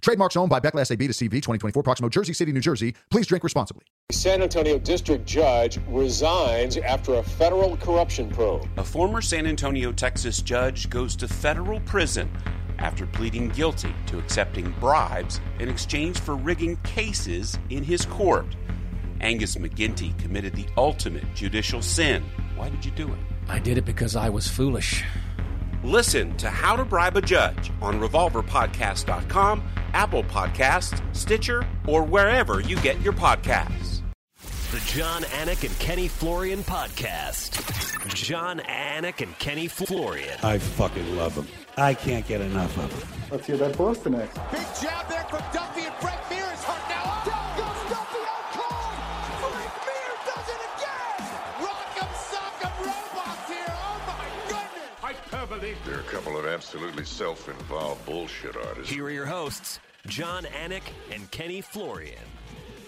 Trademarks 0.00 0.36
owned 0.36 0.48
by 0.48 0.60
Beckley 0.60 0.82
AB 0.82 1.06
to 1.06 1.12
CV 1.12 1.30
2024, 1.30 1.82
Proximo, 1.82 2.08
Jersey 2.08 2.32
City, 2.32 2.52
New 2.52 2.60
Jersey. 2.60 2.94
Please 3.10 3.26
drink 3.26 3.44
responsibly. 3.44 3.84
San 4.10 4.42
Antonio 4.42 4.78
district 4.78 5.26
judge 5.26 5.78
resigns 5.88 6.76
after 6.78 7.14
a 7.14 7.22
federal 7.22 7.76
corruption 7.76 8.30
probe. 8.30 8.66
A 8.78 8.84
former 8.84 9.20
San 9.20 9.46
Antonio, 9.46 9.92
Texas 9.92 10.40
judge 10.42 10.88
goes 10.88 11.14
to 11.16 11.28
federal 11.28 11.80
prison 11.80 12.30
after 12.78 13.06
pleading 13.06 13.50
guilty 13.50 13.94
to 14.06 14.18
accepting 14.18 14.74
bribes 14.80 15.40
in 15.58 15.68
exchange 15.68 16.18
for 16.18 16.34
rigging 16.34 16.76
cases 16.78 17.58
in 17.68 17.84
his 17.84 18.06
court. 18.06 18.56
Angus 19.20 19.56
McGinty 19.56 20.18
committed 20.18 20.54
the 20.54 20.66
ultimate 20.78 21.24
judicial 21.34 21.82
sin. 21.82 22.24
Why 22.56 22.70
did 22.70 22.84
you 22.84 22.90
do 22.92 23.06
it? 23.12 23.18
I 23.48 23.58
did 23.58 23.76
it 23.76 23.84
because 23.84 24.16
I 24.16 24.30
was 24.30 24.48
foolish. 24.48 25.04
Listen 25.82 26.36
to 26.36 26.50
How 26.50 26.76
to 26.76 26.84
Bribe 26.84 27.16
a 27.16 27.22
Judge 27.22 27.70
on 27.80 28.00
RevolverPodcast.com, 28.00 29.62
Apple 29.94 30.24
Podcasts, 30.24 31.00
Stitcher, 31.16 31.66
or 31.86 32.02
wherever 32.02 32.60
you 32.60 32.76
get 32.80 33.00
your 33.00 33.14
podcasts. 33.14 34.02
The 34.72 34.80
Jon 34.86 35.22
Anik 35.22 35.66
and 35.66 35.76
Kenny 35.78 36.06
Florian 36.06 36.62
podcast. 36.64 38.14
Jon 38.14 38.60
Anik 38.60 39.22
and 39.22 39.36
Kenny 39.38 39.68
Florian. 39.68 40.38
I 40.42 40.58
fucking 40.58 41.16
love 41.16 41.34
them. 41.34 41.48
I 41.76 41.94
can't 41.94 42.26
get 42.28 42.40
enough 42.42 42.76
of 42.76 43.00
them. 43.00 43.08
Let's 43.30 43.46
hear 43.46 43.56
that 43.56 43.76
Boston 43.78 44.12
next. 44.12 44.38
Big 44.52 44.60
jab 44.82 45.08
there 45.08 45.24
from 45.24 45.42
Duffy 45.52 45.86
and 45.86 45.94
Frank 45.94 46.20
Mir 46.28 46.44
is 46.52 46.62
hurt 46.62 46.88
now. 46.90 47.24
Down 47.24 47.29
of 56.40 56.46
absolutely 56.46 57.04
self-involved 57.04 58.04
bullshit 58.06 58.56
artists. 58.56 58.90
Here 58.90 59.04
are 59.04 59.10
your 59.10 59.26
hosts, 59.26 59.78
Jon 60.06 60.44
Anik 60.44 60.82
and 61.12 61.30
Kenny 61.30 61.60
Florian. 61.60 62.24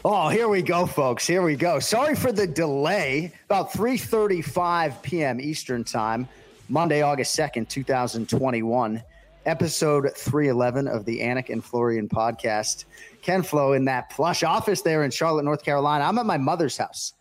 Oh, 0.04 0.30
here 0.30 0.48
we 0.48 0.62
go, 0.62 0.86
folks. 0.86 1.26
Here 1.26 1.42
we 1.42 1.54
go. 1.54 1.78
Sorry 1.78 2.16
for 2.16 2.32
the 2.32 2.46
delay. 2.46 3.32
About 3.44 3.70
3:35 3.70 5.02
p.m. 5.02 5.40
Eastern 5.40 5.84
Time, 5.84 6.26
Monday, 6.68 7.02
August 7.02 7.38
2nd, 7.38 7.68
2021. 7.68 9.02
Episode 9.44 10.10
311 10.16 10.88
of 10.88 11.04
the 11.04 11.20
Anik 11.20 11.50
and 11.50 11.62
Florian 11.62 12.08
podcast. 12.08 12.86
Ken 13.20 13.42
Flo 13.42 13.74
in 13.74 13.84
that 13.84 14.08
plush 14.10 14.42
office 14.42 14.82
there 14.82 15.04
in 15.04 15.10
Charlotte, 15.10 15.44
North 15.44 15.62
Carolina. 15.62 16.04
I'm 16.04 16.16
at 16.18 16.26
my 16.26 16.38
mother's 16.38 16.76
house. 16.76 17.12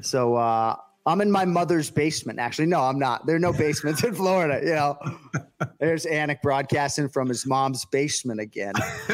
So 0.00 0.36
uh, 0.36 0.76
I'm 1.04 1.20
in 1.20 1.30
my 1.30 1.44
mother's 1.44 1.90
basement. 1.90 2.38
Actually, 2.38 2.66
no, 2.66 2.80
I'm 2.80 2.98
not. 2.98 3.26
There 3.26 3.36
are 3.36 3.40
no 3.40 3.52
basements 3.58 4.04
in 4.04 4.14
Florida. 4.14 4.60
You 4.64 4.74
know, 4.74 4.98
there's 5.80 6.06
Anik 6.06 6.40
broadcasting 6.42 7.08
from 7.08 7.28
his 7.28 7.46
mom's 7.46 7.84
basement 7.86 8.40
again. 8.40 8.74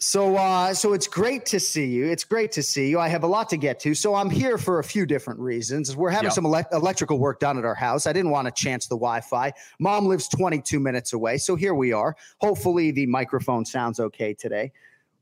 So, 0.00 0.36
uh, 0.36 0.74
so 0.74 0.92
it's 0.92 1.06
great 1.06 1.46
to 1.46 1.58
see 1.58 1.86
you. 1.86 2.04
It's 2.04 2.24
great 2.24 2.52
to 2.52 2.62
see 2.62 2.90
you. 2.90 3.00
I 3.00 3.08
have 3.08 3.22
a 3.22 3.26
lot 3.26 3.48
to 3.50 3.56
get 3.56 3.80
to, 3.80 3.94
so 3.94 4.14
I'm 4.14 4.28
here 4.28 4.58
for 4.58 4.78
a 4.78 4.84
few 4.84 5.06
different 5.06 5.40
reasons. 5.40 5.96
We're 5.96 6.10
having 6.10 6.24
Yep. 6.26 6.32
some 6.34 6.44
elec 6.44 6.66
electrical 6.72 7.18
work 7.18 7.40
done 7.40 7.56
at 7.56 7.64
our 7.64 7.74
house. 7.74 8.06
I 8.06 8.12
didn't 8.12 8.30
want 8.30 8.46
to 8.46 8.52
chance 8.52 8.86
the 8.86 8.96
Wi-Fi. 8.96 9.52
Mom 9.78 10.04
lives 10.04 10.28
22 10.28 10.78
minutes 10.78 11.14
away, 11.14 11.38
so 11.38 11.56
here 11.56 11.72
we 11.72 11.94
are. 11.94 12.16
Hopefully, 12.42 12.90
the 12.90 13.06
microphone 13.06 13.64
sounds 13.64 13.98
okay 13.98 14.34
today. 14.34 14.72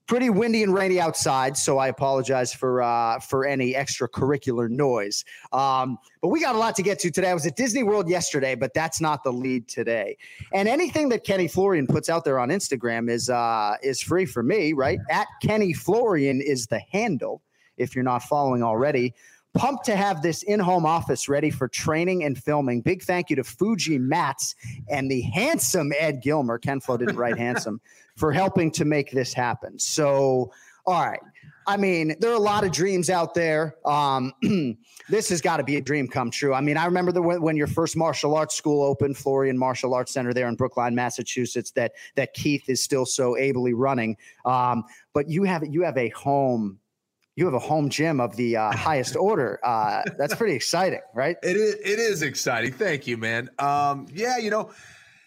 Pretty 0.08 0.30
windy 0.30 0.62
and 0.62 0.74
rainy 0.74 1.00
outside, 1.00 1.56
so 1.56 1.78
I 1.78 1.88
apologize 1.88 2.52
for 2.52 2.82
uh, 2.82 3.18
for 3.20 3.46
any 3.46 3.74
extracurricular 3.74 4.68
noise. 4.68 5.24
Um, 5.52 5.96
but 6.20 6.28
we 6.28 6.40
got 6.40 6.54
a 6.54 6.58
lot 6.58 6.74
to 6.76 6.82
get 6.82 6.98
to 7.00 7.10
today. 7.10 7.30
I 7.30 7.34
was 7.34 7.46
at 7.46 7.56
Disney 7.56 7.82
World 7.82 8.08
yesterday, 8.08 8.54
but 8.54 8.74
that's 8.74 9.00
not 9.00 9.22
the 9.22 9.32
lead 9.32 9.68
today. 9.68 10.16
And 10.52 10.68
anything 10.68 11.08
that 11.10 11.24
Kenny 11.24 11.48
Florian 11.48 11.86
puts 11.86 12.08
out 12.08 12.24
there 12.24 12.38
on 12.38 12.48
Instagram 12.48 13.08
is 13.08 13.30
uh, 13.30 13.76
is 13.82 14.02
free 14.02 14.26
for 14.26 14.42
me, 14.42 14.72
right? 14.72 14.98
At 15.08 15.28
Kenny 15.40 15.72
Florian 15.72 16.40
is 16.40 16.66
the 16.66 16.80
handle. 16.90 17.40
If 17.76 17.94
you're 17.94 18.04
not 18.04 18.22
following 18.24 18.62
already, 18.62 19.14
pumped 19.54 19.84
to 19.84 19.96
have 19.96 20.22
this 20.22 20.42
in-home 20.42 20.86
office 20.86 21.28
ready 21.28 21.50
for 21.50 21.68
training 21.68 22.24
and 22.24 22.38
filming. 22.38 22.80
Big 22.80 23.02
thank 23.02 23.30
you 23.30 23.36
to 23.36 23.44
Fuji 23.44 23.98
Mats 23.98 24.54
and 24.88 25.10
the 25.10 25.22
handsome 25.22 25.92
Ed 25.98 26.22
Gilmer. 26.22 26.58
Ken 26.58 26.80
Flo 26.80 26.96
didn't 26.96 27.16
write 27.16 27.38
handsome 27.38 27.80
for 28.16 28.32
helping 28.32 28.70
to 28.72 28.84
make 28.84 29.10
this 29.10 29.32
happen. 29.32 29.78
So, 29.78 30.52
all 30.86 31.04
right. 31.04 31.20
I 31.66 31.76
mean, 31.76 32.16
there 32.18 32.30
are 32.30 32.36
a 32.36 32.40
lot 32.40 32.64
of 32.64 32.72
dreams 32.72 33.08
out 33.08 33.34
there. 33.34 33.76
Um, 33.86 34.32
this 35.08 35.28
has 35.28 35.40
got 35.40 35.58
to 35.58 35.64
be 35.64 35.76
a 35.76 35.80
dream 35.80 36.08
come 36.08 36.30
true. 36.30 36.54
I 36.54 36.60
mean, 36.60 36.76
I 36.76 36.86
remember 36.86 37.12
the, 37.12 37.22
when, 37.22 37.40
when 37.40 37.56
your 37.56 37.66
first 37.66 37.96
martial 37.96 38.34
arts 38.34 38.56
school 38.56 38.82
opened, 38.82 39.16
Florian 39.16 39.56
Martial 39.56 39.94
Arts 39.94 40.12
Center 40.12 40.32
there 40.32 40.48
in 40.48 40.56
Brookline, 40.56 40.94
Massachusetts, 40.94 41.70
that 41.72 41.92
that 42.16 42.34
Keith 42.34 42.68
is 42.68 42.82
still 42.82 43.06
so 43.06 43.36
ably 43.36 43.74
running. 43.74 44.16
Um, 44.44 44.84
but 45.12 45.28
you 45.28 45.44
have 45.44 45.64
you 45.64 45.82
have 45.82 45.96
a 45.96 46.08
home, 46.10 46.78
you 47.36 47.44
have 47.46 47.54
a 47.54 47.58
home 47.58 47.88
gym 47.88 48.20
of 48.20 48.36
the 48.36 48.56
uh, 48.56 48.72
highest 48.72 49.16
order. 49.28 49.58
Uh, 49.64 50.02
that's 50.18 50.34
pretty 50.34 50.54
exciting, 50.54 51.00
right? 51.14 51.36
It 51.42 51.56
is. 51.56 51.74
It 51.74 51.98
is 51.98 52.22
exciting. 52.22 52.72
Thank 52.72 53.06
you, 53.06 53.16
man. 53.16 53.50
Um, 53.58 54.06
yeah, 54.12 54.38
you 54.38 54.50
know, 54.50 54.70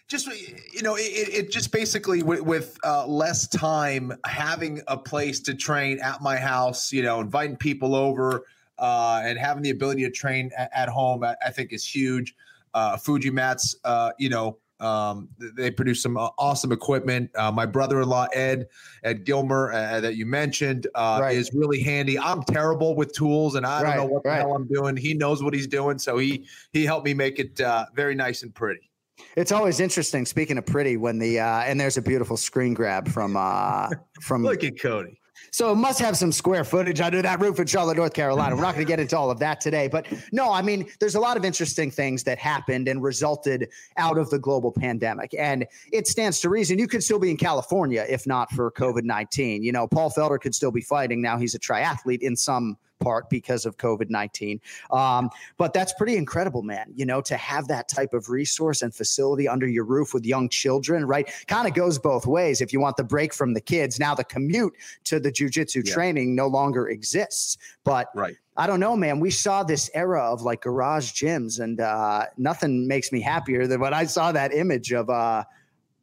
just 0.08 0.26
you 0.26 0.82
know, 0.82 0.96
it, 0.96 1.00
it 1.00 1.50
just 1.50 1.72
basically 1.72 2.22
with, 2.22 2.42
with 2.42 2.78
uh, 2.84 3.06
less 3.06 3.48
time, 3.48 4.12
having 4.24 4.80
a 4.86 4.96
place 4.96 5.40
to 5.40 5.54
train 5.54 5.98
at 6.00 6.22
my 6.22 6.36
house, 6.36 6.92
you 6.92 7.02
know, 7.02 7.20
inviting 7.20 7.56
people 7.56 7.94
over, 7.94 8.44
uh, 8.78 9.22
and 9.24 9.38
having 9.38 9.62
the 9.62 9.70
ability 9.70 10.02
to 10.02 10.10
train 10.10 10.50
at, 10.56 10.70
at 10.72 10.88
home, 10.88 11.24
I, 11.24 11.36
I 11.44 11.50
think 11.50 11.72
is 11.72 11.84
huge. 11.84 12.34
Uh, 12.72 12.96
Fuji 12.96 13.30
mats, 13.30 13.74
uh, 13.84 14.12
you 14.18 14.28
know. 14.28 14.58
Um, 14.80 15.28
they 15.38 15.70
produce 15.70 16.02
some 16.02 16.16
uh, 16.16 16.28
awesome 16.38 16.72
equipment. 16.72 17.30
Uh, 17.34 17.50
my 17.50 17.66
brother-in-law 17.66 18.26
Ed, 18.34 18.68
Ed 19.04 19.24
Gilmer, 19.24 19.72
uh, 19.72 20.00
that 20.00 20.16
you 20.16 20.26
mentioned, 20.26 20.86
uh, 20.94 21.18
Right. 21.22 21.36
is 21.36 21.50
really 21.54 21.80
handy. 21.82 22.18
I'm 22.18 22.42
terrible 22.42 22.94
with 22.94 23.12
tools, 23.12 23.54
and 23.54 23.64
I 23.64 23.82
don't 23.82 23.96
know 23.96 24.04
what 24.04 24.22
the 24.22 24.30
right. 24.30 24.38
hell 24.40 24.54
I'm 24.54 24.66
doing. 24.68 24.96
He 24.96 25.14
knows 25.14 25.42
what 25.42 25.54
he's 25.54 25.66
doing, 25.66 25.98
so 25.98 26.18
he 26.18 26.46
he 26.72 26.84
helped 26.84 27.06
me 27.06 27.14
make 27.14 27.38
it 27.38 27.60
uh, 27.60 27.86
very 27.94 28.14
nice 28.14 28.42
and 28.42 28.54
pretty. 28.54 28.90
It's 29.34 29.52
always 29.52 29.80
interesting. 29.80 30.26
Speaking 30.26 30.58
of 30.58 30.66
pretty, 30.66 30.96
when 30.96 31.18
the 31.18 31.40
uh, 31.40 31.60
and 31.60 31.80
there's 31.80 31.96
a 31.96 32.02
beautiful 32.02 32.36
screen 32.36 32.74
grab 32.74 33.08
from 33.08 33.36
uh, 33.36 33.88
from 34.20 34.42
Look 34.44 34.62
at 34.64 34.78
Cody. 34.78 35.20
So 35.56 35.72
it 35.72 35.76
must 35.76 35.98
have 36.00 36.18
some 36.18 36.32
square 36.32 36.64
footage 36.64 37.00
under 37.00 37.22
that 37.22 37.40
roof 37.40 37.58
in 37.58 37.66
Charlotte, 37.66 37.96
North 37.96 38.12
Carolina. 38.12 38.54
We're 38.54 38.60
not 38.60 38.74
going 38.74 38.84
to 38.84 38.88
get 38.92 39.00
into 39.00 39.16
all 39.16 39.30
of 39.30 39.38
that 39.38 39.58
today, 39.58 39.88
but 39.88 40.06
no, 40.30 40.52
I 40.52 40.60
mean, 40.60 40.86
there's 41.00 41.14
a 41.14 41.18
lot 41.18 41.38
of 41.38 41.46
interesting 41.46 41.90
things 41.90 42.22
that 42.24 42.36
happened 42.36 42.88
and 42.88 43.02
resulted 43.02 43.70
out 43.96 44.18
of 44.18 44.28
the 44.28 44.38
global 44.38 44.70
pandemic, 44.70 45.32
and 45.32 45.66
it 45.94 46.08
stands 46.08 46.42
to 46.42 46.50
reason 46.50 46.78
you 46.78 46.86
could 46.86 47.02
still 47.02 47.18
be 47.18 47.30
in 47.30 47.38
California 47.38 48.04
if 48.06 48.26
not 48.26 48.50
for 48.50 48.70
COVID 48.70 49.04
nineteen. 49.04 49.62
You 49.62 49.72
know, 49.72 49.88
Paul 49.88 50.10
Felder 50.10 50.38
could 50.38 50.54
still 50.54 50.70
be 50.70 50.82
fighting 50.82 51.22
now. 51.22 51.38
He's 51.38 51.54
a 51.54 51.58
triathlete 51.58 52.20
in 52.20 52.36
some 52.36 52.76
part 53.00 53.28
because 53.30 53.66
of 53.66 53.76
COVID 53.76 54.10
19. 54.10 54.60
Um, 54.90 55.30
but 55.56 55.72
that's 55.72 55.92
pretty 55.94 56.16
incredible, 56.16 56.62
man. 56.62 56.92
You 56.94 57.06
know, 57.06 57.20
to 57.22 57.36
have 57.36 57.68
that 57.68 57.88
type 57.88 58.14
of 58.14 58.28
resource 58.30 58.82
and 58.82 58.94
facility 58.94 59.48
under 59.48 59.66
your 59.66 59.84
roof 59.84 60.14
with 60.14 60.24
young 60.24 60.48
children, 60.48 61.04
right? 61.06 61.30
Kind 61.46 61.68
of 61.68 61.74
goes 61.74 61.98
both 61.98 62.26
ways. 62.26 62.60
If 62.60 62.72
you 62.72 62.80
want 62.80 62.96
the 62.96 63.04
break 63.04 63.32
from 63.34 63.54
the 63.54 63.60
kids, 63.60 64.00
now 64.00 64.14
the 64.14 64.24
commute 64.24 64.74
to 65.04 65.20
the 65.20 65.30
jujitsu 65.30 65.86
Yeah. 65.86 65.92
training 65.94 66.34
no 66.34 66.46
longer 66.46 66.88
exists. 66.88 67.56
But 67.84 68.08
Right. 68.14 68.36
I 68.58 68.66
don't 68.66 68.80
know, 68.80 68.96
man. 68.96 69.20
We 69.20 69.30
saw 69.30 69.62
this 69.62 69.90
era 69.92 70.22
of 70.32 70.40
like 70.40 70.62
garage 70.62 71.12
gyms, 71.12 71.60
and 71.60 71.78
uh, 71.78 72.26
nothing 72.38 72.88
makes 72.88 73.12
me 73.12 73.20
happier 73.20 73.66
than 73.66 73.80
when 73.80 73.92
I 73.92 74.06
saw 74.06 74.32
that 74.32 74.54
image 74.54 74.92
of 74.92 75.10
uh, 75.10 75.44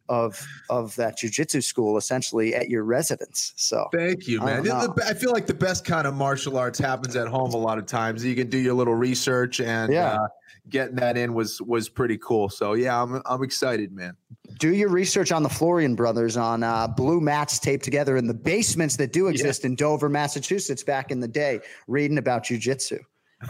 of 0.09 0.45
of 0.69 0.95
that 0.97 1.17
jujitsu 1.17 1.63
school 1.63 1.97
essentially 1.97 2.53
at 2.55 2.69
your 2.69 2.83
residence. 2.83 3.53
So 3.55 3.87
Thank 3.93 4.27
you, 4.27 4.39
man. 4.41 4.63
The- 4.63 5.03
I 5.07 5.13
feel 5.13 5.31
like 5.31 5.45
the 5.47 5.53
best 5.53 5.85
kind 5.85 6.05
of 6.07 6.13
martial 6.13 6.57
arts 6.57 6.77
happens 6.79 7.15
at 7.15 7.27
home 7.27 7.51
a 7.53 7.57
lot 7.57 7.77
of 7.77 7.85
times. 7.85 8.23
You 8.25 8.35
can 8.35 8.49
do 8.49 8.57
your 8.57 8.73
little 8.73 8.95
research 8.95 9.59
and 9.61 9.91
Yeah. 9.93 10.15
uh, 10.21 10.27
getting 10.69 10.95
that 10.97 11.17
in 11.17 11.33
was 11.33 11.61
was 11.61 11.89
pretty 11.89 12.17
cool. 12.17 12.49
So 12.49 12.73
yeah, 12.73 13.01
I'm 13.01 13.21
I'm 13.25 13.43
excited, 13.43 13.91
man. 13.93 14.15
do 14.59 14.73
your 14.73 14.89
research 14.89 15.31
on 15.31 15.41
the 15.43 15.49
Florian 15.49 15.95
brothers 15.95 16.35
on 16.37 16.63
uh, 16.63 16.87
blue 16.87 17.19
mats 17.21 17.57
taped 17.59 17.83
together 17.83 18.17
in 18.17 18.27
the 18.27 18.33
basements 18.33 18.97
that 18.97 19.11
do 19.13 19.27
exist 19.27 19.65
in 19.65 19.75
Dover, 19.75 20.09
Massachusetts 20.09 20.83
back 20.83 21.11
in 21.11 21.19
the 21.21 21.27
day, 21.27 21.59
reading 21.87 22.17
about 22.17 22.43
jujitsu. 22.43 22.99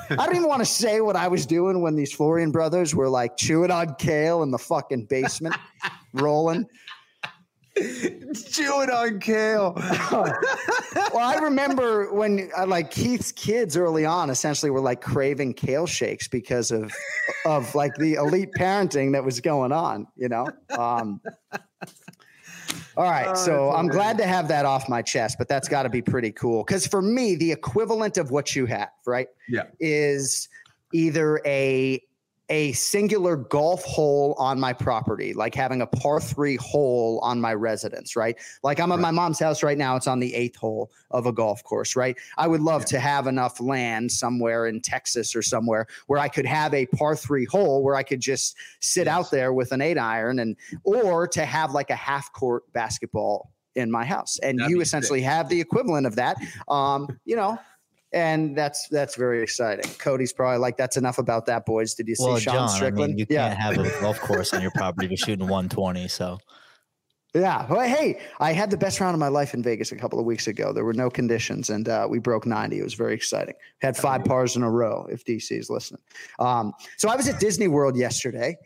I 0.10 0.16
don't 0.16 0.36
even 0.36 0.48
want 0.48 0.62
to 0.62 0.66
say 0.66 1.02
what 1.02 1.16
I 1.16 1.28
was 1.28 1.46
doing 1.46 1.82
when 1.82 1.96
these 1.96 2.12
Florian 2.12 2.52
brothers 2.52 2.96
were 2.96 3.10
like 3.10 3.38
chewing 3.38 3.70
on 3.70 3.94
kale 4.00 4.42
in 4.42 4.50
the 4.50 4.58
fucking 4.58 5.06
basement, 5.06 5.56
rolling. 6.14 6.66
Chewing 7.76 8.92
on 8.92 9.20
kale. 9.20 9.74
well, 9.76 11.18
I 11.18 11.40
remember 11.42 12.14
when 12.14 12.52
uh, 12.56 12.68
like 12.68 12.92
Keith's 12.92 13.32
kids 13.32 13.76
early 13.76 14.06
on 14.06 14.30
essentially 14.30 14.70
were 14.70 14.80
like 14.80 15.02
craving 15.02 15.56
kale 15.56 15.88
shakes 15.88 16.28
because 16.28 16.70
of 16.70 16.94
of 17.46 17.74
like 17.74 17.96
the 17.96 18.14
elite 18.14 18.52
parenting 18.58 19.12
that 19.14 19.24
was 19.24 19.40
going 19.42 19.72
on, 19.72 20.06
you 20.16 20.30
know. 20.30 20.48
Um, 20.78 21.20
all 22.96 23.06
right, 23.10 23.30
Oh, 23.30 23.34
so 23.34 23.72
I'm 23.72 23.88
glad 23.88 24.20
to 24.20 24.26
have 24.28 24.48
that 24.50 24.66
off 24.66 24.88
my 24.88 25.02
chest, 25.02 25.38
but 25.40 25.48
that's 25.48 25.68
got 25.68 25.82
to 25.84 25.90
be 25.90 26.02
pretty 26.04 26.32
cool 26.32 26.64
because 26.64 26.86
for 26.86 27.02
me, 27.02 27.36
the 27.36 27.52
equivalent 27.52 28.20
of 28.20 28.30
what 28.30 28.56
you 28.56 28.68
have, 28.68 28.90
right, 29.08 29.28
Yeah. 29.50 29.64
is 29.80 30.48
either 30.94 31.42
a 31.44 32.00
a 32.50 32.74
singular 32.74 33.36
golf 33.38 33.84
hole 33.84 34.36
on 34.38 34.60
my 34.60 34.74
property, 34.74 35.34
like 35.34 35.56
having 35.56 35.82
a 35.82 35.88
par 35.88 36.20
three 36.20 36.58
hole 36.58 37.20
on 37.24 37.40
my 37.40 37.54
residence, 37.54 38.16
right? 38.16 38.38
Like 38.64 38.80
I'm 38.80 38.92
at 38.92 39.00
my 39.00 39.12
mom's 39.12 39.40
house 39.40 39.64
right 39.64 39.78
now. 39.78 39.96
It's 39.96 40.08
on 40.08 40.20
the 40.20 40.34
eighth 40.36 40.58
hole 40.58 40.92
of 41.12 41.26
a 41.26 41.32
golf 41.32 41.64
course, 41.64 41.96
right? 41.96 42.18
I 42.38 42.48
would 42.48 42.62
love 42.62 42.86
to 42.86 43.00
have 43.00 43.28
enough 43.28 43.62
land 43.62 44.12
somewhere 44.12 44.68
in 44.68 44.82
Texas 44.82 45.36
or 45.36 45.42
somewhere 45.42 45.88
where 46.08 46.20
I 46.20 46.28
could 46.28 46.46
have 46.46 46.74
a 46.74 46.86
par 46.88 47.16
three 47.16 47.46
hole 47.46 47.82
where 47.82 47.96
I 47.96 48.04
could 48.04 48.20
just 48.20 48.58
sit 48.82 49.08
out 49.08 49.32
there 49.32 49.54
with 49.54 49.72
an 49.72 49.82
eight 49.82 49.98
iron 49.98 50.40
and, 50.40 50.58
or 50.84 51.28
to 51.30 51.46
have 51.46 51.72
like 51.72 51.90
a 51.90 51.96
half 51.96 52.32
court 52.34 52.64
basketball 52.74 53.52
in 53.76 53.90
my 53.90 54.06
house. 54.06 54.38
And 54.44 54.60
That'd 54.60 54.72
you 54.72 54.82
essentially 54.82 55.20
sick. 55.20 55.30
have 55.30 55.50
the 55.50 55.60
equivalent 55.60 56.06
of 56.06 56.16
that. 56.18 56.38
Um, 56.68 57.08
you 57.26 57.36
know, 57.36 57.58
and 58.14 58.56
that's 58.56 58.88
that's 58.90 59.16
very 59.16 59.42
exciting. 59.42 59.90
Cody's 59.98 60.34
probably 60.34 60.60
like, 60.60 60.78
"That's 60.78 60.98
enough 60.98 61.18
about 61.18 61.46
that, 61.48 61.66
boys." 61.66 61.96
Did 61.96 62.08
you 62.08 62.16
see 62.16 62.26
Well, 62.26 62.38
Sean 62.38 62.54
John, 62.54 62.70
I 62.70 62.76
Strickland? 62.76 63.16
mean, 63.16 63.20
you 63.20 63.26
yeah, 63.30 63.56
can't 63.56 63.78
have 63.78 63.86
a 63.86 64.02
golf 64.02 64.20
course 64.20 64.54
on 64.54 64.62
your 64.62 64.72
property 64.72 65.08
you're 65.08 65.18
shooting 65.18 65.48
120. 65.48 66.08
So 66.08 66.38
yeah. 67.34 67.66
Well, 67.68 67.82
hey, 67.82 68.20
I 68.40 68.54
had 68.54 68.70
the 68.70 68.78
best 68.78 69.00
round 69.00 69.16
of 69.16 69.20
my 69.20 69.28
life 69.28 69.56
in 69.56 69.64
Vegas 69.64 69.92
a 69.92 69.96
couple 69.96 70.20
of 70.20 70.26
weeks 70.26 70.48
ago. 70.48 70.72
There 70.72 70.86
were 70.86 70.94
no 70.94 71.10
conditions, 71.10 71.72
and 71.72 71.90
uh, 71.90 72.08
we 72.10 72.20
broke 72.20 72.46
ninety. 72.46 72.80
It 72.80 72.84
was 72.84 72.94
very 72.94 73.16
exciting. 73.16 73.56
Had 73.82 73.98
five 73.98 74.24
pars 74.24 74.56
in 74.56 74.62
a 74.62 74.70
row. 74.70 75.08
If 75.10 75.26
DC 75.26 75.52
is 75.52 75.70
listening, 75.70 76.02
um, 76.40 76.74
so 76.98 77.10
I 77.10 77.16
was 77.16 77.28
at 77.28 77.40
Disney 77.40 77.68
World 77.68 77.98
yesterday. 77.98 78.58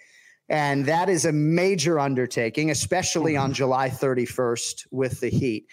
And 0.50 0.85
that 0.85 1.09
is 1.09 1.25
a 1.25 1.33
major 1.33 2.00
undertaking, 2.00 2.71
especially 2.71 3.35
on 3.35 3.51
July 3.51 3.89
31st 3.89 4.88
with 4.91 5.19
the 5.19 5.29
heat. 5.29 5.67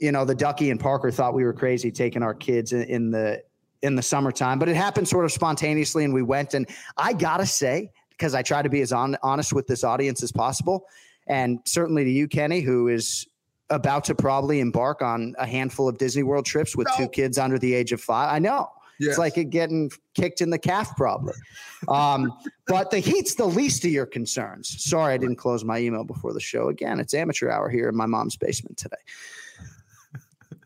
You 0.00 0.12
know, 0.12 0.24
the 0.24 0.34
Ducky 0.34 0.70
and 0.70 0.80
Parker 0.80 1.10
thought 1.10 1.34
we 1.34 1.44
were 1.44 1.52
crazy 1.52 1.90
taking 1.90 2.22
our 2.22 2.34
kids 2.34 2.72
in, 2.72 2.82
in 2.82 3.10
the 3.10 3.42
in 3.82 3.96
the 3.96 4.02
summertime, 4.02 4.58
but 4.58 4.68
it 4.68 4.76
happened 4.76 5.08
sort 5.08 5.24
of 5.24 5.32
spontaneously, 5.32 6.04
and 6.04 6.12
we 6.12 6.22
went. 6.22 6.54
And 6.54 6.68
I 6.96 7.12
gotta 7.12 7.46
say, 7.46 7.90
because 8.10 8.34
I 8.34 8.42
try 8.42 8.62
to 8.62 8.68
be 8.68 8.82
as 8.82 8.92
on, 8.92 9.16
honest 9.22 9.52
with 9.52 9.66
this 9.66 9.84
audience 9.84 10.22
as 10.22 10.32
possible, 10.32 10.86
and 11.26 11.60
certainly 11.64 12.04
to 12.04 12.10
you, 12.10 12.28
Kenny, 12.28 12.60
who 12.60 12.88
is 12.88 13.26
about 13.70 14.04
to 14.04 14.14
probably 14.14 14.60
embark 14.60 15.00
on 15.00 15.34
a 15.38 15.46
handful 15.46 15.88
of 15.88 15.96
Disney 15.96 16.22
World 16.22 16.44
trips 16.44 16.76
with 16.76 16.88
two 16.96 17.08
kids 17.08 17.38
under 17.38 17.58
the 17.58 17.72
age 17.72 17.92
of 17.92 18.00
five. 18.00 18.32
I 18.32 18.38
know. 18.38 18.68
Yes. 18.98 19.10
It's 19.10 19.18
like 19.18 19.38
it 19.38 19.46
getting 19.46 19.90
kicked 20.14 20.42
in 20.42 20.50
the 20.50 20.58
calf, 20.58 20.94
probably. 20.96 21.34
Um, 21.88 22.34
but 22.66 22.90
the 22.90 22.98
heat's 22.98 23.36
the 23.36 23.46
least 23.46 23.86
of 23.86 23.90
your 23.90 24.04
concerns. 24.04 24.84
Sorry, 24.84 25.14
I 25.14 25.16
didn't 25.16 25.36
close 25.36 25.64
my 25.64 25.78
email 25.78 26.04
before 26.04 26.34
the 26.34 26.40
show. 26.40 26.68
Again, 26.68 27.00
it's 27.00 27.14
amateur 27.14 27.48
hour 27.48 27.70
here 27.70 27.88
in 27.88 27.96
my 27.96 28.04
mom's 28.04 28.36
basement 28.36 28.76
today. 28.76 28.98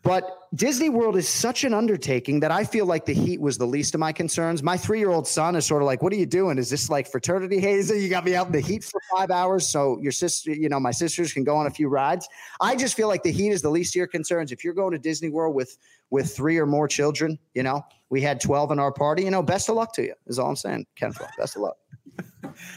But 0.05 0.49
Disney 0.53 0.89
World 0.89 1.17
is 1.17 1.27
such 1.27 1.63
an 1.63 1.73
undertaking 1.73 2.39
that 2.41 2.51
I 2.51 2.63
feel 2.63 2.85
like 2.85 3.05
the 3.05 3.13
heat 3.13 3.41
was 3.41 3.57
the 3.57 3.65
least 3.65 3.95
of 3.95 3.99
my 3.99 4.11
concerns. 4.11 4.61
My 4.61 4.77
three 4.77 4.99
year 4.99 5.09
old 5.09 5.27
son 5.27 5.55
is 5.55 5.65
sort 5.65 5.81
of 5.81 5.87
like, 5.87 6.03
What 6.03 6.13
are 6.13 6.15
you 6.15 6.27
doing? 6.27 6.59
Is 6.59 6.69
this 6.69 6.91
like 6.91 7.07
fraternity 7.07 7.59
hazing? 7.67 7.99
You 7.99 8.07
got 8.07 8.23
me 8.23 8.35
out 8.35 8.45
in 8.45 8.53
the 8.53 8.59
heat 8.59 8.83
for 8.83 9.01
five 9.15 9.31
hours 9.31 9.67
so 9.67 9.97
your 9.99 10.11
sister, 10.11 10.51
you 10.51 10.69
know, 10.69 10.79
my 10.79 10.91
sisters 10.91 11.33
can 11.33 11.43
go 11.43 11.55
on 11.57 11.65
a 11.65 11.71
few 11.71 11.87
rides. 11.87 12.29
I 12.61 12.75
just 12.75 12.95
feel 12.95 13.07
like 13.07 13.23
the 13.23 13.31
heat 13.31 13.49
is 13.49 13.63
the 13.63 13.71
least 13.71 13.95
of 13.95 13.97
your 13.99 14.07
concerns. 14.07 14.51
If 14.51 14.63
you're 14.63 14.75
going 14.75 14.91
to 14.91 14.99
Disney 14.99 15.29
World 15.29 15.55
with 15.55 15.75
with 16.09 16.35
three 16.35 16.57
or 16.57 16.65
more 16.65 16.87
children, 16.87 17.37
you 17.53 17.63
know, 17.63 17.83
we 18.09 18.21
had 18.21 18.39
12 18.39 18.71
in 18.71 18.79
our 18.79 18.91
party, 18.91 19.23
you 19.23 19.31
know, 19.31 19.41
best 19.41 19.69
of 19.69 19.75
luck 19.75 19.93
to 19.93 20.03
you, 20.03 20.13
is 20.27 20.39
all 20.39 20.49
I'm 20.49 20.55
saying. 20.55 20.85
Ken 20.95 21.11
Flo, 21.11 21.27
best 21.37 21.55
of 21.55 21.63
luck. 21.63 21.77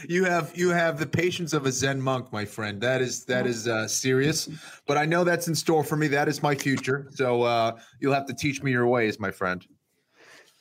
You 0.09 0.25
have 0.25 0.51
you 0.57 0.69
have 0.71 0.99
the 0.99 1.05
patience 1.05 1.53
of 1.53 1.65
a 1.65 1.71
Zen 1.71 2.01
monk, 2.01 2.33
my 2.33 2.43
friend. 2.43 2.81
That 2.81 3.01
is 3.01 3.23
that 3.25 3.47
is 3.47 3.65
uh, 3.65 3.87
serious, 3.87 4.49
but 4.85 4.97
I 4.97 5.05
know 5.05 5.23
that's 5.23 5.47
in 5.47 5.55
store 5.55 5.85
for 5.85 5.95
me. 5.95 6.07
That 6.07 6.27
is 6.27 6.43
my 6.43 6.53
future. 6.53 7.07
So 7.11 7.43
uh, 7.43 7.79
you'll 8.01 8.13
have 8.13 8.25
to 8.25 8.33
teach 8.33 8.61
me 8.61 8.71
your 8.71 8.87
ways, 8.87 9.21
my 9.21 9.31
friend. 9.31 9.65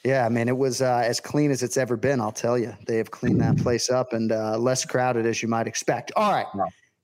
Yeah, 0.04 0.24
I 0.24 0.28
mean, 0.28 0.46
it 0.46 0.56
was 0.56 0.80
uh, 0.80 1.02
as 1.04 1.18
clean 1.18 1.50
as 1.50 1.64
it's 1.64 1.76
ever 1.76 1.96
been. 1.96 2.20
I'll 2.20 2.30
tell 2.30 2.56
you, 2.56 2.76
they 2.86 2.96
have 2.98 3.10
cleaned 3.10 3.40
that 3.40 3.56
place 3.56 3.90
up 3.90 4.12
and 4.12 4.30
uh, 4.30 4.56
less 4.56 4.84
crowded 4.84 5.26
as 5.26 5.42
you 5.42 5.48
might 5.48 5.66
expect. 5.66 6.12
All 6.14 6.30
right, 6.30 6.46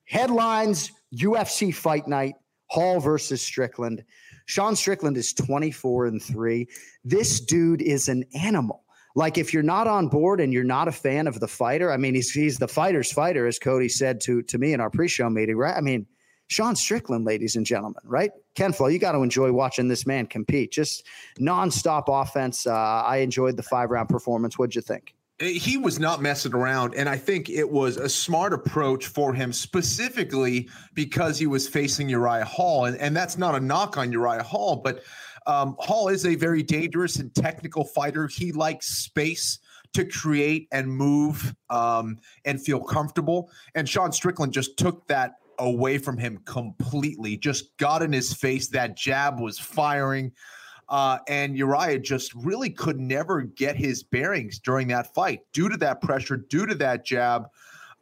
headlines: 0.05 0.93
UFC 1.12 1.75
fight 1.75 2.06
night, 2.06 2.34
Hall 2.67 3.00
versus 3.00 3.43
Strickland. 3.43 4.05
Sean 4.46 4.76
Strickland 4.76 5.17
is 5.17 5.32
twenty 5.32 5.70
four 5.70 6.06
and 6.06 6.23
three. 6.23 6.69
This 7.05 7.41
dude 7.41 7.82
is 7.82 8.08
an 8.08 8.25
animal. 8.35 8.82
Like 9.17 9.38
if 9.38 9.55
you're 9.55 9.62
not 9.62 9.87
on 9.87 10.08
board 10.08 10.41
and 10.41 10.52
you're 10.52 10.64
not 10.64 10.88
a 10.88 10.93
fan 10.93 11.26
of 11.26 11.38
the 11.38 11.49
fighter, 11.49 11.93
I 11.93 11.96
mean, 11.96 12.14
he's 12.14 12.31
he's 12.31 12.58
the 12.58 12.69
fighter's 12.69 13.12
fighter, 13.12 13.46
as 13.46 13.58
Cody 13.58 13.88
said 13.88 14.20
to 14.23 14.43
to 14.43 14.58
me 14.58 14.73
in 14.73 14.81
our 14.81 14.91
pre-show 14.91 15.31
meeting, 15.31 15.56
right? 15.56 15.76
I 15.76 15.81
mean, 15.81 16.06
Sean 16.49 16.76
Strickland, 16.76 17.25
ladies 17.25 17.56
and 17.56 17.64
gentlemen, 17.64 18.02
right? 18.05 18.31
Ken 18.55 18.73
Flo, 18.73 18.88
you 18.88 18.99
got 18.99 19.12
to 19.12 19.23
enjoy 19.23 19.52
watching 19.52 19.88
this 19.88 20.06
man 20.06 20.26
compete. 20.26 20.73
Just 20.73 21.06
nonstop 21.41 22.05
offense. 22.08 22.67
Uh, 22.67 22.75
I 22.75 23.19
enjoyed 23.19 23.56
the 23.56 23.62
five 23.62 23.91
round 23.91 24.08
performance. 24.08 24.58
What'd 24.58 24.75
you 24.75 24.82
think? 24.82 25.14
He 25.40 25.76
was 25.76 25.98
not 25.98 26.22
messing 26.22 26.54
around 26.54 26.94
and 26.94 27.08
i 27.08 27.16
think 27.16 27.50
it 27.50 27.69
was 27.69 27.96
a 27.96 28.08
smart 28.08 28.52
approach 28.52 29.06
for 29.06 29.34
him 29.34 29.52
specifically 29.52 30.69
because 30.94 31.38
he 31.38 31.46
was 31.46 31.66
facing 31.66 32.08
uriah 32.08 32.44
hall 32.44 32.84
and, 32.84 32.96
and 32.98 33.16
that's 33.16 33.36
not 33.36 33.56
a 33.56 33.60
knock 33.60 33.96
on 33.96 34.12
uriah 34.12 34.44
hall 34.44 34.76
but 34.76 35.02
um, 35.46 35.76
hall 35.78 36.08
is 36.08 36.25
a 36.25 36.34
very 36.34 36.62
dangerous 36.62 37.16
and 37.16 37.34
technical 37.34 37.84
fighter. 37.84 38.26
He 38.28 38.52
likes 38.52 38.86
space 38.86 39.58
to 39.92 40.04
create 40.04 40.69
and 40.72 40.88
move 40.88 41.54
um, 41.70 42.19
and 42.44 42.60
feel 42.60 42.81
comfortable 42.81 43.50
and 43.75 43.88
sean 43.88 44.10
strickland 44.10 44.52
just 44.52 44.76
took 44.76 45.06
that 45.06 45.36
away 45.60 45.98
from 45.98 46.19
him 46.19 46.40
completely 46.46 47.36
just 47.36 47.76
got 47.76 48.02
in 48.02 48.12
his 48.12 48.32
face. 48.32 48.69
That 48.69 48.96
jab 48.96 49.38
was 49.38 49.58
firing 49.58 50.32
uh, 50.88 51.19
and 51.28 51.56
Uriah 51.56 51.98
just 51.98 52.34
really 52.34 52.70
could 52.70 53.00
never 53.00 53.42
get 53.42 53.76
his 53.76 54.02
bearings 54.02 54.58
during 54.58 54.88
that 54.88 55.14
fight 55.14 55.40
due 55.52 55.69
to 55.69 55.76
that 55.78 56.00
pressure, 56.00 56.36
due 56.36 56.66
to 56.66 56.75
that 56.76 57.04
jab. 57.04 57.48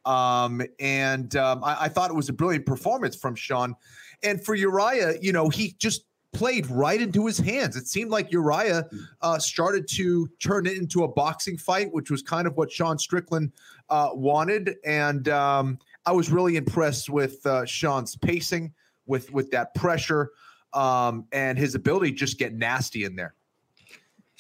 Um, 0.05 0.63
and 0.81 1.35
um, 1.37 1.63
I, 1.63 1.85
I 1.85 1.89
thought 1.89 2.11
it 2.11 2.17
was 2.17 2.29
a 2.29 2.33
brilliant 2.33 2.67
performance 2.67 3.17
from 3.17 3.35
Sean. 3.35 3.75
And 4.23 4.45
for 4.45 4.55
Uriah, 4.55 5.15
you 5.21 5.33
know, 5.33 5.49
he 5.49 5.75
just 5.79 6.05
played 6.33 6.67
right 6.69 7.01
into 7.01 7.27
his 7.27 7.39
hands. 7.39 7.77
It 7.77 7.87
seemed 7.87 8.11
like 8.11 8.33
Uriah 8.33 8.87
uh, 9.21 9.39
started 9.39 9.87
to 9.91 10.29
turn 10.41 10.67
it 10.67 10.79
into 10.79 11.05
a 11.05 11.09
boxing 11.09 11.59
fight, 11.59 11.93
which 11.93 12.11
was 12.11 12.23
kind 12.23 12.47
of 12.47 12.57
what 12.57 12.73
Sean 12.73 12.99
Strickland 12.99 13.53
uh, 13.91 14.11
wanted. 14.13 14.77
And 14.85 15.29
um, 15.29 15.79
I 16.07 16.13
was 16.13 16.31
really 16.31 16.57
impressed 16.57 17.11
with 17.11 17.45
uh, 17.47 17.65
Sean's 17.67 18.17
pacing, 18.17 18.73
with 19.07 19.33
with 19.33 19.51
that 19.51 19.75
pressure 19.75 20.31
um, 20.75 21.27
and 21.33 21.59
his 21.59 21.75
ability 21.75 22.13
just 22.13 22.39
get 22.39 22.55
nasty 22.55 23.05
in 23.05 23.17
there. 23.17 23.35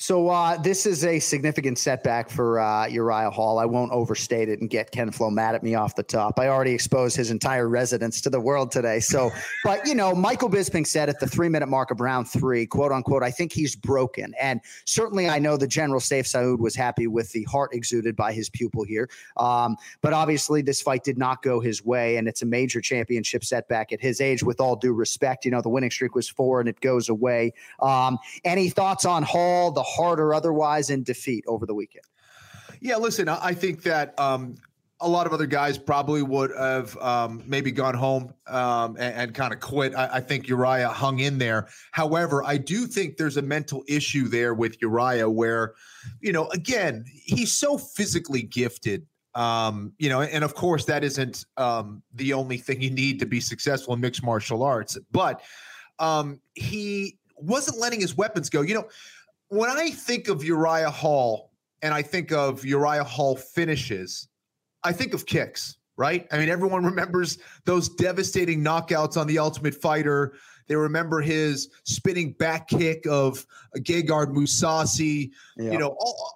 So 0.03 0.31
uh, 0.31 0.57
this 0.57 0.85
is 0.85 1.05
a 1.05 1.21
significant 1.21 1.79
setback 1.79 2.29
for 2.29 2.59
uh, 2.59 2.89
Uriah 2.89 3.31
Hall. 3.31 3.61
I 3.61 3.67
won't 3.67 3.93
overstate 3.93 4.49
it 4.49 4.61
and 4.61 4.69
get 4.69 4.91
Ken 4.91 5.13
Flo 5.13 5.31
mad 5.31 5.55
at 5.55 5.63
me 5.63 5.77
off 5.77 5.95
the 5.95 6.03
top. 6.03 6.41
I 6.41 6.49
already 6.49 6.73
exposed 6.73 7.17
his 7.17 7.31
entire 7.31 7.69
residence 7.69 8.21
to 8.23 8.29
the 8.29 8.41
world 8.41 8.73
today. 8.73 8.99
So, 8.99 9.31
but 9.65 9.87
you 9.87 9.95
know, 9.95 10.13
Michael 10.13 10.51
Bisping 10.51 10.89
said 10.89 11.09
at 11.09 11.21
the 11.21 11.29
three 11.29 11.49
minute 11.49 11.69
mark 11.69 11.93
of 11.93 12.01
round 12.01 12.29
three, 12.29 12.67
quote 12.67 12.91
unquote, 12.91 13.23
I 13.23 13.31
think 13.31 13.53
he's 13.53 13.77
broken. 13.77 14.35
And 14.41 14.61
certainly 14.87 15.29
I 15.29 15.39
know 15.39 15.57
the 15.57 15.69
general 15.69 16.01
Sayif 16.01 16.25
Saud 16.25 16.59
was 16.59 16.75
happy 16.75 17.07
with 17.07 17.31
the 17.31 17.45
heart 17.45 17.73
exuded 17.73 18.17
by 18.17 18.33
his 18.33 18.51
pupil 18.51 18.83
here. 18.83 19.09
Um, 19.37 19.77
but 20.01 20.13
obviously 20.13 20.63
this 20.63 20.83
fight 20.83 21.05
did 21.05 21.17
not 21.17 21.43
go 21.43 21.61
his 21.61 21.85
way. 21.85 22.17
And 22.17 22.27
it's 22.27 22.43
a 22.43 22.47
major 22.47 22.81
championship 22.81 23.45
setback 23.45 23.93
at 23.93 24.01
his 24.01 24.21
age, 24.21 24.43
with 24.43 24.61
all 24.61 24.75
due 24.75 24.95
respect. 24.95 25.45
You 25.45 25.53
know, 25.53 25.61
the 25.61 25.69
winning 25.69 25.93
streak 25.93 26.17
was 26.17 26.29
four 26.29 26.59
and 26.59 26.69
it 26.69 26.81
goes 26.81 27.09
away. 27.09 27.53
Um, 27.79 28.19
any 28.45 28.69
thoughts 28.69 29.05
on 29.05 29.23
Hall, 29.23 29.71
the 29.71 29.92
heart 29.97 30.19
or 30.21 30.35
otherwise 30.35 30.91
in 30.91 31.03
defeat 31.03 31.45
over 31.47 31.67
the 31.67 31.75
weekend? 31.75 32.05
Yeah, 32.81 32.97
listen, 32.97 33.29
I 33.29 33.39
I 33.51 33.55
think 33.55 33.83
that 33.83 34.19
um, 34.19 34.57
a 35.03 35.09
lot 35.09 35.27
of 35.27 35.33
other 35.33 35.47
guys 35.47 35.77
probably 35.77 36.23
would 36.23 36.53
have 36.57 36.97
um, 36.99 37.43
maybe 37.47 37.71
gone 37.73 37.95
home 37.95 38.33
um, 38.47 38.97
and, 38.99 39.15
and 39.15 39.35
kind 39.35 39.53
of 39.53 39.61
quit. 39.61 39.95
I, 39.95 40.09
I 40.15 40.21
think 40.21 40.49
Uriah 40.49 40.89
hung 40.89 41.19
in 41.19 41.39
there. 41.39 41.69
However, 41.91 42.43
I 42.45 42.57
do 42.57 42.87
think 42.87 43.17
there's 43.17 43.37
a 43.37 43.43
mental 43.43 43.83
issue 43.89 44.29
there 44.29 44.55
with 44.55 44.81
Uriah 44.81 45.29
where, 45.29 45.75
you 46.21 46.33
know, 46.33 46.49
again, 46.51 47.05
he's 47.13 47.53
so 47.53 47.77
physically 47.77 48.43
gifted. 48.43 49.07
Um, 49.35 49.93
you 49.99 50.09
know, 50.09 50.21
and 50.21 50.45
of 50.45 50.55
course, 50.55 50.85
that 50.85 51.03
isn't 51.03 51.47
um, 51.57 52.03
the 52.15 52.33
only 52.33 52.59
thing 52.59 52.81
you 52.81 52.91
need 52.91 53.19
to 53.21 53.27
be 53.27 53.41
successful 53.41 53.95
in 53.95 54.01
mixed 54.01 54.23
martial 54.23 54.63
arts, 54.63 54.99
but 55.11 55.41
um, 55.99 56.41
he 56.55 57.19
wasn't 57.37 57.79
letting 57.79 58.01
his 58.01 58.17
weapons 58.17 58.51
go. 58.51 58.61
You 58.61 58.75
know, 58.75 58.89
when 59.53 59.69
I 59.69 59.91
think 59.91 60.29
of 60.29 60.43
Uriah 60.43 60.91
Hall 60.91 61.53
and 61.83 61.93
I 61.93 62.01
think 62.01 62.33
of 62.33 62.65
Uriah 62.65 63.05
Hall 63.05 63.37
finishes, 63.37 64.29
I 64.83 64.93
think 64.93 65.13
of 65.13 65.27
kicks. 65.27 65.77
right? 65.99 66.27
I 66.33 66.39
mean, 66.39 66.49
everyone 66.49 66.85
remembers 66.87 67.37
those 67.67 67.91
devastating 67.91 68.65
knockouts 68.65 69.19
on 69.19 69.27
the 69.27 69.39
Ultimate 69.39 69.75
Fighter. 69.75 70.33
They 70.69 70.77
remember 70.77 71.21
his 71.21 71.69
spinning 71.85 72.33
back 72.33 72.67
kick 72.67 73.07
of 73.07 73.47
Gegard 73.77 74.33
Mousasi. 74.33 75.33
Yeah. 75.59 75.73
You 75.73 75.79
know, 75.79 75.97
all, 76.01 76.35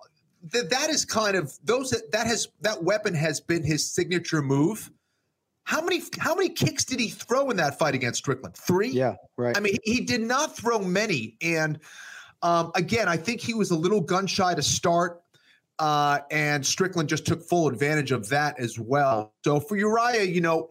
that 0.53 0.69
that 0.69 0.91
is 0.91 1.07
kind 1.07 1.39
of 1.39 1.57
those 1.65 1.91
that, 1.93 2.13
that 2.13 2.27
has 2.27 2.49
that 2.61 2.85
weapon 2.85 3.15
has 3.15 3.41
been 3.41 3.63
his 3.63 3.91
signature 3.91 4.43
move. 4.43 4.91
How 5.65 5.81
many 5.81 6.03
how 6.19 6.35
many 6.35 6.51
kicks 6.51 6.85
did 6.85 7.01
he 7.01 7.09
throw 7.09 7.49
in 7.49 7.57
that 7.57 7.79
fight 7.79 7.95
against 7.95 8.19
Strickland? 8.19 8.57
Three. 8.57 8.91
Yeah, 8.91 9.15
right. 9.39 9.57
I 9.57 9.61
mean, 9.61 9.79
he 9.85 10.03
did 10.03 10.21
not 10.21 10.55
throw 10.55 10.81
many, 10.81 11.39
and 11.41 11.81
um, 12.47 12.71
again, 12.77 13.09
I 13.09 13.17
think 13.17 13.41
he 13.41 13.55
was 13.55 13.73
a 13.73 13.77
little 13.77 14.01
gun 14.01 14.29
shy 14.29 14.55
to 14.55 14.63
start. 14.63 15.21
Uh, 15.81 16.21
and 16.31 16.65
Strickland 16.65 17.09
just 17.09 17.27
took 17.27 17.43
full 17.43 17.67
advantage 17.67 18.13
of 18.13 18.29
that 18.29 18.59
as 18.61 18.79
well. 18.79 19.35
So 19.45 19.59
for 19.59 19.77
Uriah, 19.77 20.23
you 20.23 20.41
know, 20.41 20.71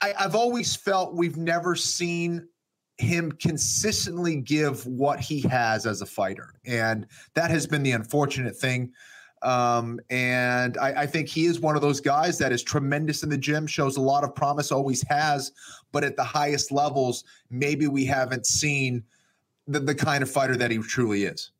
I, 0.00 0.14
I've 0.18 0.34
always 0.34 0.74
felt 0.74 1.14
we've 1.14 1.36
never 1.36 1.74
seen 1.76 2.48
him 2.96 3.30
consistently 3.32 4.36
give 4.36 4.86
what 4.86 5.20
he 5.20 5.42
has 5.42 5.84
as 5.84 6.00
a 6.00 6.06
fighter. 6.06 6.54
And 6.64 7.06
that 7.34 7.50
has 7.50 7.66
been 7.66 7.82
the 7.82 7.92
unfortunate 7.92 8.56
thing. 8.56 8.90
Um, 9.42 10.00
and 10.08 10.78
I, 10.78 11.02
I, 11.02 11.06
think 11.06 11.28
he 11.28 11.44
is 11.44 11.60
one 11.60 11.76
of 11.76 11.82
those 11.82 12.00
guys 12.00 12.38
that 12.38 12.50
is 12.50 12.60
tremendous 12.60 13.22
in 13.22 13.28
the 13.28 13.38
gym, 13.38 13.68
shows 13.68 13.96
a 13.96 14.00
lot 14.00 14.24
of 14.24 14.34
promise, 14.34 14.72
always 14.72 15.04
has, 15.08 15.52
but 15.92 16.02
at 16.02 16.16
the 16.16 16.24
highest 16.24 16.72
levels, 16.72 17.22
maybe 17.48 17.86
we 17.86 18.04
haven't 18.04 18.46
seen 18.46 19.04
the, 19.68 19.80
the 19.80 19.94
kind 19.94 20.22
of 20.22 20.30
fighter 20.30 20.56
that 20.56 20.70
he 20.70 20.78
truly 20.78 21.24
is. 21.24 21.50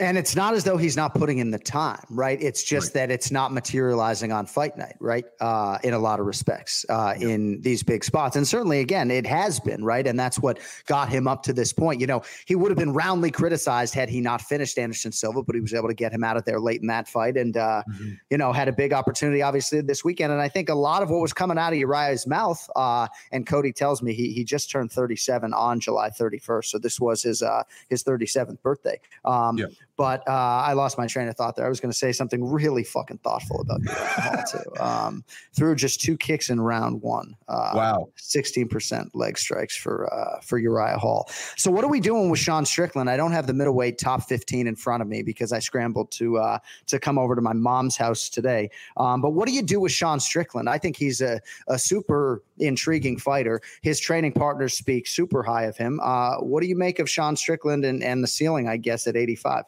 And 0.00 0.16
it's 0.16 0.36
not 0.36 0.54
as 0.54 0.62
though 0.62 0.76
he's 0.76 0.96
not 0.96 1.12
putting 1.12 1.38
in 1.38 1.50
the 1.50 1.58
time, 1.58 2.04
right? 2.08 2.40
It's 2.40 2.62
just 2.62 2.88
right. 2.88 3.08
that 3.08 3.10
it's 3.10 3.32
not 3.32 3.52
materializing 3.52 4.30
on 4.30 4.46
fight 4.46 4.78
night, 4.78 4.94
right? 5.00 5.24
Uh, 5.40 5.78
in 5.82 5.92
a 5.92 5.98
lot 5.98 6.20
of 6.20 6.26
respects, 6.26 6.86
uh, 6.88 7.14
yeah. 7.18 7.28
in 7.28 7.60
these 7.62 7.82
big 7.82 8.04
spots. 8.04 8.36
And 8.36 8.46
certainly, 8.46 8.78
again, 8.78 9.10
it 9.10 9.26
has 9.26 9.58
been, 9.58 9.84
right? 9.84 10.06
And 10.06 10.18
that's 10.18 10.38
what 10.38 10.60
got 10.86 11.08
him 11.08 11.26
up 11.26 11.42
to 11.44 11.52
this 11.52 11.72
point. 11.72 12.00
You 12.00 12.06
know, 12.06 12.22
he 12.46 12.54
would 12.54 12.70
have 12.70 12.78
been 12.78 12.92
roundly 12.92 13.32
criticized 13.32 13.92
had 13.92 14.08
he 14.08 14.20
not 14.20 14.40
finished 14.40 14.78
Anderson 14.78 15.10
Silva, 15.10 15.42
but 15.42 15.56
he 15.56 15.60
was 15.60 15.74
able 15.74 15.88
to 15.88 15.94
get 15.94 16.12
him 16.12 16.22
out 16.22 16.36
of 16.36 16.44
there 16.44 16.60
late 16.60 16.80
in 16.80 16.86
that 16.86 17.08
fight 17.08 17.36
and, 17.36 17.56
uh, 17.56 17.82
mm-hmm. 17.90 18.12
you 18.30 18.38
know, 18.38 18.52
had 18.52 18.68
a 18.68 18.72
big 18.72 18.92
opportunity, 18.92 19.42
obviously, 19.42 19.80
this 19.80 20.04
weekend. 20.04 20.32
And 20.32 20.40
I 20.40 20.48
think 20.48 20.68
a 20.68 20.76
lot 20.76 21.02
of 21.02 21.10
what 21.10 21.20
was 21.20 21.32
coming 21.32 21.58
out 21.58 21.72
of 21.72 21.78
Uriah's 21.78 22.24
mouth, 22.24 22.70
uh, 22.76 23.08
and 23.32 23.48
Cody 23.48 23.72
tells 23.72 24.00
me 24.00 24.14
he, 24.14 24.32
he 24.32 24.44
just 24.44 24.70
turned 24.70 24.92
37 24.92 25.52
on 25.52 25.80
July 25.80 26.10
31st. 26.10 26.66
So 26.66 26.78
this 26.78 27.00
was 27.00 27.24
his, 27.24 27.42
uh, 27.42 27.64
his 27.88 28.04
37th 28.04 28.62
birthday. 28.62 29.00
Um, 29.24 29.58
yeah 29.58 29.66
but 29.98 30.22
uh, 30.28 30.30
I 30.30 30.74
lost 30.74 30.96
my 30.96 31.08
train 31.08 31.26
of 31.26 31.36
thought 31.36 31.56
there. 31.56 31.66
I 31.66 31.68
was 31.68 31.80
going 31.80 31.90
to 31.90 31.98
say 31.98 32.12
something 32.12 32.42
really 32.42 32.84
fucking 32.84 33.18
thoughtful 33.18 33.60
about 33.60 33.80
Hall 33.88 34.42
too. 34.50 34.80
Um, 34.80 35.24
threw 35.54 35.74
just 35.74 36.00
two 36.00 36.16
kicks 36.16 36.50
in 36.50 36.60
round 36.60 37.02
one. 37.02 37.36
Uh, 37.48 37.72
wow, 37.74 38.08
sixteen 38.14 38.68
percent 38.68 39.12
leg 39.14 39.36
strikes 39.36 39.76
for 39.76 40.10
uh, 40.14 40.40
for 40.40 40.58
Uriah 40.58 40.98
Hall. 40.98 41.28
So 41.56 41.70
what 41.72 41.84
are 41.84 41.88
we 41.88 41.98
doing 41.98 42.30
with 42.30 42.38
Sean 42.38 42.64
Strickland? 42.64 43.10
I 43.10 43.16
don't 43.16 43.32
have 43.32 43.48
the 43.48 43.52
middleweight 43.52 43.98
top 43.98 44.22
fifteen 44.22 44.68
in 44.68 44.76
front 44.76 45.02
of 45.02 45.08
me 45.08 45.22
because 45.22 45.52
I 45.52 45.58
scrambled 45.58 46.12
to 46.12 46.38
uh, 46.38 46.58
to 46.86 47.00
come 47.00 47.18
over 47.18 47.34
to 47.34 47.42
my 47.42 47.52
mom's 47.52 47.96
house 47.96 48.28
today. 48.28 48.70
Um, 48.98 49.20
but 49.20 49.30
what 49.30 49.48
do 49.48 49.52
you 49.52 49.62
do 49.62 49.80
with 49.80 49.90
Sean 49.90 50.20
Strickland? 50.20 50.68
I 50.68 50.78
think 50.78 50.96
he's 50.96 51.20
a 51.20 51.40
a 51.66 51.78
super 51.78 52.44
intriguing 52.58 53.18
fighter. 53.18 53.60
His 53.82 53.98
training 53.98 54.32
partners 54.32 54.74
speak 54.74 55.08
super 55.08 55.42
high 55.42 55.64
of 55.64 55.76
him. 55.76 55.98
Uh, 56.00 56.36
what 56.36 56.62
do 56.62 56.68
you 56.68 56.76
make 56.76 57.00
of 57.00 57.10
Sean 57.10 57.34
Strickland 57.34 57.84
and 57.84 58.04
and 58.04 58.22
the 58.22 58.28
ceiling? 58.28 58.68
I 58.68 58.76
guess 58.76 59.08
at 59.08 59.16
eighty 59.16 59.34
five. 59.34 59.64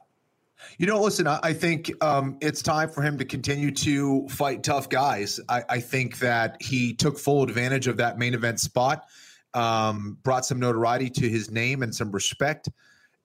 You 0.78 0.86
know, 0.86 1.00
listen, 1.00 1.26
I, 1.26 1.52
think 1.52 1.92
um, 2.02 2.38
it's 2.40 2.62
time 2.62 2.88
for 2.88 3.02
him 3.02 3.18
to 3.18 3.24
continue 3.24 3.70
to 3.72 4.26
fight 4.28 4.62
tough 4.62 4.88
guys. 4.88 5.40
I, 5.48 5.62
I, 5.68 5.80
think 5.80 6.18
that 6.18 6.56
he 6.60 6.94
took 6.94 7.18
full 7.18 7.42
advantage 7.42 7.86
of 7.86 7.96
that 7.98 8.18
main 8.18 8.34
event 8.34 8.60
spot, 8.60 9.06
um, 9.54 10.18
brought 10.22 10.46
some 10.46 10.58
notoriety 10.58 11.10
to 11.10 11.28
his 11.28 11.50
name 11.50 11.82
and 11.82 11.94
some 11.94 12.10
respect. 12.10 12.68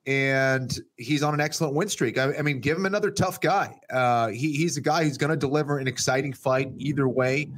And 0.07 0.77
he's 0.97 1.23
on 1.23 1.33
an 1.33 1.41
excellent 1.41 1.75
win 1.75 1.89
streak. 1.89 2.17
I, 2.17 2.35
I 2.37 2.41
mean, 2.41 2.59
give 2.59 2.77
him 2.77 2.85
another 2.85 3.09
tough 3.09 3.41
guy. 3.41 3.79
Uh, 3.89 4.27
he, 4.27 4.53
he's 4.53 4.77
a 4.77 4.81
guy 4.81 5.03
who's 5.03 5.17
going 5.17 5.31
to 5.31 5.37
deliver 5.37 5.79
an 5.79 5.87
exciting 5.87 6.33
fight 6.33 6.71
either 6.77 7.07
way. 7.07 7.51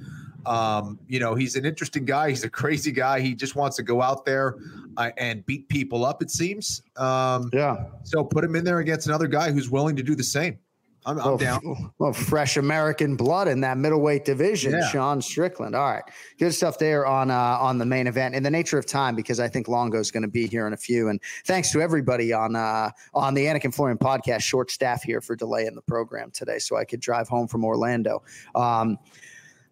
Um, 0.46 1.00
you 1.08 1.20
know, 1.20 1.36
he's 1.36 1.56
an 1.56 1.65
interesting 1.65 2.06
guy. 2.06 2.29
He's 2.29 2.44
a 2.44 2.50
crazy 2.50 2.91
guy. 2.91 3.20
He 3.20 3.34
just 3.34 3.56
wants 3.56 3.75
to 3.77 3.84
go 3.84 4.01
out 4.01 4.25
there 4.25 4.58
uh, 4.98 5.12
and 5.17 5.46
beat 5.46 5.67
people 5.70 6.06
up, 6.06 6.22
it 6.22 6.32
seems. 6.32 6.82
Um, 6.96 7.50
yeah. 7.53 7.86
So 8.03 8.24
put 8.24 8.44
him 8.44 8.56
in 8.56 8.63
there 8.63 8.79
against 8.79 9.08
another 9.08 9.27
guy 9.27 9.51
who's 9.51 9.70
willing 9.70 9.96
to 9.96 10.03
do 10.03 10.15
the 10.15 10.24
same. 10.24 10.60
I'm, 11.08 11.20
I'm 11.20 11.25
well, 11.25 11.38
down. 11.38 11.91
Well, 12.00 12.13
fresh 12.13 12.58
American 12.58 13.15
blood 13.15 13.48
in 13.48 13.62
that 13.62 13.77
middleweight 13.77 14.25
division, 14.25 14.74
yeah. 14.74 14.88
Sean 14.89 15.22
Strickland. 15.22 15.74
All 15.74 15.89
right, 15.89 16.03
good 16.38 16.53
stuff 16.53 16.77
there 16.77 17.06
on 17.08 17.32
uh, 17.32 17.58
on 17.60 17.77
the 17.77 17.86
main 17.86 18.08
event. 18.08 18.36
In 18.36 18.44
the 18.44 18.51
nature 18.51 18.77
of 18.77 18.86
time, 18.86 19.15
because 19.15 19.39
I 19.39 19.48
think 19.48 19.67
Longo 19.67 20.00
is 20.00 20.12
going 20.12 20.24
to 20.24 20.29
be 20.29 20.48
here 20.48 20.67
in 20.67 20.74
a 20.74 20.77
few. 20.77 21.08
And 21.08 21.22
thanks 21.46 21.72
to 21.72 21.82
everybody 21.82 22.34
on 22.34 22.56
uh, 22.56 22.91
on 23.13 23.34
the 23.34 23.46
Anik 23.46 23.63
and 23.63 23.74
Florian 23.74 23.98
podcast. 23.98 24.41
Short 24.41 24.70
staff 24.70 25.01
here 25.01 25.22
for 25.22 25.36
delay 25.36 25.65
in 25.65 25.75
the 25.75 25.82
program 25.82 26.29
today, 26.32 26.60
so 26.60 26.75
I 26.75 26.84
could 26.84 27.00
drive 27.00 27.29
home 27.29 27.48
from 27.48 27.63
Orlando. 27.63 28.22
Um, 28.53 29.00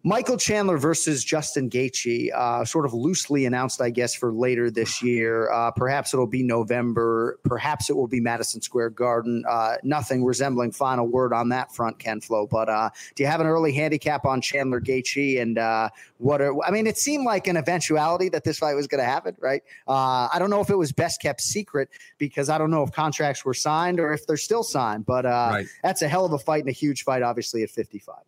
Michael 0.06 0.36
Chandler 0.36 0.78
versus 0.78 1.24
Justin 1.24 1.68
Gaethje, 1.68 2.32
uh, 2.32 2.64
sort 2.64 2.86
of 2.86 2.94
loosely 2.94 3.44
announced, 3.44 3.80
I 3.80 3.90
guess, 3.90 4.14
for 4.14 4.32
later 4.32 4.70
this 4.70 5.02
year. 5.02 5.50
Uh, 5.50 5.72
perhaps 5.72 6.14
it'll 6.14 6.28
be 6.28 6.44
November. 6.44 7.40
Perhaps 7.42 7.90
it 7.90 7.96
will 7.96 8.06
be 8.06 8.20
Madison 8.20 8.62
Square 8.62 8.90
Garden. 8.90 9.42
Uh, 9.48 9.78
nothing 9.82 10.24
resembling 10.24 10.70
final 10.70 11.08
word 11.08 11.32
on 11.32 11.48
that 11.48 11.74
front, 11.74 11.98
Ken 11.98 12.20
Flo. 12.20 12.46
But 12.46 12.68
uh, 12.68 12.90
do 13.16 13.24
you 13.24 13.26
have 13.28 13.40
an 13.40 13.48
early 13.48 13.72
handicap 13.72 14.24
on 14.24 14.40
Chandler 14.40 14.80
Gaethje? 14.80 15.42
And 15.42 15.58
uh, 15.58 15.88
what 16.18 16.40
are? 16.40 16.54
I 16.62 16.70
mean, 16.70 16.86
it 16.86 16.98
seemed 16.98 17.24
like 17.24 17.48
an 17.48 17.56
eventuality 17.56 18.28
that 18.28 18.44
this 18.44 18.60
fight 18.60 18.74
was 18.74 18.86
going 18.86 19.02
to 19.02 19.10
happen, 19.10 19.36
right? 19.40 19.64
Uh, 19.88 20.28
I 20.32 20.36
don't 20.38 20.50
know 20.50 20.60
if 20.60 20.70
it 20.70 20.78
was 20.78 20.92
best 20.92 21.20
kept 21.20 21.40
secret 21.40 21.88
because 22.16 22.48
I 22.48 22.58
don't 22.58 22.70
know 22.70 22.84
if 22.84 22.92
contracts 22.92 23.44
were 23.44 23.54
signed 23.54 23.98
or 23.98 24.12
if 24.12 24.24
they're 24.24 24.36
still 24.36 24.62
signed. 24.62 25.04
But 25.04 25.24
right. 25.24 25.66
that's 25.82 26.00
a 26.02 26.06
hell 26.06 26.24
of 26.24 26.32
a 26.32 26.38
fight 26.38 26.60
and 26.60 26.68
a 26.68 26.72
huge 26.72 27.02
fight, 27.02 27.22
obviously 27.22 27.64
at 27.64 27.70
55. 27.70 28.18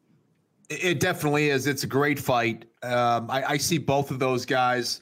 It 0.70 1.00
definitely 1.00 1.48
is. 1.48 1.66
It's 1.66 1.84
a 1.84 1.86
great 1.86 2.18
fight. 2.18 2.66
Um, 2.82 3.30
I, 3.30 3.42
I, 3.44 3.56
see 3.56 3.78
both 3.78 4.10
of 4.10 4.18
those 4.18 4.44
guys 4.44 5.00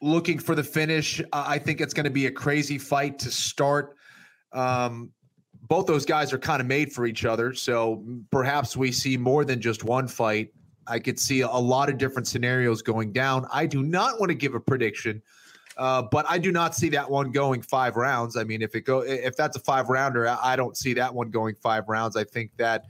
looking 0.00 0.38
for 0.38 0.54
the 0.54 0.62
finish. 0.62 1.20
I 1.32 1.58
think 1.58 1.80
it's 1.80 1.92
going 1.92 2.04
to 2.04 2.10
be 2.10 2.26
a 2.26 2.30
crazy 2.30 2.78
fight 2.78 3.18
to 3.20 3.30
start. 3.30 3.96
Um, 4.52 5.10
both 5.68 5.86
those 5.86 6.04
guys 6.04 6.32
are 6.32 6.38
kind 6.38 6.60
of 6.60 6.66
made 6.66 6.92
for 6.92 7.06
each 7.06 7.24
other. 7.24 7.54
So 7.54 8.04
perhaps 8.30 8.76
we 8.76 8.92
see 8.92 9.16
more 9.16 9.44
than 9.44 9.60
just 9.60 9.82
one 9.82 10.06
fight. 10.06 10.50
I 10.86 10.98
could 10.98 11.18
see 11.18 11.40
a 11.40 11.48
lot 11.48 11.88
of 11.88 11.98
different 11.98 12.28
scenarios 12.28 12.82
going 12.82 13.12
down. 13.12 13.46
I 13.52 13.66
do 13.66 13.82
not 13.82 14.20
want 14.20 14.30
to 14.30 14.34
give 14.34 14.54
a 14.54 14.60
prediction, 14.60 15.22
uh, 15.78 16.02
but 16.02 16.26
I 16.28 16.38
do 16.38 16.52
not 16.52 16.74
see 16.74 16.90
that 16.90 17.10
one 17.10 17.32
going 17.32 17.62
five 17.62 17.96
rounds. 17.96 18.36
I 18.36 18.44
mean, 18.44 18.60
if 18.60 18.74
it 18.74 18.82
go 18.82 19.00
if 19.00 19.36
that's 19.36 19.56
a 19.56 19.60
five 19.60 19.88
rounder, 19.88 20.28
I 20.42 20.56
don't 20.56 20.76
see 20.76 20.92
that 20.94 21.12
one 21.12 21.30
going 21.30 21.54
five 21.54 21.88
rounds. 21.88 22.16
I 22.16 22.24
think 22.24 22.50
that 22.58 22.84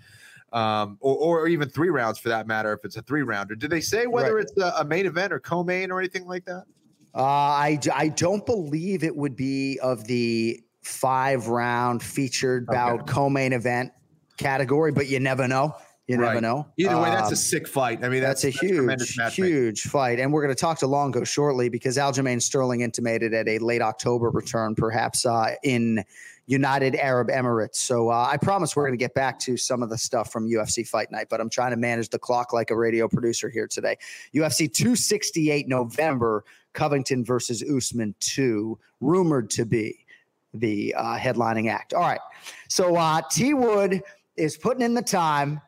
um, 0.55 0.97
or, 1.01 1.41
or 1.41 1.49
even 1.49 1.69
three 1.69 1.91
rounds 1.91 2.19
for 2.19 2.29
that 2.29 2.47
matter, 2.47 2.73
if 2.73 2.85
it's 2.85 2.97
a 2.97 3.03
three 3.03 3.23
rounder. 3.23 3.57
Did 3.57 3.71
they 3.71 3.81
say 3.81 4.07
whether 4.07 4.37
right. 4.37 4.45
it's 4.45 4.57
a, 4.57 4.73
a, 4.79 4.85
main 4.85 5.05
event 5.05 5.33
or 5.33 5.41
co-main 5.41 5.91
or 5.91 5.99
anything 5.99 6.27
like 6.27 6.45
that? 6.45 6.65
Uh, 7.13 7.23
I, 7.23 7.79
I 7.93 8.09
don't 8.09 8.47
believe 8.47 9.03
it 9.03 9.15
would 9.15 9.35
be 9.35 9.81
of 9.81 10.07
the 10.07 10.61
five 10.83 11.49
round 11.49 12.03
featured 12.03 12.67
bout 12.67 13.01
okay. 13.01 13.13
co-main 13.13 13.53
event 13.53 13.93
category, 14.37 14.93
but 14.93 15.09
you 15.09 15.19
never 15.19 15.49
know. 15.49 15.75
You 16.07 16.19
right. 16.19 16.29
never 16.29 16.41
know. 16.41 16.67
Either 16.77 17.01
way, 17.01 17.09
that's 17.09 17.29
um, 17.29 17.33
a 17.33 17.37
sick 17.37 17.67
fight. 17.67 18.05
I 18.05 18.09
mean, 18.09 18.21
that's, 18.21 18.43
that's 18.43 18.63
a 18.63 18.67
huge, 18.67 19.35
huge 19.35 19.83
fight. 19.83 20.21
And 20.21 20.33
we're 20.33 20.43
going 20.43 20.55
to 20.55 20.61
talk 20.61 20.79
to 20.81 20.87
Longo 20.87 21.25
shortly 21.25 21.69
because 21.69 21.97
Aljamain 21.97 22.43
Sterling 22.43 22.83
intimated 22.83 23.33
at 23.33 23.49
a 23.49 23.59
late 23.59 23.81
October 23.81 24.29
return, 24.29 24.75
perhaps 24.75 25.25
uh, 25.25 25.55
in 25.63 26.05
United 26.47 26.95
Arab 26.97 27.29
Emirates. 27.29 27.77
So 27.77 28.11
uh, 28.11 28.29
I 28.31 28.37
promise 28.37 28.77
we're 28.77 28.87
going 28.87 28.99
to 28.99 29.03
get 29.03 29.15
back 29.15 29.39
to 29.41 29.57
some 29.57 29.83
of 29.83 29.89
the 29.89 29.97
stuff 29.97 30.31
from 30.31 30.49
UFC 30.49 30.87
Fight 30.87 31.11
Night, 31.11 31.29
but 31.31 31.41
I'm 31.41 31.49
trying 31.49 31.71
to 31.71 31.77
manage 31.77 32.11
the 32.11 32.19
clock 32.19 32.53
like 32.53 32.71
a 32.71 32.77
radio 32.77 33.09
producer 33.09 33.49
here 33.49 33.67
today. 33.67 33.97
UFC 34.35 34.73
268 34.73 35.69
November, 35.69 36.45
Covington 36.75 37.25
versus 37.25 37.63
Usman 37.63 38.15
2, 38.21 38.79
rumored 39.01 39.51
to 39.51 39.65
be 39.65 40.05
the 40.53 40.95
uh, 40.97 41.17
headlining 41.17 41.71
act. 41.71 41.95
All 41.95 42.03
right. 42.03 42.21
So 42.69 42.97
uh, 42.97 43.23
T 43.31 43.55
Wood 43.55 44.03
is 44.37 44.57
putting 44.57 44.83
in 44.83 44.95
the 44.95 45.03
time. 45.03 45.61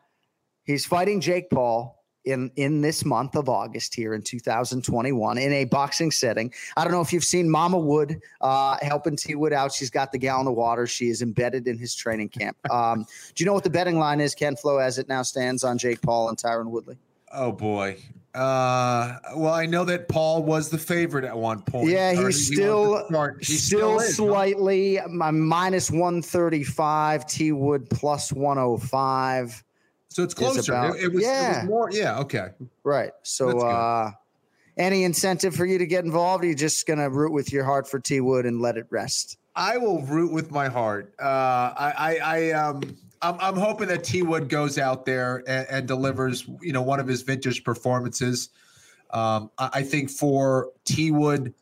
He's 0.63 0.85
fighting 0.85 1.21
Jake 1.21 1.49
Paul 1.49 1.96
in 2.27 2.51
in 2.55 2.81
this 2.81 3.05
month 3.05 3.35
of 3.35 3.49
August 3.49 3.95
here 3.95 4.13
in 4.13 4.21
2021 4.21 5.37
in 5.37 5.53
a 5.53 5.65
boxing 5.65 6.11
setting. 6.11 6.53
I 6.75 6.83
don't 6.83 6.91
know 6.91 7.01
if 7.01 7.13
you've 7.13 7.23
seen 7.23 7.49
Mama 7.49 7.79
Wood 7.79 8.21
uh, 8.41 8.77
helping 8.81 9.15
T 9.15 9.35
Wood 9.35 9.53
out. 9.53 9.71
She's 9.71 9.89
got 9.89 10.11
the 10.11 10.17
gallon 10.17 10.47
of 10.47 10.53
water. 10.53 10.85
She 10.85 11.09
is 11.09 11.21
embedded 11.21 11.67
in 11.67 11.77
his 11.77 11.95
training 11.95 12.29
camp. 12.29 12.57
Um, 12.77 13.07
do 13.33 13.43
you 13.43 13.45
know 13.45 13.53
what 13.53 13.63
the 13.63 13.71
betting 13.71 13.97
line 13.97 14.21
is, 14.21 14.35
Ken 14.35 14.55
Flo, 14.55 14.77
as 14.77 14.99
it 14.99 15.07
now 15.07 15.23
stands 15.23 15.63
on 15.63 15.79
Jake 15.79 15.99
Paul 16.01 16.29
and 16.29 16.37
Tyron 16.37 16.67
Woodley? 16.67 16.95
Oh 17.31 17.51
boy. 17.51 17.97
Uh, 18.35 19.17
well, 19.35 19.53
I 19.53 19.65
know 19.65 19.83
that 19.85 20.07
Paul 20.09 20.43
was 20.43 20.69
the 20.69 20.77
favorite 20.77 21.25
at 21.25 21.35
one 21.35 21.61
point. 21.63 21.89
Yeah, 21.89 22.13
he's 22.13 22.45
still 22.45 23.07
he 23.39 23.43
still, 23.43 23.57
still 23.57 23.99
is, 23.99 24.15
slightly 24.15 24.97
huh? 24.97 25.07
minus 25.07 25.89
135, 25.89 27.25
T 27.25 27.51
Wood 27.51 27.89
plus 27.89 28.31
105. 28.31 29.63
So 30.17 30.23
it's 30.23 30.33
closer. 30.33 30.73
about- 30.73 30.95
it, 30.95 31.03
it 31.03 31.13
was, 31.13 31.23
it 31.23 31.27
yeah. 31.27 31.59
was 31.59 31.69
more. 31.69 31.89
Yeah. 31.91 32.19
Okay. 32.21 32.47
Right. 32.83 33.11
So, 33.21 33.59
uh, 33.59 34.09
any 34.75 35.03
incentive 35.03 35.55
for 35.55 35.63
you 35.63 35.77
to 35.77 35.85
get 35.85 36.05
involved? 36.05 36.43
Or 36.43 36.47
you 36.47 36.55
just 36.55 36.87
gonna 36.87 37.07
root 37.07 37.31
with 37.31 37.53
your 37.53 37.63
heart 37.63 37.87
for 37.87 37.99
T 37.99 38.19
Wood 38.19 38.47
and 38.47 38.59
let 38.59 38.77
it 38.77 38.87
rest? 38.89 39.37
I 39.55 39.77
will 39.77 40.01
root 40.01 40.31
with 40.31 40.49
my 40.49 40.69
heart. 40.69 41.13
Uh, 41.21 41.23
I, 41.23 41.93
I, 41.97 42.17
I 42.17 42.51
um, 42.53 42.81
I'm, 43.21 43.35
I'm 43.39 43.55
hoping 43.57 43.89
that 43.89 44.03
T 44.03 44.23
Wood 44.23 44.49
goes 44.49 44.79
out 44.79 45.05
there 45.05 45.43
and, 45.47 45.67
and 45.69 45.87
delivers, 45.87 46.49
you 46.63 46.73
know, 46.73 46.81
one 46.81 46.99
of 46.99 47.05
his 47.05 47.21
vintage 47.21 47.63
performances. 47.63 48.49
Um, 49.11 49.51
I, 49.59 49.69
I 49.71 49.83
think 49.83 50.09
for 50.09 50.71
T 50.83 51.11
Wood, 51.11 51.53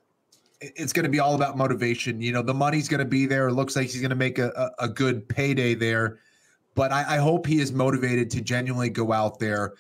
it's 0.62 0.94
going 0.94 1.04
to 1.04 1.10
be 1.10 1.20
all 1.20 1.36
about 1.36 1.58
motivation. 1.58 2.22
You 2.22 2.32
know, 2.32 2.42
the 2.42 2.54
money's 2.54 2.88
going 2.88 3.00
to 3.00 3.06
be 3.06 3.26
there. 3.26 3.50
It 3.50 3.54
looks 3.54 3.76
like 3.76 3.88
he's 3.88 4.00
going 4.00 4.12
to 4.12 4.16
make 4.16 4.40
a, 4.40 4.72
a, 4.80 4.86
a 4.86 4.88
good 4.88 5.28
payday 5.28 5.74
there. 5.74 6.20
But 6.76 6.92
I, 6.92 7.16
I 7.16 7.18
hope 7.18 7.48
he 7.48 7.60
is 7.60 7.72
motivated 7.72 8.30
to 8.32 8.42
genuinely 8.42 8.90
go 8.90 9.12
out 9.12 9.40
there 9.40 9.74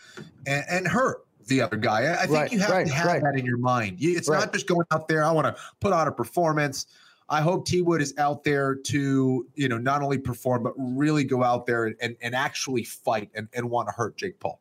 and, 0.47 0.63
and 0.69 0.87
hurt 0.87 1.25
the 1.47 1.61
other 1.61 1.77
guy. 1.77 2.03
I, 2.03 2.13
I 2.13 2.25
think 2.25 2.31
Right, 2.31 2.51
you 2.51 2.59
have 2.59 2.69
right, 2.69 2.87
to 2.87 2.93
have 2.93 3.05
right. 3.05 3.21
that 3.21 3.37
in 3.37 3.45
your 3.45 3.57
mind. 3.57 3.97
It's 3.99 4.29
not 4.29 4.51
just 4.53 4.67
going 4.67 4.87
out 4.91 5.07
there. 5.07 5.23
I 5.23 5.31
want 5.31 5.45
to 5.53 5.61
put 5.79 5.93
on 5.93 6.07
a 6.07 6.11
performance. 6.11 6.87
I 7.27 7.41
hope 7.41 7.67
T 7.67 7.81
Wood 7.81 8.01
is 8.01 8.13
out 8.17 8.43
there 8.43 8.75
to, 8.75 9.47
you 9.55 9.67
know, 9.67 9.77
not 9.77 10.01
only 10.01 10.17
perform, 10.17 10.63
but 10.63 10.73
really 10.77 11.23
go 11.23 11.43
out 11.43 11.65
there 11.65 11.85
and, 11.99 12.15
and 12.21 12.35
actually 12.35 12.83
fight 12.83 13.29
and, 13.33 13.47
and 13.53 13.69
want 13.69 13.87
to 13.87 13.93
hurt 13.93 14.15
Jake 14.15 14.39
Paul. 14.39 14.59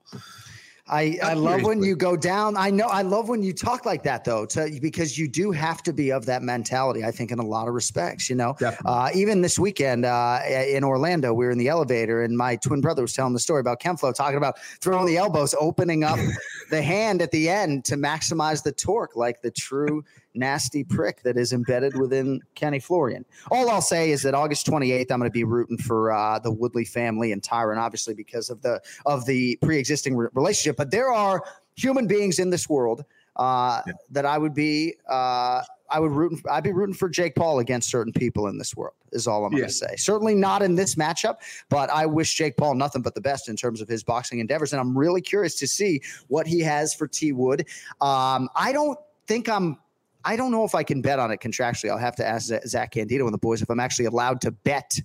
I, 0.86 1.18
I 1.22 1.32
love 1.32 1.62
when 1.62 1.82
you 1.82 1.96
go 1.96 2.14
down. 2.14 2.58
I 2.58 2.68
know 2.68 2.86
I 2.86 3.00
love 3.00 3.30
when 3.30 3.42
you 3.42 3.54
talk 3.54 3.86
like 3.86 4.02
that 4.02 4.22
though, 4.22 4.44
to, 4.46 4.78
because 4.82 5.16
you 5.18 5.26
do 5.26 5.50
have 5.50 5.82
to 5.84 5.94
be 5.94 6.12
of 6.12 6.26
that 6.26 6.42
mentality. 6.42 7.04
I 7.04 7.10
think 7.10 7.30
in 7.30 7.38
a 7.38 7.44
lot 7.44 7.68
of 7.68 7.74
respects, 7.74 8.28
you 8.28 8.36
know. 8.36 8.54
Uh, 8.84 9.10
even 9.14 9.40
this 9.40 9.58
weekend 9.58 10.04
uh, 10.04 10.40
in 10.46 10.84
Orlando, 10.84 11.32
we 11.32 11.46
were 11.46 11.50
in 11.50 11.56
the 11.56 11.68
elevator, 11.68 12.22
and 12.22 12.36
my 12.36 12.56
twin 12.56 12.82
brother 12.82 13.00
was 13.00 13.14
telling 13.14 13.32
the 13.32 13.40
story 13.40 13.60
about 13.60 13.80
Ken 13.80 13.96
Flo 13.96 14.12
talking 14.12 14.36
about 14.36 14.58
throwing 14.80 15.06
the 15.06 15.16
elbows, 15.16 15.54
opening 15.58 16.04
up 16.04 16.18
the 16.70 16.82
hand 16.82 17.22
at 17.22 17.30
the 17.30 17.48
end 17.48 17.86
to 17.86 17.96
maximize 17.96 18.62
the 18.62 18.72
torque, 18.72 19.16
like 19.16 19.40
the 19.40 19.50
true 19.50 20.04
nasty 20.34 20.84
prick 20.84 21.22
that 21.22 21.36
is 21.36 21.52
embedded 21.52 21.96
within 21.98 22.40
Kenny 22.54 22.80
Florian. 22.80 23.24
All 23.50 23.70
I'll 23.70 23.80
say 23.80 24.10
is 24.10 24.22
that 24.22 24.34
August 24.34 24.66
28th, 24.66 25.10
I'm 25.10 25.18
going 25.18 25.30
to 25.30 25.32
be 25.32 25.44
rooting 25.44 25.78
for 25.78 26.12
uh, 26.12 26.38
the 26.38 26.50
Woodley 26.50 26.84
family 26.84 27.32
and 27.32 27.42
Tyron, 27.42 27.78
obviously 27.78 28.14
because 28.14 28.50
of 28.50 28.60
the 28.62 28.80
of 29.06 29.26
the 29.26 29.58
pre-existing 29.62 30.16
re- 30.16 30.28
relationship. 30.34 30.76
But 30.76 30.90
there 30.90 31.10
are 31.12 31.42
human 31.76 32.06
beings 32.06 32.38
in 32.38 32.50
this 32.50 32.68
world 32.68 33.04
uh, 33.36 33.82
that 34.10 34.26
I 34.26 34.38
would 34.38 34.54
be. 34.54 34.94
Uh, 35.08 35.62
I 35.90 36.00
would 36.00 36.12
root. 36.12 36.40
I'd 36.50 36.64
be 36.64 36.72
rooting 36.72 36.94
for 36.94 37.08
Jake 37.08 37.36
Paul 37.36 37.58
against 37.58 37.90
certain 37.90 38.12
people 38.12 38.48
in 38.48 38.58
this 38.58 38.74
world. 38.74 38.94
Is 39.12 39.28
all 39.28 39.44
I'm 39.44 39.52
Yeah. 39.52 39.58
going 39.58 39.68
to 39.68 39.74
say. 39.74 39.94
Certainly 39.96 40.34
not 40.34 40.62
in 40.62 40.74
this 40.74 40.94
matchup, 40.96 41.36
but 41.68 41.88
I 41.90 42.06
wish 42.06 42.34
Jake 42.34 42.56
Paul 42.56 42.74
nothing 42.74 43.02
but 43.02 43.14
the 43.14 43.20
best 43.20 43.48
in 43.48 43.54
terms 43.54 43.80
of 43.80 43.86
his 43.88 44.02
boxing 44.02 44.40
endeavors, 44.40 44.72
and 44.72 44.80
I'm 44.80 44.96
really 44.96 45.20
curious 45.20 45.54
to 45.56 45.68
see 45.68 46.00
what 46.28 46.46
he 46.46 46.60
has 46.60 46.94
for 46.94 47.06
T 47.06 47.32
Wood. 47.32 47.66
Um, 48.00 48.48
I 48.56 48.72
don't 48.72 48.98
think 49.28 49.48
I'm. 49.48 49.76
I 50.25 50.37
don't 50.37 50.50
know 50.50 50.64
if 50.64 50.75
I 50.75 50.83
can 50.83 51.02
bet 51.02 51.19
on 51.19 51.31
it 51.31 51.38
contractually. 51.40 51.90
I'll 51.90 51.99
have 51.99 52.16
to 52.16 52.26
ask 52.26 52.50
Zach 52.66 52.93
Candido 52.93 53.25
and 53.26 53.35
the 53.35 53.38
boys 53.38 53.62
if 53.62 53.69
I'm 53.71 53.81
actually 53.81 54.07
allowed 54.07 54.40
to 54.43 54.50
bet 54.50 54.99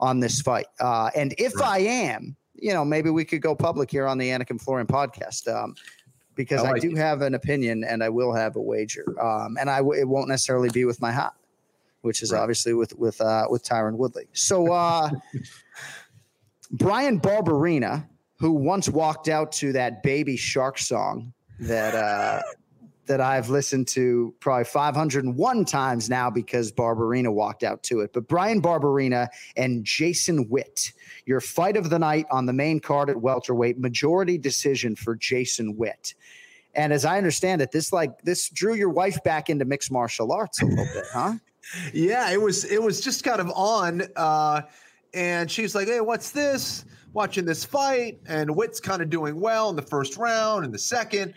on 0.00 0.20
this 0.20 0.40
fight. 0.40 0.66
Uh, 0.80 1.10
and 1.16 1.34
if 1.38 1.60
I 1.60 1.78
am, 1.78 2.36
you 2.54 2.72
know, 2.72 2.84
maybe 2.84 3.10
we 3.10 3.24
could 3.24 3.42
go 3.42 3.54
public 3.54 3.90
here 3.90 4.06
on 4.06 4.18
the 4.18 4.28
Anik 4.28 4.50
and 4.50 4.60
Florian 4.60 4.86
podcast. 4.86 5.52
Um, 5.52 5.74
because 6.34 6.62
I 6.62 6.72
I, 6.72 6.78
do 6.78 6.90
it. 6.90 6.98
have 6.98 7.22
an 7.22 7.34
opinion 7.34 7.82
and 7.82 8.04
I 8.04 8.10
will 8.10 8.32
have 8.34 8.56
a 8.56 8.60
wager. 8.60 9.04
Um, 9.20 9.56
and 9.58 9.70
I 9.70 9.78
w- 9.78 9.98
it 9.98 10.06
won't 10.06 10.28
necessarily 10.28 10.68
be 10.68 10.84
with 10.84 11.00
my 11.00 11.10
hat, 11.10 11.32
which 12.02 12.22
is 12.22 12.30
Right. 12.30 12.40
obviously 12.40 12.74
with 12.74 12.94
with 12.98 13.18
uh, 13.22 13.46
with 13.48 13.64
Tyron 13.64 13.94
Woodley. 13.96 14.26
So 14.34 14.70
uh, 14.70 15.08
Bryan 16.72 17.20
Barberena, 17.20 18.06
who 18.38 18.52
once 18.52 18.88
walked 18.88 19.28
out 19.28 19.50
to 19.52 19.72
that 19.72 20.02
Baby 20.02 20.36
Shark 20.36 20.78
song 20.78 21.32
that 21.60 21.94
uh, 21.94 22.42
that 23.06 23.20
I've 23.20 23.48
listened 23.48 23.88
to 23.88 24.34
probably 24.40 24.64
501 24.64 25.64
times 25.64 26.10
now 26.10 26.30
because 26.30 26.72
Barberena 26.72 27.32
walked 27.32 27.62
out 27.62 27.82
to 27.84 28.00
it. 28.00 28.12
But 28.12 28.28
Bryan 28.28 28.60
Barberena 28.60 29.28
and 29.56 29.84
Jason 29.84 30.48
Witt, 30.48 30.92
your 31.24 31.40
fight 31.40 31.76
of 31.76 31.90
the 31.90 31.98
night 31.98 32.26
on 32.30 32.46
the 32.46 32.52
main 32.52 32.80
card 32.80 33.10
at 33.10 33.20
welterweight, 33.20 33.78
majority 33.78 34.38
decision 34.38 34.96
for 34.96 35.14
Jason 35.14 35.76
Witt. 35.76 36.14
And 36.74 36.92
as 36.92 37.04
I 37.04 37.16
understand 37.16 37.62
it, 37.62 37.72
this 37.72 37.92
like 37.92 38.20
this 38.22 38.50
drew 38.50 38.74
your 38.74 38.90
wife 38.90 39.22
back 39.24 39.48
into 39.48 39.64
mixed 39.64 39.90
martial 39.90 40.30
arts 40.30 40.60
a 40.62 40.66
little 40.66 40.86
bit, 40.94 41.04
huh? 41.12 41.34
Yeah, 41.92 42.30
it 42.30 42.40
was 42.40 42.64
it 42.64 42.80
was 42.80 43.00
just 43.00 43.24
kind 43.24 43.40
of 43.40 43.50
on, 43.50 44.02
uh, 44.14 44.60
and 45.14 45.50
she's 45.50 45.74
like, 45.74 45.88
"Hey, 45.88 46.00
what's 46.00 46.30
this?" 46.30 46.84
Watching 47.12 47.44
this 47.44 47.64
fight, 47.64 48.20
and 48.28 48.54
Witt's 48.54 48.78
kind 48.78 49.02
of 49.02 49.10
doing 49.10 49.40
well 49.40 49.70
in 49.70 49.74
the 49.74 49.82
first 49.82 50.16
round 50.16 50.64
and 50.64 50.72
the 50.72 50.78
second, 50.78 51.34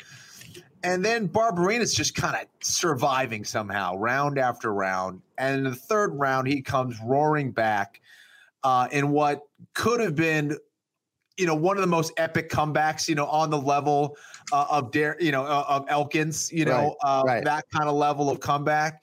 and 0.84 1.04
then 1.04 1.28
Barberena's 1.28 1.94
just 1.94 2.16
kind 2.16 2.36
of 2.36 2.48
surviving 2.62 3.44
somehow, 3.44 3.96
round 3.98 4.38
after 4.38 4.74
round, 4.74 5.22
and 5.38 5.58
in 5.58 5.64
the 5.64 5.76
third 5.76 6.14
round 6.18 6.48
he 6.48 6.62
comes 6.62 7.00
roaring 7.02 7.52
back 7.52 8.02
uh, 8.64 8.88
in 8.92 9.12
what 9.12 9.44
could 9.74 10.00
have 10.00 10.16
been. 10.16 10.58
You 11.38 11.46
know, 11.46 11.56
one 11.56 11.78
of 11.78 11.82
the 11.82 11.88
most 11.88 12.12
epic 12.18 12.50
comebacks. 12.50 13.08
You 13.08 13.16
know, 13.16 13.28
on 13.28 13.50
the 13.50 13.60
level 13.60 14.18
uh, 14.52 14.66
of 14.70 14.92
Dare, 14.92 15.16
you 15.22 15.32
know, 15.32 15.46
uh, 15.46 15.66
of 15.68 15.86
Elkins. 15.88 16.52
You 16.52 16.66
know, 16.66 16.98
Right, 17.04 17.20
uh, 17.20 17.24
right. 17.26 17.44
that 17.46 17.66
kind 17.74 17.88
of 17.88 17.96
level 17.96 18.30
of 18.30 18.40
comeback 18.40 19.02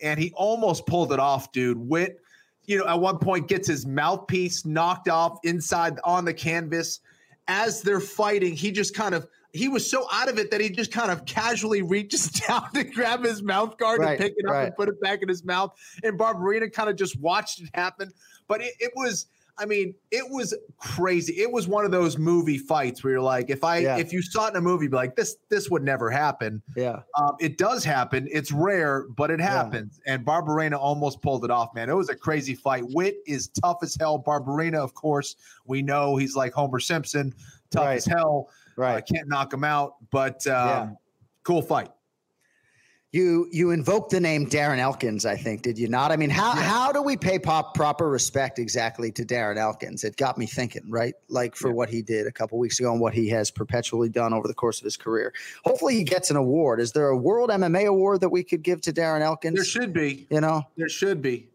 and 0.00 0.18
he 0.18 0.32
almost 0.34 0.86
pulled 0.86 1.12
it 1.12 1.18
off, 1.18 1.52
dude. 1.52 1.78
Witt, 1.78 2.20
you 2.64 2.78
know, 2.78 2.86
at 2.86 3.00
one 3.00 3.18
point 3.18 3.48
gets 3.48 3.68
his 3.68 3.86
mouthpiece 3.86 4.64
knocked 4.64 5.08
off 5.08 5.38
inside 5.44 5.98
on 6.04 6.24
the 6.24 6.34
canvas. 6.34 7.00
As 7.48 7.80
they're 7.82 8.00
fighting, 8.00 8.54
he 8.54 8.70
just 8.70 8.94
kind 8.94 9.14
of 9.14 9.26
he 9.52 9.68
was 9.68 9.90
so 9.90 10.06
out 10.12 10.28
of 10.28 10.38
it 10.38 10.50
that 10.50 10.60
he 10.60 10.68
just 10.70 10.92
kind 10.92 11.10
of 11.10 11.24
casually 11.24 11.82
reaches 11.82 12.26
down 12.48 12.70
to 12.74 12.84
grab 12.84 13.24
his 13.24 13.42
mouth 13.42 13.76
guard 13.78 14.00
Right, 14.00 14.10
and 14.10 14.18
pick 14.20 14.34
it 14.36 14.46
up 14.46 14.52
right. 14.52 14.66
and 14.66 14.76
put 14.76 14.88
it 14.88 15.00
back 15.00 15.22
in 15.22 15.28
his 15.28 15.44
mouth. 15.44 15.72
And 16.02 16.18
Barberena 16.18 16.72
kind 16.72 16.90
of 16.90 16.96
just 16.96 17.18
watched 17.20 17.60
it 17.62 17.68
happen. 17.74 18.10
But 18.46 18.60
it, 18.62 18.74
it 18.78 18.92
was, 18.94 19.26
I 19.58 19.64
mean, 19.66 19.94
it 20.10 20.24
was 20.30 20.56
crazy. 20.78 21.32
It 21.40 21.50
was 21.50 21.66
one 21.66 21.84
of 21.84 21.90
those 21.90 22.16
movie 22.18 22.58
fights 22.58 23.02
where 23.02 23.14
you're 23.14 23.22
like, 23.22 23.50
if 23.50 23.64
I 23.64 23.78
Yeah. 23.78 23.96
if 23.96 24.12
you 24.12 24.22
saw 24.22 24.46
it 24.46 24.50
in 24.50 24.56
a 24.56 24.60
movie, 24.60 24.86
be 24.86 24.96
like, 24.96 25.16
this 25.16 25.36
this 25.48 25.68
would 25.70 25.82
never 25.82 26.10
happen. 26.10 26.62
Yeah. 26.76 27.00
Um, 27.18 27.32
it 27.40 27.58
does 27.58 27.84
happen. 27.84 28.28
It's 28.30 28.52
rare, 28.52 29.06
but 29.16 29.30
it 29.30 29.40
happens. 29.40 29.98
And 30.06 30.24
Barberena 30.24 30.78
almost 30.78 31.20
pulled 31.22 31.44
it 31.44 31.50
off, 31.50 31.74
man. 31.74 31.88
It 31.90 31.96
was 31.96 32.08
a 32.08 32.14
crazy 32.14 32.54
fight. 32.54 32.84
Witt 32.88 33.16
is 33.26 33.48
tough 33.48 33.78
as 33.82 33.96
hell. 33.98 34.22
Barberena, 34.22 34.76
of 34.78 34.94
course, 34.94 35.36
we 35.64 35.82
know 35.82 36.16
he's 36.16 36.36
like 36.36 36.52
Homer 36.52 36.78
Simpson, 36.80 37.34
tough 37.70 37.84
Right. 37.86 37.96
as 37.96 38.04
hell. 38.06 38.50
Right. 38.78 38.98
Uh, 38.98 39.00
can't 39.12 39.28
knock 39.28 39.52
him 39.52 39.64
out, 39.64 39.96
but 40.10 40.46
um, 40.46 40.68
Yeah. 40.68 40.90
cool 41.42 41.62
fight. 41.62 41.90
You 43.10 43.48
you 43.50 43.70
invoked 43.70 44.10
the 44.10 44.20
name 44.20 44.46
Darren 44.46 44.78
Elkins, 44.78 45.24
I 45.24 45.34
think, 45.34 45.62
did 45.62 45.78
you 45.78 45.88
not? 45.88 46.12
I 46.12 46.16
mean, 46.16 46.28
how 46.28 46.50
how 46.50 46.92
do 46.92 47.02
we 47.02 47.16
pay 47.16 47.38
pop 47.38 47.74
proper 47.74 48.08
respect 48.08 48.58
exactly 48.58 49.10
to 49.12 49.24
Darren 49.24 49.56
Elkins? 49.56 50.04
It 50.04 50.16
got 50.18 50.36
me 50.36 50.44
thinking, 50.44 50.82
right? 50.90 51.14
Like 51.28 51.56
for 51.56 51.72
what 51.72 51.88
he 51.88 52.02
did 52.02 52.26
a 52.26 52.30
couple 52.30 52.58
weeks 52.58 52.78
ago 52.78 52.92
and 52.92 53.00
what 53.00 53.14
he 53.14 53.26
has 53.30 53.50
perpetually 53.50 54.10
done 54.10 54.34
over 54.34 54.46
the 54.46 54.52
course 54.54 54.78
of 54.78 54.84
his 54.84 54.98
career. 54.98 55.32
Hopefully, 55.64 55.94
he 55.94 56.04
gets 56.04 56.30
an 56.30 56.36
award. 56.36 56.80
Is 56.80 56.92
there 56.92 57.08
a 57.08 57.16
World 57.16 57.48
MMA 57.48 57.86
award 57.86 58.20
that 58.20 58.28
we 58.28 58.44
could 58.44 58.62
give 58.62 58.82
to 58.82 58.92
Darren 58.92 59.22
Elkins? 59.22 59.56
There 59.56 59.64
should 59.64 59.94
be. 59.94 60.26
You 60.30 60.42
know, 60.42 60.64
There 60.76 60.90
should 60.90 61.22
be. 61.22 61.48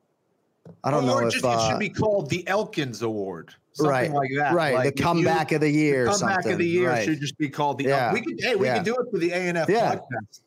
I 0.83 0.89
don't 0.89 1.03
or 1.03 1.07
know 1.07 1.27
if 1.27 1.33
just, 1.33 1.45
it 1.45 1.49
uh, 1.49 1.69
should 1.69 1.79
be 1.79 1.89
called 1.89 2.31
the 2.31 2.47
Elkins 2.47 3.03
Award. 3.03 3.53
Something 3.73 3.89
right, 3.91 4.11
like 4.11 4.29
that. 4.37 4.53
right. 4.53 4.73
Like, 4.75 4.95
the 4.95 5.01
comeback 5.01 5.51
you- 5.51 5.55
of 5.55 5.61
the 5.61 5.69
year. 5.69 6.03
or 6.03 6.11
comeback 6.11 6.35
something. 6.35 6.51
of 6.53 6.57
the 6.59 6.67
year 6.67 6.89
right. 6.89 7.03
should 7.05 7.19
just 7.19 7.37
be 7.37 7.49
called 7.49 7.79
the. 7.79 7.85
Yeah. 7.85 8.13
We 8.13 8.21
could. 8.21 8.39
Hey, 8.39 8.55
we 8.55 8.67
Yeah. 8.67 8.75
could 8.75 8.85
do 8.85 8.95
it 8.95 9.07
for 9.11 9.17
the 9.17 9.31
ANF 9.31 9.67
Yeah. 9.69 9.95
podcast. 9.95 10.41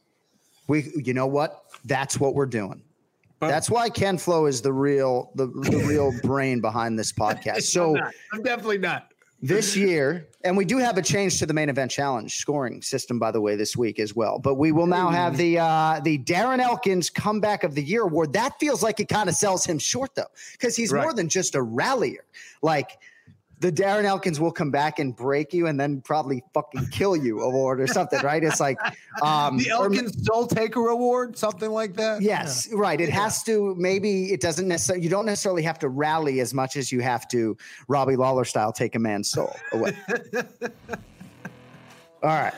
We, 0.68 0.92
you 0.96 1.14
know 1.14 1.26
what? 1.26 1.62
That's 1.84 2.18
what 2.18 2.34
we're 2.34 2.46
doing. 2.46 2.82
But- 3.38 3.48
That's 3.48 3.68
why 3.68 3.88
Ken 3.90 4.16
Flo 4.16 4.46
is 4.46 4.62
the 4.62 4.72
real, 4.72 5.30
the, 5.34 5.46
the 5.48 5.84
real 5.86 6.12
brain 6.22 6.60
behind 6.60 6.98
this 6.98 7.12
podcast. 7.12 7.54
I'm, 7.56 7.60
So 7.60 7.92
not. 7.94 8.12
I'm 8.32 8.42
definitely 8.42 8.78
not. 8.78 9.12
this 9.42 9.76
year, 9.76 10.26
and 10.42 10.56
we 10.56 10.64
do 10.64 10.78
have 10.78 10.96
a 10.96 11.02
change 11.02 11.38
to 11.40 11.46
the 11.46 11.52
main 11.52 11.68
event 11.68 11.90
challenge 11.90 12.36
scoring 12.36 12.80
system, 12.80 13.18
by 13.18 13.30
the 13.30 13.40
way, 13.40 13.54
this 13.54 13.76
week 13.76 14.00
as 14.00 14.16
well. 14.16 14.38
But 14.38 14.54
we 14.54 14.72
will 14.72 14.86
now 14.86 15.10
have 15.10 15.36
the 15.36 15.58
uh, 15.58 16.00
the 16.02 16.18
Darren 16.20 16.58
Elkins 16.60 17.10
comeback 17.10 17.62
of 17.62 17.74
the 17.74 17.82
year 17.82 18.02
award. 18.04 18.32
That 18.32 18.58
feels 18.58 18.82
like 18.82 18.98
it 19.00 19.08
kind 19.08 19.28
of 19.28 19.34
sells 19.34 19.66
him 19.66 19.78
short 19.78 20.14
though, 20.14 20.24
because 20.52 20.74
he's 20.74 20.90
more 20.92 21.12
than 21.12 21.28
just 21.28 21.54
a 21.54 21.60
rallier. 21.62 22.24
Like 22.62 22.92
the 23.60 23.72
Darren 23.72 24.04
Elkins 24.04 24.38
will 24.38 24.52
come 24.52 24.70
back 24.70 24.98
and 24.98 25.16
break 25.16 25.54
you 25.54 25.66
and 25.66 25.80
then 25.80 26.02
probably 26.02 26.42
fucking 26.52 26.86
kill 26.88 27.16
you 27.16 27.40
award 27.40 27.80
or 27.80 27.86
something, 27.86 28.20
right? 28.22 28.44
It's 28.44 28.60
like 28.60 28.78
um 29.22 29.56
the 29.58 29.72
or- 29.72 29.84
Elkins 29.86 30.26
Soul 30.26 30.46
Taker 30.46 30.88
Award, 30.88 31.38
something 31.38 31.70
like 31.70 31.94
that. 31.94 32.20
Yes, 32.20 32.68
right. 32.72 33.00
It 33.00 33.08
has 33.08 33.42
to 33.44 33.74
maybe 33.76 34.32
it 34.32 34.40
doesn't 34.40 34.68
necessarily 34.68 35.04
you 35.04 35.10
don't 35.10 35.26
necessarily 35.26 35.62
have 35.62 35.78
to 35.80 35.88
rally 35.88 36.40
as 36.40 36.52
much 36.52 36.76
as 36.76 36.92
you 36.92 37.00
have 37.00 37.26
to 37.28 37.56
Robbie 37.88 38.16
Lawler 38.16 38.44
style 38.44 38.72
take 38.72 38.94
a 38.94 38.98
man's 38.98 39.30
soul 39.30 39.54
away. 39.72 39.96
All 42.22 42.30
right. 42.30 42.54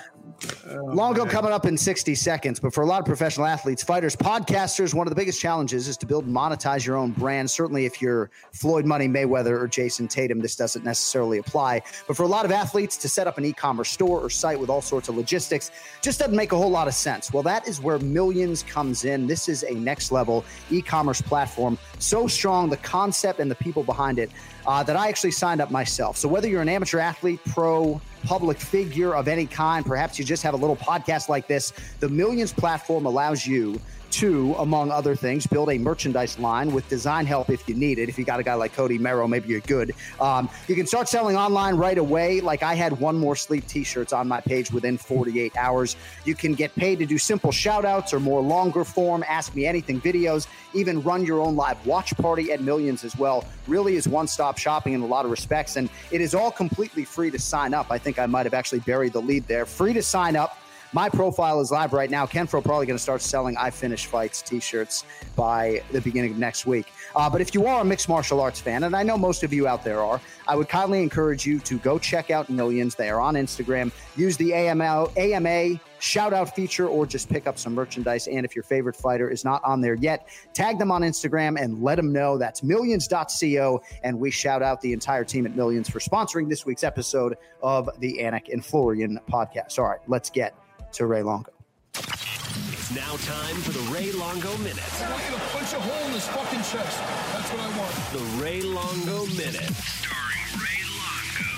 Longo 0.71 1.27
coming 1.27 1.53
up 1.53 1.67
in 1.67 1.77
60 1.77 2.15
seconds, 2.15 2.61
but 2.61 2.73
for 2.73 2.83
a 2.83 2.87
lot 2.87 3.01
of 3.01 3.07
professional 3.07 3.47
athletes, 3.47 3.83
fighters, 3.83 4.15
podcasters, 4.15 4.95
one 4.95 5.07
of 5.07 5.11
the 5.11 5.17
biggest 5.17 5.41
challenges 5.41 5.89
is 5.89 5.97
to 5.97 6.07
build 6.07 6.27
and 6.27 6.35
monetize 6.35 6.87
your 6.87 6.97
own 6.97 7.11
brand. 7.11 7.51
Certainly, 7.51 7.87
if 7.87 8.01
you're 8.01 8.31
Floyd 8.53 8.85
Money 8.85 9.09
Mayweather 9.09 9.61
or 9.61 9.67
Jayson 9.67 10.09
Tatum, 10.09 10.41
this 10.41 10.55
doesn't 10.55 10.85
necessarily 10.85 11.39
apply. 11.39 11.83
But 12.07 12.17
for 12.17 12.23
a 12.23 12.29
lot 12.29 12.45
of 12.45 12.53
athletes, 12.53 12.97
to 12.99 13.09
set 13.09 13.27
up 13.27 13.39
an 13.39 13.45
e 13.45 13.53
commerce 13.53 13.91
store 13.91 14.21
or 14.21 14.31
site 14.31 14.61
with 14.61 14.71
all 14.71 14.83
sorts 14.83 15.09
of 15.09 15.17
logistics 15.17 15.71
just 16.03 16.21
doesn't 16.21 16.37
make 16.37 16.53
a 16.53 16.57
whole 16.57 16.71
lot 16.71 16.87
of 16.87 16.95
sense. 16.95 17.33
Well, 17.33 17.43
that 17.43 17.67
is 17.67 17.81
where 17.81 17.99
Millions 17.99 18.63
comes 18.63 19.05
in. 19.05 19.27
This 19.27 19.49
is 19.49 19.65
a 19.65 19.75
next 19.75 20.13
level 20.13 20.45
e 20.71 20.83
commerce 20.83 21.21
platform. 21.21 21.79
So 21.99 22.29
strong, 22.29 22.71
the 22.71 22.77
concept 22.79 23.41
and 23.41 23.51
the 23.51 23.57
people 23.57 23.83
behind 23.83 24.19
it, 24.19 24.31
uh, 24.67 24.83
that 24.85 24.97
I 24.97 25.09
actually 25.09 25.33
signed 25.33 25.61
up 25.61 25.71
myself. 25.71 26.17
So 26.17 26.29
whether 26.29 26.49
you're 26.49 26.63
an 26.63 26.69
amateur 26.69 26.99
athlete, 26.99 27.41
pro, 27.47 28.01
public 28.29 28.61
figure 28.61 29.15
of 29.15 29.27
any 29.27 29.47
kind, 29.47 29.87
perhaps 29.87 30.19
you 30.19 30.25
just 30.25 30.43
have 30.43 30.53
a 30.53 30.57
little 30.57 30.77
podcast 30.77 31.31
like 31.31 31.47
this, 31.47 31.73
the 32.01 32.09
Millions 32.11 32.53
platform 32.53 33.07
allows 33.07 33.47
you 33.47 33.81
to, 34.13 34.55
among 34.55 34.91
other 34.91 35.15
things, 35.15 35.47
build 35.47 35.71
a 35.71 35.79
merchandise 35.79 36.39
line 36.39 36.73
with 36.73 36.89
design 36.89 37.27
help 37.27 37.51
if 37.51 37.69
you 37.69 37.75
need 37.75 37.99
it. 37.99 38.09
If 38.09 38.19
you 38.19 38.25
got 38.25 38.41
a 38.41 38.43
guy 38.43 38.55
like 38.55 38.73
Cody 38.73 38.99
Merrow, 38.99 39.27
maybe 39.29 39.49
you're 39.49 39.61
good. 39.61 39.95
Um, 40.21 40.49
you 40.67 40.75
can 40.75 40.87
start 40.87 41.09
selling 41.09 41.37
online 41.37 41.77
right 41.77 41.99
away. 41.99 42.41
Like 42.41 42.63
I 42.63 42.75
had 42.75 42.99
one 43.01 43.17
more 43.17 43.37
sleep 43.37 43.67
t 43.67 43.85
shirts 43.85 44.13
on 44.13 44.29
my 44.29 44.41
page 44.41 44.73
within 44.73 44.99
48 44.99 45.57
hours. 45.57 45.97
You 46.25 46.35
can 46.35 46.55
get 46.55 46.75
paid 46.75 46.99
to 47.01 47.07
do 47.07 47.19
simple 47.19 47.53
shout 47.53 47.85
outs 47.85 48.13
or 48.13 48.21
more 48.21 48.41
longer 48.41 48.85
form, 48.85 49.25
ask 49.29 49.55
me 49.55 49.67
anything 49.67 50.01
videos, 50.01 50.47
even 50.75 51.03
run 51.03 51.25
your 51.25 51.41
own 51.41 51.57
live 51.57 51.85
watch 51.87 52.17
party 52.17 52.53
at 52.53 52.61
Millions 52.61 53.05
as 53.05 53.17
well. 53.17 53.45
Really 53.67 53.97
is 53.97 54.09
one 54.09 54.27
stop 54.27 54.59
shopping 54.59 54.93
in 54.93 55.01
a 55.01 55.07
lot 55.07 55.25
of 55.25 55.31
respects. 55.31 55.77
And 55.77 55.89
it 56.11 56.21
is 56.21 56.35
all 56.35 56.51
completely 56.51 57.05
free 57.05 57.31
to 57.31 57.39
sign 57.39 57.75
up. 57.75 57.87
I 57.91 57.99
think 57.99 58.19
I 58.19 58.27
might 58.27 58.47
have 58.47 58.55
actually 58.55 58.81
buried 58.81 59.13
the 59.13 59.21
lead 59.21 59.47
there. 59.47 59.67
Free 59.67 59.93
to 59.93 60.03
sign 60.03 60.37
up. 60.37 60.59
My 60.93 61.09
profile 61.11 61.61
is 61.61 61.71
live 61.71 61.93
right 61.93 62.11
now. 62.11 62.27
Ken 62.27 62.47
Flo 62.47 62.63
probably 62.63 62.87
going 62.87 62.97
to 62.97 63.03
start 63.03 63.21
selling 63.21 63.57
I 63.59 63.71
Finish 63.71 64.07
Fights 64.07 64.41
t-shirts 64.41 65.05
by 65.37 65.83
the 65.93 66.01
beginning 66.01 66.33
of 66.33 66.39
next 66.39 66.67
week. 66.67 66.87
Uh, 67.15 67.29
but 67.29 67.43
if 67.43 67.55
you 67.55 67.67
are 67.67 67.83
a 67.83 67.85
mixed 67.85 68.09
martial 68.09 68.41
arts 68.41 68.61
fan, 68.61 68.85
and 68.85 68.97
I 68.97 69.03
know 69.03 69.19
most 69.19 69.43
of 69.43 69.53
you 69.53 69.69
out 69.69 69.85
there 69.85 70.01
are, 70.01 70.19
I 70.47 70.57
would 70.57 70.69
kindly 70.69 71.03
encourage 71.03 71.45
you 71.45 71.59
to 71.61 71.79
go 71.79 71.99
check 71.99 72.31
out 72.31 72.49
Millions. 72.49 72.95
They 72.95 73.11
are 73.11 73.21
on 73.21 73.35
Instagram. 73.35 73.93
Use 74.17 74.39
the 74.39 74.51
AML, 74.51 75.17
AMA 75.19 75.79
shout 76.01 76.33
out 76.33 76.55
feature 76.55 76.87
or 76.87 77.07
just 77.07 77.29
pick 77.29 77.47
up 77.47 77.59
some 77.59 77.75
merchandise. 77.75 78.29
And 78.29 78.45
if 78.45 78.55
your 78.55 78.63
favorite 78.63 78.97
fighter 78.97 79.29
is 79.29 79.45
not 79.45 79.63
on 79.65 79.81
there 79.81 79.95
yet, 79.95 80.29
tag 80.55 80.79
them 80.79 80.91
on 80.91 81.03
Instagram 81.03 81.61
and 81.61 81.83
let 81.83 81.97
them 81.97 82.13
know 82.13 82.39
that's 82.39 82.63
millions.co. 82.63 83.83
And 84.03 84.19
we 84.19 84.31
shout 84.31 84.63
out 84.63 84.81
the 84.81 84.93
entire 84.93 85.25
team 85.25 85.45
at 85.45 85.57
Millions 85.57 85.89
for 85.89 85.99
sponsoring 85.99 86.49
this 86.49 86.65
week's 86.65 86.85
episode 86.85 87.37
of 87.63 87.91
the 87.99 88.19
Anik 88.21 88.53
and 88.53 88.65
Florian 88.65 89.19
podcast. 89.29 89.79
All 89.79 89.87
right, 89.87 90.01
let's 90.07 90.31
get 90.31 90.55
to 90.93 91.07
Ray 91.07 91.23
Longo. 91.23 91.53
It's 91.95 92.95
now 92.95 93.17
time 93.17 93.57
for 93.57 93.73
the 93.73 93.95
Ray 93.95 94.13
Longo 94.13 94.57
Minute. 94.59 94.81
I 95.03 95.11
want 95.11 95.23
you 95.29 95.35
to 95.35 95.41
punch 95.53 95.73
a 95.75 95.81
hole 95.81 96.07
in 96.07 96.13
his 96.13 96.27
fucking 96.29 96.59
chest. 96.61 96.99
That's 97.33 97.51
what 97.53 97.61
I 97.61 97.79
want. 97.79 97.93
The 98.13 98.43
Ray 98.43 98.63
Longo 98.63 99.27
Minute. 99.37 99.73
Starring 99.75 100.55
Ray 100.57 100.83
Longo. 100.97 101.51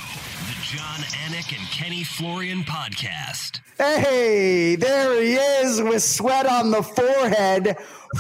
The 0.48 0.56
Jon 0.62 1.00
Anik 1.24 1.56
and 1.56 1.68
Kenny 1.70 2.04
Florian 2.04 2.62
podcast. 2.64 3.60
Hey, 3.78 4.76
there 4.76 5.22
he 5.22 5.34
is 5.34 5.80
with 5.80 6.02
sweat 6.02 6.46
on 6.46 6.70
the 6.70 6.82
forehead. 6.82 7.76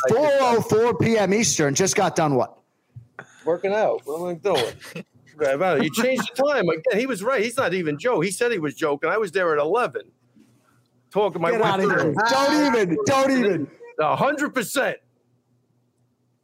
4:04 0.08 1.00
p.m. 1.00 1.34
Eastern. 1.34 1.74
Just 1.74 1.96
got 1.96 2.14
done 2.14 2.36
what? 2.36 2.56
Working 3.44 3.72
out. 3.72 4.02
What 4.04 4.20
am 4.20 4.26
I 4.28 4.34
doing? 4.34 4.74
About 5.40 5.78
it. 5.78 5.84
You 5.84 5.90
changed 5.90 6.30
the 6.36 6.42
time 6.42 6.68
again. 6.68 6.98
He 7.00 7.06
was 7.06 7.22
right. 7.22 7.42
He's 7.42 7.56
not 7.56 7.72
even 7.72 7.98
Joe. 7.98 8.20
He 8.20 8.30
said 8.30 8.52
he 8.52 8.58
was 8.58 8.74
joking. 8.74 9.08
I 9.08 9.16
was 9.16 9.32
there 9.32 9.50
at 9.54 9.58
eleven. 9.58 10.02
Talking 11.10 11.42
my 11.42 11.50
Get 11.50 11.62
out 11.62 11.80
of 11.80 11.90
here. 11.90 12.14
Don't 12.30 12.76
even. 12.76 12.96
Don't 13.06 13.30
even. 13.30 13.70
A 13.98 14.16
hundred 14.16 14.54
percent. 14.54 14.98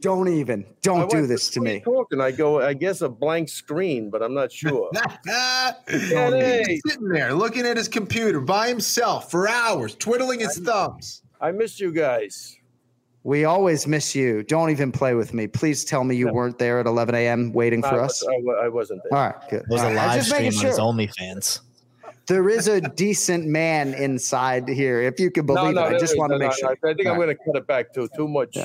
Don't 0.00 0.28
even. 0.28 0.66
Don't 0.82 0.98
went, 0.98 1.10
do 1.10 1.26
this 1.26 1.48
to 1.50 1.60
me. 1.60 1.74
you 1.74 1.80
Talking. 1.80 2.20
I 2.20 2.30
go. 2.30 2.60
I 2.60 2.74
guess 2.74 3.00
a 3.00 3.08
blank 3.08 3.48
screen, 3.48 4.10
but 4.10 4.22
I'm 4.22 4.34
not 4.34 4.52
sure. 4.52 4.90
He's 5.88 6.82
sitting 6.86 7.08
there 7.08 7.32
looking 7.32 7.64
at 7.66 7.76
his 7.76 7.88
computer 7.88 8.40
by 8.40 8.68
himself 8.68 9.30
for 9.30 9.48
hours, 9.48 9.94
twiddling 9.94 10.40
his 10.40 10.58
thumbs. 10.58 11.22
I 11.40 11.52
miss 11.52 11.80
you 11.80 11.92
guys. 11.92 12.56
We 13.22 13.44
always 13.44 13.88
miss 13.88 14.14
you. 14.14 14.44
Don't 14.44 14.70
even 14.70 14.92
play 14.92 15.14
with 15.14 15.34
me. 15.34 15.48
Please 15.48 15.84
tell 15.84 16.04
me 16.04 16.14
you 16.14 16.32
weren't 16.32 16.58
there 16.58 16.78
at 16.78 16.86
11 16.86 17.14
a.m. 17.16 17.52
waiting 17.52 17.82
for 17.82 18.00
I, 18.00 18.04
us. 18.04 18.24
I, 18.24 18.66
I 18.66 18.68
wasn't 18.68 19.02
there. 19.10 19.18
All 19.18 19.26
right, 19.26 19.50
good. 19.50 19.64
There's 19.68 19.80
All 19.80 19.88
a 19.88 19.94
right, 19.94 20.06
live 20.06 20.24
stream 20.24 20.42
making 20.44 20.58
on 20.60 20.66
his 20.66 20.76
sure. 20.76 20.84
OnlyFans. 20.84 21.60
There 22.26 22.48
is 22.48 22.66
a 22.66 22.80
decent 22.80 23.46
man 23.46 23.94
inside 23.94 24.68
here, 24.68 25.00
if 25.00 25.20
you 25.20 25.30
can 25.30 25.46
No, 25.46 25.54
believe 25.54 25.74
no, 25.74 25.84
it. 25.84 25.94
I 25.94 25.98
just 25.98 26.18
want 26.18 26.32
to 26.32 26.38
no, 26.38 26.46
make 26.46 26.50
no, 26.50 26.56
sure. 26.56 26.70
I 26.70 26.94
think 26.94 27.06
I'm 27.06 27.18
right. 27.18 27.26
going 27.26 27.36
to 27.36 27.44
cut 27.44 27.56
it 27.56 27.66
back 27.66 27.92
to 27.94 28.08
too 28.16 28.26
much 28.26 28.58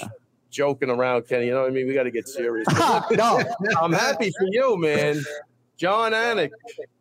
joking 0.49 0.89
around, 0.89 1.27
Kenny. 1.27 1.47
You 1.47 1.53
know 1.53 1.61
what 1.61 1.69
I 1.69 1.73
mean? 1.73 1.87
We 1.87 1.93
got 1.93 2.03
to 2.03 2.11
get 2.11 2.27
serious. 2.27 2.67
no, 3.11 3.43
I'm 3.79 3.93
happy 3.93 4.31
for 4.37 4.47
you, 4.49 4.77
man. 4.77 5.23
Jon 5.77 6.11
Anik, 6.11 6.51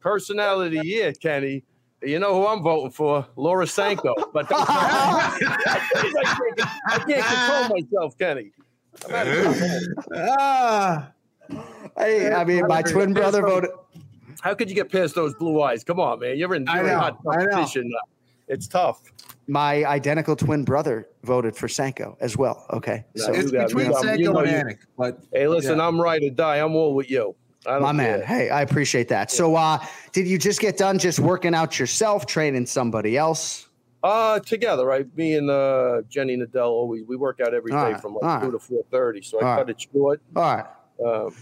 personality 0.01 0.81
year, 0.85 1.13
Kenny. 1.13 1.65
You 2.03 2.19
know 2.19 2.35
who 2.35 2.47
I'm 2.47 2.63
voting 2.63 2.93
for? 2.93 3.27
Laura 3.37 3.67
Sanko. 3.67 4.15
But 4.33 4.47
I, 4.51 5.37
can't, 5.41 6.71
I 6.89 6.99
can't 6.99 7.27
control 7.27 7.79
myself, 7.79 8.19
Kenny. 8.19 8.53
I'm 9.07 9.15
out 9.15 9.27
of 9.27 9.45
control. 9.45 9.81
Ah, 10.17 11.13
Hey, 11.97 12.33
I 12.33 12.45
mean, 12.45 12.67
my 12.67 12.83
twin 12.83 13.13
brother 13.13 13.43
voted. 13.43 13.71
How 14.41 14.55
could 14.55 14.69
you 14.69 14.75
get 14.75 14.91
past 14.91 15.15
those 15.15 15.35
blue 15.35 15.61
eyes? 15.63 15.85
Come 15.85 16.01
on, 16.01 16.21
man. 16.21 16.37
You're 16.39 16.55
in, 16.55 16.69
I 16.69 16.77
you're 16.77 16.85
in 16.85 16.91
know, 16.93 16.99
hot 16.99 17.19
I 17.31 17.37
know. 17.37 17.47
competition. 17.51 17.93
It's 18.49 18.67
tough. 18.67 19.03
My 19.47 19.85
identical 19.85 20.37
twin 20.37 20.65
brother 20.65 21.09
voted 21.25 21.57
for 21.57 21.69
Sanko 21.69 22.17
as 22.21 22.37
well. 22.37 22.67
Okay, 22.73 23.05
No, 23.17 23.27
you 23.27 23.33
got- 23.51 23.71
you 23.71 23.77
got- 23.91 24.19
you 24.19 24.33
know 24.33 24.45
you- 24.45 24.75
but 24.97 25.19
Hey, 25.33 25.47
listen, 25.49 25.79
Yeah. 25.79 25.87
I'm 25.87 26.01
right 26.01 26.23
or 26.23 26.31
die. 26.31 26.57
I'm 26.57 26.75
all 26.75 26.95
with 26.95 27.11
you. 27.11 27.35
I 27.67 27.73
don't 27.73 27.83
my 27.83 27.93
man. 27.93 28.19
care. 28.21 28.27
Hey, 28.27 28.51
I 28.51 28.63
appreciate 28.63 29.09
that. 29.09 29.31
So, 29.31 29.55
uh, 29.55 29.79
did 30.13 30.27
you 30.27 30.39
just 30.39 30.61
get 30.61 30.79
done 30.79 30.99
just 30.99 31.21
working 31.21 31.55
out 31.55 31.79
yourself, 31.79 32.25
training 32.27 32.65
somebody 32.67 33.19
else? 33.19 33.67
Uh, 34.03 34.41
together, 34.41 34.87
right? 34.87 35.07
Me 35.15 35.35
and 35.35 35.51
uh, 35.51 36.01
Jenny 36.09 36.35
Nadell 36.37 36.69
always 36.69 37.03
we 37.07 37.17
work 37.17 37.39
out 37.41 37.53
every 37.53 37.71
day 37.71 37.77
All 37.77 37.93
right, 37.93 38.01
from 38.01 38.15
like 38.15 38.25
all 38.25 38.39
two 38.41 38.45
right. 38.47 38.53
to 38.53 38.59
four 38.59 38.83
thirty. 38.91 39.21
So 39.21 39.41
I 39.41 39.45
All 39.47 39.57
cut 39.59 39.67
right. 39.67 39.71
it 39.77 39.89
short. 39.93 40.23
All 40.35 40.43
right. 40.43 40.65
Um, 41.27 41.35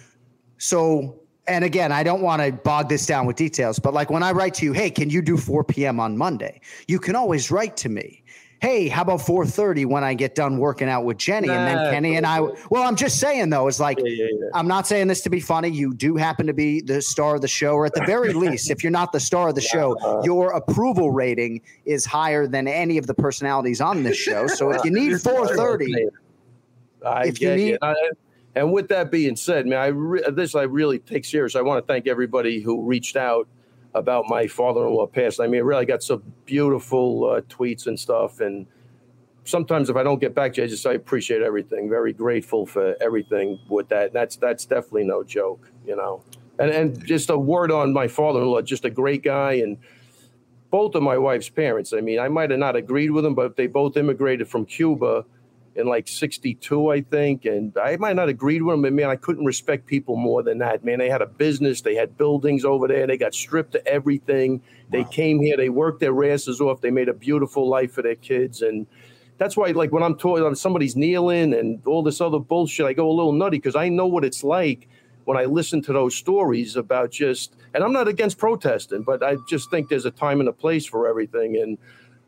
So, 0.57 1.21
and 1.49 1.65
again, 1.65 1.93
I 1.93 2.03
don't 2.03 2.21
want 2.21 2.43
to 2.43 2.53
bog 2.53 2.89
this 2.89 3.07
down 3.07 3.27
with 3.27 3.37
details, 3.37 3.79
but 3.79 3.95
like 3.95 4.11
when 4.11 4.23
I 4.23 4.33
write 4.33 4.55
to 4.55 4.65
you, 4.65 4.73
hey, 4.73 4.91
can 4.91 5.11
you 5.11 5.23
do 5.23 5.37
4 5.37 5.65
p.m. 5.65 5.99
on 6.01 6.17
Monday? 6.17 6.61
You 6.87 6.99
can 6.99 7.17
always 7.17 7.51
write 7.51 7.77
to 7.79 7.89
me. 7.89 8.23
Hey, 8.61 8.89
how 8.89 9.03
about 9.03 9.21
4:30 9.21 9.87
when 9.87 10.03
I 10.03 10.15
get 10.15 10.35
done 10.35 10.59
working 10.59 10.89
out 10.89 11.05
with 11.05 11.17
Jenny 11.17 11.49
and 11.49 11.65
then 11.65 11.93
Kenny 11.93 12.17
and 12.17 12.27
I? 12.27 12.41
Well, 12.41 12.83
I'm 12.83 12.97
just 12.97 13.21
saying 13.21 13.51
though, 13.51 13.69
it's 13.69 13.79
like 13.79 14.01
I'm 14.53 14.67
not 14.67 14.85
saying 14.85 15.07
this 15.07 15.21
to 15.21 15.31
be 15.31 15.39
funny. 15.39 15.69
You 15.69 15.95
do 15.95 16.17
happen 16.17 16.45
to 16.49 16.53
be 16.53 16.81
the 16.81 17.01
star 17.01 17.37
of 17.37 17.41
the 17.41 17.47
show, 17.47 17.75
or 17.75 17.87
at 17.87 17.95
the 17.95 18.03
very 18.05 18.33
least, 18.45 18.69
if 18.73 18.83
you're 18.83 18.91
not 18.91 19.13
the 19.13 19.21
star 19.21 19.51
of 19.51 19.55
the 19.55 19.61
show, 19.61 19.97
your 20.25 20.51
approval 20.55 21.13
rating 21.13 21.61
is 21.85 22.05
higher 22.05 22.49
than 22.49 22.67
any 22.67 22.99
of 22.99 23.07
the 23.07 23.15
personalities 23.15 23.81
on 23.81 24.03
this 24.03 24.17
show. 24.17 24.49
So 24.49 24.73
if 24.73 24.85
you 24.85 24.91
need 25.01 25.13
4:30, 25.13 26.09
I 27.07 27.27
If 27.27 27.41
you 27.41 27.47
get 27.49 27.57
need- 27.59 27.69
you. 27.69 27.79
I- 27.81 27.95
and 28.59 28.73
with 28.73 28.89
that 28.89 29.11
being 29.11 29.37
said, 29.37 29.67
man, 29.67 29.79
I 29.79 29.87
re- 29.87 30.25
this 30.33 30.55
I 30.55 30.63
really 30.63 30.99
take 30.99 31.25
serious. 31.25 31.55
I 31.55 31.63
want 31.63 31.85
to 31.85 31.93
thank 31.93 32.07
everybody 32.07 32.61
who 32.61 32.83
reached 32.83 33.17
out 33.17 33.47
about 33.95 34.27
my 34.29 34.47
father-in-law 34.47 35.07
passing. 35.07 35.45
I 35.45 35.49
mean, 35.49 35.61
I 35.61 35.65
really 35.65 35.87
got 35.87 36.03
some 36.03 36.23
beautiful 36.45 37.31
uh, 37.31 37.41
tweets 37.43 37.87
and 37.87 37.99
stuff. 37.99 38.41
And 38.41 38.67
sometimes 39.45 39.91
if 39.91 39.97
I 39.97 40.03
don't 40.03 40.21
get 40.21 40.35
back 40.35 40.55
to 40.55 40.61
you, 40.61 40.67
I 40.67 40.69
just 40.69 40.85
I 40.87 40.95
appreciate 40.95 41.41
everything. 41.41 41.89
Very 41.89 42.13
grateful 42.13 42.67
for 42.67 42.97
everything 43.01 43.61
with 43.69 43.89
that. 43.91 44.13
That's 44.13 44.37
that's 44.37 44.67
definitely 44.67 45.05
no 45.05 45.23
joke, 45.23 45.71
you 45.87 45.95
know. 45.95 46.23
And 46.59 46.71
and 46.71 47.07
just 47.07 47.31
a 47.31 47.39
word 47.39 47.71
on 47.71 47.93
my 47.93 48.09
father-in-law, 48.09 48.63
just 48.63 48.85
a 48.85 48.91
great 48.91 49.23
guy 49.23 49.53
and 49.55 49.79
both 50.71 50.95
of 50.97 51.03
my 51.03 51.17
wife's 51.17 51.49
parents. 51.49 51.93
I 51.93 52.01
mean, 52.01 52.19
I 52.19 52.29
might 52.29 52.51
have 52.51 52.59
not 52.59 52.77
agreed 52.77 53.11
with 53.11 53.25
them, 53.25 53.35
but 53.35 53.57
they 53.57 53.69
both 53.69 53.97
immigrated 53.97 54.49
from 54.49 54.67
Cuba 54.67 55.25
in 55.79 55.87
like 55.87 56.09
62, 56.09 56.91
I 56.91 57.01
think. 57.01 57.45
And 57.45 57.75
I 57.79 57.97
might 57.97 58.17
not 58.17 58.29
agree 58.29 58.61
with 58.61 58.75
them, 58.75 58.83
but 58.83 58.93
man, 58.93 59.09
I 59.09 59.17
couldn't 59.17 59.45
respect 59.45 59.87
people 59.87 60.17
more 60.17 60.43
than 60.43 60.59
that. 60.59 60.85
Man, 60.85 60.99
they 60.99 61.09
had 61.09 61.23
a 61.23 61.27
business, 61.27 61.81
they 61.81 61.95
had 61.95 62.19
buildings 62.19 62.65
over 62.65 62.89
there, 62.89 63.07
they 63.07 63.17
got 63.17 63.33
stripped 63.33 63.77
of 63.77 63.87
everything. 63.87 64.61
They 64.91 65.05
came 65.05 65.41
here, 65.41 65.57
they 65.57 65.69
worked 65.69 66.01
their 66.01 66.25
asses 66.31 66.61
off, 66.61 66.81
they 66.81 66.91
made 66.91 67.09
a 67.09 67.15
beautiful 67.15 67.69
life 67.69 67.93
for 67.93 68.03
their 68.03 68.17
kids. 68.17 68.61
And 68.61 68.87
that's 69.39 69.57
why, 69.57 69.69
like, 69.69 69.93
when 69.93 70.03
I'm 70.03 70.17
talking, 70.17 70.53
somebody's 70.57 70.97
kneeling 70.97 71.55
and 71.55 71.81
all 71.87 72.03
this 72.03 72.21
other 72.21 72.41
bullshit, 72.41 72.87
I 72.87 72.93
go 72.93 73.09
a 73.09 73.13
little 73.13 73.33
nutty 73.33 73.59
because 73.59 73.77
I 73.77 73.89
know 73.89 74.07
what 74.07 74.25
it's 74.25 74.43
like 74.43 74.89
when 75.27 75.37
I 75.37 75.45
listen 75.45 75.81
to 75.83 75.93
those 75.93 76.17
stories 76.17 76.75
about 76.75 77.13
just, 77.13 77.55
and 77.73 77.85
I'm 77.85 77.93
not 77.93 78.09
against 78.09 78.39
protesting, 78.39 79.03
but 79.03 79.23
I 79.23 79.37
just 79.49 79.71
think 79.71 79.89
there's 79.89 80.07
a 80.07 80.11
time 80.11 80.41
and 80.41 80.49
a 80.49 80.53
place 80.53 80.87
for 80.87 81.07
everything. 81.07 81.57
And 81.57 81.79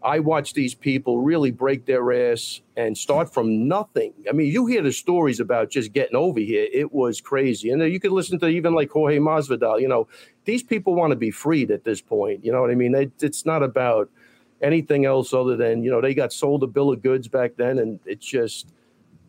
I 0.02 0.20
watch 0.20 0.54
these 0.54 0.74
people 0.74 1.18
really 1.18 1.50
break 1.50 1.84
their 1.84 2.32
ass 2.32 2.62
and 2.76 2.96
start 2.96 3.32
from 3.32 3.68
nothing. 3.68 4.14
I 4.28 4.32
mean, 4.32 4.50
you 4.50 4.66
hear 4.66 4.82
the 4.82 4.92
stories 4.92 5.40
about 5.40 5.70
just 5.70 5.92
getting 5.92 6.16
over 6.16 6.40
here. 6.40 6.66
It 6.72 6.92
was 6.92 7.20
crazy. 7.20 7.70
And 7.70 7.82
uh, 7.82 7.84
you 7.84 8.00
could 8.00 8.12
listen 8.12 8.38
to 8.38 8.48
even 8.48 8.74
like 8.74 8.90
Jorge 8.90 9.18
Masvidal, 9.18 9.80
you 9.80 9.88
know, 9.88 10.08
these 10.46 10.62
people 10.62 10.94
want 10.94 11.10
to 11.10 11.16
be 11.16 11.30
freed 11.30 11.70
at 11.70 11.84
this 11.84 12.00
point. 12.00 12.44
You 12.44 12.52
know 12.52 12.62
what 12.62 12.70
I 12.70 12.74
mean? 12.74 12.94
It, 12.94 13.12
it's 13.20 13.44
not 13.44 13.62
about, 13.62 14.08
anything 14.60 15.04
else 15.04 15.32
other 15.32 15.56
than 15.56 15.82
you 15.82 15.90
know 15.90 16.00
they 16.00 16.14
got 16.14 16.32
sold 16.32 16.62
a 16.62 16.66
bill 16.66 16.92
of 16.92 17.02
goods 17.02 17.28
back 17.28 17.52
then, 17.56 17.78
and 17.78 18.00
it's 18.04 18.26
just 18.26 18.68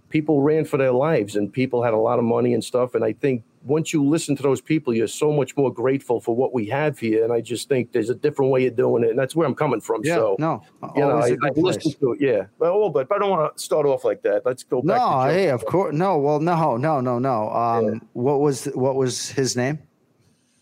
people 0.10 0.42
ran 0.42 0.66
for 0.66 0.78
their 0.78 0.92
lives, 0.92 1.36
and 1.36 1.52
people 1.52 1.84
had 1.84 1.94
a 1.94 1.98
lot 1.98 2.20
of 2.20 2.26
money 2.26 2.54
and 2.54 2.64
stuff. 2.64 2.96
And 2.96 3.04
I 3.04 3.14
think 3.14 3.44
once 3.64 3.94
you 3.94 4.04
listen 4.04 4.36
to 4.36 4.44
those 4.44 4.62
people, 4.62 4.94
you're 4.94 5.08
so 5.08 5.32
much 5.32 5.56
more 5.56 5.72
grateful 5.72 6.20
for 6.20 6.36
what 6.36 6.54
we 6.54 6.66
have 6.68 6.98
here. 6.98 7.24
And 7.24 7.32
I 7.32 7.42
just 7.42 7.70
think 7.70 7.92
there's 7.92 8.10
a 8.10 8.16
different 8.16 8.52
way 8.52 8.66
of 8.68 8.76
doing 8.76 9.04
it, 9.04 9.12
and 9.12 9.20
that's 9.20 9.36
where 9.36 9.48
I'm 9.48 9.56
coming 9.56 9.82
from. 9.82 10.02
Yeah, 10.04 10.16
so 10.16 10.36
no, 10.40 10.64
you 10.96 11.02
know, 11.02 11.18
I, 11.18 11.30
I 11.44 11.50
listen 11.56 11.94
to 12.00 12.14
it. 12.14 12.22
Yeah, 12.22 12.46
well, 12.58 12.72
a 12.72 12.74
little 12.74 12.90
bit, 12.90 13.08
but 13.08 13.16
I 13.16 13.20
don't 13.20 13.30
want 13.30 13.56
to 13.56 13.64
start 13.64 13.86
off 13.86 14.04
like 14.04 14.22
that. 14.24 14.44
Let's 14.46 14.64
go 14.64 14.82
back. 14.82 14.98
No, 14.98 15.24
hey, 15.24 15.50
of 15.50 15.66
course. 15.66 15.94
No, 15.94 16.18
well, 16.18 16.40
no, 16.40 16.78
no, 16.78 17.02
no, 17.02 17.20
no. 17.20 17.50
Um, 17.50 18.08
what 18.14 18.40
was 18.40 18.66
what 18.66 18.96
was 18.96 19.30
his 19.30 19.56
name? 19.56 19.80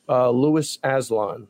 Uh, 0.08 0.30
Louis 0.30 0.78
Aslan. 0.84 1.48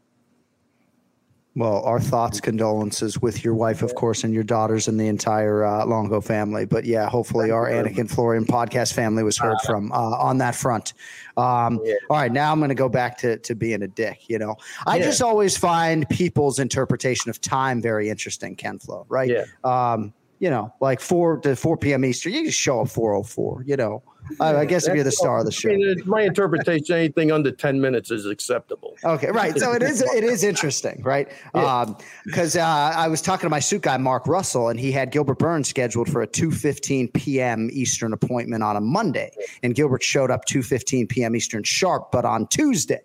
Well, 1.56 1.82
our 1.84 2.00
thoughts, 2.00 2.40
condolences 2.40 3.22
with 3.22 3.44
your 3.44 3.56
wife, 3.56 3.82
of 3.82 3.96
course, 3.96 4.24
and 4.24 4.34
your 4.34 4.44
daughters 4.44 4.88
and 4.88 5.00
the 5.00 5.08
entire 5.08 5.66
uh, 5.66 5.86
Longo 5.86 6.22
family. 6.22 6.66
But 6.66 6.86
yeah, 6.86 7.10
hopefully 7.10 7.50
our 7.52 7.68
Anik 7.68 7.98
and 7.98 8.10
Florian 8.10 8.46
podcast 8.46 8.94
family 8.94 9.24
was 9.24 9.38
heard 9.38 9.58
from 9.66 9.92
uh, 9.92 9.96
on 9.96 10.38
that 10.38 10.56
front. 10.56 10.94
Um, 11.38 11.80
All 12.10 12.18
right, 12.18 12.32
now 12.32 12.52
I'm 12.52 12.60
going 12.60 12.70
to 12.70 12.76
go 12.76 12.88
back 12.88 13.18
to 13.20 13.38
to 13.40 13.56
being 13.56 13.82
a 13.82 13.88
dick. 13.88 14.30
You 14.30 14.38
know, 14.40 14.56
I 14.86 14.98
Yeah. 14.98 15.06
just 15.06 15.22
always 15.22 15.58
find 15.58 16.08
people's 16.10 16.60
interpretation 16.60 17.30
of 17.30 17.42
time 17.42 17.82
very 17.82 18.10
interesting, 18.10 18.56
Ken 18.56 18.78
Flo. 18.78 19.06
Right? 19.10 19.30
Yeah. 19.30 19.46
Um, 19.64 20.14
you 20.40 20.50
know, 20.50 20.74
like 20.80 21.02
four 21.02 21.38
to 21.40 21.56
four 21.56 21.78
p.m. 21.78 22.06
Eastern, 22.06 22.34
you 22.34 22.46
just 22.46 22.60
show 22.60 22.82
up 22.82 22.90
four 22.90 23.14
oh 23.14 23.24
four. 23.24 23.64
You 23.66 23.76
know, 23.76 24.04
I, 24.40 24.58
I 24.58 24.66
guess 24.66 24.88
if 24.88 24.96
you're 24.96 25.04
the 25.04 25.12
star 25.12 25.40
of 25.40 25.46
the 25.46 25.52
show. 25.52 25.70
I 25.70 25.76
mean, 25.76 26.02
my 26.06 26.22
interpretation, 26.22 26.96
anything 26.96 27.32
under 27.32 27.52
ten 27.52 27.82
minutes 27.82 28.10
is 28.10 28.26
acceptable. 28.26 28.96
Okay, 29.04 29.32
right. 29.32 29.58
So 29.58 29.74
it 29.74 29.84
is 29.84 30.02
it 30.02 30.24
is 30.24 30.44
interesting, 30.44 31.02
right? 31.04 31.30
Because 32.26 32.56
uh, 32.56 32.62
I 32.64 33.08
was 33.08 33.22
talking 33.22 33.46
to 33.46 33.50
my 33.50 33.60
suit 33.60 33.82
guy 33.82 33.98
Mark 33.98 34.28
Russell, 34.28 34.70
and 34.70 34.80
he 34.80 34.92
had 34.92 35.12
Gilbert 35.12 35.40
Burns 35.40 35.68
scheduled 35.68 36.10
for 36.10 36.22
a 36.22 36.28
two 36.28 36.52
fifteen 36.52 37.10
p.m. 37.10 37.70
Eastern 37.72 38.14
appointment 38.14 38.64
on 38.64 38.76
a 38.76 38.82
Monday, 38.82 39.32
and 39.64 39.76
Gilbert 39.76 40.04
showed 40.04 40.32
up 40.32 40.46
two 40.46 40.64
fifteen 40.64 41.08
p.m. 41.08 41.36
Eastern 41.36 41.64
sharp, 41.64 42.12
but 42.12 42.26
on 42.26 42.48
Tuesday. 42.48 43.02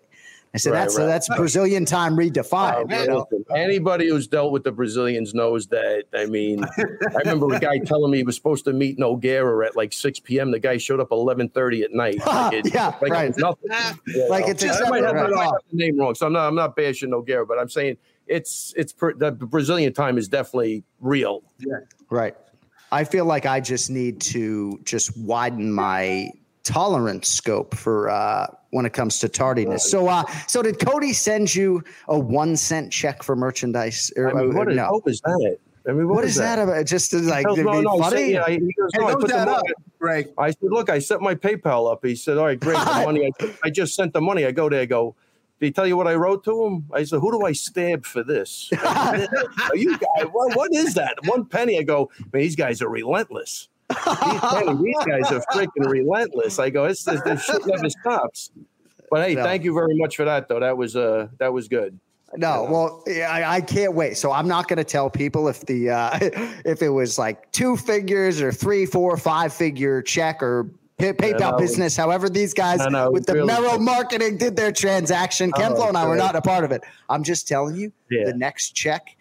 I 0.55 0.57
said 0.57 0.71
Right, 0.71 0.79
that's 0.79 0.97
right. 0.97 1.05
that's 1.05 1.27
Brazilian 1.35 1.83
time 1.83 2.15
redefined. 2.15 2.89
Uh, 2.89 3.01
you 3.01 3.07
know? 3.07 3.27
anybody 3.55 4.07
who's 4.07 4.25
dealt 4.25 4.53
with 4.53 4.63
the 4.63 4.71
Brazilians 4.71 5.33
knows 5.33 5.67
that. 5.67 6.05
I 6.15 6.27
mean, 6.27 6.63
I 6.77 7.17
remember 7.19 7.53
a 7.53 7.59
guy 7.59 7.77
telling 7.79 8.09
me 8.11 8.19
he 8.19 8.23
was 8.23 8.37
supposed 8.37 8.63
to 8.65 8.71
meet 8.73 8.97
Nogueira 8.97 9.65
at 9.67 9.75
like 9.75 9.91
6 9.91 10.21
p.m. 10.21 10.51
The 10.51 10.59
guy 10.59 10.77
showed 10.77 11.01
up 11.01 11.09
11:30 11.09 11.83
at 11.83 11.91
night. 11.91 12.15
Like 12.25 12.53
it- 12.53 12.73
Yeah, 12.73 12.95
like 13.01 13.11
right. 13.11 13.29
It 13.29 13.37
nothing. 13.37 13.69
You 14.07 14.29
Like 14.29 14.47
it's 14.47 14.63
I 14.63 14.67
might 14.89 15.03
accepted 15.03 15.03
have, 15.05 15.15
I 15.17 15.21
right 15.23 15.31
might 15.35 15.43
have 15.43 15.51
the 15.71 15.77
name 15.77 15.99
wrong, 15.99 16.15
so 16.15 16.25
I'm 16.25 16.33
not 16.33 16.47
I'm 16.47 16.55
not 16.55 16.75
bashing 16.77 17.09
Nogueira, 17.11 17.45
but 17.47 17.59
I'm 17.59 17.69
saying 17.69 17.97
it's 18.27 18.73
it's 18.77 18.93
per, 18.93 19.13
the 19.13 19.31
Brazilian 19.33 19.91
time 19.93 20.17
is 20.17 20.29
definitely 20.29 20.83
real. 21.01 21.43
Yeah. 21.59 21.79
Right. 22.09 22.35
I 22.93 23.03
feel 23.03 23.25
like 23.25 23.45
I 23.45 23.59
just 23.59 23.89
need 23.89 24.21
to 24.21 24.79
just 24.85 25.17
widen 25.17 25.71
my 25.71 26.29
tolerance 26.65 27.29
scope 27.29 27.75
for 27.75 28.09
uh, 28.09 28.47
when 28.71 28.85
it 28.85 28.91
comes 28.91 29.19
to 29.19 29.29
tardiness. 29.29 29.89
So, 29.89 30.07
uh, 30.07 30.25
so 30.47 30.61
did 30.61 30.79
Cody 30.79 31.13
send 31.13 31.55
you 31.55 31.83
a 32.09 32.19
one 32.19 32.57
cent 32.57 32.91
check 32.91 33.23
for 33.23 33.35
merchandise? 33.35 34.11
Or, 34.17 34.29
I 34.29 34.43
mean, 34.43 34.55
what, 34.55 34.69
is, 34.69 34.75
no. 34.75 34.91
what 34.91 35.05
was 35.05 35.21
that? 35.21 35.57
I 35.87 35.91
mean, 35.91 36.09
what 36.09 36.25
is 36.25 36.35
that 36.35 36.57
about? 36.57 36.85
Just 36.85 37.11
to, 37.11 37.19
like 37.19 37.47
He 37.47 37.55
to 37.55 37.63
goes, 37.63 37.77
be 37.77 37.83
no, 37.83 37.95
no, 37.95 37.99
funny? 37.99 38.17
said, 38.17 38.29
yeah, 38.31 38.49
he 38.49 38.57
goes, 38.57 38.89
Hey, 38.93 38.99
no, 38.99 39.07
I 39.07 39.11
look 39.11 39.21
put 39.21 39.29
that 39.29 39.47
up, 39.47 39.63
Greg. 39.99 40.29
I 40.37 40.49
said, 40.49 40.57
look, 40.63 40.89
I 40.89 40.99
set 40.99 41.21
my 41.21 41.35
PayPal 41.35 41.91
up. 41.91 42.03
He 42.03 42.15
said, 42.15 42.37
all 42.37 42.45
right, 42.45 42.59
great. 42.59 42.77
The 42.77 42.85
money, 43.05 43.31
I, 43.39 43.53
I 43.63 43.69
just 43.69 43.95
sent 43.95 44.11
the 44.13 44.21
money. 44.21 44.45
I 44.45 44.51
go 44.51 44.67
there, 44.67 44.81
I 44.81 44.85
go, 44.85 45.15
did 45.59 45.67
he 45.67 45.71
tell 45.71 45.87
you 45.87 45.95
what 45.95 46.07
I 46.07 46.15
wrote 46.15 46.43
to 46.45 46.65
him? 46.65 46.85
I 46.91 47.03
said, 47.03 47.19
who 47.19 47.31
do 47.31 47.45
I 47.45 47.53
stab 47.53 48.05
for 48.05 48.23
this? 48.23 48.69
Are 48.83 49.75
you 49.75 49.97
guys, 49.97 50.25
what, 50.31 50.55
what 50.55 50.73
is 50.73 50.95
that? 50.95 51.15
One 51.25 51.45
penny. 51.45 51.79
I 51.79 51.83
go, 51.83 52.09
man, 52.33 52.41
these 52.41 52.55
guys 52.55 52.81
are 52.81 52.89
relentless. 52.89 53.69
These, 53.89 54.79
these 54.81 55.05
guys 55.05 55.31
are 55.31 55.43
freaking 55.53 55.89
relentless. 55.89 56.59
I 56.59 56.69
go, 56.69 56.85
it's 56.85 57.03
this, 57.03 57.21
this 57.21 57.43
shit 57.43 57.65
never 57.67 57.89
stops. 57.89 58.51
But 59.11 59.27
hey, 59.27 59.35
No. 59.35 59.43
thank 59.43 59.63
you 59.63 59.73
very 59.73 59.95
much 59.95 60.15
for 60.15 60.25
that, 60.25 60.47
though. 60.47 60.59
That 60.59 60.75
was 60.77 60.95
uh, 60.95 61.27
that 61.37 61.53
was 61.53 61.67
good. 61.67 61.99
No, 62.35 62.67
well, 62.69 63.03
yeah, 63.07 63.31
I, 63.31 63.57
I 63.57 63.61
can't 63.61 63.93
wait. 63.93 64.17
So 64.17 64.31
I'm 64.31 64.47
not 64.47 64.67
going 64.67 64.77
to 64.77 64.83
tell 64.83 65.09
people 65.09 65.47
if 65.47 65.65
the 65.67 65.91
uh, 65.91 66.17
if 66.65 66.81
it 66.81 66.89
was 66.89 67.17
like 67.19 67.51
two 67.51 67.77
figures 67.77 68.41
or 68.41 68.51
three, 68.51 68.85
four, 68.85 69.15
five 69.15 69.53
figure 69.53 70.01
check 70.01 70.41
or 70.41 70.69
pay- 70.97 71.13
PayPal 71.13 71.57
business. 71.57 71.95
However, 71.95 72.27
these 72.27 72.53
guys 72.53 72.79
with 73.11 73.25
the 73.27 73.33
really. 73.35 73.47
Merrill 73.47 73.79
marketing 73.79 74.37
did 74.37 74.55
their 74.55 74.71
transaction. 74.71 75.51
Oh, 75.55 75.59
Kenflo 75.59 75.87
and 75.87 75.97
I 75.97 76.05
were 76.07 76.15
not 76.17 76.35
a 76.35 76.41
part 76.41 76.63
of 76.65 76.71
it. 76.71 76.83
I'm 77.09 77.23
just 77.23 77.47
telling 77.47 77.75
you, 77.75 77.93
Yeah. 78.09 78.25
the 78.25 78.33
next 78.33 78.71
check 78.71 79.14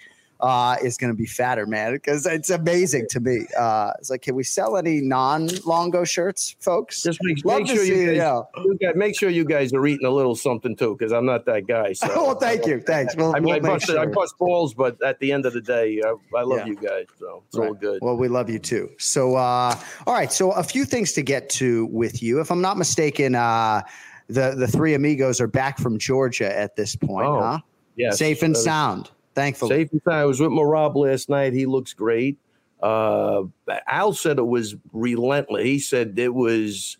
uh, 0.44 0.76
is 0.82 0.98
going 0.98 1.10
to 1.10 1.16
be 1.16 1.24
fatter, 1.24 1.64
man, 1.66 1.94
because 1.94 2.26
it's 2.26 2.50
amazing 2.50 3.06
to 3.08 3.18
me. 3.18 3.46
Uh, 3.58 3.92
it's 3.98 4.10
like, 4.10 4.20
can 4.20 4.34
we 4.34 4.42
sell 4.42 4.76
any 4.76 5.00
non-longo 5.00 6.04
shirts, 6.04 6.54
folks? 6.60 7.02
Just 7.02 7.18
make, 7.22 7.42
make 7.46 7.66
sure 7.66 7.82
you 7.82 8.06
guys, 8.08 8.16
yeah. 8.16 8.42
you 8.58 8.76
guys 8.78 8.94
make 8.94 9.18
sure 9.18 9.30
you 9.30 9.46
guys 9.46 9.72
are 9.72 9.86
eating 9.86 10.06
a 10.06 10.10
little 10.10 10.34
something 10.36 10.76
too, 10.76 10.94
because 10.98 11.12
I'm 11.12 11.24
not 11.24 11.46
that 11.46 11.66
guy. 11.66 11.94
So 11.94 12.08
well, 12.08 12.34
thank 12.40 12.66
you, 12.66 12.80
thanks. 12.80 13.16
We'll, 13.16 13.34
I 13.34 13.40
mean, 13.40 13.54
we'll 13.62 13.72
I, 13.72 13.74
bust, 13.78 13.90
I 13.90 14.04
bust 14.06 14.36
balls, 14.38 14.74
but 14.74 15.02
at 15.02 15.18
the 15.18 15.32
end 15.32 15.46
of 15.46 15.54
the 15.54 15.62
day, 15.62 16.02
I, 16.04 16.14
I 16.36 16.42
love 16.42 16.58
Yeah. 16.58 16.66
you 16.66 16.76
guys, 16.76 17.06
so 17.18 17.42
it's 17.48 17.56
Right. 17.56 17.68
all 17.68 17.74
good. 17.74 18.00
Well, 18.02 18.16
we 18.18 18.28
love 18.28 18.50
you 18.50 18.58
too. 18.58 18.90
So, 18.98 19.36
uh, 19.36 19.74
all 20.06 20.14
right. 20.14 20.30
So, 20.30 20.50
a 20.52 20.62
few 20.62 20.84
things 20.84 21.12
to 21.14 21.22
get 21.22 21.48
to 21.50 21.86
with 21.86 22.22
you. 22.22 22.40
If 22.40 22.50
I'm 22.50 22.60
not 22.60 22.76
mistaken, 22.76 23.34
uh, 23.34 23.80
the 24.28 24.54
the 24.56 24.66
three 24.68 24.92
amigos 24.94 25.40
are 25.40 25.46
back 25.46 25.78
from 25.78 25.98
Georgia 25.98 26.54
at 26.54 26.76
this 26.76 26.96
point, 26.96 27.26
Oh, 27.28 27.40
huh? 27.40 27.58
yes. 27.96 28.18
Safe 28.18 28.42
and 28.42 28.54
sound. 28.56 29.10
Thankfully. 29.34 29.70
Safe 29.70 29.92
and 29.92 30.02
sound. 30.02 30.16
I 30.16 30.24
was 30.24 30.40
with 30.40 30.52
my 30.52 30.62
Rob 30.62 30.96
last 30.96 31.28
night. 31.28 31.52
He 31.52 31.66
looks 31.66 31.92
great. 31.92 32.38
Uh, 32.82 33.44
Al 33.86 34.12
said 34.12 34.38
it 34.38 34.46
was 34.46 34.76
relentless. 34.92 35.64
He 35.64 35.78
said 35.78 36.18
it 36.18 36.34
was. 36.34 36.98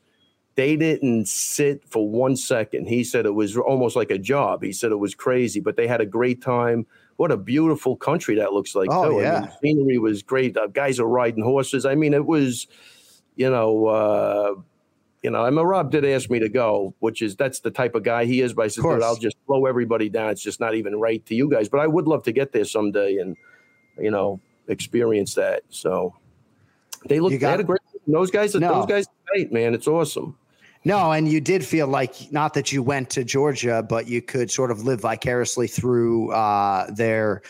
They 0.57 0.77
didn't 0.77 1.27
sit 1.27 1.83
for 1.89 2.09
one 2.09 2.37
second. 2.37 2.87
He 2.87 3.03
said 3.03 3.27
it 3.27 3.35
was 3.35 3.57
almost 3.57 3.97
like 3.97 4.13
a 4.13 4.19
job. 4.19 4.63
He 4.63 4.73
said 4.73 4.93
it 4.93 4.97
was 4.97 5.15
crazy, 5.15 5.59
but 5.59 5.77
they 5.77 5.89
had 5.89 6.01
a 6.01 6.07
great 6.07 6.41
time. 6.41 6.87
What 7.17 7.33
a 7.33 7.37
beautiful 7.37 7.97
country 7.97 8.37
that 8.37 8.53
looks 8.53 8.75
like. 8.75 8.89
Oh, 8.91 9.11
too. 9.11 9.19
I 9.19 9.23
yeah. 9.23 9.41
mean, 9.41 9.51
scenery 9.61 9.99
was 9.99 10.23
great. 10.23 10.57
Uh, 10.57 10.69
guys 10.69 11.01
are 11.01 11.09
riding 11.09 11.43
horses. 11.43 11.85
I 11.85 11.97
mean, 11.97 12.15
it 12.15 12.25
was, 12.25 12.69
you 13.35 13.51
know, 13.51 13.87
uh, 13.87 14.55
you 15.25 15.31
know. 15.31 15.45
I 15.45 15.51
mean, 15.51 15.65
Rob 15.65 15.91
did 15.91 16.05
ask 16.05 16.31
me 16.31 16.39
to 16.39 16.49
go, 16.51 16.95
which 17.01 17.23
is 17.23 17.35
that's 17.35 17.61
the 17.61 17.71
type 17.71 17.95
of 17.95 18.03
guy 18.05 18.27
he 18.27 18.43
is. 18.43 18.53
But 18.53 18.67
I 18.67 18.69
said, 18.69 18.85
I'll 19.03 19.17
just 19.17 19.37
slow 19.47 19.65
everybody 19.67 20.09
down. 20.11 20.31
It's 20.31 20.43
just 20.43 20.61
not 20.61 20.75
even 20.75 20.95
right 20.97 21.25
to 21.27 21.35
you 21.35 21.51
guys. 21.51 21.69
But 21.69 21.81
I 21.81 21.87
would 21.87 22.07
love 22.07 22.23
to 22.25 22.33
get 22.33 22.53
there 22.53 22.67
someday 22.67 23.17
and, 23.17 23.35
you 23.99 24.11
know, 24.11 24.39
experience 24.69 25.35
that. 25.35 25.63
So 25.71 26.15
they 27.07 27.19
look. 27.21 27.33
You 27.33 27.39
they 27.39 27.47
had 27.47 27.57
got- 27.57 27.61
a 27.61 27.65
great. 27.65 27.81
Those 28.07 28.31
guys. 28.31 28.55
No. 28.55 28.75
Those 28.75 28.87
guys. 28.87 29.07
are 29.07 29.11
Great 29.33 29.51
man. 29.51 29.75
It's 29.75 29.89
awesome. 29.89 30.37
No, 30.85 31.13
and 31.13 31.27
you 31.27 31.41
did 31.41 31.65
feel 31.65 31.87
like 31.87 32.31
not 32.31 32.53
that 32.53 32.71
you 32.71 32.83
went 32.83 33.09
to 33.11 33.25
Georgia, 33.25 33.83
but 33.89 34.07
you 34.07 34.21
could 34.21 34.51
sort 34.51 34.71
of 34.71 34.85
live 34.85 35.01
vicariously 35.01 35.67
through 35.67 36.31
uh, 36.33 36.91
their 36.93 37.41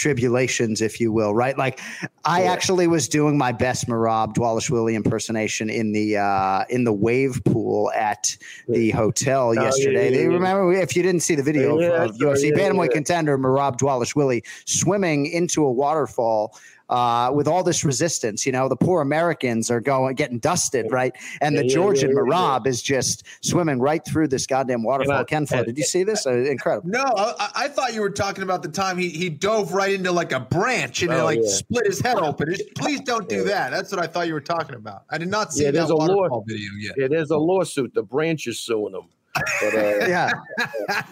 tribulations, 0.00 0.80
if 0.80 0.98
you 1.00 1.12
will, 1.12 1.34
right? 1.34 1.56
Like 1.58 1.80
I 2.24 2.44
actually 2.44 2.86
was 2.86 3.08
doing 3.08 3.36
my 3.36 3.52
best 3.52 3.86
Merab 3.86 4.34
Dvalishvili 4.34 4.94
impersonation 4.94 5.68
in 5.68 5.92
the 5.92 6.16
uh, 6.16 6.64
in 6.70 6.84
the 6.84 6.92
wave 6.92 7.42
pool 7.44 7.90
at 7.92 8.36
the 8.68 8.90
hotel 8.90 9.54
yeah, 9.54 9.62
yesterday. 9.64 10.06
yeah, 10.06 10.16
They 10.16 10.22
yeah. 10.22 10.28
remember 10.28 10.72
if 10.72 10.96
you 10.96 11.02
didn't 11.02 11.20
see 11.20 11.34
the 11.34 11.42
video 11.42 11.78
Yeah, 11.78 12.04
of, 12.04 12.10
of 12.12 12.16
UFC 12.16 12.50
yeah, 12.50 12.56
bantamweight 12.58 12.86
yeah. 12.88 12.94
contender 12.94 13.36
Merab 13.38 13.76
Dvalishvili 13.78 14.42
swimming 14.64 15.26
into 15.26 15.64
a 15.64 15.70
waterfall. 15.70 16.58
Uh, 16.90 17.30
with 17.32 17.46
all 17.46 17.62
this 17.62 17.84
resistance, 17.84 18.44
you 18.44 18.50
know, 18.50 18.68
the 18.68 18.74
poor 18.76 19.00
Americans 19.00 19.70
are 19.70 19.80
going 19.80 20.12
getting 20.16 20.40
dusted, 20.40 20.86
right? 20.90 21.14
And 21.40 21.56
the 21.56 21.62
Yeah, 21.62 21.68
yeah, 21.68 21.74
Georgian 21.74 22.10
yeah, 22.10 22.16
yeah. 22.26 22.32
Merab 22.32 22.66
is 22.66 22.82
just 22.82 23.24
swimming 23.42 23.78
right 23.78 24.04
through 24.04 24.26
this 24.26 24.44
goddamn 24.44 24.82
waterfall. 24.82 25.18
I- 25.18 25.24
Ken 25.24 25.46
Flo, 25.46 25.62
did 25.62 25.78
you 25.78 25.84
see 25.84 26.02
this? 26.02 26.26
Uh, 26.26 26.32
incredible. 26.38 26.90
No, 26.90 27.04
I, 27.16 27.50
I 27.54 27.68
thought 27.68 27.94
you 27.94 28.00
were 28.00 28.10
talking 28.10 28.42
about 28.42 28.64
the 28.64 28.68
time 28.68 28.98
he, 28.98 29.08
he 29.08 29.28
dove 29.30 29.72
right 29.72 29.92
into 29.92 30.10
like 30.10 30.32
a 30.32 30.40
branch 30.40 31.02
and 31.04 31.12
it 31.12 31.20
Oh, 31.20 31.24
like 31.24 31.38
yeah. 31.40 31.48
split 31.48 31.86
his 31.86 32.00
head 32.00 32.16
open. 32.18 32.52
It- 32.52 32.74
please 32.76 33.00
don't 33.02 33.28
do 33.28 33.44
that. 33.44 33.70
That's 33.70 33.92
what 33.92 34.02
I 34.02 34.08
thought 34.08 34.26
you 34.26 34.34
were 34.34 34.40
talking 34.40 34.74
about. 34.74 35.04
I 35.10 35.16
did 35.18 35.28
not 35.28 35.52
see 35.52 35.62
Yeah, 35.62 35.70
that 35.70 35.78
there's 35.78 35.90
a 35.90 35.94
law- 35.94 36.08
waterfall 36.12 36.44
video 36.48 36.70
yet. 36.80 36.94
Yeah, 36.98 37.06
there's 37.08 37.30
a 37.30 37.38
lawsuit. 37.38 37.94
The 37.94 38.02
branch 38.02 38.48
is 38.48 38.58
suing 38.58 38.92
them. 38.94 39.04
But, 39.34 39.74
uh, 39.74 39.78
Yeah. 40.08 40.30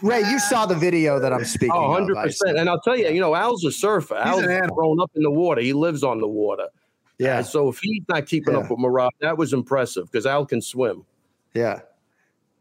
Ray, 0.02 0.20
you 0.20 0.38
saw 0.38 0.66
the 0.66 0.74
video 0.74 1.18
that 1.20 1.33
I'm 1.33 1.44
speaking 1.44 1.70
Oh, 1.74 1.85
of. 1.85 1.90
100 1.90 2.16
I 2.16 2.22
percent. 2.24 2.59
And 2.59 2.68
I'll 2.68 2.81
tell 2.81 2.96
you, 2.96 3.09
you 3.09 3.20
know, 3.20 3.35
Al's 3.35 3.64
a 3.64 3.72
surfer. 3.72 4.16
Al's 4.16 4.42
an 4.42 4.50
animal. 4.50 4.74
grown 4.76 5.00
up 5.00 5.11
in 5.14 5.22
the 5.22 5.31
water. 5.31 5.61
He 5.61 5.72
lives 5.72 6.02
on 6.02 6.20
the 6.20 6.26
water. 6.28 6.66
Yeah. 7.18 7.38
And 7.38 7.46
so 7.46 7.68
if 7.68 7.78
he's 7.78 8.02
not 8.09 8.26
keeping 8.26 8.54
Yeah. 8.54 8.61
up 8.61 8.70
with 8.70 8.78
Merab, 8.81 9.11
that 9.20 9.37
was 9.38 9.52
impressive 9.52 10.11
because 10.11 10.26
Al 10.26 10.46
can 10.46 10.61
swim. 10.61 11.04
Yeah. 11.54 11.81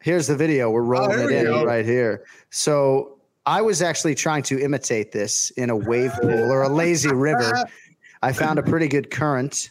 Here's 0.02 0.28
the 0.28 0.36
video. 0.36 0.70
We're 0.72 0.84
rolling 0.84 1.18
here 1.18 1.30
it 1.30 1.34
we 1.34 1.38
in 1.40 1.46
go. 1.46 1.66
right 1.66 1.86
here. 1.86 2.26
So 2.52 3.18
I 3.46 3.62
was 3.62 3.82
actually 3.82 4.16
trying 4.16 4.44
to 4.44 4.60
imitate 4.60 5.12
this 5.12 5.50
in 5.52 5.70
a 5.70 5.76
wave 5.76 6.12
pool 6.22 6.52
or 6.52 6.64
a 6.64 6.70
lazy 6.70 7.12
river. 7.14 7.66
I 8.22 8.32
found 8.32 8.60
a 8.60 8.64
pretty 8.64 8.88
good 8.88 9.10
current. 9.12 9.70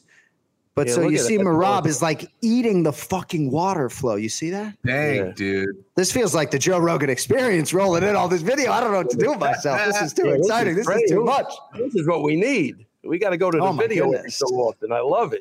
But 0.76 0.88
Yeah, 0.88 0.92
so 0.94 1.08
you 1.08 1.16
see, 1.16 1.38
that. 1.38 1.42
Merab 1.46 1.86
is 1.86 2.02
like 2.02 2.30
eating 2.42 2.82
the 2.82 2.92
fucking 2.92 3.50
water 3.50 3.88
flow. 3.88 4.16
You 4.16 4.28
see 4.28 4.50
that? 4.50 4.74
Dang, 4.84 5.16
Yeah. 5.16 5.32
dude. 5.34 5.84
This 5.94 6.12
feels 6.12 6.34
like 6.34 6.50
the 6.50 6.58
Joe 6.58 6.78
Rogan 6.78 7.08
experience 7.08 7.72
rolling 7.72 8.02
in 8.02 8.14
all 8.14 8.28
this 8.28 8.42
video. 8.42 8.70
I 8.72 8.80
don't 8.80 8.92
know 8.92 8.98
what 8.98 9.08
to 9.10 9.16
do 9.16 9.30
with 9.30 9.40
myself. 9.40 9.80
This 9.86 10.02
is 10.02 10.12
too 10.12 10.26
Yeah, 10.26 10.32
this 10.36 10.40
exciting. 10.46 10.76
is 10.76 10.86
This 10.86 10.96
is 11.02 11.10
too 11.10 11.24
much. 11.24 11.50
This 11.78 11.94
is 11.94 12.06
what 12.06 12.22
we 12.22 12.36
need. 12.36 12.84
We 13.04 13.18
got 13.18 13.30
to 13.30 13.38
go 13.38 13.50
to 13.50 13.56
the 13.56 13.64
Oh, 13.64 13.72
video 13.72 14.10
goodness. 14.10 14.36
so 14.36 14.46
often. 14.48 14.92
I 14.92 15.00
love 15.00 15.32
it. 15.32 15.40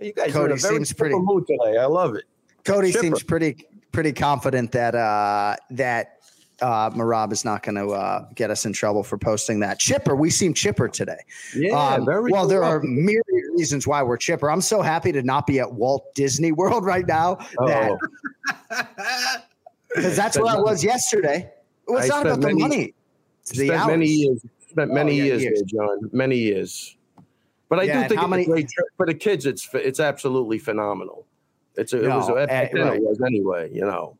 You 0.00 0.12
guys 0.12 0.26
are 0.26 0.28
in 0.28 0.32
Cody 0.34 0.52
a 0.52 0.56
very 0.58 0.74
seems 0.76 0.92
pretty- 0.92 1.14
chipper 1.14 1.22
mood 1.24 1.46
today. 1.46 1.78
I 1.78 1.86
love 1.86 2.14
it. 2.14 2.24
Cody 2.64 2.92
Chipper. 2.92 3.02
seems 3.02 3.22
pretty 3.22 3.66
pretty 3.90 4.12
confident 4.12 4.70
that 4.72 4.94
uh, 4.94 5.56
that 5.70 6.17
uh, 6.60 6.90
Merab 6.90 7.32
is 7.32 7.44
not 7.44 7.62
going 7.62 7.76
to 7.76 7.88
uh, 7.90 8.26
get 8.34 8.50
us 8.50 8.64
in 8.66 8.72
trouble 8.72 9.02
for 9.02 9.16
posting 9.18 9.60
that. 9.60 9.78
Chipper, 9.78 10.16
we 10.16 10.30
seem 10.30 10.52
chipper 10.54 10.88
today. 10.88 11.18
Yeah, 11.54 11.72
Um, 11.94 12.04
very 12.04 12.30
well, 12.32 12.46
there 12.48 12.64
are 12.64 12.80
myriad 12.82 13.24
reasons 13.54 13.86
why 13.86 14.02
we're 14.02 14.16
chipper. 14.16 14.50
I'm 14.50 14.60
so 14.60 14.82
happy 14.82 15.12
to 15.12 15.22
not 15.22 15.46
be 15.46 15.60
at 15.60 15.72
Walt 15.72 16.14
Disney 16.14 16.52
World 16.52 16.84
right 16.84 17.06
now. 17.06 17.36
That 17.66 17.92
Oh. 18.70 18.82
because 19.94 20.16
that's 20.16 20.36
where 20.38 20.46
I 20.54 20.58
was 20.60 20.84
yesterday. 20.84 21.50
It's 21.88 22.04
I 22.04 22.08
not 22.08 22.26
about 22.26 22.32
spent 22.34 22.40
the 22.42 22.46
many- 22.48 22.60
money. 22.60 22.94
It's 23.42 23.50
the 23.52 23.66
spent 23.68 23.86
many 23.86 24.06
years. 24.06 24.44
Spent 24.68 24.92
many 24.92 25.12
Oh, 25.12 25.14
yeah, 25.14 25.24
years, 25.24 25.42
years. 25.42 25.62
there, 25.72 25.86
John. 25.86 26.10
Many 26.12 26.36
years. 26.36 26.96
But 27.70 27.78
I 27.80 27.82
Yeah, 27.84 28.02
do 28.02 28.08
think 28.08 28.20
how 28.20 28.26
it's 28.26 28.30
many- 28.30 28.42
a 28.42 28.46
great 28.46 28.68
trip 28.68 28.86
for 28.96 29.06
the 29.06 29.14
kids. 29.14 29.46
It's 29.46 29.66
it's 29.72 30.00
absolutely 30.00 30.58
phenomenal. 30.58 31.24
It's 31.76 31.92
a, 31.94 32.04
it 32.04 32.08
was 32.08 32.28
No, 32.28 32.34
back 32.34 32.50
eh, 32.74 32.78
right. 32.82 32.96
it 32.96 33.02
was 33.02 33.20
anyway. 33.24 33.70
You 33.72 33.82
know. 33.82 34.17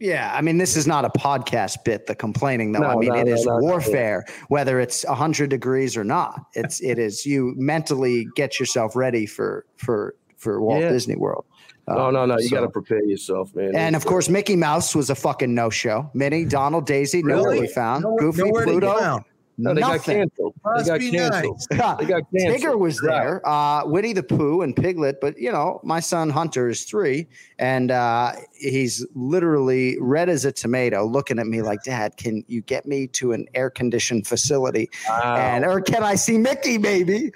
Yeah, 0.00 0.32
I 0.34 0.40
mean, 0.40 0.56
this 0.58 0.76
is 0.76 0.86
not 0.86 1.04
a 1.04 1.10
podcast 1.10 1.84
bit. 1.84 2.06
The 2.06 2.14
complaining, 2.14 2.72
though. 2.72 2.80
I 2.84 2.96
mean, 2.96 3.10
no, 3.10 3.16
it 3.16 3.26
no, 3.26 3.34
is 3.34 3.44
no, 3.44 3.58
no, 3.58 3.64
warfare, 3.64 4.24
whether 4.48 4.80
it's 4.80 5.04
hundred 5.06 5.50
degrees 5.50 5.96
or 5.96 6.04
not. 6.04 6.46
It's 6.54 6.80
it 6.80 6.98
is 6.98 7.26
you 7.26 7.52
mentally 7.56 8.26
get 8.34 8.58
yourself 8.58 8.96
ready 8.96 9.26
for 9.26 9.66
for 9.76 10.14
for 10.38 10.62
Walt 10.62 10.80
Yeah. 10.80 10.88
Disney 10.88 11.16
World. 11.16 11.44
No, 11.86 12.06
Um, 12.06 12.14
no, 12.14 12.24
no. 12.24 12.38
You 12.38 12.48
so- 12.48 12.56
got 12.56 12.62
to 12.62 12.70
prepare 12.70 13.04
yourself, 13.04 13.54
man. 13.54 13.72
And 13.74 13.94
of 13.94 14.06
course, 14.06 14.28
Mickey 14.30 14.56
Mouse 14.56 14.94
was 14.94 15.10
a 15.10 15.14
fucking 15.14 15.54
no 15.54 15.68
show. 15.68 16.08
Minnie, 16.14 16.44
Donald, 16.46 16.86
Daisy, 16.86 17.22
nowhere 17.22 17.54
to 17.56 17.60
be 17.62 17.66
found. 17.66 18.04
Nowhere- 18.04 18.18
Goofy, 18.20 18.42
nowhere 18.44 18.64
to 18.64 18.66
be 18.66 18.78
Pluto, 18.80 18.98
found. 18.98 19.24
No, 19.62 19.74
they 19.74 19.80
got 19.80 19.92
nothing. 19.92 20.18
canceled. 20.18 20.54
They 20.64 20.70
Must 20.70 20.86
got 20.86 20.98
be 21.00 21.10
canceled. 21.10 21.56
nice. 21.56 21.66
They 21.98 22.04
got 22.06 22.22
canceled. 22.36 22.60
Tigger 22.74 22.78
was 22.78 22.98
there, 23.00 23.46
uh, 23.48 23.82
Winnie 23.86 24.12
the 24.12 24.22
Pooh 24.22 24.62
and 24.62 24.74
Piglet, 24.74 25.20
but 25.20 25.38
you 25.38 25.50
know, 25.52 25.80
my 25.84 26.00
son 26.00 26.30
Hunter 26.30 26.68
is 26.68 26.84
three, 26.84 27.26
and 27.58 27.90
uh, 27.90 28.32
he's 28.58 29.06
literally 29.14 29.96
red 30.00 30.28
as 30.28 30.44
a 30.44 30.52
tomato, 30.52 31.04
looking 31.06 31.38
at 31.38 31.46
me 31.46 31.62
like, 31.62 31.82
"Dad, 31.84 32.16
can 32.16 32.44
you 32.48 32.62
get 32.62 32.86
me 32.86 33.06
to 33.08 33.32
an 33.32 33.46
air 33.54 33.70
conditioned 33.70 34.26
facility, 34.26 34.88
Wow. 35.08 35.36
and 35.36 35.64
or 35.64 35.80
can 35.80 36.02
I 36.02 36.14
see 36.14 36.38
Mickey, 36.38 36.78
maybe?" 36.78 37.30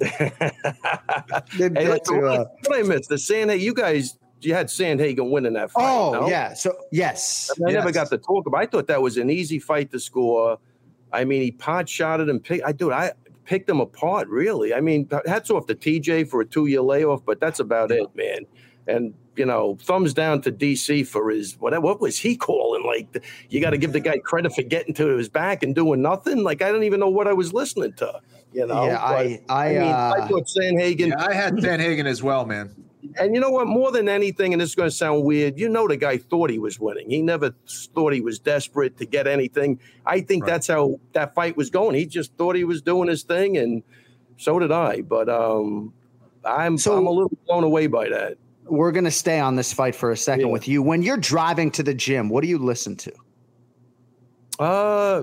Hey, 1.58 1.88
like, 1.88 2.04
to, 2.04 2.26
uh, 2.26 2.44
what 2.66 2.78
I 2.78 2.82
missed 2.82 3.08
the 3.08 3.16
Sandhagen. 3.16 3.60
You 3.60 3.74
guys, 3.74 4.18
you 4.40 4.52
had 4.54 4.66
Sandhagen 4.66 5.30
winning 5.30 5.54
that 5.54 5.70
fight. 5.70 5.82
oh 5.90 6.12
no? 6.12 6.28
yeah, 6.28 6.52
so 6.54 6.76
yes, 6.92 7.50
I, 7.50 7.54
mean, 7.64 7.68
I 7.76 7.78
never 7.78 7.92
got 7.92 8.08
to 8.10 8.18
talk 8.18 8.46
about. 8.46 8.60
I 8.60 8.66
thought 8.66 8.86
that 8.88 9.00
was 9.00 9.16
an 9.16 9.30
easy 9.30 9.58
fight 9.58 9.90
to 9.92 10.00
score. 10.00 10.58
I 11.12 11.24
mean, 11.24 11.42
he 11.42 11.50
pot 11.50 11.88
shotted 11.88 12.28
and 12.28 12.42
picked. 12.42 12.64
I 12.64 12.72
do. 12.72 12.92
I 12.92 13.12
picked 13.44 13.68
him 13.68 13.80
apart. 13.80 14.28
Really. 14.28 14.74
I 14.74 14.80
mean, 14.80 15.08
hats 15.26 15.50
off 15.50 15.66
to 15.66 15.74
TJ 15.74 16.28
for 16.28 16.40
a 16.40 16.44
two 16.46 16.66
year 16.66 16.80
layoff, 16.82 17.24
but 17.24 17.40
that's 17.40 17.60
about 17.60 17.90
it, 17.90 18.06
man. 18.14 18.40
And 18.86 19.14
you 19.36 19.44
know, 19.44 19.76
thumbs 19.82 20.14
down 20.14 20.40
to 20.42 20.52
DC 20.52 21.06
for 21.06 21.30
his 21.30 21.58
what? 21.58 21.80
What 21.82 22.00
was 22.00 22.18
he 22.18 22.36
calling? 22.36 22.84
Like, 22.84 23.22
you 23.50 23.60
got 23.60 23.70
to 23.70 23.78
give 23.78 23.92
the 23.92 24.00
guy 24.00 24.18
credit 24.24 24.52
for 24.54 24.62
getting 24.62 24.94
to 24.94 25.16
his 25.16 25.28
back 25.28 25.62
and 25.62 25.74
doing 25.74 26.00
nothing. 26.02 26.42
Like, 26.42 26.62
I 26.62 26.70
don't 26.72 26.84
even 26.84 27.00
know 27.00 27.08
what 27.10 27.26
I 27.28 27.32
was 27.32 27.52
listening 27.52 27.92
to. 27.94 28.20
You 28.52 28.66
know. 28.66 28.86
Yeah, 28.86 29.02
I- 29.04 29.40
But, 29.46 29.54
I, 29.54 29.68
mean, 29.72 29.82
uh, 29.82 30.14
I 30.22 30.28
thought 30.28 30.46
Sandhagen. 30.46 31.08
Yeah, 31.08 31.24
I 31.26 31.34
had 31.34 31.54
Sandhagen 31.56 32.06
as 32.06 32.22
well, 32.22 32.46
man. 32.46 32.74
And 33.18 33.34
you 33.34 33.40
know 33.40 33.50
what? 33.50 33.66
More 33.66 33.92
than 33.92 34.08
anything, 34.08 34.52
and 34.52 34.60
this 34.60 34.70
is 34.70 34.74
going 34.74 34.88
to 34.90 34.94
sound 34.94 35.24
weird, 35.24 35.58
you 35.58 35.68
know, 35.68 35.86
the 35.88 35.96
guy 35.96 36.18
thought 36.18 36.50
he 36.50 36.58
was 36.58 36.78
winning. 36.80 37.08
He 37.10 37.22
never 37.22 37.54
thought 37.94 38.12
he 38.12 38.20
was 38.20 38.38
desperate 38.38 38.96
to 38.98 39.06
get 39.06 39.26
anything. 39.26 39.78
I 40.04 40.20
think 40.20 40.44
Right. 40.44 40.52
that's 40.52 40.66
how 40.66 40.98
that 41.12 41.34
fight 41.34 41.56
was 41.56 41.70
going. 41.70 41.94
He 41.94 42.06
just 42.06 42.34
thought 42.36 42.56
he 42.56 42.64
was 42.64 42.82
doing 42.82 43.08
his 43.08 43.22
thing, 43.22 43.56
and 43.56 43.82
so 44.36 44.58
did 44.58 44.72
I. 44.72 45.02
But 45.02 45.28
um, 45.28 45.92
I'm 46.44 46.78
So- 46.78 46.96
I'm 46.96 47.06
a 47.06 47.10
little 47.10 47.32
blown 47.46 47.64
away 47.64 47.86
by 47.86 48.08
that. 48.08 48.36
we're 48.68 48.90
gonna 48.92 49.10
stay 49.12 49.38
on 49.38 49.54
this 49.56 49.72
fight 49.72 49.94
for 49.94 50.10
a 50.10 50.16
second 50.16 50.46
Yeah. 50.46 50.52
with 50.52 50.66
you. 50.66 50.82
When 50.82 51.00
you're 51.02 51.16
driving 51.16 51.70
to 51.72 51.82
the 51.84 51.94
gym, 51.94 52.28
what 52.28 52.42
do 52.42 52.48
you 52.48 52.58
listen 52.58 52.96
to? 52.96 53.12
Uh, 54.58 55.22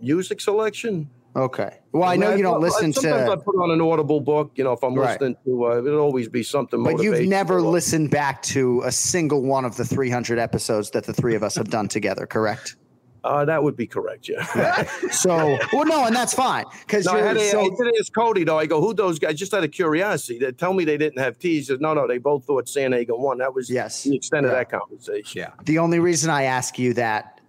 music 0.00 0.40
selection. 0.40 1.08
Okay. 1.36 1.78
Well, 1.92 2.08
I 2.08 2.16
know 2.16 2.34
you 2.34 2.42
don't 2.42 2.60
listen 2.60 2.92
Sometimes 2.92 3.30
I 3.30 3.36
put 3.36 3.54
on 3.56 3.70
an 3.70 3.80
audible 3.80 4.20
book. 4.20 4.52
You 4.56 4.64
know, 4.64 4.72
if 4.72 4.82
I'm 4.82 4.94
Right. 4.94 5.12
listening 5.20 5.36
to, 5.44 5.64
uh, 5.66 5.78
it'll 5.78 6.00
always 6.00 6.28
be 6.28 6.42
something. 6.42 6.82
but 6.82 7.00
you've 7.02 7.26
never 7.28 7.60
listened 7.62 8.10
back 8.10 8.42
to 8.42 8.82
a 8.84 8.90
single 8.92 9.42
one 9.42 9.64
of 9.64 9.76
the 9.76 9.84
300 9.84 10.38
episodes 10.38 10.90
that 10.90 11.04
the 11.04 11.12
three 11.12 11.34
of 11.36 11.42
us 11.42 11.54
have 11.54 11.70
done 11.70 11.86
together, 11.88 12.26
correct? 12.26 12.76
Uh, 13.22 13.44
that 13.44 13.62
would 13.62 13.76
be 13.76 13.86
correct. 13.86 14.28
Yeah. 14.30 14.84
So, 15.10 15.58
well, 15.74 15.84
no, 15.84 16.06
and 16.06 16.16
that's 16.16 16.32
fine 16.32 16.64
because 16.86 17.04
No, 17.04 17.12
I, 17.12 17.18
you're 17.18 17.26
had 17.28 17.40
so 17.40 17.60
I 17.60 17.68
did 17.68 17.94
ask 18.00 18.12
Cody 18.14 18.44
though. 18.44 18.58
I 18.58 18.64
go, 18.66 18.80
who 18.80 18.94
those 18.94 19.18
guys? 19.18 19.34
Just 19.38 19.52
out 19.52 19.62
of 19.62 19.70
curiosity, 19.72 20.38
they 20.38 20.52
tell 20.52 20.72
me 20.72 20.84
they 20.86 20.96
didn't 20.96 21.18
have 21.18 21.38
tea. 21.38 21.56
He 21.56 21.62
says, 21.62 21.80
no, 21.80 21.92
no, 21.92 22.06
they 22.08 22.16
both 22.18 22.46
thought 22.46 22.64
Sandhagen 22.66 23.18
won. 23.18 23.36
That 23.38 23.54
was 23.54 23.68
Yes. 23.68 24.04
the 24.04 24.16
extent 24.16 24.46
of 24.46 24.52
that 24.52 24.70
conversation. 24.70 25.38
Yeah. 25.42 25.50
The 25.64 25.78
only 25.78 25.98
reason 25.98 26.30
I 26.30 26.44
ask 26.44 26.78
you 26.78 26.94
that 26.94 27.39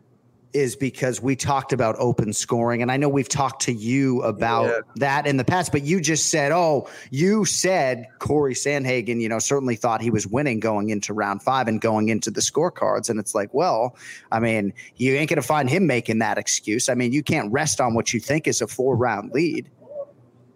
is 0.54 0.76
because 0.76 1.22
we 1.22 1.36
talked 1.36 1.74
about 1.74 1.96
open 1.98 2.34
scoring, 2.34 2.82
and 2.82 2.92
I 2.92 2.98
know 2.98 3.08
we've 3.10 3.30
talked 3.30 3.62
to 3.64 3.74
you 3.74 4.22
about 4.24 4.66
Yeah. 4.66 4.80
that 4.98 5.28
in 5.28 5.38
the 5.38 5.44
past. 5.44 5.72
But 5.72 5.84
you 5.84 6.02
just 6.02 6.30
said, 6.30 6.52
"Oh, 6.52 6.90
you 7.10 7.46
said 7.46 8.08
Corey 8.20 8.54
Sandhagen, 8.54 9.22
you 9.22 9.30
know, 9.30 9.40
certainly 9.40 9.76
thought 9.76 10.02
he 10.02 10.10
was 10.10 10.28
winning 10.28 10.60
going 10.60 10.90
into 10.90 11.14
round 11.14 11.42
five 11.42 11.68
and 11.68 11.80
going 11.80 12.10
into 12.10 12.32
the 12.32 12.42
scorecards." 12.42 13.10
And 13.10 13.20
it's 13.20 13.34
like, 13.34 13.54
well, 13.54 13.96
I 14.32 14.40
mean, 14.40 14.74
you 14.98 15.16
ain't 15.16 15.30
gonna 15.30 15.42
find 15.42 15.70
him 15.70 15.88
making 15.88 16.20
that 16.20 16.38
excuse. 16.38 16.90
I 16.90 16.96
mean, 16.96 17.14
you 17.14 17.24
can't 17.24 17.52
rest 17.52 17.80
on 17.80 17.94
what 17.94 18.14
you 18.14 18.20
think 18.20 18.48
is 18.48 18.62
a 18.62 18.68
four 18.68 18.96
round 18.96 19.32
lead. 19.32 19.70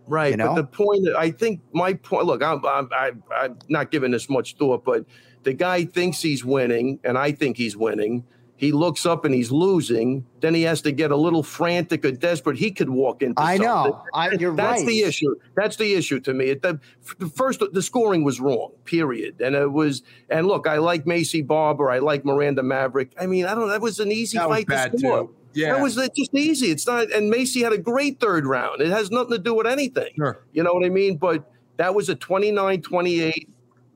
Right. 0.08 0.32
You 0.32 0.38
know? 0.38 0.56
But 0.56 0.72
the 0.72 0.78
point, 0.78 1.08
I 1.18 1.32
think 1.32 1.62
my 1.74 1.94
point. 1.94 2.26
Look, 2.26 2.44
I'm, 2.44 2.66
I'm, 2.66 2.90
I'm, 2.96 3.24
I'm 3.36 3.58
not 3.70 3.92
giving 3.92 4.12
this 4.12 4.30
much 4.30 4.56
thought, 4.56 4.86
but 4.86 5.06
the 5.44 5.54
guy 5.54 5.86
thinks 5.86 6.22
he's 6.22 6.44
winning, 6.44 7.00
and 7.04 7.18
I 7.18 7.32
think 7.32 7.58
he's 7.58 7.78
winning. 7.78 8.24
He 8.58 8.72
looks 8.72 9.06
up 9.06 9.26
and 9.26 9.34
he's 9.36 9.52
losing. 9.52 10.26
Then 10.40 10.54
he 10.54 10.62
has 10.62 10.82
to 10.84 10.92
get 10.94 11.12
a 11.12 11.16
little 11.16 11.44
frantic 11.44 12.06
or 12.06 12.12
desperate. 12.12 12.58
He 12.58 12.72
could 12.72 12.90
walk 12.90 13.22
into. 13.22 13.42
I 13.42 13.58
know. 13.58 14.02
I, 14.14 14.32
you're 14.32 14.56
That's 14.56 14.80
right. 14.82 14.88
the 14.88 15.02
issue. 15.02 15.36
That's 15.56 15.76
the 15.76 15.94
issue 15.94 16.22
to 16.22 16.34
me. 16.34 16.46
It, 16.46 16.62
the, 16.62 16.80
the 17.20 17.28
first, 17.28 17.62
the 17.74 17.82
scoring 17.82 18.24
was 18.24 18.40
wrong. 18.40 18.72
Period. 18.86 19.42
And 19.42 19.56
it 19.56 19.72
was. 19.72 20.04
And 20.30 20.48
look, 20.48 20.68
I 20.68 20.78
like 20.78 21.04
Maycee 21.04 21.46
Barber. 21.46 21.92
I 21.92 22.00
like 22.00 22.24
Miranda 22.24 22.64
Maverick. 22.64 23.12
I 23.20 23.26
mean, 23.26 23.46
I 23.46 23.56
don't. 23.56 23.68
That 23.68 23.82
was 23.82 24.00
an 24.00 24.12
easy 24.12 24.38
That 24.38 24.48
was 24.48 24.58
fight 24.60 24.68
bad 24.68 24.92
to 24.94 25.00
score. 25.00 25.24
too. 25.24 25.36
Yeah. 25.54 25.74
That 25.74 25.82
was 25.82 25.96
just 25.96 26.34
easy. 26.34 26.68
It's 26.72 26.88
not. 26.88 27.12
And 27.12 27.34
Maycee 27.34 27.62
had 27.62 27.74
a 27.74 27.78
great 27.78 28.20
third 28.22 28.46
round. 28.46 28.82
It 28.82 28.90
has 28.90 29.12
nothing 29.12 29.32
to 29.32 29.38
do 29.40 29.54
with 29.54 29.68
anything. 29.68 30.14
Sure. 30.16 30.46
You 30.54 30.64
know 30.64 30.74
what 30.74 30.86
I 30.86 30.90
mean? 30.90 31.18
But 31.18 31.50
that 31.78 31.94
was 31.94 32.08
a 32.10 32.16
29-28 32.16 33.48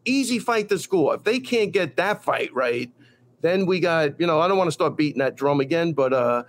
easy 0.06 0.40
fight 0.40 0.70
to 0.70 0.80
score. 0.80 1.16
If 1.16 1.24
they 1.24 1.40
can't 1.40 1.72
get 1.72 1.96
that 1.98 2.24
fight 2.24 2.54
right, 2.54 2.92
then 3.42 3.66
we 3.66 3.80
got, 3.80 4.20
you 4.20 4.28
know, 4.28 4.40
I 4.40 4.48
don't 4.48 4.58
want 4.58 4.68
to 4.68 4.74
start 4.74 4.98
beating 4.98 5.20
that 5.20 5.36
drum 5.36 5.60
again, 5.60 5.94
but 5.94 6.14
uh 6.14 6.44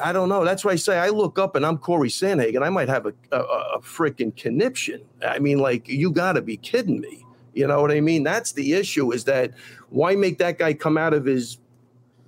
I 0.00 0.12
don't 0.12 0.28
know. 0.28 0.44
That's 0.44 0.64
why 0.64 0.72
I 0.72 0.76
say 0.76 0.96
I 0.96 1.08
look 1.08 1.40
up 1.40 1.56
and 1.56 1.66
I'm 1.66 1.76
Corey 1.76 2.08
Sandhagen. 2.08 2.62
I 2.62 2.70
might 2.70 2.88
have 2.88 3.06
a 3.06 3.14
a, 3.32 3.40
a 3.40 3.80
freaking 3.80 4.34
conniption. 4.36 5.02
I 5.26 5.38
mean, 5.38 5.58
like 5.58 5.88
you 5.88 6.10
got 6.12 6.32
to 6.32 6.42
be 6.42 6.56
kidding 6.56 7.00
me. 7.00 7.24
You 7.54 7.66
know 7.66 7.80
what 7.80 7.90
I 7.90 8.00
mean? 8.00 8.22
That's 8.22 8.52
the 8.52 8.74
issue. 8.74 9.12
Is 9.12 9.24
that 9.24 9.52
why 9.90 10.14
make 10.14 10.38
that 10.38 10.58
guy 10.58 10.74
come 10.74 10.96
out 10.96 11.14
of 11.14 11.24
his, 11.24 11.58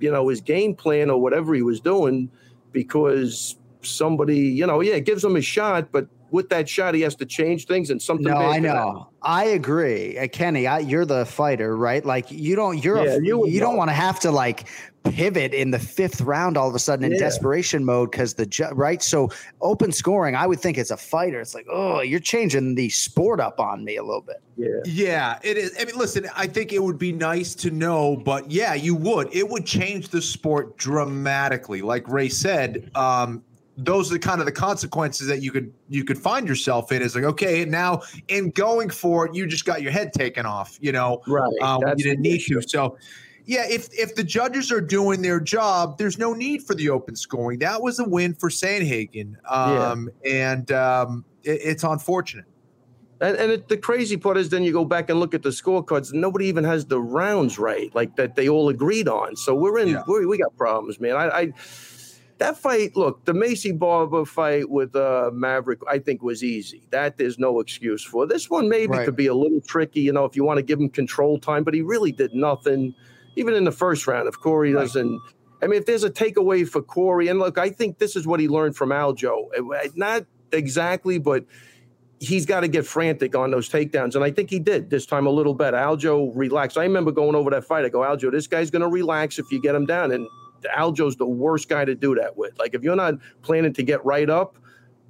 you 0.01 0.11
know, 0.11 0.29
his 0.29 0.41
game 0.41 0.75
plan 0.75 1.11
or 1.11 1.21
whatever 1.21 1.55
he 1.55 1.63
was 1.63 1.79
doing 1.81 2.29
because 2.73 3.57
somebody, 3.83 4.39
you 4.39 4.67
know, 4.67 4.81
yeah, 4.81 4.99
gives 4.99 5.25
him 5.25 5.37
a 5.37 5.41
shot, 5.41 5.93
but 5.93 6.09
with 6.33 6.49
that 6.51 6.69
shot 6.69 6.95
he 6.95 7.01
has 7.03 7.15
to 7.17 7.27
change 7.27 7.67
things 7.67 7.91
and 7.91 8.01
something. 8.01 8.27
No, 8.27 8.37
I 8.37 8.55
can 8.57 8.65
happen. 8.65 8.95
know. 8.95 9.09
I 9.23 9.45
agree, 9.47 10.17
uh, 10.19 10.29
Kenny. 10.29 10.67
I, 10.67 10.79
you're 10.79 11.05
the 11.05 11.27
fighter, 11.27 11.77
right? 11.77 12.05
Like 12.05 12.31
you 12.31 12.57
don't. 12.57 12.83
You're 12.83 13.05
Yeah, 13.05 13.17
a, 13.17 13.23
you 13.23 13.47
you, 13.47 13.61
don't 13.61 13.77
want 13.77 13.91
to 13.91 13.95
have 13.95 14.19
to 14.21 14.31
like 14.31 14.69
pivot 15.03 15.53
in 15.55 15.71
the 15.71 15.79
fifth 15.79 16.21
round 16.21 16.57
all 16.57 16.69
of 16.69 16.75
a 16.75 16.79
sudden 16.79 17.05
in 17.05 17.13
Yeah. 17.13 17.19
desperation 17.21 17.85
mode 17.85 18.11
because 18.11 18.35
the 18.35 18.47
ju- 18.47 18.69
right. 18.73 19.03
So 19.03 19.31
open 19.61 19.93
scoring, 19.93 20.37
I 20.37 20.47
would 20.47 20.61
think 20.61 20.79
as 20.79 20.91
a 20.91 20.97
fighter, 20.97 21.41
it's 21.41 21.55
like 21.55 21.67
oh, 21.71 22.01
you're 22.01 22.21
changing 22.21 22.75
the 22.77 22.89
sport 22.91 23.41
up 23.41 23.61
on 23.61 23.85
me 23.85 23.97
a 23.97 24.03
little 24.03 24.23
bit. 24.23 24.43
Yeah. 24.57 24.69
Yeah, 24.85 25.39
it 25.43 25.57
is. 25.59 25.75
I 25.81 25.85
mean, 25.85 25.97
listen, 25.97 26.27
I 26.37 26.47
think 26.47 26.73
it 26.73 26.83
would 26.83 26.99
be 26.99 27.13
nice 27.13 27.55
to 27.57 27.71
know, 27.71 28.17
but 28.17 28.51
yeah, 28.51 28.75
you 28.75 28.95
would. 28.95 29.35
It 29.35 29.49
would 29.49 29.67
change 29.67 30.09
the 30.09 30.21
sport 30.23 30.77
dramatically. 30.79 31.83
Like 31.83 32.09
Ray 32.09 32.29
said, 32.29 32.91
um, 32.95 33.43
those 33.77 34.11
are 34.11 34.15
the 34.15 34.19
kind 34.19 34.41
of 34.41 34.47
the 34.47 34.53
consequences 34.53 35.27
that 35.27 35.43
you 35.43 35.51
could 35.51 35.73
you 35.89 36.05
could 36.05 36.19
find 36.19 36.47
yourself 36.49 36.93
in. 36.93 37.03
Is 37.03 37.15
like, 37.15 37.25
okay, 37.25 37.65
now 37.65 38.03
in 38.29 38.51
going 38.51 38.91
for 38.91 39.27
it, 39.27 39.35
you 39.35 39.47
just 39.47 39.65
got 39.65 39.83
your 39.83 39.93
head 39.93 40.13
taken 40.13 40.47
off. 40.47 40.79
You 40.81 40.93
know, 40.93 41.23
Right. 41.27 41.51
um, 41.63 41.83
you 41.97 42.05
didn't 42.05 42.21
need 42.23 42.37
issue. 42.37 42.61
to. 42.61 42.69
So, 42.69 42.99
yeah, 43.47 43.65
if 43.69 43.89
if 43.93 44.15
the 44.15 44.25
judges 44.25 44.71
are 44.71 44.81
doing 44.81 45.23
their 45.23 45.41
job, 45.41 45.99
there's 45.99 46.19
no 46.19 46.33
need 46.33 46.63
for 46.63 46.75
the 46.75 46.91
open 46.91 47.17
scoring. 47.17 47.59
That 47.61 47.83
was 47.83 47.99
a 47.99 48.05
win 48.05 48.35
for 48.35 48.51
Sandhagen, 48.51 49.37
um, 49.51 50.11
and 50.25 50.71
um, 50.73 51.25
it, 51.43 51.61
it's 51.63 51.85
unfortunate. 51.85 52.45
And, 53.23 53.37
and 53.37 53.53
it, 53.53 53.69
the 53.69 53.77
crazy 53.77 54.17
part 54.17 54.39
is, 54.39 54.49
then 54.49 54.63
you 54.63 54.73
go 54.73 54.85
back 54.85 55.11
and 55.11 55.21
look 55.21 55.35
at 55.35 55.43
the 55.43 55.51
scorecards. 55.51 56.11
And 56.13 56.23
nobody 56.23 56.47
even 56.47 56.65
has 56.65 56.87
the 56.87 57.01
rounds 57.01 57.59
right, 57.59 57.95
like 57.95 58.17
that 58.17 58.35
they 58.35 58.49
all 58.49 58.71
agreed 58.71 59.09
on. 59.09 59.37
So 59.37 59.55
we're 59.55 59.79
in. 59.79 59.89
Yeah. 59.89 60.03
We're, 60.07 60.27
we 60.27 60.39
got 60.39 60.57
problems, 60.57 60.99
man. 61.01 61.17
I, 61.17 61.29
I 61.29 61.53
that 62.41 62.57
fight. 62.59 62.97
Look, 62.97 63.25
the 63.25 63.33
Maycee 63.33 63.79
Barber 63.79 64.25
fight 64.25 64.69
with 64.69 64.95
uh, 64.97 65.31
Maverick, 65.33 65.79
I 65.89 65.99
think 65.99 66.23
was 66.23 66.43
easy. 66.43 66.83
That 66.91 67.17
there's 67.17 67.39
no 67.39 67.61
excuse 67.61 68.03
for. 68.05 68.27
This 68.27 68.51
one 68.51 68.69
maybe 68.69 68.93
Right. 68.93 69.05
could 69.05 69.17
be 69.17 69.29
a 69.29 69.35
little 69.35 69.61
tricky. 69.61 70.01
You 70.01 70.13
know, 70.13 70.25
if 70.25 70.35
you 70.37 70.45
want 70.45 70.59
to 70.59 70.63
give 70.63 70.81
him 70.81 70.89
control 70.89 71.39
time, 71.39 71.63
but 71.65 71.73
he 71.75 71.83
really 71.83 72.13
did 72.13 72.35
nothing. 72.35 72.95
Even 73.37 73.55
in 73.55 73.65
the 73.65 73.73
first 73.73 74.07
round, 74.07 74.29
if 74.29 74.39
Corey 74.39 74.73
doesn't. 74.73 75.21
I 75.63 75.67
mean, 75.67 75.79
if 75.79 75.87
there's 75.87 76.05
a 76.05 76.11
takeaway 76.11 76.69
for 76.69 76.83
Corey, 76.83 77.29
and 77.29 77.39
look, 77.39 77.59
I 77.59 77.71
think 77.71 77.99
this 77.99 78.17
is 78.17 78.27
what 78.27 78.41
he 78.41 78.49
learned 78.49 78.77
from 78.77 78.89
Aljo. 78.91 79.49
Not 79.95 80.25
exactly, 80.53 81.19
but 81.19 81.45
he's 82.19 82.45
got 82.45 82.61
to 82.61 82.69
get 82.69 82.87
frantic 82.87 83.35
on 83.37 83.51
those 83.51 83.69
takedowns. 83.69 84.15
And 84.15 84.25
I 84.25 84.31
think 84.31 84.51
he 84.51 84.59
did 84.59 84.91
this 84.91 85.07
time 85.07 85.27
a 85.27 85.31
little 85.31 85.55
better. 85.55 85.77
Aljo 85.77 86.33
relaxed. 86.35 86.77
I 86.77 86.83
remember 86.83 87.13
going 87.13 87.35
over 87.35 87.51
that 87.51 87.65
fight. 87.65 87.85
I 87.85 87.89
go, 87.89 88.01
Aljo, 88.01 88.31
this 88.33 88.47
guy's 88.47 88.71
going 88.71 88.83
to 88.83 88.89
relax 88.89 89.39
if 89.39 89.51
you 89.51 89.61
get 89.61 89.75
him 89.75 89.87
down. 89.87 90.13
And 90.13 90.27
Aljo's 90.69 91.17
the 91.17 91.27
worst 91.27 91.69
guy 91.69 91.85
to 91.85 91.95
do 91.95 92.15
that 92.17 92.37
with. 92.37 92.59
Like, 92.59 92.75
if 92.75 92.83
you're 92.83 92.97
not 92.97 93.15
planning 93.43 93.73
to 93.75 93.83
get 93.83 94.05
right 94.05 94.29
up, 94.29 94.59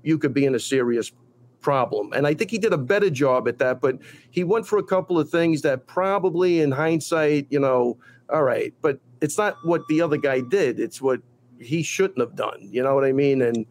you 0.02 0.18
could 0.18 0.32
be 0.32 0.44
in 0.44 0.54
a 0.54 0.60
serious 0.60 1.12
problem. 1.60 2.12
And 2.12 2.26
I 2.26 2.34
think 2.34 2.50
he 2.50 2.58
did 2.58 2.72
a 2.72 2.78
better 2.78 3.10
job 3.10 3.46
at 3.48 3.58
that. 3.58 3.80
But 3.80 3.98
he 4.30 4.44
went 4.44 4.66
for 4.66 4.78
a 4.78 4.82
couple 4.82 5.18
of 5.18 5.28
things 5.28 5.62
that 5.62 5.86
probably 5.86 6.60
in 6.60 6.70
hindsight, 6.70 7.46
you 7.50 7.60
know, 7.60 7.98
all 8.32 8.42
right. 8.42 8.72
But 8.80 8.98
it's 9.20 9.36
not 9.36 9.56
what 9.64 9.82
the 9.88 10.00
other 10.00 10.16
guy 10.16 10.40
did, 10.40 10.80
it's 10.80 11.00
what 11.00 11.20
he 11.58 11.82
shouldn't 11.82 12.20
have 12.20 12.34
done. 12.34 12.68
You 12.70 12.82
know 12.82 12.94
what 12.94 13.04
I 13.04 13.12
mean? 13.12 13.42
And 13.42 13.66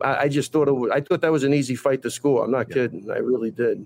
I, 0.00 0.16
I 0.16 0.28
just 0.28 0.52
thought 0.52 0.68
it 0.68 0.72
was, 0.72 0.90
I 0.92 1.00
thought 1.00 1.20
that 1.22 1.32
was 1.32 1.42
an 1.42 1.52
easy 1.52 1.74
fight 1.74 2.02
to 2.02 2.10
score. 2.10 2.44
I'm 2.44 2.52
not 2.52 2.70
kidding. 2.70 3.10
I 3.10 3.18
really 3.18 3.50
did. 3.50 3.84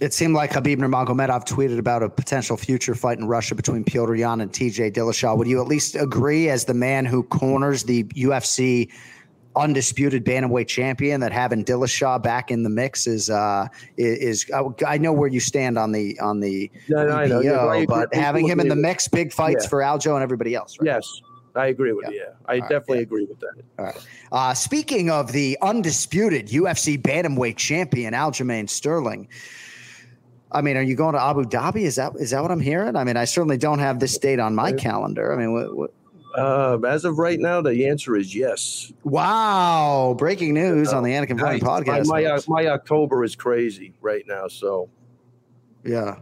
It 0.00 0.12
seemed 0.12 0.34
like 0.34 0.50
Khabib 0.52 0.76
Nurmagomedov 0.78 1.46
tweeted 1.46 1.78
about 1.78 2.02
a 2.02 2.08
potential 2.08 2.56
future 2.56 2.94
fight 2.94 3.18
in 3.18 3.26
Russia 3.28 3.54
between 3.54 3.84
Petr 3.84 4.18
Yan 4.18 4.40
and 4.40 4.50
TJ 4.50 4.92
Dillashaw. 4.92 5.36
Would 5.38 5.46
you 5.46 5.60
at 5.60 5.68
least 5.68 5.94
agree, 5.94 6.48
as 6.48 6.64
the 6.64 6.74
man 6.74 7.04
who 7.04 7.22
corners 7.22 7.84
the 7.84 8.04
UFC 8.04 8.90
undisputed 9.56 10.24
bantamweight 10.24 10.66
champion, 10.66 11.20
that 11.20 11.30
having 11.30 11.64
Dillashaw 11.64 12.20
back 12.20 12.50
in 12.50 12.64
the 12.64 12.70
mix 12.70 13.06
is 13.06 13.30
uh, 13.30 13.68
is, 13.96 14.50
I 14.84 14.98
know 14.98 15.12
where 15.12 15.28
you 15.28 15.38
stand 15.38 15.78
on 15.78 15.92
the 15.92 16.18
on 16.18 16.40
the 16.40 16.70
Yeah, 16.88 16.98
I 17.14 17.26
know. 17.26 17.40
EPO, 17.40 17.78
Yeah, 17.80 17.84
but 17.86 18.12
having 18.12 18.48
him 18.48 18.58
in 18.58 18.68
the 18.68 18.76
mix, 18.76 19.06
big 19.06 19.32
fights 19.32 19.64
Yeah. 19.64 19.68
for 19.70 19.78
Aljo 19.78 20.14
and 20.14 20.24
everybody 20.24 20.56
else. 20.56 20.76
Right? 20.80 20.86
Yes, 20.86 21.08
I 21.54 21.66
agree 21.66 21.92
with 21.92 22.08
you. 22.10 22.16
Yeah, 22.16 22.32
I 22.46 22.58
definitely 22.58 23.02
agree 23.02 23.26
with 23.26 23.38
that. 23.38 23.52
All 23.78 23.84
right. 23.84 24.06
Uh, 24.32 24.54
speaking 24.54 25.08
of 25.08 25.30
the 25.30 25.56
undisputed 25.62 26.48
UFC 26.48 27.00
bantamweight 27.00 27.56
champion 27.56 28.12
Aljamain 28.12 28.68
Sterling, 28.68 29.28
I 30.54 30.62
mean, 30.62 30.76
are 30.76 30.82
you 30.82 30.94
going 30.94 31.14
to 31.14 31.22
Abu 31.22 31.42
Dhabi? 31.42 31.82
Is 31.82 31.96
that 31.96 32.12
is 32.16 32.30
that 32.30 32.40
what 32.40 32.50
I'm 32.50 32.60
hearing? 32.60 32.96
I 32.96 33.04
mean, 33.04 33.16
I 33.16 33.24
certainly 33.24 33.58
don't 33.58 33.80
have 33.80 33.98
this 33.98 34.16
date 34.16 34.38
on 34.38 34.54
my 34.54 34.72
calendar. 34.72 35.34
I 35.34 35.36
mean, 35.36 35.52
what, 35.52 35.76
what, 35.76 35.90
Uh, 36.36 36.78
as 36.86 37.04
of 37.04 37.18
right 37.18 37.38
now, 37.38 37.60
the 37.60 37.86
answer 37.88 38.16
is 38.16 38.34
yes. 38.34 38.92
wow! 39.02 40.14
Breaking 40.16 40.54
news 40.54 40.92
on 40.92 41.02
the 41.02 41.10
Anik 41.10 41.30
and 41.30 41.38
Florian 41.38 41.60
podcast. 41.60 42.06
My, 42.06 42.22
my, 42.22 42.38
my 42.48 42.66
October 42.70 43.24
is 43.24 43.36
crazy 43.36 43.94
right 44.00 44.24
now. 44.26 44.48
So 44.48 44.88
yeah. 45.84 46.20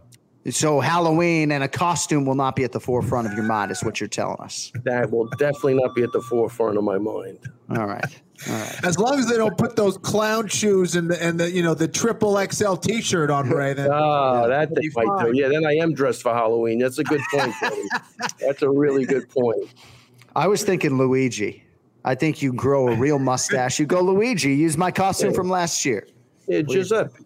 So 0.49 0.81
Halloween 0.81 1.53
and 1.53 1.63
a 1.63 1.69
costume 1.69 2.25
will 2.25 2.35
not 2.35 2.57
be 2.57 2.65
at 2.65 2.73
the 2.73 2.79
forefront 2.79 3.27
of 3.27 3.33
your 3.33 3.43
mind, 3.43 3.71
is 3.71 3.81
what 3.81 4.01
you're 4.01 4.09
telling 4.09 4.41
us. 4.41 4.73
that 4.83 5.09
will 5.09 5.27
definitely 5.37 5.75
not 5.75 5.95
be 5.95 6.03
at 6.03 6.11
the 6.11 6.21
forefront 6.21 6.77
of 6.77 6.83
my 6.83 6.97
mind. 6.97 7.39
All 7.69 7.87
right. 7.87 8.21
All 8.49 8.55
right. 8.55 8.83
As 8.85 8.97
long 8.99 9.19
as 9.19 9.27
they 9.27 9.37
don't 9.37 9.57
put 9.57 9.75
those 9.75 9.97
clown 9.97 10.47
shoes 10.47 10.95
and 10.95 11.09
the 11.09 11.21
and 11.23 11.39
the 11.39 11.49
you 11.51 11.63
know 11.63 11.73
the 11.73 11.87
triple 11.87 12.37
XL 12.51 12.75
T-shirt 12.75 13.29
on 13.29 13.49
Ray, 13.49 13.73
then 13.73 13.89
Ah, 13.93 14.47
that 14.47 14.71
It'll 14.71 14.75
they 14.75 14.89
might 15.07 15.25
do. 15.25 15.31
Yeah, 15.37 15.47
then 15.49 15.65
I 15.65 15.73
am 15.75 15.93
dressed 15.93 16.21
for 16.21 16.33
Halloween. 16.33 16.79
That's 16.79 16.97
a 16.99 17.03
good 17.03 17.21
point, 17.33 17.53
That's 18.39 18.61
a 18.61 18.69
really 18.69 19.05
good 19.05 19.29
point. 19.29 19.69
I 20.35 20.47
was 20.47 20.63
thinking 20.63 20.97
Luigi. 20.97 21.63
I 22.05 22.15
think 22.15 22.41
you 22.41 22.51
grow 22.53 22.89
a 22.89 22.95
real 22.95 23.19
mustache. 23.31 23.79
You 23.79 23.85
go 23.85 24.01
Luigi. 24.01 24.53
Use 24.53 24.77
my 24.77 24.91
costume 24.91 25.29
Yeah. 25.29 25.35
from 25.35 25.49
last 25.49 25.85
year. 25.85 26.07
Yeah, 26.47 26.61
Giuseppe. 26.63 27.23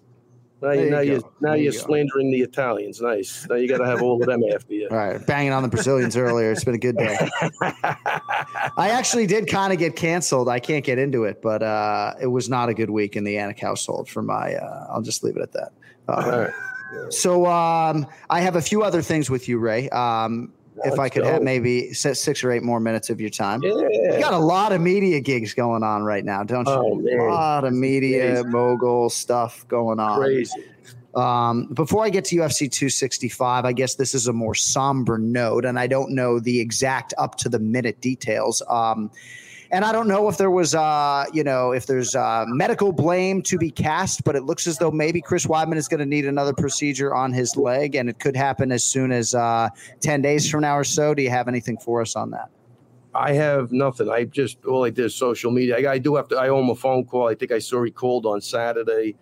Now, 0.61 0.71
you, 0.71 0.89
now, 0.89 0.99
you, 1.01 1.17
now 1.39 1.49
There 1.49 1.57
you 1.57 1.63
you're 1.65 1.71
slandering 1.71 2.31
the 2.31 2.41
Italians. 2.41 2.99
Nice. 2.99 3.45
Now 3.47 3.57
you 3.57 3.67
got 3.67 3.77
to 3.77 3.85
have 3.85 4.01
all 4.01 4.19
of 4.19 4.27
them 4.27 4.41
after 4.51 4.73
you. 4.73 4.87
All 4.91 4.97
right, 4.97 5.23
banging 5.25 5.51
on 5.51 5.61
the 5.61 5.69
Brazilians 5.69 6.17
earlier. 6.17 6.51
It's 6.51 6.63
been 6.63 6.73
a 6.73 6.79
good 6.79 6.97
day. 6.97 7.15
I 7.61 8.89
actually 8.91 9.27
did 9.27 9.47
kind 9.47 9.71
of 9.71 9.77
get 9.77 9.95
canceled. 9.95 10.49
I 10.49 10.59
can't 10.59 10.83
get 10.83 10.97
into 10.97 11.25
it, 11.25 11.43
but 11.43 11.61
uh, 11.61 12.15
it 12.19 12.27
was 12.27 12.49
not 12.49 12.69
a 12.69 12.73
good 12.73 12.89
week 12.89 13.15
in 13.15 13.23
the 13.23 13.35
Anik 13.35 13.59
household 13.59 14.09
for 14.09 14.23
my. 14.23 14.55
Uh, 14.55 14.87
I'll 14.89 15.03
just 15.03 15.23
leave 15.23 15.37
it 15.37 15.43
at 15.43 15.51
that. 15.53 15.73
Uh, 16.07 16.11
All 16.13 16.39
right. 16.39 16.53
So 17.09 17.45
um, 17.45 18.07
I 18.29 18.41
have 18.41 18.55
a 18.55 18.61
few 18.61 18.81
other 18.81 19.01
things 19.01 19.29
with 19.29 19.47
you, 19.47 19.59
Ray. 19.59 19.89
Um, 19.89 20.53
if 20.85 20.99
I 20.99 21.09
could 21.09 21.25
have 21.25 21.41
maybe 21.41 21.93
si- 21.93 22.13
six 22.13 22.43
or 22.43 22.51
eight 22.51 22.63
more 22.63 22.79
minutes 22.79 23.09
of 23.09 23.19
your 23.19 23.29
time. 23.29 23.61
Yeah. 23.63 23.73
You 23.73 24.19
got 24.19 24.33
a 24.33 24.39
lot 24.39 24.71
of 24.71 24.81
media 24.81 25.19
gigs 25.19 25.53
going 25.53 25.83
on 25.83 26.03
right 26.03 26.23
now, 26.23 26.43
don't 26.43 26.67
you? 26.67 26.73
Oh. 26.73 27.01
A 27.01 27.31
lot 27.31 27.63
of 27.65 27.73
media 27.73 28.43
mogul 28.45 29.09
stuff 29.09 29.67
going 29.67 29.99
on. 29.99 30.19
Crazy. 30.19 30.63
Um, 31.15 31.67
before 31.73 32.05
I 32.05 32.09
get 32.09 32.25
to 32.25 32.35
UFC 32.35 32.71
265, 32.71 33.65
I 33.65 33.73
guess 33.73 33.95
this 33.95 34.13
is 34.13 34.27
a 34.27 34.33
more 34.33 34.53
somber 34.53 35.17
note, 35.17 35.65
and 35.65 35.79
I 35.79 35.87
don't 35.87 36.11
know 36.13 36.39
the 36.39 36.59
exact 36.59 37.13
up 37.17 37.35
to 37.37 37.49
the 37.49 37.59
minute 37.59 38.01
details. 38.01 38.61
Um, 38.69 39.09
and 39.71 39.83
I 39.83 39.91
don't 39.91 40.07
know 40.07 40.29
if 40.29 40.37
there 40.37 40.51
was, 40.51 40.75
uh, 40.75 41.25
you 41.33 41.43
know, 41.43 41.71
if 41.71 41.85
there's 41.85 42.15
uh, 42.15 42.45
medical 42.47 42.91
blame 42.91 43.41
to 43.43 43.57
be 43.57 43.69
cast, 43.69 44.23
but 44.23 44.35
it 44.35 44.43
looks 44.43 44.67
as 44.67 44.77
though 44.77 44.91
maybe 44.91 45.21
Chris 45.21 45.45
Weidman 45.45 45.75
is 45.75 45.87
going 45.87 45.99
to 45.99 46.05
need 46.05 46.25
another 46.25 46.53
procedure 46.53 47.13
on 47.13 47.33
his 47.33 47.57
leg, 47.57 47.95
and 47.95 48.09
it 48.09 48.19
could 48.19 48.35
happen 48.35 48.71
as 48.71 48.83
soon 48.83 49.11
as 49.11 49.35
uh, 49.35 49.69
10 49.99 50.21
days 50.21 50.49
from 50.49 50.61
now 50.61 50.77
or 50.77 50.83
so. 50.83 51.13
Do 51.13 51.21
you 51.21 51.29
have 51.29 51.47
anything 51.47 51.77
for 51.77 52.01
us 52.01 52.15
on 52.15 52.31
that? 52.31 52.49
I 53.13 53.33
have 53.33 53.71
nothing. 53.71 54.09
I 54.09 54.25
just 54.25 54.63
all 54.65 54.85
I 54.85 54.91
did 54.91 55.05
is 55.05 55.15
social 55.15 55.51
media. 55.51 55.77
I, 55.77 55.93
I 55.93 55.97
do 55.97 56.15
have 56.15 56.27
to. 56.29 56.37
I 56.37 56.49
owe 56.49 56.59
him 56.59 56.69
a 56.69 56.75
phone 56.75 57.03
call. 57.03 57.27
I 57.27 57.35
think 57.35 57.51
I 57.51 57.59
saw 57.59 57.83
he 57.83 57.91
called 57.91 58.25
on 58.25 58.41
Saturday. 58.41 59.15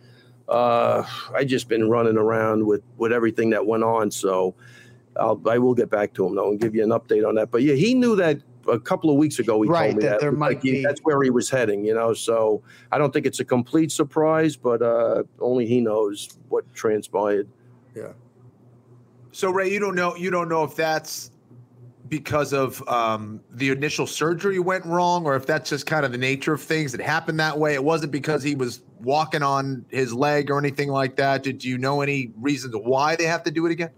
Uh, 0.49 1.03
I 1.33 1.45
just 1.45 1.69
been 1.69 1.89
running 1.89 2.17
around 2.17 2.65
with 2.65 2.81
with 2.97 3.13
everything 3.13 3.51
that 3.51 3.65
went 3.65 3.83
on. 3.83 4.11
So 4.11 4.53
I'll 5.17 5.41
I 5.47 5.57
will 5.59 5.73
get 5.73 5.89
back 5.89 6.13
to 6.15 6.25
him 6.25 6.35
though 6.35 6.49
and 6.49 6.59
give 6.59 6.75
you 6.75 6.83
an 6.83 6.89
update 6.89 7.25
on 7.27 7.35
that. 7.35 7.51
But 7.51 7.63
yeah, 7.63 7.75
he 7.75 7.93
knew 7.93 8.15
that 8.17 8.41
a 8.67 8.79
couple 8.79 9.09
of 9.09 9.17
weeks 9.17 9.39
ago. 9.39 9.61
He 9.61 9.69
Right, 9.69 9.91
told 9.91 9.97
me 9.97 10.03
that 10.03 10.09
that, 10.09 10.19
there 10.21 10.31
Like, 10.31 10.39
might 10.39 10.61
he- 10.63 10.71
be- 10.71 10.83
that's 10.83 10.99
where 11.01 11.21
he 11.23 11.29
was 11.29 11.49
heading. 11.49 11.85
You 11.85 11.93
know, 11.93 12.13
so 12.13 12.61
I 12.91 12.97
don't 12.97 13.11
think 13.13 13.25
it's 13.25 13.39
a 13.39 13.45
complete 13.45 13.91
surprise, 13.91 14.55
but 14.55 14.81
uh, 14.81 15.23
only 15.39 15.65
he 15.65 15.81
knows 15.81 16.29
what 16.49 16.71
transpired. 16.73 17.47
Yeah. 17.95 18.09
So 19.31 19.51
Ray, 19.51 19.71
you 19.71 19.79
don't 19.79 19.95
know 19.95 20.15
you 20.15 20.31
don't 20.31 20.47
know 20.49 20.63
if 20.63 20.75
that's 20.75 21.31
because 22.07 22.53
of 22.53 22.87
um, 22.87 23.41
the 23.51 23.69
initial 23.69 24.05
surgery 24.05 24.59
went 24.59 24.85
wrong, 24.85 25.25
or 25.25 25.35
if 25.35 25.45
that's 25.47 25.69
just 25.71 25.85
kind 25.87 26.05
of 26.05 26.11
the 26.11 26.17
nature 26.17 26.53
of 26.53 26.61
things 26.61 26.91
that 26.91 27.01
happened 27.01 27.39
that 27.39 27.57
way. 27.57 27.73
It 27.73 27.83
wasn't 27.83 28.11
because 28.11 28.43
he 28.43 28.55
was 28.55 28.81
walking 29.01 29.41
on 29.41 29.83
his 29.89 30.13
leg 30.13 30.51
or 30.51 30.59
anything 30.59 30.89
like 30.89 31.15
that. 31.17 31.41
Did 31.43 31.63
you 31.65 31.77
know 31.79 32.01
any 32.01 32.31
reasons 32.39 32.75
why 32.75 33.15
they 33.15 33.25
have 33.25 33.43
to 33.43 33.51
do 33.51 33.65
it 33.65 33.71
again? 33.71 33.89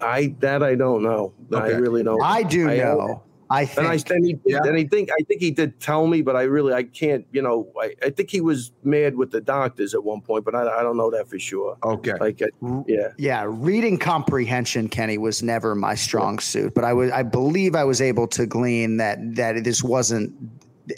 I 0.00 0.34
that 0.40 0.62
I 0.62 0.74
don't 0.74 1.02
know. 1.02 1.32
I 1.54 1.68
really 1.68 2.02
don't. 2.02 2.20
I 2.22 2.42
do 2.42 2.68
I- 2.68 2.76
know. 2.78 3.22
I 3.50 3.62
And 3.76 3.86
I 3.86 3.98
think. 3.98 4.10
and 4.10 4.26
he 4.26 4.32
did, 4.34 4.42
Yeah. 4.46 4.58
and 4.64 4.76
I 4.76 4.84
think 4.84 5.10
I 5.10 5.22
think 5.24 5.40
he 5.40 5.50
did 5.50 5.78
tell 5.80 6.06
me, 6.06 6.22
but 6.22 6.34
I 6.36 6.42
really 6.42 6.72
I 6.72 6.82
can't. 6.82 7.24
You 7.32 7.42
know, 7.42 7.68
I, 7.80 7.94
I 8.02 8.10
think 8.10 8.30
he 8.30 8.40
was 8.40 8.72
mad 8.82 9.16
with 9.16 9.30
the 9.30 9.40
doctors 9.40 9.94
at 9.94 10.02
one 10.02 10.20
point, 10.20 10.44
but 10.44 10.54
I, 10.54 10.62
I 10.78 10.82
don't 10.82 10.96
know 10.96 11.10
that 11.10 11.28
for 11.28 11.38
sure. 11.38 11.76
Okay. 11.84 12.14
Like, 12.20 12.42
uh, 12.42 12.82
yeah, 12.86 13.08
Yeah, 13.18 13.44
reading 13.48 13.98
comprehension, 13.98 14.88
Kenny, 14.88 15.18
was 15.18 15.42
never 15.42 15.74
my 15.74 15.94
strong 15.94 16.38
suit, 16.38 16.74
but 16.74 16.84
I 16.84 16.92
was 16.92 17.10
I 17.12 17.22
believe 17.22 17.74
I 17.74 17.84
was 17.84 18.00
able 18.00 18.26
to 18.28 18.46
glean 18.46 18.96
that 18.96 19.18
that 19.36 19.62
this 19.64 19.82
wasn't 19.82 20.32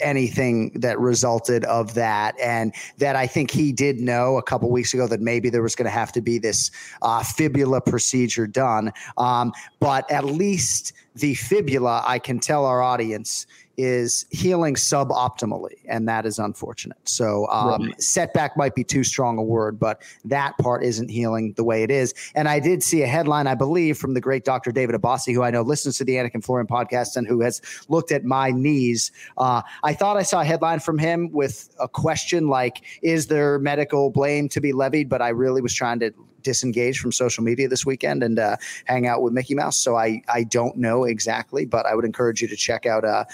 anything 0.01 0.71
that 0.79 0.99
resulted 0.99 1.63
of 1.65 1.93
that. 1.93 2.39
And 2.39 2.73
that 2.97 3.15
I 3.15 3.27
think 3.27 3.51
he 3.51 3.71
did 3.71 3.99
know 3.99 4.37
a 4.37 4.43
couple 4.43 4.69
weeks 4.69 4.93
ago 4.93 5.07
that 5.07 5.21
maybe 5.21 5.49
there 5.49 5.61
was 5.61 5.75
going 5.75 5.85
to 5.85 5.91
have 5.91 6.11
to 6.13 6.21
be 6.21 6.37
this 6.37 6.71
uh, 7.01 7.23
fibula 7.23 7.81
procedure 7.81 8.47
done. 8.47 8.91
Um, 9.17 9.53
but 9.79 10.09
at 10.11 10.25
least 10.25 10.93
the 11.15 11.35
fibula 11.35 12.03
I 12.05 12.19
can 12.19 12.39
tell 12.39 12.65
our 12.65 12.81
audience 12.81 13.45
is 13.79 14.25
healing 14.29 14.75
suboptimally 14.75 15.75
and 15.87 16.07
that 16.07 16.25
is 16.25 16.37
unfortunate 16.37 16.97
so 17.07 17.47
um, 17.47 17.93
setback 17.97 18.57
might 18.57 18.75
be 18.75 18.83
too 18.83 19.03
strong 19.03 19.37
a 19.37 19.41
word 19.41 19.79
but 19.79 20.01
that 20.25 20.57
part 20.57 20.83
isn't 20.83 21.09
healing 21.09 21.53
the 21.53 21.63
way 21.63 21.81
it 21.81 21.89
is 21.89 22.13
and 22.35 22.49
I 22.49 22.59
did 22.59 22.83
see 22.83 23.01
a 23.03 23.07
headline 23.07 23.47
I 23.47 23.55
believe 23.55 23.97
from 23.97 24.13
the 24.13 24.21
great 24.21 24.43
Dr. 24.43 24.71
David 24.71 24.95
Abassi 24.95 25.33
who 25.33 25.43
I 25.43 25.49
know 25.49 25.61
listens 25.61 25.97
to 25.99 26.03
the 26.03 26.15
Anik 26.15 26.33
and 26.33 26.43
Florian 26.43 26.67
podcast 26.67 27.15
and 27.15 27.25
who 27.25 27.39
has 27.41 27.61
looked 27.87 28.11
at 28.11 28.25
my 28.25 28.51
knees 28.51 29.11
uh, 29.37 29.61
I 29.83 29.93
thought 29.93 30.17
I 30.17 30.23
saw 30.23 30.41
a 30.41 30.45
headline 30.45 30.79
from 30.79 30.97
him 30.97 31.31
with 31.31 31.69
a 31.79 31.87
question 31.87 32.47
like, 32.47 32.83
"Is 33.01 33.27
there 33.27 33.59
medical 33.59 34.09
blame 34.09 34.49
to 34.49 34.61
be 34.61 34.73
levied?" 34.73 35.09
But 35.09 35.21
I 35.21 35.29
really 35.29 35.61
was 35.61 35.73
trying 35.73 35.99
to 36.01 36.13
disengage 36.41 36.99
from 36.99 37.11
social 37.11 37.43
media 37.43 37.67
this 37.67 37.85
weekend 37.85 38.23
and 38.23 38.39
uh, 38.39 38.55
hang 38.85 39.07
out 39.07 39.21
with 39.21 39.33
Mickey 39.33 39.55
Mouse. 39.55 39.77
So 39.77 39.95
I 39.95 40.21
I 40.27 40.43
don't 40.43 40.77
know 40.77 41.03
exactly, 41.03 41.65
but 41.65 41.85
I 41.85 41.95
would 41.95 42.05
encourage 42.05 42.41
you 42.41 42.47
to 42.47 42.55
check 42.55 42.85
out 42.85 43.05
uh, 43.05 43.25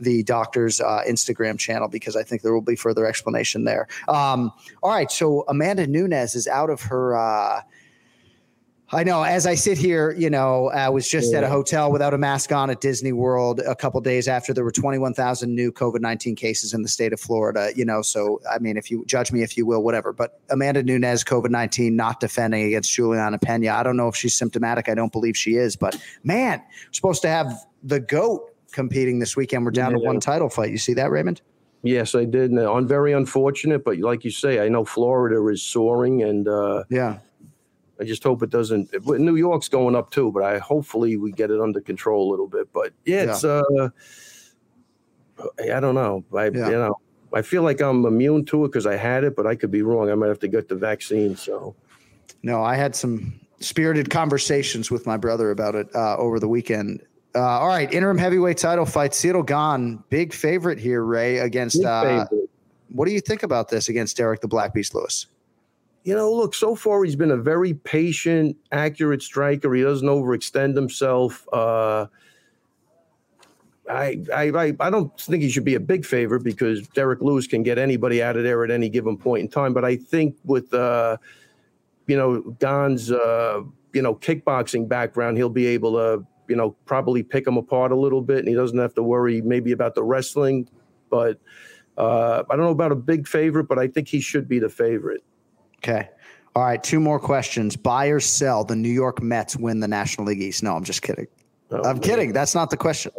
the 0.00 0.22
doctor's 0.22 0.80
uh, 0.80 1.02
Instagram 1.08 1.58
channel 1.58 1.88
because 1.88 2.16
I 2.16 2.22
think 2.22 2.42
there 2.42 2.52
will 2.52 2.60
be 2.60 2.76
further 2.76 3.06
explanation 3.06 3.64
there. 3.64 3.88
Um, 4.08 4.52
all 4.82 4.90
right, 4.90 5.10
so 5.10 5.44
Amanda 5.48 5.86
Nunes 5.86 6.34
is 6.34 6.46
out 6.46 6.70
of 6.70 6.82
her. 6.82 7.16
Uh, 7.16 7.62
I 8.90 9.04
know. 9.04 9.22
As 9.22 9.46
I 9.46 9.54
sit 9.54 9.76
here, 9.76 10.12
you 10.12 10.30
know, 10.30 10.68
I 10.70 10.88
was 10.88 11.06
just 11.06 11.34
at 11.34 11.44
a 11.44 11.48
hotel 11.48 11.92
without 11.92 12.14
a 12.14 12.18
mask 12.18 12.52
on 12.52 12.70
at 12.70 12.80
Disney 12.80 13.12
World 13.12 13.60
a 13.60 13.76
couple 13.76 14.00
days 14.00 14.28
after 14.28 14.54
there 14.54 14.64
were 14.64 14.72
21,000 14.72 15.54
new 15.54 15.70
COVID 15.70 16.00
19 16.00 16.34
cases 16.34 16.72
in 16.72 16.80
the 16.80 16.88
state 16.88 17.12
of 17.12 17.20
Florida. 17.20 17.70
You 17.76 17.84
know, 17.84 18.00
so 18.00 18.40
I 18.50 18.58
mean, 18.58 18.78
if 18.78 18.90
you 18.90 19.04
judge 19.04 19.30
me, 19.30 19.42
if 19.42 19.58
you 19.58 19.66
will, 19.66 19.82
whatever. 19.82 20.14
But 20.14 20.40
Amanda 20.48 20.82
Nunes, 20.82 21.22
COVID 21.22 21.50
19, 21.50 21.96
not 21.96 22.20
defending 22.20 22.64
against 22.64 22.90
Julianna 22.90 23.38
Peña. 23.38 23.74
I 23.74 23.82
don't 23.82 23.96
know 23.98 24.08
if 24.08 24.16
she's 24.16 24.34
symptomatic. 24.34 24.88
I 24.88 24.94
don't 24.94 25.12
believe 25.12 25.36
she 25.36 25.56
is. 25.56 25.76
But 25.76 26.00
man, 26.24 26.62
supposed 26.90 27.20
to 27.22 27.28
have 27.28 27.52
the 27.82 28.00
GOAT 28.00 28.54
competing 28.72 29.18
this 29.18 29.36
weekend. 29.36 29.64
We're 29.64 29.70
down 29.70 29.92
to 29.92 29.98
one 29.98 30.20
title 30.20 30.48
fight. 30.48 30.70
You 30.70 30.78
see 30.78 30.94
that, 30.94 31.10
Raymond? 31.10 31.40
Yes, 31.82 32.14
I 32.14 32.24
did. 32.24 32.50
And 32.50 32.58
I'm 32.60 32.88
very 32.88 33.12
unfortunate, 33.12 33.84
but 33.84 33.98
like 33.98 34.24
you 34.24 34.30
say, 34.30 34.64
I 34.64 34.68
know 34.68 34.84
Florida 34.84 35.46
is 35.48 35.62
soaring, 35.62 36.22
and 36.22 36.48
uh, 36.48 36.84
yeah, 36.90 37.18
I 38.00 38.04
just 38.04 38.22
hope 38.22 38.42
it 38.42 38.50
doesn't. 38.50 38.90
New 39.06 39.36
York's 39.36 39.68
going 39.68 39.94
up 39.94 40.10
too, 40.10 40.32
but 40.32 40.42
I 40.42 40.58
hopefully 40.58 41.16
we 41.16 41.32
get 41.32 41.50
it 41.50 41.60
under 41.60 41.80
control 41.80 42.28
a 42.28 42.30
little 42.30 42.48
bit. 42.48 42.72
But 42.72 42.92
yeah, 43.04 43.24
it's 43.30 43.44
uh, 43.44 43.62
I 45.60 45.80
don't 45.80 45.94
know. 45.94 46.24
I 46.36 46.46
Yeah. 46.46 46.66
you 46.66 46.76
know 46.76 46.96
I 47.32 47.42
feel 47.42 47.62
like 47.62 47.80
I'm 47.80 48.04
immune 48.06 48.44
to 48.46 48.64
it 48.64 48.68
because 48.68 48.86
I 48.86 48.96
had 48.96 49.24
it, 49.24 49.36
but 49.36 49.46
I 49.46 49.54
could 49.54 49.70
be 49.70 49.82
wrong. 49.82 50.10
I 50.10 50.14
might 50.14 50.28
have 50.28 50.38
to 50.40 50.48
get 50.48 50.68
the 50.68 50.74
vaccine. 50.74 51.36
So 51.36 51.74
No, 52.42 52.62
I 52.62 52.74
had 52.74 52.94
some 52.96 53.38
spirited 53.60 54.10
conversations 54.10 54.90
with 54.90 55.06
my 55.06 55.16
brother 55.16 55.50
about 55.50 55.74
it 55.74 55.88
uh, 55.94 56.16
over 56.16 56.40
the 56.40 56.48
weekend. 56.48 57.02
Uh, 57.38 57.60
all 57.60 57.68
right, 57.68 57.92
interim 57.92 58.18
heavyweight 58.18 58.58
title 58.58 58.84
fight. 58.84 59.14
Cyril 59.14 59.44
Gane, 59.44 60.02
big 60.10 60.32
favorite 60.32 60.78
here, 60.78 61.04
Ray, 61.04 61.38
against. 61.38 61.84
Uh, 61.84 62.26
what 62.88 63.06
do 63.06 63.12
you 63.12 63.20
think 63.20 63.44
about 63.44 63.68
this 63.68 63.88
against 63.88 64.16
Derrick 64.16 64.40
the 64.40 64.48
Black 64.48 64.74
Beast 64.74 64.94
Lewis? 64.94 65.26
you 66.08 66.14
know, 66.14 66.32
look, 66.32 66.54
so 66.54 66.74
far 66.74 67.04
he's 67.04 67.16
been 67.16 67.32
a 67.32 67.36
very 67.36 67.74
patient, 67.74 68.56
accurate 68.72 69.22
striker. 69.22 69.74
He 69.74 69.82
doesn't 69.82 70.08
overextend 70.08 70.74
himself. 70.74 71.46
Uh, 71.52 72.06
I, 73.90 74.24
I, 74.34 74.42
I, 74.44 74.76
I 74.80 74.88
don't 74.88 75.20
think 75.20 75.42
he 75.42 75.50
should 75.50 75.66
be 75.66 75.74
a 75.74 75.80
big 75.80 76.06
favorite 76.06 76.44
because 76.44 76.88
Derrick 76.88 77.20
Lewis 77.20 77.46
can 77.46 77.62
get 77.62 77.76
anybody 77.76 78.22
out 78.22 78.38
of 78.38 78.42
there 78.42 78.64
at 78.64 78.70
any 78.70 78.88
given 78.88 79.18
point 79.18 79.42
in 79.42 79.48
time. 79.48 79.74
But 79.74 79.84
I 79.84 79.96
think 79.96 80.34
with, 80.44 80.72
uh, 80.72 81.18
you 82.06 82.16
know, 82.16 82.40
Gane's, 82.58 83.12
uh, 83.12 83.62
you 83.92 84.00
know, 84.00 84.14
kickboxing 84.14 84.88
background, 84.88 85.36
he'll 85.36 85.50
be 85.50 85.66
able 85.66 85.92
to, 85.92 86.24
you 86.48 86.56
know, 86.56 86.70
probably 86.84 87.22
pick 87.22 87.46
him 87.46 87.56
apart 87.56 87.92
a 87.92 87.96
little 87.96 88.22
bit, 88.22 88.38
and 88.38 88.48
he 88.48 88.54
doesn't 88.54 88.78
have 88.78 88.94
to 88.94 89.02
worry 89.02 89.40
maybe 89.40 89.72
about 89.72 89.94
the 89.94 90.02
wrestling. 90.02 90.68
But 91.10 91.38
uh, 91.96 92.44
I 92.50 92.56
don't 92.56 92.64
know 92.64 92.70
about 92.70 92.92
a 92.92 92.96
big 92.96 93.26
favorite, 93.26 93.64
but 93.64 93.78
I 93.78 93.88
think 93.88 94.08
he 94.08 94.20
should 94.20 94.48
be 94.48 94.58
the 94.58 94.68
favorite. 94.68 95.22
Okay. 95.78 96.08
All 96.56 96.64
right, 96.64 96.82
two 96.82 96.98
more 96.98 97.20
questions. 97.20 97.76
Buy 97.76 98.06
or 98.06 98.20
sell 98.20 98.64
the 98.64 98.74
New 98.74 98.88
York 98.88 99.22
Mets 99.22 99.56
win 99.56 99.80
the 99.80 99.88
National 99.88 100.26
League 100.26 100.42
East? 100.42 100.62
No, 100.62 100.74
I'm 100.74 100.84
just 100.84 101.02
kidding. 101.02 101.28
I'm 101.70 102.00
kidding. 102.00 102.32
That's 102.32 102.54
not 102.54 102.70
the 102.70 102.76
question. 102.76 103.12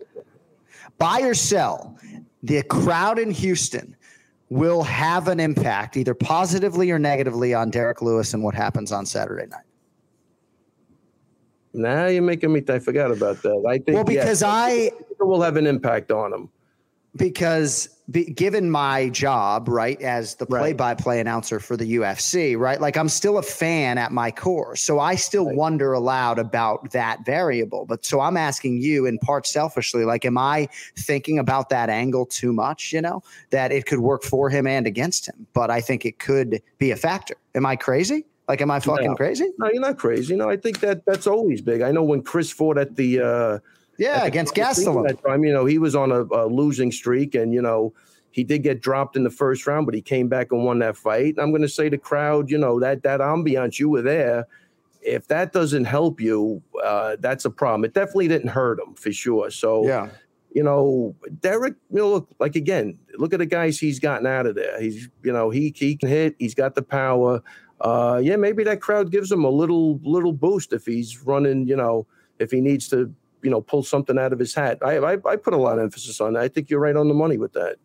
Buy 0.97 1.21
or 1.21 1.33
sell 1.33 1.97
the 2.43 2.63
crowd 2.63 3.19
in 3.19 3.31
Houston 3.31 3.95
will 4.49 4.83
have 4.83 5.27
an 5.27 5.39
impact, 5.39 5.95
either 5.95 6.13
positively 6.13 6.89
or 6.91 6.99
negatively, 6.99 7.53
on 7.53 7.69
Derrick 7.69 8.01
Lewis 8.01 8.33
and 8.33 8.43
what 8.43 8.55
happens 8.55 8.91
on 8.91 9.05
Saturday 9.05 9.45
night. 9.45 9.63
Now 11.79 12.07
you're 12.07 12.21
making 12.21 12.51
me. 12.51 12.61
I 12.67 12.79
forgot 12.79 13.11
about 13.11 13.41
that. 13.43 13.63
I 13.67 13.77
think 13.77 13.95
Well, 13.95 14.03
because 14.03 14.43
I 14.43 14.69
it 14.71 14.93
will 15.19 15.41
have 15.41 15.55
an 15.57 15.65
impact 15.65 16.11
on 16.11 16.33
him. 16.33 16.49
because 17.15 17.89
be, 18.11 18.25
given 18.25 18.69
my 18.71 19.09
job, 19.09 19.67
right, 19.67 20.01
as 20.01 20.35
the 20.35 20.45
play-by-play 20.45 21.19
announcer 21.19 21.59
for 21.59 21.77
the 21.77 21.95
UFC, 21.95 22.57
right, 22.57 22.81
like 22.81 22.97
I'm 22.97 23.09
still 23.09 23.37
a 23.37 23.43
fan 23.43 23.97
at 23.97 24.11
my 24.11 24.31
core, 24.31 24.75
so 24.75 24.99
I 24.99 25.15
still 25.15 25.45
wonder 25.45 25.93
aloud 25.93 26.39
about 26.39 26.91
that 26.91 27.25
variable. 27.25 27.85
But 27.85 28.05
so 28.05 28.19
I'm 28.19 28.35
asking 28.35 28.81
you, 28.81 29.05
in 29.05 29.19
part 29.19 29.45
selfishly, 29.47 30.05
like, 30.05 30.25
am 30.25 30.37
I 30.37 30.67
thinking 30.97 31.39
about 31.39 31.69
that 31.69 31.89
angle 31.89 32.25
too 32.25 32.51
much? 32.51 32.91
You 32.91 33.01
know, 33.01 33.21
that 33.51 33.71
it 33.71 33.85
could 33.85 33.99
work 33.99 34.23
for 34.23 34.49
him 34.49 34.65
and 34.65 34.87
against 34.87 35.27
him, 35.27 35.47
but 35.53 35.69
I 35.69 35.81
think 35.81 36.05
it 36.05 36.19
could 36.19 36.61
be 36.77 36.91
a 36.91 36.95
factor. 36.95 37.35
Am 37.55 37.65
I 37.65 37.75
crazy? 37.75 38.25
Like, 38.49 38.61
am 38.61 38.71
I 38.71 38.79
fucking 38.79 39.11
No. 39.11 39.15
crazy? 39.15 39.47
No, 39.59 39.69
you're 39.71 39.79
not 39.81 39.99
crazy. 39.99 40.35
No, 40.35 40.49
I 40.49 40.57
think 40.57 40.79
that 40.79 41.05
that's 41.05 41.27
always 41.27 41.61
big. 41.61 41.81
I 41.81 41.91
know 41.91 42.03
when 42.03 42.23
Chris 42.23 42.51
fought 42.51 42.79
at 42.79 42.95
the 42.95 43.21
uh, 43.21 43.59
Yeah, 43.99 44.15
at 44.23 44.27
against 44.27 44.55
Gastelum. 44.55 45.07
that 45.07 45.23
time, 45.23 45.43
you 45.43 45.53
know, 45.53 45.65
he 45.65 45.77
was 45.77 45.95
on 45.95 46.11
a, 46.11 46.23
a 46.23 46.47
losing 46.47 46.91
streak, 46.91 47.35
and 47.35 47.53
you 47.53 47.61
know, 47.61 47.93
he 48.31 48.43
did 48.43 48.63
get 48.63 48.81
dropped 48.81 49.15
in 49.15 49.23
the 49.23 49.29
first 49.29 49.67
round, 49.67 49.85
but 49.85 49.93
he 49.93 50.01
came 50.01 50.29
back 50.29 50.51
and 50.51 50.65
won 50.65 50.79
that 50.79 50.97
fight. 50.97 51.35
And 51.35 51.39
I'm 51.41 51.51
going 51.51 51.61
to 51.61 51.69
say 51.69 51.89
the 51.89 51.97
crowd, 51.99 52.49
you 52.49 52.57
know, 52.57 52.79
that 52.79 53.03
that 53.03 53.19
ambiance, 53.19 53.77
you 53.77 53.87
were 53.87 54.01
there. 54.01 54.47
If 55.01 55.27
that 55.27 55.53
doesn't 55.53 55.85
help 55.85 56.19
you, 56.19 56.61
uh, 56.83 57.17
that's 57.19 57.45
a 57.45 57.49
problem. 57.51 57.85
It 57.85 57.93
definitely 57.93 58.29
didn't 58.29 58.49
hurt 58.49 58.79
him 58.79 58.95
for 58.95 59.11
sure. 59.11 59.51
So 59.51 59.85
Yeah. 59.85 60.09
you 60.51 60.63
know, 60.63 61.15
Derrick, 61.39 61.75
you 61.91 61.99
know, 61.99 62.09
look 62.09 62.29
like 62.39 62.55
again, 62.55 62.97
look 63.19 63.31
at 63.31 63.39
the 63.39 63.45
guys 63.45 63.77
he's 63.79 63.99
gotten 63.99 64.25
out 64.25 64.47
of 64.47 64.55
there. 64.55 64.81
He's, 64.81 65.07
you 65.23 65.31
know, 65.31 65.51
he 65.51 65.71
he 65.75 65.95
can 65.95 66.09
hit. 66.09 66.35
He's 66.39 66.55
got 66.55 66.73
the 66.73 66.81
power. 66.81 67.43
Uh, 67.81 68.19
yeah, 68.21 68.35
maybe 68.35 68.63
that 68.63 68.81
crowd 68.81 69.11
gives 69.11 69.31
him 69.31 69.43
a 69.43 69.49
little 69.49 69.99
little 70.03 70.33
boost 70.33 70.73
if 70.73 70.85
he's 70.85 71.23
running. 71.23 71.67
You 71.67 71.75
know, 71.75 72.07
if 72.39 72.51
he 72.51 72.61
needs 72.61 72.87
to, 72.89 73.13
you 73.41 73.49
know, 73.49 73.61
pull 73.61 73.83
something 73.83 74.17
out 74.17 74.33
of 74.33 74.39
his 74.39 74.53
hat. 74.53 74.79
I 74.81 74.97
I, 74.97 75.13
I 75.25 75.35
put 75.35 75.53
a 75.53 75.57
lot 75.57 75.77
of 75.77 75.83
emphasis 75.83 76.19
on 76.19 76.33
that. 76.33 76.43
I 76.43 76.47
think 76.47 76.69
you're 76.69 76.79
right 76.79 76.95
on 76.95 77.07
the 77.07 77.13
money 77.13 77.37
with 77.37 77.53
that. 77.53 77.77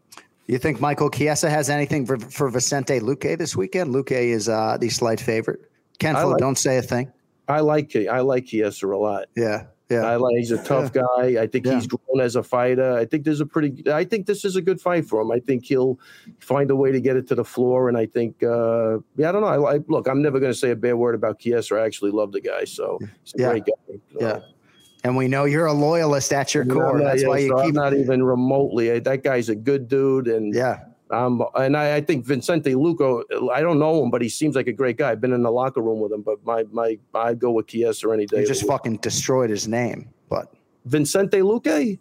You 0.47 0.59
think 0.59 0.81
Michael 0.81 1.09
Chiesa 1.09 1.49
has 1.49 1.71
anything 1.71 2.05
for, 2.05 2.19
for 2.19 2.51
Vicente 2.51 3.01
Luque 3.01 3.39
this 3.39 3.57
weekend? 3.57 3.95
Luque 3.95 4.13
is 4.13 4.49
uh, 4.49 4.77
the 4.79 4.91
slight 4.91 5.19
favorite. 5.19 5.71
Ken, 5.99 6.15
Flo, 6.15 6.31
like- 6.31 6.39
don't 6.39 6.59
say 6.59 6.77
a 6.77 6.83
thing. 6.83 7.11
I 7.49 7.61
like 7.61 7.95
I 7.97 8.21
like 8.21 8.47
Chiesa 8.47 8.87
a 8.87 8.97
lot. 8.97 9.27
Yeah, 9.37 9.65
yeah. 9.95 10.07
I 10.07 10.17
like 10.17 10.37
he's 10.37 10.51
a 10.51 10.63
tough 10.63 10.93
guy. 10.93 11.41
I 11.43 11.47
think 11.47 11.67
he's 11.67 11.87
grown 11.87 12.21
as 12.21 12.37
a 12.37 12.43
fighter. 12.43 12.93
I 12.97 13.05
think 13.05 13.25
there's 13.25 13.41
a 13.41 13.47
pretty. 13.47 13.91
I 13.91 14.05
think 14.05 14.27
this 14.27 14.45
is 14.45 14.57
a 14.57 14.63
good 14.63 14.81
fight 14.81 15.07
for 15.07 15.21
him. 15.23 15.31
I 15.31 15.39
think 15.41 15.65
he'll 15.65 15.99
find 16.41 16.71
a 16.71 16.77
way 16.77 16.93
to 16.93 17.01
get 17.01 17.17
it 17.17 17.27
to 17.29 17.35
the 17.35 17.45
floor. 17.45 17.89
And 17.89 17.97
I 17.97 18.07
think, 18.07 18.43
uh, 18.43 18.99
yeah, 19.17 19.29
I 19.29 19.33
don't 19.33 19.41
know. 19.43 19.49
I 19.49 19.57
like. 19.57 19.83
Look, 19.89 20.07
I'm 20.09 20.23
never 20.23 20.39
going 20.41 20.53
to 20.53 20.59
say 20.59 20.71
a 20.71 20.77
bad 20.77 20.95
word 20.95 21.15
about 21.15 21.39
Chiesa. 21.39 21.77
I 21.77 21.85
actually 21.87 22.11
love 22.11 22.33
the 22.33 22.41
guy, 22.41 22.65
so 22.65 22.99
he's 23.23 23.35
a 23.37 23.43
Yeah. 23.43 23.51
great 23.51 23.65
guy. 23.67 23.95
Yeah. 24.21 24.41
And 25.05 25.17
we 25.17 25.29
know 25.29 25.45
you're 25.45 25.67
a 25.67 25.73
loyalist 25.73 26.33
at 26.33 26.55
your 26.55 26.65
core. 26.65 26.99
Not- 26.99 27.05
That's 27.05 27.23
yeah, 27.23 27.29
why 27.29 27.39
you 27.39 27.49
so 27.49 27.59
I'm 27.59 27.73
not 27.73 27.93
even 27.95 28.23
remotely. 28.23 28.99
That 28.99 29.23
guy's 29.23 29.51
a 29.51 29.55
good 29.55 29.87
dude, 29.89 30.29
and 30.29 30.55
yeah. 30.55 30.81
Um, 31.11 31.45
and 31.55 31.77
I, 31.77 31.97
I 31.97 32.01
think 32.01 32.25
Vincente 32.25 32.75
Luco. 32.75 33.23
I 33.53 33.61
don't 33.61 33.79
know 33.79 34.03
him, 34.03 34.11
but 34.11 34.23
he 34.23 34.29
seems 34.29 34.57
like 34.57 34.67
a 34.67 34.73
great 34.73 34.97
guy. 34.97 35.11
I've 35.11 35.21
been 35.21 35.33
in 35.35 35.43
the 35.43 35.51
locker 35.51 35.81
room 35.83 36.01
with 36.01 36.13
him, 36.13 36.23
but 36.23 36.45
my 36.45 36.65
my 36.73 36.99
I'd 37.15 37.39
go 37.39 37.51
with 37.53 37.67
Chiesa 37.67 38.11
any 38.11 38.27
day. 38.27 38.41
You 38.41 38.47
just 38.47 38.63
the 38.63 38.67
week. 38.67 38.73
fucking 38.73 38.97
destroyed 38.99 39.51
his 39.51 39.69
name. 39.69 40.09
But 40.29 40.53
Vincente 40.87 41.39
Luque. 41.41 41.99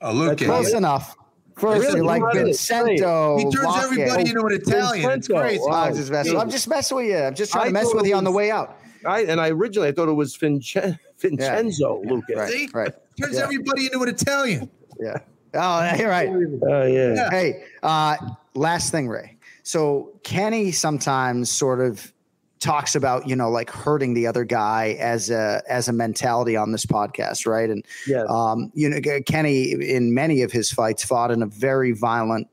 Oh, 0.00 0.12
Luque. 0.12 0.44
close 0.44 0.72
enough. 0.74 1.16
First, 1.56 1.80
Really? 1.88 2.02
like 2.02 2.22
How 2.22 2.32
Vincento. 2.32 3.38
He 3.38 3.44
turns 3.44 3.56
Luque. 3.66 3.82
everybody 3.82 4.30
into 4.30 4.40
an 4.46 4.52
Italian. 4.52 5.10
It's 5.10 5.26
Vincento. 5.28 5.40
crazy. 5.40 5.60
Wow. 5.62 5.84
I'm 5.84 5.94
just 5.96 6.10
messing. 6.10 6.36
I'm 6.38 6.50
just 6.50 6.68
messing 6.68 6.96
with 6.98 7.06
you. 7.06 7.16
I'm 7.18 7.34
just 7.34 7.52
trying 7.52 7.64
I 7.64 7.66
to 7.68 7.72
mess 7.72 7.94
with 7.94 8.04
it 8.04 8.08
you 8.10 8.14
on 8.14 8.24
the 8.24 8.30
way 8.32 8.50
out. 8.50 8.78
I 9.06 9.22
and 9.24 9.40
I 9.40 9.48
originally 9.50 9.88
I 9.88 9.92
thought 9.92 10.08
it 10.08 10.12
was 10.12 10.36
Vince- 10.36 10.76
Vincenzo 11.18 12.02
Luque. 12.04 12.22
Right. 12.36 12.50
See? 12.50 12.68
Right. 12.72 12.92
Turns 13.20 13.36
Yeah. 13.36 13.42
everybody 13.44 13.86
into 13.86 14.02
an 14.02 14.08
Italian. 14.08 14.70
Yeah. 15.00 15.18
Oh, 15.54 15.94
you're 15.98 16.08
right. 16.08 16.28
Oh 16.28 16.82
yeah. 16.86 17.30
Hey, 17.30 17.64
uh, 17.82 18.16
last 18.54 18.90
thing, 18.90 19.08
Ray. 19.08 19.36
So 19.62 20.12
Kenny 20.22 20.72
sometimes 20.72 21.50
sort 21.50 21.80
of 21.80 22.12
talks 22.58 22.94
about 22.94 23.28
you 23.28 23.36
know 23.36 23.50
like 23.50 23.70
hurting 23.70 24.14
the 24.14 24.26
other 24.26 24.44
guy 24.44 24.96
as 24.98 25.30
a 25.30 25.62
as 25.68 25.88
a 25.88 25.92
mentality 25.92 26.56
on 26.56 26.72
this 26.72 26.86
podcast, 26.86 27.46
right? 27.46 27.68
And 27.70 27.84
Yeah. 28.06 28.24
um, 28.28 28.70
you 28.74 28.88
know 28.88 29.00
Kenny 29.26 29.72
in 29.72 30.14
many 30.14 30.42
of 30.42 30.52
his 30.52 30.70
fights 30.70 31.04
fought 31.04 31.30
in 31.30 31.42
a 31.42 31.46
very 31.46 31.92
violent 31.92 32.48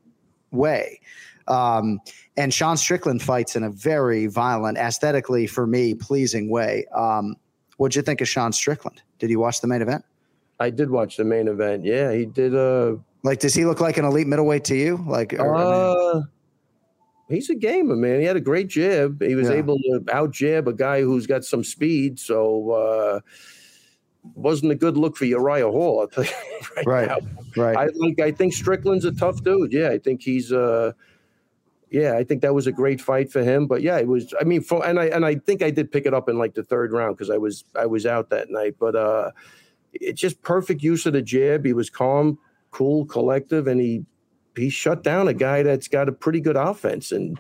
way. 0.52 1.00
Um, 1.48 2.00
and 2.38 2.54
Sean 2.54 2.78
Strickland 2.78 3.22
fights 3.22 3.56
in 3.56 3.64
a 3.64 3.70
very 3.70 4.28
violent, 4.28 4.78
aesthetically 4.78 5.46
for 5.46 5.68
me 5.68 5.94
pleasing 5.94 6.50
way. 6.50 6.86
Um, 6.96 7.36
what'd 7.78 7.96
you 7.96 8.02
think 8.02 8.22
of 8.22 8.30
Sean 8.30 8.54
Strickland? 8.54 9.02
Did 9.20 9.30
you 9.30 9.40
watch 9.40 9.60
the 9.62 9.68
main 9.68 9.82
event? 9.82 10.06
I 10.64 10.70
did 10.70 10.90
watch 10.90 11.18
the 11.18 11.24
main 11.24 11.48
event. 11.48 11.84
Yeah, 11.86 12.12
he 12.14 12.26
did. 12.26 12.56
Uh, 12.56 12.96
Like, 13.24 13.40
does 13.40 13.54
he 13.54 13.66
look 13.66 13.80
like 13.80 13.98
an 13.98 14.06
elite 14.06 14.28
middleweight 14.28 14.64
to 14.66 14.76
you? 14.76 15.04
Like, 15.08 15.34
or, 15.34 15.56
I 15.56 15.64
mean- 15.64 16.18
uh 16.18 16.22
he's 17.30 17.50
a 17.50 17.56
gamer, 17.56 17.96
man. 17.96 18.20
He 18.20 18.26
had 18.26 18.36
a 18.36 18.42
great 18.42 18.68
jab. 18.68 19.22
He 19.22 19.34
was 19.36 19.48
Yeah. 19.50 19.56
able 19.56 19.78
to 19.78 20.04
out 20.12 20.32
jab 20.32 20.68
a 20.68 20.74
guy 20.74 21.02
who's 21.02 21.26
got 21.26 21.44
some 21.44 21.64
speed. 21.64 22.20
So 22.20 22.72
uh 22.72 23.20
wasn't 24.36 24.72
a 24.72 24.76
good 24.76 24.98
look 24.98 25.18
for 25.18 25.26
Uriah 25.26 25.70
Hall. 25.70 26.02
I'll 26.02 26.08
tell 26.08 26.24
you 26.26 26.32
right, 26.78 26.86
Right, 26.86 27.08
now. 27.08 27.18
right. 27.64 27.78
I 27.78 27.86
like. 27.96 28.20
I 28.20 28.32
think 28.32 28.54
Strickland's 28.54 29.06
a 29.06 29.12
tough 29.12 29.44
dude. 29.44 29.74
Yeah, 29.74 29.90
I 29.90 29.98
think 29.98 30.22
he's. 30.22 30.52
uh 30.52 30.92
Yeah, 31.90 32.18
I 32.18 32.24
think 32.24 32.42
that 32.42 32.54
was 32.54 32.68
a 32.68 32.72
great 32.72 33.02
fight 33.02 33.32
for 33.32 33.44
him. 33.44 33.68
But 33.68 33.82
yeah, 33.82 33.98
it 33.98 34.08
was. 34.08 34.34
I 34.40 34.44
mean, 34.44 34.62
for, 34.62 34.86
and 34.86 35.00
I 35.00 35.06
and 35.06 35.26
I 35.26 35.36
think 35.36 35.62
I 35.62 35.72
did 35.72 35.92
pick 35.92 36.06
it 36.06 36.14
up 36.14 36.30
in 36.30 36.38
like 36.38 36.54
the 36.56 36.64
third 36.64 36.92
round 36.92 37.16
because 37.18 37.30
I 37.30 37.38
was 37.38 37.66
I 37.76 37.86
was 37.86 38.06
out 38.06 38.30
that 38.30 38.50
night. 38.50 38.76
But 38.80 38.96
uh 38.96 39.32
it's 39.94 40.20
just 40.22 40.42
perfect 40.42 40.82
use 40.82 41.06
of 41.06 41.14
the 41.14 41.22
jab. 41.22 41.66
He 41.66 41.74
was 41.74 41.90
calm, 41.90 42.38
cool, 42.72 43.06
collective, 43.06 43.68
and 43.68 43.80
he 43.80 44.06
he 44.56 44.70
shut 44.70 45.04
down 45.04 45.28
a 45.28 45.34
guy 45.34 45.64
that's 45.64 45.88
got 45.88 46.08
a 46.08 46.12
pretty 46.12 46.40
good 46.40 46.56
offense, 46.58 47.12
and 47.12 47.40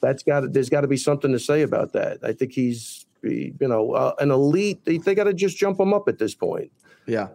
that's 0.00 0.22
got 0.22 0.52
there's 0.52 0.70
got 0.70 0.82
to 0.82 0.88
be 0.88 0.96
something 0.96 1.32
to 1.32 1.38
say 1.38 1.62
about 1.62 1.92
that. 1.92 2.18
I 2.22 2.32
think 2.32 2.52
he's 2.52 3.06
you 3.22 3.54
know 3.60 3.92
uh, 3.92 4.14
an 4.18 4.30
elite. 4.30 4.84
They, 4.84 4.98
they 4.98 5.14
got 5.14 5.24
to 5.24 5.34
just 5.34 5.56
jump 5.56 5.80
him 5.80 5.92
up 5.92 6.08
at 6.08 6.18
this 6.18 6.34
point. 6.34 6.70
Yeah, 7.06 7.28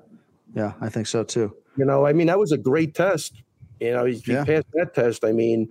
yeah, 0.55 0.73
I 0.81 0.89
think 0.89 1.07
so 1.07 1.23
too. 1.23 1.55
You 1.77 1.85
know, 1.85 2.05
I 2.05 2.13
mean, 2.13 2.27
that 2.27 2.39
was 2.39 2.51
a 2.51 2.57
great 2.57 2.93
test. 2.95 3.41
You 3.79 3.93
know, 3.93 4.05
he, 4.05 4.15
he 4.15 4.33
Yeah. 4.33 4.43
passed 4.43 4.67
that 4.73 4.93
test. 4.93 5.23
I 5.23 5.31
mean, 5.31 5.69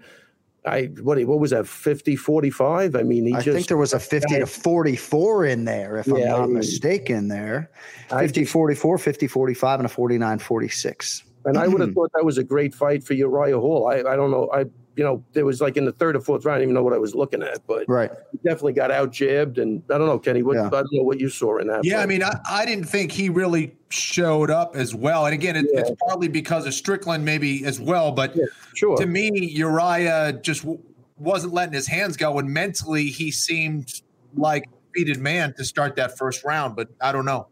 I 0.67 0.85
what 1.03 1.23
what 1.25 1.41
was 1.41 1.51
that 1.51 1.67
50 1.67 2.17
45? 2.17 2.95
I 2.95 3.03
mean, 3.03 3.27
he 3.27 3.35
I 3.35 3.41
just 3.41 3.55
think 3.55 3.67
there 3.69 3.77
was 3.77 3.95
a 3.95 4.01
50 4.01 4.41
to 4.41 4.47
44 4.47 5.47
in 5.47 5.65
there, 5.65 5.97
if 5.97 6.07
I'm 6.07 6.17
Yeah, 6.17 6.35
I 6.35 6.39
not 6.39 6.49
mean- 6.49 6.59
mistaken, 6.59 7.29
there. 7.29 7.71
I 8.11 8.21
50 8.21 8.45
44, 8.45 8.99
50 8.99 9.27
45, 9.27 9.81
and 9.81 9.87
a 9.87 9.89
49 9.89 10.39
46. 10.39 11.25
And 11.47 11.57
I 11.57 11.67
would 11.67 11.81
have 11.81 11.91
hmm. 11.91 11.95
thought 11.95 12.11
that 12.15 12.25
was 12.25 12.37
a 12.37 12.45
great 12.45 12.75
fight 12.75 13.03
for 13.03 13.15
Uriah 13.15 13.59
Hall. 13.59 13.89
I, 13.89 14.01
I 14.01 14.17
don't 14.17 14.31
know. 14.31 14.51
I 14.53 14.67
you 14.97 15.05
know 15.05 15.24
there 15.32 15.45
was 15.45 15.61
like 15.61 15.76
in 15.76 15.84
the 15.84 15.93
third 15.93 16.16
or 16.16 16.20
fourth 16.20 16.45
round. 16.45 16.57
I 16.57 16.59
didn't 16.59 16.70
even 16.70 16.74
know 16.74 16.82
what 16.82 16.93
I 16.93 16.99
was 16.99 17.14
looking 17.14 17.43
at, 17.43 17.66
but 17.66 17.84
Right. 17.88 18.11
definitely 18.45 18.72
got 18.74 18.91
out 18.91 19.12
jabbed. 19.12 19.59
And 19.59 19.82
I 19.91 19.99
don't 19.99 20.07
know, 20.07 20.18
Kenny. 20.18 20.43
What 20.43 20.57
Yeah. 20.57 20.66
I 20.66 20.70
don't 20.70 20.93
know 20.93 21.03
what 21.05 21.20
you 21.20 21.28
saw 21.28 21.59
in 21.59 21.68
that. 21.68 21.84
Yeah, 21.84 22.01
I 22.01 22.07
mean, 22.07 22.22
I, 22.22 22.38
I 22.51 22.64
didn't 22.66 22.84
think 22.84 23.12
he 23.12 23.28
really 23.28 23.74
showed 23.91 24.51
up 24.51 24.74
as 24.76 24.95
well. 24.95 25.26
And 25.26 25.34
again, 25.34 25.57
it, 25.57 25.66
it's 25.70 25.91
partly 26.07 26.28
because 26.28 26.66
of 26.66 26.74
Strickland, 26.74 27.24
maybe 27.24 27.64
as 27.64 27.80
well. 27.80 28.12
But 28.12 28.36
sure. 28.74 28.97
to 28.97 29.07
me, 29.07 29.30
Uriah 29.47 30.32
just 30.43 30.62
w- 30.62 30.80
wasn't 31.18 31.53
letting 31.55 31.74
his 31.74 31.86
hands 31.86 32.16
go. 32.16 32.38
And 32.38 32.51
mentally, 32.51 33.07
he 33.07 33.30
seemed 33.30 34.03
like 34.36 34.64
a 34.64 34.93
defeated 34.93 35.20
man 35.20 35.55
to 35.55 35.64
start 35.64 35.97
that 35.97 36.18
first 36.18 36.45
round. 36.45 36.76
But 36.76 36.88
I 37.01 37.12
don't 37.12 37.24
know. 37.24 37.47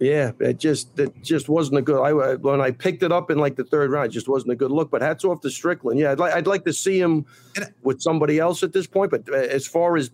Yeah, 0.00 0.32
it 0.40 0.58
just 0.58 0.98
it 0.98 1.22
just 1.22 1.50
wasn't 1.50 1.76
a 1.76 1.82
good. 1.82 2.00
I 2.00 2.34
when 2.36 2.60
I 2.62 2.70
picked 2.70 3.02
it 3.02 3.12
up 3.12 3.30
in 3.30 3.36
like 3.36 3.56
the 3.56 3.64
third 3.64 3.90
round, 3.90 4.06
it 4.06 4.12
just 4.12 4.28
wasn't 4.28 4.52
a 4.52 4.56
good 4.56 4.70
look. 4.70 4.90
But 4.90 5.02
hats 5.02 5.26
off 5.26 5.42
to 5.42 5.50
Strickland. 5.50 6.00
Yeah, 6.00 6.12
I'd 6.12 6.18
like 6.18 6.32
I'd 6.32 6.46
like 6.46 6.64
to 6.64 6.72
see 6.72 6.98
him 6.98 7.26
with 7.82 8.00
somebody 8.00 8.38
else 8.38 8.62
at 8.62 8.72
this 8.72 8.86
point. 8.86 9.10
But 9.10 9.28
uh, 9.28 9.36
as 9.36 9.66
far 9.66 9.98
as 9.98 10.10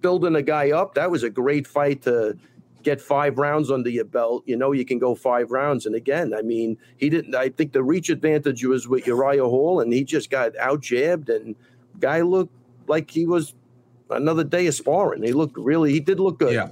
building 0.00 0.36
a 0.36 0.42
guy 0.42 0.70
up, 0.70 0.94
that 0.94 1.10
was 1.10 1.24
a 1.24 1.30
great 1.30 1.66
fight 1.66 2.02
to 2.02 2.38
get 2.84 3.00
five 3.00 3.36
rounds 3.36 3.68
under 3.68 3.90
your 3.90 4.04
belt. 4.04 4.44
You 4.46 4.56
know, 4.56 4.70
you 4.70 4.84
can 4.84 5.00
go 5.00 5.16
five 5.16 5.50
rounds. 5.50 5.86
And 5.86 5.96
again, 5.96 6.32
I 6.32 6.42
mean, 6.42 6.78
he 6.96 7.10
didn't. 7.10 7.34
I 7.34 7.48
think 7.48 7.72
the 7.72 7.82
reach 7.82 8.10
advantage 8.10 8.64
was 8.64 8.86
with 8.86 9.08
Uriah 9.08 9.44
Hall, 9.44 9.80
and 9.80 9.92
he 9.92 10.04
just 10.04 10.30
got 10.30 10.56
out 10.56 10.82
jabbed. 10.82 11.30
And 11.30 11.56
guy 11.98 12.20
looked 12.20 12.54
like 12.86 13.10
he 13.10 13.26
was 13.26 13.54
another 14.08 14.44
day 14.44 14.68
of 14.68 14.74
sparring. 14.74 15.24
He 15.24 15.32
looked 15.32 15.58
really. 15.58 15.92
He 15.92 15.98
did 15.98 16.20
look 16.20 16.38
good. 16.38 16.54
Yeah. 16.54 16.68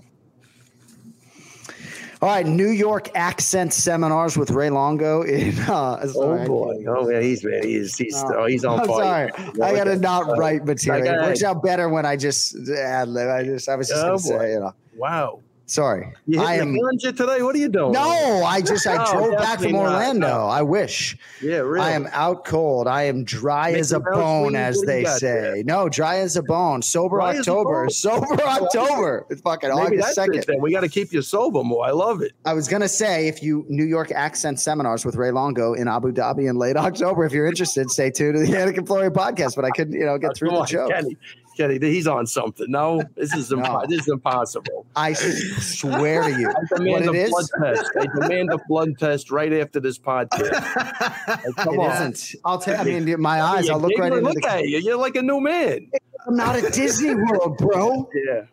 All 2.25 2.31
right, 2.31 2.47
New 2.47 2.71
York 2.71 3.11
accent 3.15 3.75
seminars 3.75 4.39
with 4.39 4.51
Ray 4.51 4.71
Longo 4.71 5.21
in. 5.25 5.55
Uh, 5.69 6.07
Oh 6.17 6.47
boy! 6.47 6.83
Oh 6.89 7.07
yeah, 7.11 7.21
he's 7.21 7.45
man, 7.45 7.63
he's 7.63 7.99
he's 7.99 8.17
oh, 8.17 8.33
oh, 8.35 8.47
he's 8.47 8.65
on 8.65 8.81
I'm 8.81 8.87
fire. 8.87 9.31
sorry. 9.37 9.61
I 9.63 9.77
got 9.77 9.85
to 9.85 9.99
not 9.99 10.39
write 10.39 10.63
uh, 10.63 10.65
material. 10.65 11.07
It 11.07 11.27
works 11.27 11.43
uh, 11.43 11.51
out 11.51 11.63
better 11.63 11.91
when 11.91 12.07
I 12.07 12.17
just 12.17 12.57
ad 12.67 13.09
lib. 13.09 13.29
I 13.29 13.45
just, 13.45 13.69
I 13.69 13.77
was 13.77 13.89
just 13.91 14.03
Oh, 14.03 14.17
to 14.17 14.23
boy. 14.23 14.39
say, 14.39 14.53
you 14.53 14.61
know. 14.61 14.73
Wow. 14.97 15.41
Sorry. 15.67 16.13
You 16.27 16.43
I 16.43 16.55
am 16.57 16.77
today? 17.01 17.43
What 17.43 17.55
are 17.55 17.59
you 17.59 17.71
doing? 17.71 17.93
No, 17.93 18.45
I 18.45 18.61
just 18.61 18.87
I 18.87 18.97
No, 18.97 19.05
oh, 19.09 19.13
drove 19.13 19.39
back 19.39 19.61
from. 19.61 19.75
Orlando. 19.75 20.29
No. 20.29 20.47
I 20.47 20.61
wish. 20.61 21.17
Yeah, 21.41 21.59
really. 21.59 21.81
I 21.81 21.93
am 21.93 22.07
out 22.13 22.45
cold. 22.45 22.87
I 22.87 23.05
am 23.05 23.25
dry 23.25 23.69
Mickey 23.71 23.81
as 23.81 23.93
a 23.93 24.01
bone, 24.01 24.57
as 24.57 24.77
What 24.77 24.87
do 24.87 24.93
you 24.99 25.05
they 25.05 25.11
say. 25.19 25.63
No, 25.67 25.89
dry 25.89 26.19
as 26.19 26.37
a 26.37 26.43
bone. 26.43 26.83
Sober 26.83 27.17
Dry 27.17 27.39
October. 27.39 27.85
bone? 27.85 27.91
Sober 27.91 28.43
October. 28.45 29.27
It's 29.31 29.41
fucking 29.41 29.71
Maybe 29.71 30.01
August 30.03 30.15
second. 30.15 30.45
we 30.61 30.71
got 30.71 30.81
to 30.81 30.89
keep 30.89 31.13
you 31.13 31.23
sober 31.23 31.65
more. 31.65 31.87
I 31.87 31.91
love 31.93 32.21
it. 32.21 32.33
I 32.45 32.53
was 32.53 32.69
gonna 32.69 32.89
say 32.89 33.27
if 33.29 33.43
you 33.43 33.65
New 33.69 33.85
York 33.87 34.11
accent 34.13 34.61
seminars 34.61 35.05
with 35.07 35.17
Ray 35.17 35.31
Longo 35.31 35.73
in 35.73 35.89
Abu 35.89 36.13
Dhabi 36.13 36.49
in 36.49 36.57
late 36.57 36.77
October. 36.77 37.25
If 37.25 37.33
you're 37.33 37.47
interested, 37.47 37.91
stay 37.91 38.11
tuned 38.11 38.35
to 38.37 38.41
the 38.41 38.53
Anik 38.53 38.77
and 38.77 38.87
Florian 38.87 39.13
podcast. 39.13 39.57
But 39.57 39.65
I 39.65 39.71
couldn't, 39.71 39.95
you 39.95 40.05
know, 40.05 40.19
get 40.19 40.37
through 40.37 40.51
the 40.51 40.57
on, 40.57 40.67
joke. 40.67 40.91
Kenny. 40.91 41.17
Kenny, 41.57 41.79
he's 41.81 42.07
on 42.07 42.27
something. 42.27 42.67
No, 42.71 43.03
this 43.17 43.33
is 43.35 43.51
impo- 43.53 43.83
No. 43.83 43.85
this 43.89 44.01
is 44.03 44.09
impossible. 44.09 44.87
I 44.97 45.13
swear 45.13 46.23
to 46.25 46.31
you, 46.41 46.49
I 46.51 46.53
what 46.53 46.79
demand 46.79 47.05
it 47.05 47.09
a 47.09 47.13
is. 47.25 47.31
blood 47.31 47.47
test. 47.75 47.91
I 48.01 48.07
demand 48.21 48.51
a 48.53 48.59
blood 48.69 48.99
test 48.99 49.31
right 49.31 49.53
after 49.53 49.81
this 49.81 49.99
podcast. 49.99 50.61
Like, 51.27 51.57
come 51.57 51.75
It 51.75 51.79
on. 51.81 52.13
isn't. 52.13 52.41
I'll 52.45 52.59
tell. 52.59 52.81
I 52.81 52.85
mean, 52.85 53.21
my 53.21 53.41
eyes. 53.43 53.69
I'll 53.71 53.79
look 53.81 53.93
right 53.99 54.13
into 54.13 54.25
look 54.25 54.41
the. 54.43 54.51
at 54.51 54.69
you. 54.69 54.79
You're 54.79 54.97
like 54.99 55.17
a 55.17 55.23
new 55.23 55.41
man. 55.41 55.91
I'm 56.27 56.37
not 56.37 56.57
at 56.57 56.73
Disney 56.73 57.15
World, 57.15 57.57
bro. 57.59 58.09
Yeah. 58.15 58.45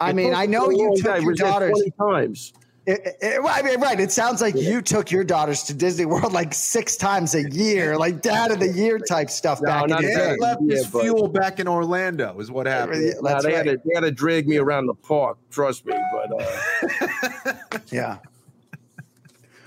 I 0.00 0.12
mean, 0.12 0.34
I 0.34 0.46
know 0.46 0.70
you 0.70 0.94
took 0.96 1.20
your 1.22 1.34
daughters. 1.34 1.82
times. 1.98 2.52
It- 2.88 3.00
it- 3.04 3.16
it- 3.20 3.40
I 3.44 3.60
mean, 3.62 3.80
right. 3.80 4.00
It 4.00 4.10
sounds 4.10 4.40
like 4.40 4.54
you 4.56 4.80
took 4.80 5.10
your 5.10 5.22
daughters 5.22 5.62
to 5.64 5.74
Disney 5.74 6.06
World 6.06 6.32
like 6.32 6.54
six 6.54 6.96
times 6.96 7.34
a 7.34 7.48
year, 7.50 7.98
like 7.98 8.22
dad 8.22 8.50
of 8.50 8.60
the 8.60 8.68
year 8.68 8.98
type 8.98 9.28
stuff 9.28 9.60
back 9.60 9.84
in 9.84 9.90
the 9.90 10.00
day. 10.02 10.36
Left 10.38 10.62
his 10.62 10.84
Yeah, 10.84 10.88
but- 10.92 11.02
fuel 11.02 11.28
back 11.28 11.60
in 11.60 11.68
Orlando, 11.68 12.38
is 12.40 12.50
what 12.50 12.66
happened. 12.66 13.04
Yeah, 13.04 13.12
Nah, 13.20 13.28
That's 13.28 13.44
they, 13.44 13.52
right. 13.54 13.66
had 13.66 13.82
to, 13.82 13.88
they 13.88 13.94
had 13.94 14.00
to 14.04 14.10
drag 14.10 14.48
me 14.48 14.56
around 14.56 14.86
the 14.86 14.94
park. 14.94 15.36
Trust 15.50 15.84
me, 15.84 15.94
but 16.12 16.42
uh, 16.42 17.52
Yeah. 17.90 18.16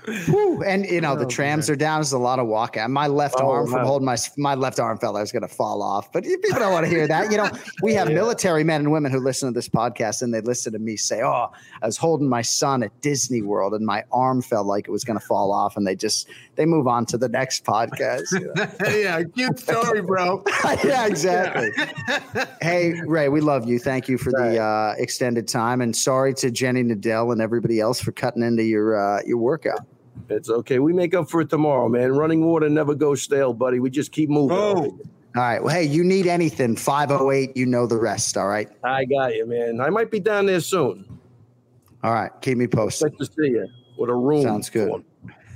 And 0.06 0.84
you 0.86 1.00
know 1.00 1.14
the 1.16 1.26
trams 1.26 1.70
are 1.70 1.76
down. 1.76 1.98
There's 1.98 2.12
a 2.12 2.18
lot 2.18 2.38
of 2.38 2.46
walking. 2.46 2.90
My 2.90 3.06
left 3.06 3.36
Oh, 3.38 3.50
arm 3.50 3.68
from 3.68 3.84
holding 3.86 4.06
my 4.06 4.16
my 4.36 4.54
left 4.54 4.80
arm 4.80 4.98
felt 4.98 5.14
like 5.14 5.20
I 5.20 5.22
was 5.22 5.32
going 5.32 5.42
to 5.42 5.48
fall 5.48 5.82
off. 5.82 6.12
But 6.12 6.24
people 6.24 6.58
don't 6.58 6.72
want 6.72 6.84
to 6.84 6.90
hear 6.90 7.06
that. 7.06 7.30
You 7.30 7.36
know, 7.38 7.50
we 7.82 7.94
have 7.94 8.08
military 8.12 8.64
men 8.64 8.80
and 8.80 8.92
women 8.92 9.12
who 9.12 9.20
listen 9.20 9.48
to 9.48 9.54
this 9.54 9.68
podcast, 9.68 10.22
and 10.22 10.34
they 10.34 10.40
listen 10.40 10.72
to 10.72 10.78
me 10.78 10.96
say, 10.96 11.22
"Oh, 11.22 11.50
I 11.82 11.86
was 11.86 11.96
holding 11.96 12.28
my 12.28 12.42
son 12.42 12.82
at 12.82 13.00
Disney 13.00 13.42
World, 13.42 13.74
and 13.74 13.86
my 13.86 14.04
arm 14.12 14.42
felt 14.42 14.66
like 14.66 14.88
it 14.88 14.90
was 14.90 15.04
going 15.04 15.18
to 15.18 15.24
fall 15.24 15.52
off," 15.52 15.76
and 15.76 15.86
they 15.86 15.94
just 15.94 16.28
they 16.56 16.66
move 16.66 16.86
on 16.86 17.06
to 17.06 17.16
the 17.18 17.28
next 17.28 17.64
podcast. 17.64 18.32
you 18.32 18.52
know. 18.54 18.88
yeah, 18.98 19.22
cute 19.22 19.58
story, 19.58 20.02
bro. 20.02 20.42
yeah, 20.84 21.06
exactly. 21.06 21.70
hey, 22.60 23.00
Ray, 23.06 23.28
we 23.28 23.40
love 23.40 23.68
you. 23.68 23.78
Thank 23.78 24.08
you 24.08 24.18
for 24.18 24.30
the 24.30 24.58
uh, 24.60 24.94
extended 24.98 25.46
time, 25.48 25.80
and 25.80 25.94
sorry 25.94 26.34
to 26.34 26.50
Jenny 26.50 26.82
Nadell 26.82 27.32
and 27.32 27.40
everybody 27.40 27.80
else 27.80 28.00
for 28.00 28.12
cutting 28.12 28.42
into 28.42 28.64
your 28.64 28.96
uh, 28.96 29.22
your 29.24 29.38
workout. 29.38 29.86
It's 30.28 30.48
okay. 30.48 30.78
We 30.78 30.92
make 30.92 31.14
up 31.14 31.30
for 31.30 31.40
it 31.40 31.50
tomorrow, 31.50 31.88
man. 31.88 32.12
Running 32.12 32.44
water 32.44 32.68
never 32.68 32.94
goes 32.94 33.22
stale, 33.22 33.52
buddy. 33.52 33.80
We 33.80 33.90
just 33.90 34.12
keep 34.12 34.28
moving. 34.28 34.56
Boom. 34.56 35.00
All 35.34 35.42
right. 35.42 35.62
Well, 35.62 35.74
hey, 35.74 35.84
you 35.84 36.04
need 36.04 36.26
anything? 36.26 36.76
Five 36.76 37.10
oh 37.10 37.30
eight. 37.30 37.56
You 37.56 37.66
know 37.66 37.86
the 37.86 37.96
rest. 37.96 38.36
All 38.36 38.48
right. 38.48 38.68
I 38.84 39.04
got 39.04 39.34
you, 39.34 39.46
man. 39.46 39.80
I 39.80 39.90
might 39.90 40.10
be 40.10 40.20
down 40.20 40.46
there 40.46 40.60
soon. 40.60 41.06
All 42.02 42.12
right. 42.12 42.30
Keep 42.40 42.58
me 42.58 42.66
posted. 42.66 43.12
Good 43.12 43.26
to 43.26 43.32
see 43.32 43.50
you. 43.50 43.68
What 43.96 44.10
a 44.10 44.14
room. 44.14 44.42
Sounds 44.42 44.68
good. 44.68 45.04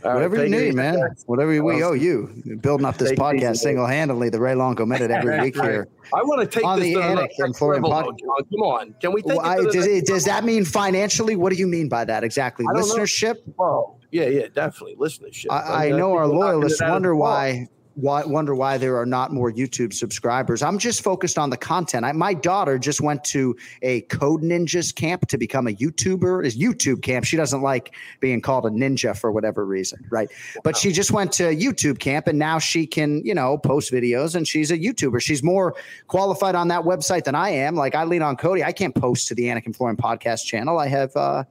All 0.05 0.11
right, 0.11 0.15
Whatever 0.17 0.45
you 0.47 0.51
need, 0.51 0.75
man. 0.75 0.95
guys. 1.01 1.25
Whatever 1.27 1.51
we 1.63 1.83
owe 1.83 1.93
you. 1.93 2.31
Building 2.61 2.87
up 2.87 2.97
this 2.97 3.11
take 3.11 3.19
podcast 3.19 3.57
single 3.59 3.87
handedly. 3.87 4.29
The 4.29 4.39
Ray 4.41 4.55
Longo 4.55 4.87
minute 4.87 5.11
every 5.11 5.41
week 5.43 5.57
here. 5.61 5.89
I 6.15 6.23
want 6.23 6.41
to 6.43 6.47
take 6.47 6.65
On 6.65 6.79
this 6.79 6.89
the 6.89 6.95
to 6.95 6.99
the 7.01 7.05
Anik 7.05 7.17
next 7.23 7.39
and 7.41 7.57
Florian 7.57 7.83
level, 7.83 8.13
pod- 8.13 8.19
though, 8.21 8.27
John. 8.39 8.49
Come 8.51 8.63
on. 8.63 8.95
Can 9.01 9.13
we 9.13 9.23
take 9.23 9.37
Well, 9.39 9.41
I- 9.41 9.57
does, 9.65 9.87
it, 9.87 10.07
does 10.07 10.25
that 10.27 10.45
mean 10.45 10.65
financially? 10.65 11.35
What 11.37 11.53
do 11.53 11.59
you 11.59 11.67
mean 11.67 11.89
by 11.89 12.05
that 12.05 12.23
exactly? 12.25 12.65
I 12.69 12.73
don't 12.79 12.87
know. 12.89 12.95
Listenership? 12.95 13.37
Oh, 13.59 13.97
yeah, 14.13 14.27
yeah, 14.27 14.47
definitely. 14.55 14.97
Listenership. 14.97 15.47
I, 15.51 15.87
I 15.87 15.89
mean, 15.89 15.99
know 15.99 16.11
think 16.11 16.19
our 16.21 16.27
loyalists 16.29 16.81
it 16.81 16.85
out 16.85 16.89
of 16.89 16.93
wonder 16.95 17.17
why, 17.17 17.67
why 17.97 18.23
wonder 18.27 18.55
why 18.55 18.77
there 18.77 18.99
are 18.99 19.07
not 19.07 19.33
more 19.33 19.51
YouTube 19.51 19.95
subscribers. 19.95 20.63
I'm 20.63 20.79
just 20.79 21.03
focused 21.03 21.39
on 21.39 21.49
the 21.49 21.57
content. 21.57 22.05
I, 22.05 22.13
my 22.13 22.35
daughter 22.35 22.79
just 22.79 23.01
went 23.01 23.25
to 23.25 23.57
a 23.81 24.03
Code 24.03 24.43
Ninjas 24.43 24.95
camp 24.95 25.29
to 25.29 25.39
become 25.39 25.67
a 25.67 25.71
YouTuber. 25.71 26.45
Is 26.45 26.59
YouTube 26.59 27.01
camp? 27.01 27.25
She 27.25 27.39
doesn't 27.39 27.63
like 27.63 27.95
being 28.21 28.43
called 28.43 28.67
a 28.67 28.69
ninja 28.69 29.17
for 29.17 29.33
whatever 29.33 29.65
reason, 29.65 30.07
right? 30.11 30.31
But 30.63 30.77
she 30.77 30.93
just 30.93 31.11
went 31.11 31.33
to 31.33 31.45
YouTube 31.45 31.99
camp 31.99 32.27
and 32.27 32.39
now 32.39 32.59
she 32.59 32.87
can, 32.87 33.25
you 33.25 33.35
know, 33.35 33.57
post 33.57 33.91
videos 33.91 34.35
and 34.35 34.47
she's 34.47 34.71
a 34.71 34.79
YouTuber. 34.79 35.23
She's 35.23 35.43
more 35.43 35.75
qualified 36.07 36.55
on 36.55 36.69
that 36.69 36.83
website 36.83 37.25
than 37.25 37.35
I 37.35 37.49
am. 37.49 37.77
Like 37.77 37.95
I 37.95 38.05
lean 38.05 38.21
on 38.21 38.37
Cody. 38.37 38.63
I 38.63 38.73
can't 38.73 38.95
post 38.95 39.27
to 39.29 39.35
the 39.35 39.45
Anik 39.45 39.65
and 39.65 39.75
Florian 39.75 39.97
podcast 39.97 40.45
channel. 40.45 40.79
I 40.79 40.89
have, 40.89 41.17
uh, 41.17 41.45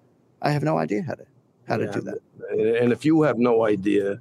I 0.43 0.51
have 0.51 0.61
no 0.61 0.77
idea 0.77 1.01
how 1.01 1.15
to 1.15 1.25
how 1.67 1.77
to 1.77 1.91
do 1.91 2.01
that. 2.01 2.19
And 2.51 2.91
if 2.91 3.03
you 3.03 3.23
have 3.23 3.39
no 3.39 3.65
idea, 3.65 4.19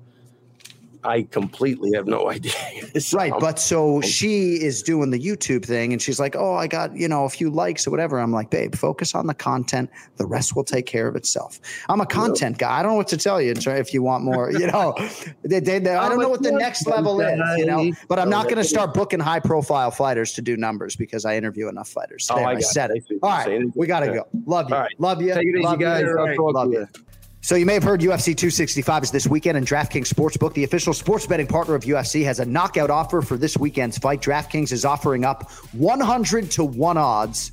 I 1.04 1.22
completely 1.30 1.92
have 1.94 2.06
no 2.06 2.30
idea. 2.30 2.52
So, 3.00 3.16
Right. 3.18 3.32
But 3.38 3.58
so 3.58 3.96
oh. 3.96 4.00
she 4.00 4.54
is 4.62 4.82
doing 4.82 5.10
the 5.10 5.18
YouTube 5.18 5.64
thing 5.64 5.92
and 5.92 6.00
she's 6.00 6.18
like, 6.18 6.34
Oh, 6.36 6.54
I 6.54 6.66
got, 6.66 6.96
you 6.96 7.08
know, 7.08 7.24
a 7.24 7.28
few 7.28 7.50
likes 7.50 7.86
or 7.86 7.90
whatever. 7.90 8.18
I'm 8.18 8.32
like, 8.32 8.50
babe, 8.50 8.74
focus 8.74 9.14
on 9.14 9.26
the 9.26 9.34
content. 9.34 9.90
The 10.16 10.26
rest 10.26 10.56
will 10.56 10.64
take 10.64 10.86
care 10.86 11.06
of 11.08 11.16
itself. 11.16 11.60
I'm 11.88 12.00
a 12.00 12.06
content 12.06 12.58
guy. 12.58 12.78
I 12.78 12.82
don't 12.82 12.92
know 12.92 12.96
what 12.96 13.08
to 13.08 13.16
tell 13.16 13.40
you 13.40 13.54
if 13.54 13.92
you 13.94 14.02
want 14.02 14.24
more, 14.24 14.50
you 14.52 14.66
know, 14.66 14.94
they, 15.44 15.60
they, 15.60 15.78
they- 15.78 15.94
I 15.94 16.08
don't 16.08 16.20
know 16.20 16.28
what 16.28 16.42
the 16.42 16.52
next 16.52 16.86
level 16.86 17.20
is, 17.20 17.38
you 17.58 17.66
know, 17.66 17.90
but 18.08 18.18
I'm 18.18 18.30
not 18.30 18.44
going 18.44 18.56
to 18.56 18.64
start 18.64 18.94
booking 18.94 19.20
high 19.20 19.40
profile 19.40 19.90
fighters 19.90 20.32
to 20.34 20.42
do 20.42 20.56
numbers 20.56 20.96
because 20.96 21.24
I 21.24 21.36
interview 21.36 21.68
enough 21.68 21.88
fighters. 21.88 22.28
Oh, 22.32 22.36
I 22.36 22.50
I, 22.50 22.54
got 22.54 22.62
said 22.62 22.90
it. 22.90 22.94
I 22.94 22.96
it. 22.96 23.06
see 23.08 23.14
what 23.16 23.28
All 23.28 23.30
you're 23.30 23.38
right. 23.38 23.46
saying. 23.46 23.72
We 23.76 23.86
got 23.86 24.00
to 24.00 24.06
Yeah. 24.06 24.12
go. 24.14 24.26
Love 24.46 24.68
you. 24.70 24.74
All 24.76 24.82
right. 24.82 25.00
Love 25.00 25.22
you. 25.22 25.34
Take 25.34 25.46
it 25.48 25.56
easy, 25.56 25.76
guys. 25.76 26.02
You. 26.02 26.18
I'll 26.18 26.52
Love 26.52 26.70
to 26.70 26.78
you. 26.78 26.88
So 27.44 27.56
you 27.56 27.66
may 27.66 27.74
have 27.74 27.82
heard 27.82 28.00
UFC 28.00 28.34
265 28.34 29.02
is 29.02 29.10
this 29.10 29.26
weekend, 29.26 29.58
and 29.58 29.66
DraftKings 29.66 30.10
Sportsbook, 30.10 30.54
the 30.54 30.64
official 30.64 30.94
sports 30.94 31.26
betting 31.26 31.46
partner 31.46 31.74
of 31.74 31.82
UFC, 31.82 32.24
has 32.24 32.40
a 32.40 32.46
knockout 32.46 32.88
offer 32.88 33.20
for 33.20 33.36
this 33.36 33.58
weekend's 33.58 33.98
fight. 33.98 34.22
DraftKings 34.22 34.72
is 34.72 34.86
offering 34.86 35.26
up 35.26 35.50
100 35.72 36.50
to 36.52 36.64
one 36.64 36.96
odds 36.96 37.52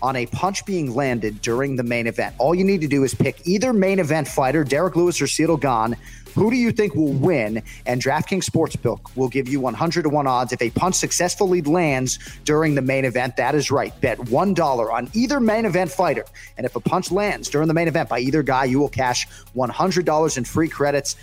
on 0.00 0.16
a 0.16 0.24
punch 0.24 0.64
being 0.64 0.94
landed 0.94 1.42
during 1.42 1.76
the 1.76 1.82
main 1.82 2.06
event. 2.06 2.36
All 2.38 2.54
you 2.54 2.64
need 2.64 2.80
to 2.80 2.88
do 2.88 3.04
is 3.04 3.12
pick 3.12 3.46
either 3.46 3.74
main 3.74 3.98
event 3.98 4.28
fighter, 4.28 4.64
Derrick 4.64 4.96
Lewis 4.96 5.20
or 5.20 5.58
Gane. 5.58 5.94
Who 6.38 6.50
do 6.50 6.56
you 6.56 6.70
think 6.70 6.94
will 6.94 7.14
win? 7.14 7.64
And 7.84 8.00
DraftKings 8.00 8.44
Sportsbook 8.44 9.16
will 9.16 9.28
give 9.28 9.48
you 9.48 9.58
100 9.58 10.02
to 10.04 10.08
1 10.08 10.26
odds 10.28 10.52
if 10.52 10.62
a 10.62 10.70
punch 10.70 10.94
successfully 10.94 11.62
lands 11.62 12.20
during 12.44 12.76
the 12.76 12.80
main 12.80 13.04
event. 13.04 13.36
That 13.36 13.56
is 13.56 13.72
right. 13.72 13.92
Bet 14.00 14.18
$1 14.18 14.92
on 14.92 15.10
either 15.14 15.40
main 15.40 15.66
event 15.66 15.90
fighter. 15.90 16.24
And 16.56 16.64
if 16.64 16.76
a 16.76 16.80
punch 16.80 17.10
lands 17.10 17.50
during 17.50 17.66
the 17.66 17.74
main 17.74 17.88
event 17.88 18.08
by 18.08 18.20
either 18.20 18.44
guy, 18.44 18.66
you 18.66 18.78
will 18.78 18.88
cash 18.88 19.26
$100 19.56 20.38
in 20.38 20.44
free 20.44 20.68
credits. 20.68 21.16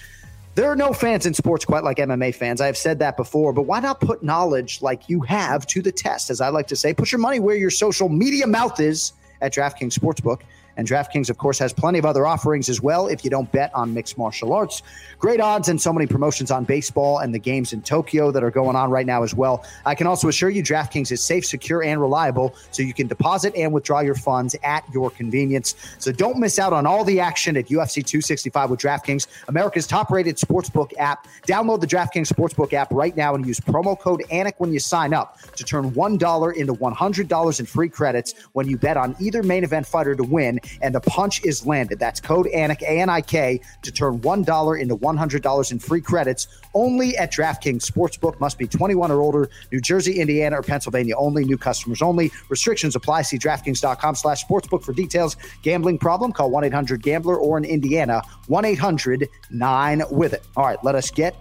There 0.55 0.69
are 0.69 0.75
no 0.75 0.91
fans 0.91 1.25
in 1.25 1.33
sports 1.33 1.63
quite 1.63 1.85
like 1.85 1.95
MMA 1.95 2.35
fans. 2.35 2.59
I 2.59 2.65
have 2.65 2.77
said 2.77 2.99
that 2.99 3.15
before, 3.15 3.53
but 3.53 3.61
why 3.61 3.79
not 3.79 4.01
put 4.01 4.21
knowledge 4.21 4.81
like 4.81 5.07
you 5.07 5.21
have 5.21 5.65
to 5.67 5.81
the 5.81 5.93
test? 5.93 6.29
As 6.29 6.41
I 6.41 6.49
like 6.49 6.67
to 6.67 6.75
say, 6.75 6.93
put 6.93 7.13
your 7.13 7.19
money 7.19 7.39
where 7.39 7.55
your 7.55 7.69
social 7.69 8.09
media 8.09 8.47
mouth 8.47 8.81
is 8.81 9.13
at 9.39 9.53
DraftKings 9.53 9.97
Sportsbook. 9.97 10.41
And 10.77 10.87
DraftKings, 10.87 11.29
of 11.29 11.37
course, 11.37 11.59
has 11.59 11.73
plenty 11.73 11.99
of 11.99 12.05
other 12.05 12.25
offerings 12.25 12.69
as 12.69 12.81
well 12.81 13.07
if 13.07 13.23
you 13.23 13.29
don't 13.29 13.51
bet 13.51 13.73
on 13.73 13.93
mixed 13.93 14.17
martial 14.17 14.53
arts. 14.53 14.81
Great 15.19 15.39
odds 15.39 15.69
and 15.69 15.81
so 15.81 15.93
many 15.93 16.05
promotions 16.05 16.51
on 16.51 16.65
baseball 16.65 17.19
and 17.19 17.33
the 17.33 17.39
games 17.39 17.73
in 17.73 17.81
Tokyo 17.81 18.31
that 18.31 18.43
are 18.43 18.51
going 18.51 18.75
on 18.75 18.89
right 18.89 19.05
now 19.05 19.23
as 19.23 19.33
well. 19.33 19.65
I 19.85 19.95
can 19.95 20.07
also 20.07 20.27
assure 20.27 20.49
you 20.49 20.63
DraftKings 20.63 21.11
is 21.11 21.23
safe, 21.23 21.45
secure, 21.45 21.83
and 21.83 22.01
reliable, 22.01 22.55
so 22.71 22.83
you 22.83 22.93
can 22.93 23.07
deposit 23.07 23.55
and 23.55 23.73
withdraw 23.73 24.01
your 24.01 24.15
funds 24.15 24.55
at 24.63 24.83
your 24.93 25.09
convenience. 25.09 25.75
So 25.99 26.11
don't 26.11 26.37
miss 26.37 26.59
out 26.59 26.73
on 26.73 26.85
all 26.85 27.03
the 27.03 27.19
action 27.19 27.57
at 27.57 27.67
UFC 27.67 28.05
265 28.05 28.69
with 28.69 28.79
DraftKings, 28.79 29.27
America's 29.47 29.87
top 29.87 30.11
rated 30.11 30.37
sportsbook 30.37 30.91
app. 30.97 31.27
Download 31.47 31.79
the 31.79 31.87
DraftKings 31.87 32.31
Sportsbook 32.31 32.73
app 32.73 32.91
right 32.91 33.15
now 33.15 33.35
and 33.35 33.45
use 33.45 33.59
promo 33.59 33.99
code 33.99 34.23
ANIK 34.31 34.55
when 34.57 34.73
you 34.73 34.79
sign 34.79 35.13
up 35.13 35.39
to 35.55 35.63
turn 35.63 35.91
$1 35.91 36.55
into 36.55 36.73
$100 36.73 37.59
in 37.59 37.65
free 37.65 37.89
credits 37.89 38.33
when 38.53 38.67
you 38.67 38.77
bet 38.77 38.97
on 38.97 39.15
either 39.19 39.43
main 39.43 39.63
event 39.63 39.87
fighter 39.87 40.15
to 40.15 40.23
win 40.23 40.59
and 40.81 40.93
the 40.93 41.01
punch 41.01 41.43
is 41.43 41.65
landed. 41.65 41.99
That's 41.99 42.19
code 42.19 42.47
ANIK, 42.47 42.81
A-N-I-K, 42.81 43.61
to 43.81 43.91
turn 43.91 44.19
$1 44.19 44.81
into 44.81 44.95
$100 44.97 45.71
in 45.71 45.79
free 45.79 46.01
credits 46.01 46.47
only 46.73 47.15
at 47.17 47.31
DraftKings 47.31 47.89
Sportsbook. 47.89 48.39
Must 48.39 48.57
be 48.57 48.67
21 48.67 49.11
or 49.11 49.21
older. 49.21 49.49
New 49.71 49.79
Jersey, 49.79 50.19
Indiana, 50.19 50.59
or 50.59 50.61
Pennsylvania 50.61 51.15
only. 51.17 51.45
New 51.45 51.57
customers 51.57 52.01
only. 52.01 52.31
Restrictions 52.49 52.95
apply. 52.95 53.21
See 53.23 53.37
DraftKings.com 53.37 54.15
slash 54.15 54.45
sportsbook 54.45 54.83
for 54.83 54.93
details. 54.93 55.37
Gambling 55.61 55.97
problem? 55.97 56.31
Call 56.31 56.51
1-800-GAMBLER 56.51 57.37
or 57.37 57.57
in 57.57 57.65
Indiana, 57.65 58.21
1-800-9-WITH-IT. 58.49 60.43
All 60.55 60.65
right, 60.65 60.83
let 60.83 60.95
us 60.95 61.11
get 61.11 61.35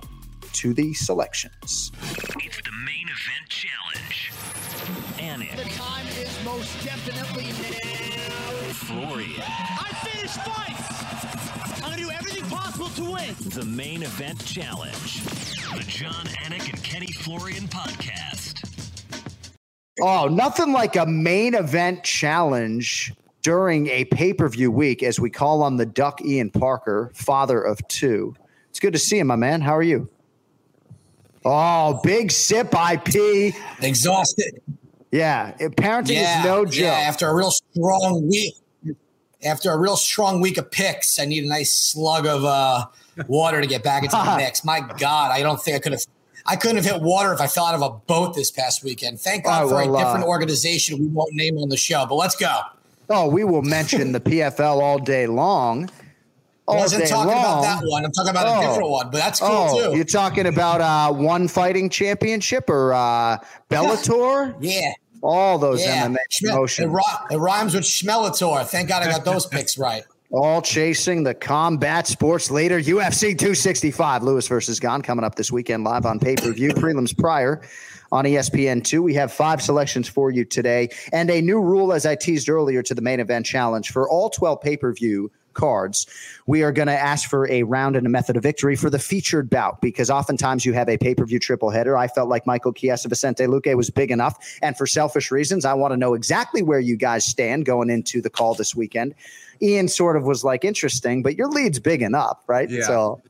to 0.53 0.73
the 0.73 0.95
selections. 0.95 1.91
It's 2.39 2.63
the 2.63 2.73
main 2.85 3.07
event 3.07 3.49
challenge. 3.49 3.84
To 12.97 13.03
win. 13.03 13.35
The 13.51 13.65
main 13.65 14.03
event 14.05 14.45
challenge. 14.45 15.25
The 15.25 15.85
Jon 15.89 16.13
Anik 16.13 16.73
and 16.73 16.83
Kenny 16.85 17.11
Florian 17.11 17.65
podcast. 17.65 18.61
Oh, 20.01 20.29
nothing 20.29 20.73
like 20.73 20.95
a 20.95 21.05
main 21.05 21.55
event 21.55 22.05
challenge 22.05 23.13
during 23.43 23.89
a 23.89 24.05
pay 24.05 24.33
per 24.33 24.49
view 24.49 24.71
week 24.71 25.03
as 25.03 25.19
we 25.19 25.29
call 25.29 25.63
on 25.63 25.77
the 25.77 25.87
Duck 25.87 26.25
Ian 26.25 26.51
Parker, 26.51 27.11
father 27.15 27.61
of 27.61 27.87
two. 27.89 28.35
It's 28.71 28.79
good 28.79 28.93
to 28.93 28.99
see 28.99 29.19
him, 29.19 29.27
my 29.27 29.37
man. 29.37 29.61
How 29.61 29.77
are 29.77 29.83
you? 29.83 30.09
Oh, 31.45 32.01
big 32.05 32.31
sip 32.31 32.73
IP. 32.75 33.55
Exhausted. 33.83 34.61
Yeah, 35.11 35.53
parenting 35.59 36.23
is 36.23 36.45
no 36.45 36.65
joke. 36.65 36.75
Yeah, 36.75 36.93
after 36.93 37.29
a 37.29 37.35
real 37.35 37.51
strong 37.51 38.29
week, 38.29 38.55
after 39.45 39.71
a 39.71 39.79
real 39.79 39.97
strong 39.97 40.41
week 40.41 40.59
of 40.59 40.71
picks, 40.71 41.19
I 41.19 41.25
need 41.25 41.45
a 41.45 41.49
nice 41.49 41.75
slug 41.75 42.27
of 42.27 42.45
uh, 42.45 42.87
water 43.27 43.61
to 43.61 43.67
get 43.67 43.83
back 43.83 44.03
into 44.05 44.17
the 44.17 44.37
mix. 44.39 44.65
My 44.65 44.81
God, 44.81 45.31
I 45.31 45.43
don't 45.43 45.63
think 45.63 45.77
I 45.77 45.81
could 45.81 45.93
have. 45.93 46.03
I 46.47 46.57
couldn't 46.57 46.77
have 46.77 46.85
hit 46.85 47.01
water 47.01 47.33
if 47.33 47.41
I 47.41 47.47
fell 47.47 47.65
out 47.65 47.75
of 47.75 47.81
a 47.81 47.91
boat 47.91 48.35
this 48.35 48.51
past 48.51 48.85
weekend. 48.85 49.19
Thank 49.19 49.45
God 49.45 49.63
Oh, 49.65 49.69
for 49.69 49.75
well, 49.77 49.95
a 49.95 49.99
different 49.99 50.25
uh, 50.25 50.29
organization 50.29 50.99
we 50.99 51.07
won't 51.07 51.33
name 51.33 51.57
on 51.57 51.71
the 51.71 51.77
show. 51.77 52.05
But 52.07 52.17
let's 52.17 52.37
go. 52.37 52.61
Oh, 53.09 53.29
we 53.29 53.45
will 53.45 53.63
mention 53.63 54.13
the 54.13 54.21
PFL 54.21 54.81
all 54.81 54.99
day 54.99 55.27
long. 55.27 55.91
All 56.67 56.79
Wasn't 56.79 57.03
day 57.03 57.11
talking 57.11 57.31
about 57.31 57.61
that 57.61 57.83
one. 57.87 58.07
I'm 58.07 58.13
talking 58.13 58.31
about 58.31 58.47
Oh. 58.47 58.59
a 58.59 58.67
different 58.67 58.89
one, 58.89 59.11
but 59.11 59.19
that's 59.19 59.39
cool 59.39 59.51
oh, 59.51 59.91
too. 59.91 59.97
You're 59.97 60.07
talking 60.07 60.47
about 60.47 60.81
uh, 60.81 61.13
one 61.13 61.47
fighting 61.47 61.91
championship 61.91 62.71
or 62.71 62.95
uh, 62.95 63.37
Bellator? 63.71 64.57
Yeah. 64.61 64.93
All 65.25 65.59
those 65.59 65.83
yeah. 65.83 66.07
MMA 66.07 66.17
promotions. 66.43 66.87
It, 66.87 66.93
ri- 66.93 67.35
it 67.35 67.39
rhymes 67.39 67.75
with 67.75 67.85
Schmelator. 67.85 68.67
Thank 68.67 68.91
God 68.91 69.03
I 69.03 69.11
got 69.11 69.25
those 69.25 69.47
picks 69.47 69.79
right. 69.79 70.05
All 70.31 70.61
chasing 70.61 71.23
the 71.23 71.33
combat 71.33 72.07
sports 72.07 72.51
leader, 72.51 72.81
UFC 72.81 73.39
265. 73.39 74.23
Lewis 74.23 74.49
versus 74.49 74.81
Gane 74.81 75.01
coming 75.01 75.25
up 75.25 75.37
this 75.37 75.53
weekend 75.53 75.85
live 75.85 76.07
on 76.07 76.19
pay 76.19 76.35
per 76.35 76.53
view. 76.53 76.71
Prelims 76.75 77.17
prior 77.17 77.63
on 78.15 78.27
E 78.27 78.35
ESPN2. 78.35 79.03
We 79.03 79.13
have 79.15 79.33
five 79.33 79.61
selections 79.61 80.09
for 80.09 80.31
you 80.31 80.45
today 80.45 80.89
and 81.13 81.29
a 81.31 81.43
new 81.43 81.61
rule, 81.61 81.93
as 81.93 82.07
I 82.07 82.15
teased 82.15 82.49
earlier, 82.49 82.83
to 82.85 82.95
the 82.95 83.03
main 83.03 83.19
event 83.19 83.45
challenge 83.45 83.91
for 83.91 84.09
all 84.09 84.31
12 84.31 84.61
pay 84.61 84.77
per 84.77 84.93
view 84.93 85.33
cards. 85.53 86.07
We 86.47 86.63
are 86.63 86.73
going 86.73 86.89
to 86.89 86.99
ask 86.99 87.29
for 87.29 87.51
a 87.51 87.65
round 87.65 87.97
and 87.97 88.07
a 88.07 88.11
method 88.11 88.37
of 88.37 88.43
victory 88.43 88.77
for 88.77 88.89
the 88.89 88.99
featured 89.01 89.51
bout 89.51 89.81
because 89.81 90.11
oftentimes 90.11 90.65
you 90.65 90.73
have 90.75 90.89
a 90.89 90.97
pay 90.97 91.15
per 91.15 91.27
view 91.27 91.41
triple 91.41 91.71
header. 91.71 91.97
I 91.97 92.07
felt 92.07 92.29
like 92.29 92.47
Michael 92.47 92.73
Chiesa 92.73 93.09
Vicente 93.09 93.45
Luque 93.45 93.77
was 93.77 93.91
big 93.91 94.13
enough. 94.13 94.39
And 94.63 94.77
for 94.77 94.87
selfish 94.87 95.33
reasons, 95.33 95.65
I 95.65 95.75
want 95.75 95.93
to 95.93 95.97
know 95.97 96.15
exactly 96.15 96.63
where 96.63 96.81
you 96.81 96.97
guys 96.97 97.25
stand 97.25 97.67
going 97.67 97.91
into 97.91 98.23
the 98.23 98.31
call 98.31 98.55
this 98.55 98.77
weekend. 98.77 99.15
Ian 99.61 99.89
sort 99.89 100.17
of 100.17 100.25
was 100.25 100.45
like, 100.45 100.65
interesting, 100.65 101.23
but 101.23 101.37
your 101.37 101.49
lead's 101.49 101.81
big 101.81 102.01
enough, 102.01 102.39
right? 102.47 102.71
Yeah. 102.71 102.85
So. 102.85 103.23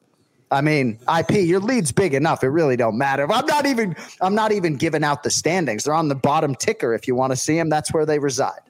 I 0.55 0.61
mean, 0.61 0.99
IP, 1.19 1.33
your 1.33 1.61
lead's 1.61 1.93
big 1.93 2.15
enough. 2.15 2.43
It 2.45 2.49
really 2.49 2.77
don't 2.77 2.97
matter. 2.97 3.31
I'm 3.31 3.47
not 3.47 3.67
even 3.67 3.97
I'm 4.21 4.35
not 4.35 4.53
even 4.53 4.77
giving 4.77 5.05
out 5.05 5.23
the 5.23 5.31
standings. 5.31 5.85
They're 5.85 5.95
on 5.95 6.09
the 6.09 6.15
bottom 6.15 6.55
ticker. 6.55 6.95
If 6.95 7.07
you 7.09 7.15
want 7.15 7.33
to 7.33 7.37
see 7.37 7.57
them, 7.57 7.69
that's 7.69 7.93
where 7.93 8.07
they 8.07 8.19
reside. 8.19 8.61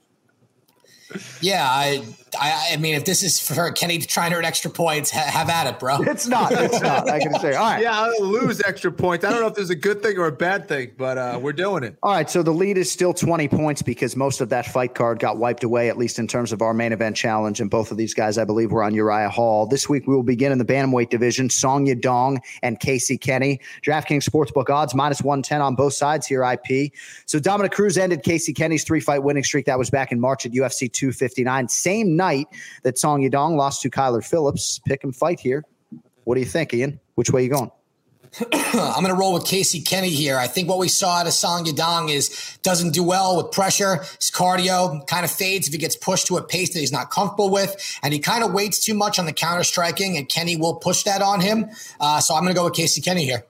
Yeah, 1.40 1.66
I, 1.68 2.02
I, 2.40 2.70
I 2.72 2.76
mean, 2.76 2.94
if 2.94 3.04
this 3.04 3.22
is 3.22 3.40
for 3.40 3.70
Kenny 3.72 3.98
trying 3.98 4.30
to 4.30 4.36
earn 4.36 4.44
extra 4.44 4.70
points, 4.70 5.10
ha- 5.10 5.20
have 5.20 5.48
at 5.48 5.66
it, 5.66 5.78
bro. 5.78 5.98
It's 6.14 6.26
not. 6.28 6.52
It's 6.52 6.80
not. 6.80 7.10
I 7.10 7.18
can 7.18 7.34
say. 7.40 7.54
All 7.54 7.64
right. 7.64 7.82
Yeah, 7.82 8.00
I'll 8.00 8.24
lose 8.24 8.62
extra 8.64 8.92
points. 8.92 9.24
I 9.24 9.30
don't 9.30 9.40
know 9.40 9.48
if 9.48 9.54
there's 9.54 9.70
a 9.70 9.74
good 9.74 10.02
thing 10.02 10.16
or 10.16 10.26
a 10.26 10.32
bad 10.32 10.68
thing, 10.68 10.92
but 10.96 11.18
uh, 11.18 11.38
we're 11.42 11.52
doing 11.52 11.82
it. 11.82 11.96
All 12.02 12.12
right, 12.12 12.30
so 12.30 12.42
the 12.42 12.52
lead 12.52 12.78
is 12.78 12.90
still 12.90 13.12
20 13.12 13.48
points 13.48 13.82
because 13.82 14.14
most 14.14 14.40
of 14.40 14.50
that 14.50 14.66
fight 14.66 14.94
card 14.94 15.18
got 15.18 15.38
wiped 15.38 15.64
away, 15.64 15.88
at 15.88 15.98
least 15.98 16.18
in 16.18 16.28
terms 16.28 16.52
of 16.52 16.62
our 16.62 16.72
main 16.72 16.92
event 16.92 17.16
challenge. 17.16 17.60
And 17.60 17.70
both 17.70 17.90
of 17.90 17.96
these 17.96 18.14
guys, 18.14 18.38
I 18.38 18.44
believe, 18.44 18.70
were 18.70 18.82
on 18.84 18.94
Uriah 18.94 19.28
Hall. 19.28 19.66
This 19.66 19.88
week, 19.88 20.06
we 20.06 20.14
will 20.14 20.22
begin 20.22 20.52
in 20.52 20.58
the 20.58 20.64
bantamweight 20.64 21.10
division. 21.10 21.50
Song 21.50 21.84
Dong 22.00 22.40
and 22.62 22.78
Casey 22.80 23.18
Kenney. 23.18 23.60
DraftKings 23.84 24.28
Sportsbook 24.28 24.70
odds 24.70 24.94
minus 24.94 25.22
110 25.22 25.60
on 25.60 25.74
both 25.74 25.94
sides 25.94 26.26
here, 26.26 26.42
IP. 26.42 26.92
So 27.26 27.38
Dominick 27.38 27.72
Cruz 27.72 27.98
ended 27.98 28.22
Casey 28.22 28.52
Kenney's 28.52 28.84
three 28.84 29.00
fight 29.00 29.22
winning 29.22 29.44
streak. 29.44 29.66
That 29.66 29.78
was 29.78 29.90
back 29.90 30.12
in 30.12 30.20
March 30.20 30.46
at 30.46 30.52
UFC 30.52 30.90
259. 30.92 31.68
Same 31.68 32.16
night 32.16 32.23
that 32.82 32.98
Song 32.98 33.22
Yadong 33.22 33.56
lost 33.56 33.82
to 33.82 33.90
Kyler 33.90 34.24
Phillips. 34.24 34.80
Pick 34.86 35.04
and 35.04 35.14
fight 35.14 35.40
here. 35.40 35.64
What 36.24 36.34
do 36.34 36.40
you 36.40 36.46
think, 36.46 36.72
Ian? 36.72 37.00
Which 37.14 37.30
way 37.30 37.44
you 37.44 37.50
going? 37.50 37.70
I'm 38.52 39.02
going 39.04 39.14
to 39.14 39.14
roll 39.14 39.32
with 39.32 39.46
Casey 39.46 39.80
Kenney 39.80 40.10
here. 40.10 40.36
I 40.36 40.48
think 40.48 40.68
what 40.68 40.78
we 40.78 40.88
saw 40.88 41.18
out 41.18 41.26
of 41.26 41.32
Song 41.32 41.64
Yadong 41.64 42.10
is 42.10 42.58
doesn't 42.62 42.92
do 42.92 43.04
well 43.04 43.36
with 43.36 43.52
pressure. 43.52 43.98
His 44.18 44.30
cardio 44.32 45.06
kind 45.06 45.24
of 45.24 45.30
fades 45.30 45.68
if 45.68 45.72
he 45.72 45.78
gets 45.78 45.94
pushed 45.94 46.26
to 46.26 46.36
a 46.36 46.42
pace 46.42 46.72
that 46.74 46.80
he's 46.80 46.90
not 46.90 47.10
comfortable 47.10 47.50
with, 47.50 47.76
and 48.02 48.12
he 48.12 48.18
kind 48.18 48.42
of 48.42 48.52
waits 48.52 48.84
too 48.84 48.94
much 48.94 49.18
on 49.18 49.26
the 49.26 49.32
counter 49.32 49.62
striking, 49.62 50.16
and 50.16 50.28
Kenney 50.28 50.56
will 50.56 50.74
push 50.74 51.04
that 51.04 51.22
on 51.22 51.40
him. 51.40 51.70
Uh, 52.00 52.20
so 52.20 52.34
I'm 52.34 52.42
going 52.42 52.54
to 52.54 52.58
go 52.58 52.64
with 52.64 52.74
Casey 52.74 53.00
Kenney 53.00 53.24
here. 53.24 53.44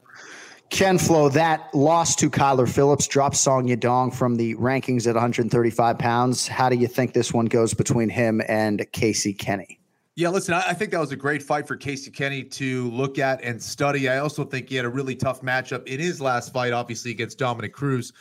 Ken 0.75 0.99
Flo, 0.99 1.29
that 1.29 1.73
loss 1.73 2.17
to 2.17 2.29
Kyler 2.29 2.69
Phillips 2.69 3.07
drops 3.07 3.39
Song 3.39 3.69
Yadong 3.69 4.13
from 4.13 4.35
the 4.35 4.57
rankings 4.57 5.07
at 5.07 5.15
135 5.15 5.99
pounds. 6.01 6.49
How 6.49 6.69
do 6.69 6.75
you 6.75 6.89
think 6.89 7.13
this 7.13 7.33
one 7.33 7.47
goes 7.47 7.75
between 7.75 8.09
him 8.09 8.43
and 8.49 8.85
Casey 8.91 9.33
Kenney? 9.33 9.79
Yeah, 10.17 10.31
listen, 10.31 10.53
I, 10.53 10.71
I 10.71 10.75
think 10.75 10.91
that 10.91 10.99
was 10.99 11.13
a 11.13 11.17
great 11.17 11.45
fight 11.45 11.69
for 11.69 11.77
Casey 11.77 12.11
Kenney 12.11 12.43
to 12.43 12.91
look 12.91 13.21
at 13.21 13.41
and 13.45 13.63
study. 13.63 14.09
I 14.09 14.19
also 14.19 14.43
think 14.45 14.69
he 14.69 14.75
had 14.75 14.85
a 14.85 14.89
really 14.89 15.15
tough 15.15 15.43
matchup 15.43 15.87
in 15.87 16.01
his 16.01 16.21
last 16.21 16.53
fight, 16.53 16.73
obviously 16.73 17.13
against 17.13 17.39
Dominick 17.39 17.73
Cruz. 17.73 18.13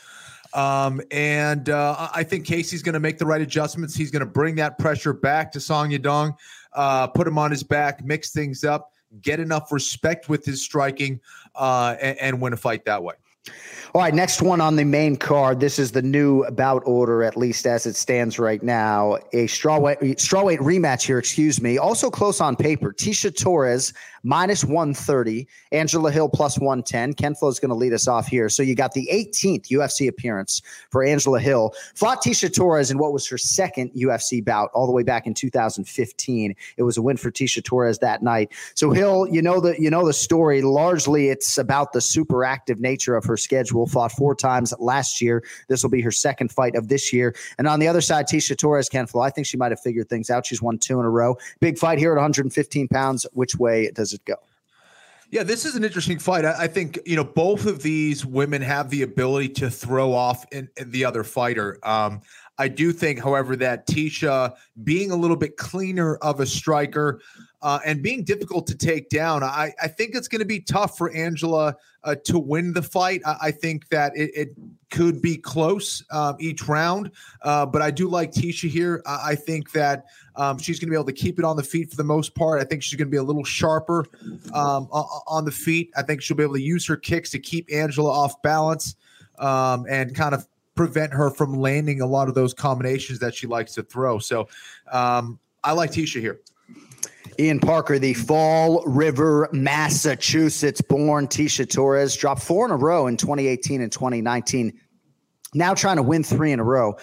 Um, 0.52 1.00
and 1.10 1.68
uh, 1.68 2.08
I 2.14 2.22
think 2.22 2.46
Casey's 2.46 2.84
going 2.84 2.92
to 2.92 3.00
make 3.00 3.18
the 3.18 3.26
right 3.26 3.40
adjustments. 3.40 3.96
He's 3.96 4.12
going 4.12 4.20
to 4.20 4.26
bring 4.26 4.54
that 4.56 4.78
pressure 4.78 5.12
back 5.12 5.50
to 5.52 5.60
Song 5.60 5.90
Yadong, 5.90 6.36
uh, 6.72 7.08
put 7.08 7.26
him 7.26 7.36
on 7.36 7.50
his 7.50 7.64
back, 7.64 8.04
mix 8.04 8.30
things 8.30 8.62
up, 8.62 8.92
get 9.22 9.40
enough 9.40 9.72
respect 9.72 10.28
with 10.28 10.44
his 10.44 10.62
striking, 10.62 11.20
uh, 11.54 11.96
and, 12.00 12.18
and 12.18 12.40
win 12.40 12.52
a 12.52 12.56
fight 12.56 12.84
that 12.84 13.02
way. 13.02 13.14
All 13.94 14.00
right, 14.00 14.12
next 14.12 14.42
one 14.42 14.60
on 14.60 14.74
the 14.74 14.84
main 14.84 15.16
card. 15.16 15.60
This 15.60 15.78
is 15.78 15.92
the 15.92 16.02
new 16.02 16.44
bout 16.50 16.82
order, 16.84 17.22
at 17.22 17.36
least 17.36 17.64
as 17.64 17.86
it 17.86 17.94
stands 17.94 18.40
right 18.40 18.60
now. 18.60 19.16
A 19.32 19.46
strawweight 19.46 20.00
strawweight 20.16 20.58
rematch 20.58 21.06
here, 21.06 21.18
excuse 21.18 21.60
me. 21.60 21.78
Also 21.78 22.10
close 22.10 22.40
on 22.40 22.56
paper. 22.56 22.92
Tecia 22.92 23.30
Torres 23.36 23.92
minus 24.24 24.64
130, 24.64 25.46
Angela 25.70 26.10
Hill 26.10 26.28
plus 26.28 26.58
110. 26.58 27.14
Ken 27.14 27.34
Flo 27.34 27.48
is 27.48 27.60
going 27.60 27.68
to 27.68 27.74
lead 27.74 27.92
us 27.92 28.08
off 28.08 28.26
here. 28.26 28.48
So 28.48 28.62
you 28.62 28.74
got 28.74 28.92
the 28.92 29.08
18th 29.12 29.68
UFC 29.68 30.08
appearance 30.08 30.62
for 30.90 31.04
Angela 31.04 31.38
Hill. 31.38 31.74
Fought 31.94 32.24
Tecia 32.24 32.52
Torres 32.52 32.90
in 32.90 32.98
what 32.98 33.12
was 33.12 33.28
her 33.28 33.38
second 33.38 33.92
UFC 33.92 34.44
bout 34.44 34.70
all 34.74 34.86
the 34.86 34.92
way 34.92 35.02
back 35.02 35.26
in 35.26 35.34
2015. 35.34 36.56
It 36.76 36.82
was 36.82 36.96
a 36.96 37.02
win 37.02 37.16
for 37.16 37.30
Tecia 37.30 37.62
Torres 37.62 37.98
that 37.98 38.22
night. 38.22 38.50
So 38.74 38.90
Hill, 38.90 39.28
you 39.30 39.42
know 39.42 39.60
the 39.60 39.78
you 39.78 39.90
know 39.90 40.06
the 40.06 40.12
story. 40.12 40.62
Largely, 40.62 41.28
it's 41.28 41.58
about 41.58 41.92
the 41.92 42.00
super 42.00 42.44
active 42.44 42.80
nature 42.80 43.16
of 43.16 43.24
her 43.24 43.36
schedule. 43.36 43.86
Fought 43.86 44.12
four 44.12 44.34
times 44.34 44.72
last 44.78 45.20
year. 45.20 45.44
This 45.68 45.82
will 45.82 45.90
be 45.90 46.00
her 46.00 46.10
second 46.10 46.50
fight 46.50 46.74
of 46.74 46.88
this 46.88 47.12
year. 47.12 47.34
And 47.58 47.68
on 47.68 47.78
the 47.78 47.88
other 47.88 48.00
side, 48.00 48.26
Tecia 48.26 48.56
Torres, 48.56 48.88
Ken 48.88 49.06
Flo, 49.06 49.20
I 49.20 49.30
think 49.30 49.46
she 49.46 49.58
might 49.58 49.72
have 49.72 49.80
figured 49.80 50.08
things 50.08 50.30
out. 50.30 50.46
She's 50.46 50.62
won 50.62 50.78
two 50.78 50.98
in 50.98 51.04
a 51.04 51.10
row. 51.10 51.36
Big 51.60 51.78
fight 51.78 51.98
here 51.98 52.12
at 52.12 52.16
115 52.16 52.88
pounds. 52.88 53.26
Which 53.32 53.56
way 53.56 53.90
does 53.94 54.13
it 54.14 54.24
go? 54.24 54.36
Yeah, 55.30 55.42
this 55.42 55.64
is 55.64 55.74
an 55.74 55.82
interesting 55.82 56.18
fight. 56.18 56.44
I, 56.44 56.54
I, 56.60 56.66
think 56.68 56.98
you 57.04 57.16
know 57.16 57.24
both 57.24 57.66
of 57.66 57.82
these 57.82 58.24
women 58.24 58.62
have 58.62 58.90
the 58.90 59.02
ability 59.02 59.48
to 59.54 59.70
throw 59.70 60.12
off 60.12 60.44
in, 60.52 60.68
in 60.76 60.90
the 60.90 61.04
other 61.04 61.24
fighter. 61.24 61.78
Um, 61.82 62.20
I 62.56 62.68
do 62.68 62.92
think, 62.92 63.18
however, 63.18 63.56
that 63.56 63.86
Tecia 63.88 64.54
being 64.84 65.10
a 65.10 65.16
little 65.16 65.36
bit 65.36 65.56
cleaner 65.56 66.16
of 66.16 66.38
a 66.38 66.46
striker 66.46 67.20
uh, 67.64 67.78
and 67.86 68.02
being 68.02 68.22
difficult 68.22 68.66
to 68.66 68.76
take 68.76 69.08
down, 69.08 69.42
I, 69.42 69.72
I 69.82 69.88
think 69.88 70.14
it's 70.14 70.28
going 70.28 70.40
to 70.40 70.44
be 70.44 70.60
tough 70.60 70.98
for 70.98 71.10
Angela 71.12 71.74
uh, 72.04 72.14
to 72.26 72.38
win 72.38 72.74
the 72.74 72.82
fight. 72.82 73.22
I, 73.24 73.36
I 73.44 73.50
think 73.52 73.88
that 73.88 74.14
it, 74.14 74.30
it, 74.34 74.48
could 74.90 75.20
be 75.20 75.36
close 75.36 76.04
uh, 76.12 76.34
each 76.38 76.68
round, 76.68 77.10
uh, 77.42 77.66
but 77.66 77.82
I 77.82 77.90
do 77.90 78.06
like 78.06 78.30
Tecia 78.30 78.68
here. 78.68 79.02
I, 79.04 79.30
I 79.30 79.34
think 79.34 79.72
that 79.72 80.04
um, 80.36 80.56
she's 80.56 80.78
going 80.78 80.86
to 80.86 80.90
be 80.90 80.94
able 80.94 81.06
to 81.06 81.12
keep 81.12 81.40
it 81.40 81.44
on 81.44 81.56
the 81.56 81.64
feet 81.64 81.90
for 81.90 81.96
the 81.96 82.04
most 82.04 82.36
part. 82.36 82.60
I 82.60 82.64
think 82.64 82.84
she's 82.84 82.96
going 82.96 83.08
to 83.08 83.10
be 83.10 83.16
a 83.16 83.22
little 83.24 83.42
sharper 83.42 84.04
um, 84.52 84.86
on 84.92 85.44
the 85.44 85.50
feet. 85.50 85.90
I 85.96 86.02
think 86.02 86.22
she'll 86.22 86.36
be 86.36 86.44
able 86.44 86.54
to 86.54 86.62
use 86.62 86.86
her 86.86 86.96
kicks 86.96 87.30
to 87.30 87.40
keep 87.40 87.66
Angela 87.72 88.12
off 88.12 88.40
balance 88.42 88.94
um, 89.40 89.84
and 89.88 90.14
kind 90.14 90.32
of 90.32 90.46
prevent 90.76 91.12
her 91.12 91.30
from 91.30 91.54
landing 91.54 92.00
a 92.00 92.06
lot 92.06 92.28
of 92.28 92.36
those 92.36 92.54
combinations 92.54 93.18
that 93.18 93.34
she 93.34 93.48
likes 93.48 93.74
to 93.74 93.82
throw. 93.82 94.20
So 94.20 94.46
um, 94.92 95.40
I 95.64 95.72
like 95.72 95.90
Tecia 95.90 96.20
here. 96.20 96.40
Ian 97.38 97.58
Parker, 97.58 97.98
the 97.98 98.14
Fall 98.14 98.82
River, 98.84 99.48
Massachusetts 99.52 100.80
born 100.80 101.26
Tecia 101.26 101.68
Torres, 101.68 102.16
dropped 102.16 102.42
four 102.42 102.66
in 102.66 102.70
a 102.70 102.76
row 102.76 103.06
in 103.06 103.16
2018 103.16 103.80
and 103.80 103.90
2019. 103.90 104.78
Now 105.54 105.74
trying 105.74 105.96
to 105.96 106.02
win 106.02 106.22
three 106.22 106.52
in 106.52 106.60
a 106.60 106.64
row. 106.64 106.96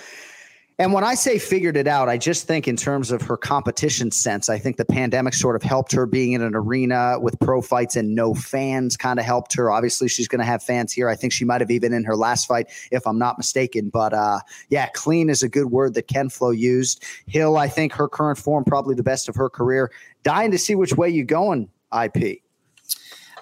And 0.82 0.94
when 0.94 1.04
I 1.04 1.14
say 1.14 1.38
figured 1.38 1.78
it 1.78 1.86
out, 1.86 2.10
I 2.10 2.18
just 2.18 2.48
think 2.48 2.68
in 2.68 2.76
terms 2.76 3.12
of 3.12 3.22
her 3.22 3.38
competition 3.38 4.10
sense, 4.10 4.50
I 4.50 4.58
think 4.58 4.78
the 4.78 4.86
pandemic 4.86 5.36
sort 5.36 5.56
of 5.56 5.62
helped 5.62 5.92
her 5.92 6.08
being 6.08 6.32
in 6.32 6.42
an 6.42 6.56
arena 6.56 7.20
with 7.20 7.40
pro 7.40 7.62
fights 7.62 7.96
and 7.96 8.16
no 8.16 8.34
fans 8.34 8.98
kind 8.98 9.20
of 9.20 9.26
helped 9.26 9.54
her. 9.54 9.70
Obviously, 9.70 10.08
she's 10.08 10.28
going 10.28 10.40
to 10.40 10.46
have 10.46 10.64
fans 10.64 10.92
here. 10.92 11.08
I 11.08 11.16
think 11.16 11.34
she 11.34 11.46
might 11.46 11.62
have 11.62 11.70
even 11.70 11.94
in 11.94 12.04
her 12.04 12.16
last 12.16 12.48
fight, 12.48 12.66
if 12.90 13.06
I'm 13.06 13.20
not 13.20 13.38
mistaken. 13.38 13.90
But 13.90 14.14
uh, 14.14 14.40
yeah, 14.70 14.88
clean 14.88 15.30
is 15.30 15.44
a 15.44 15.50
good 15.50 15.68
word 15.68 15.94
that 15.94 16.08
Ken 16.08 16.30
Flo 16.30 16.50
used. 16.50 17.04
Hill, 17.28 17.58
I 17.58 17.68
think 17.68 17.94
her 17.94 18.10
current 18.10 18.40
form, 18.40 18.64
probably 18.64 18.96
the 18.96 19.04
best 19.04 19.30
of 19.30 19.36
her 19.36 19.52
career. 19.52 19.92
Dying 20.24 20.52
to 20.52 20.58
see 20.58 20.76
which 20.76 20.94
way 20.94 21.10
you're 21.10 21.26
going, 21.26 21.70
IP. 21.92 22.42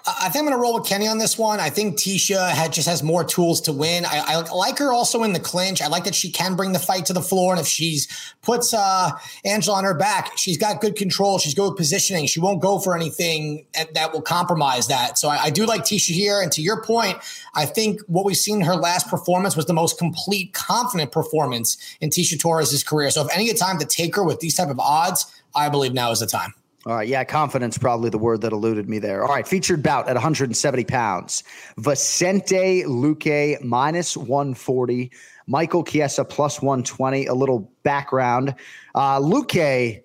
I 0.06 0.28
think 0.28 0.42
I'm 0.42 0.48
going 0.48 0.56
to 0.56 0.60
roll 0.60 0.74
with 0.74 0.86
Kenny 0.86 1.06
on 1.06 1.18
this 1.18 1.38
one. 1.38 1.60
I 1.60 1.68
think 1.68 1.98
Tecia 1.98 2.50
had, 2.50 2.72
just 2.72 2.88
has 2.88 3.02
more 3.02 3.22
tools 3.22 3.60
to 3.62 3.72
win. 3.72 4.04
I, 4.04 4.22
I, 4.26 4.52
like 4.52 4.78
her 4.78 4.92
also 4.92 5.22
in 5.24 5.32
the 5.32 5.40
clinch. 5.40 5.82
I 5.82 5.88
like 5.88 6.04
that 6.04 6.14
she 6.14 6.30
can 6.30 6.56
bring 6.56 6.72
the 6.72 6.78
fight 6.78 7.06
to 7.06 7.12
the 7.12 7.20
floor, 7.20 7.52
and 7.52 7.60
if 7.60 7.66
she's 7.66 8.08
puts 8.42 8.72
uh, 8.72 9.10
Angela 9.44 9.76
on 9.76 9.84
her 9.84 9.94
back, 9.94 10.36
she's 10.36 10.56
got 10.56 10.80
good 10.80 10.96
control. 10.96 11.38
She's 11.38 11.54
good 11.54 11.76
positioning. 11.76 12.26
She 12.26 12.40
won't 12.40 12.62
go 12.62 12.78
for 12.78 12.96
anything 12.96 13.66
that 13.94 14.12
will 14.12 14.22
compromise 14.22 14.88
that. 14.88 15.18
So 15.18 15.28
I, 15.28 15.44
I 15.44 15.50
do 15.50 15.66
like 15.66 15.82
Tecia 15.82 16.14
here. 16.14 16.40
And 16.40 16.50
to 16.52 16.62
your 16.62 16.82
point, 16.82 17.18
I 17.54 17.66
think 17.66 18.00
what 18.06 18.24
we've 18.24 18.36
seen 18.36 18.56
in 18.56 18.62
her 18.62 18.76
last 18.76 19.08
performance 19.08 19.56
was 19.56 19.66
the 19.66 19.74
most 19.74 19.98
complete, 19.98 20.54
confident 20.54 21.12
performance 21.12 21.76
in 22.00 22.10
Tecia 22.10 22.38
Torres' 22.38 22.82
career. 22.82 23.10
So 23.10 23.26
if 23.26 23.36
any 23.36 23.52
time 23.52 23.78
to 23.78 23.86
take 23.86 24.16
her 24.16 24.24
with 24.24 24.40
these 24.40 24.54
type 24.54 24.70
of 24.70 24.80
odds, 24.80 25.26
I 25.54 25.68
believe 25.68 25.92
now 25.92 26.10
is 26.10 26.20
the 26.20 26.26
time. 26.26 26.54
All 26.86 26.94
right. 26.94 27.06
Yeah. 27.06 27.24
Confidence, 27.24 27.76
probably 27.76 28.08
the 28.08 28.18
word 28.18 28.40
that 28.40 28.52
eluded 28.52 28.88
me 28.88 28.98
there. 28.98 29.22
All 29.22 29.34
right. 29.34 29.46
Featured 29.46 29.82
bout 29.82 30.08
at 30.08 30.14
170 30.14 30.84
pounds. 30.84 31.44
Vicente 31.76 32.84
Luque 32.84 33.62
minus 33.62 34.16
140. 34.16 35.10
Michael 35.46 35.84
Chiesa 35.84 36.24
plus 36.24 36.62
120. 36.62 37.26
A 37.26 37.34
little 37.34 37.70
background. 37.82 38.54
Uh, 38.94 39.20
Luque 39.20 40.00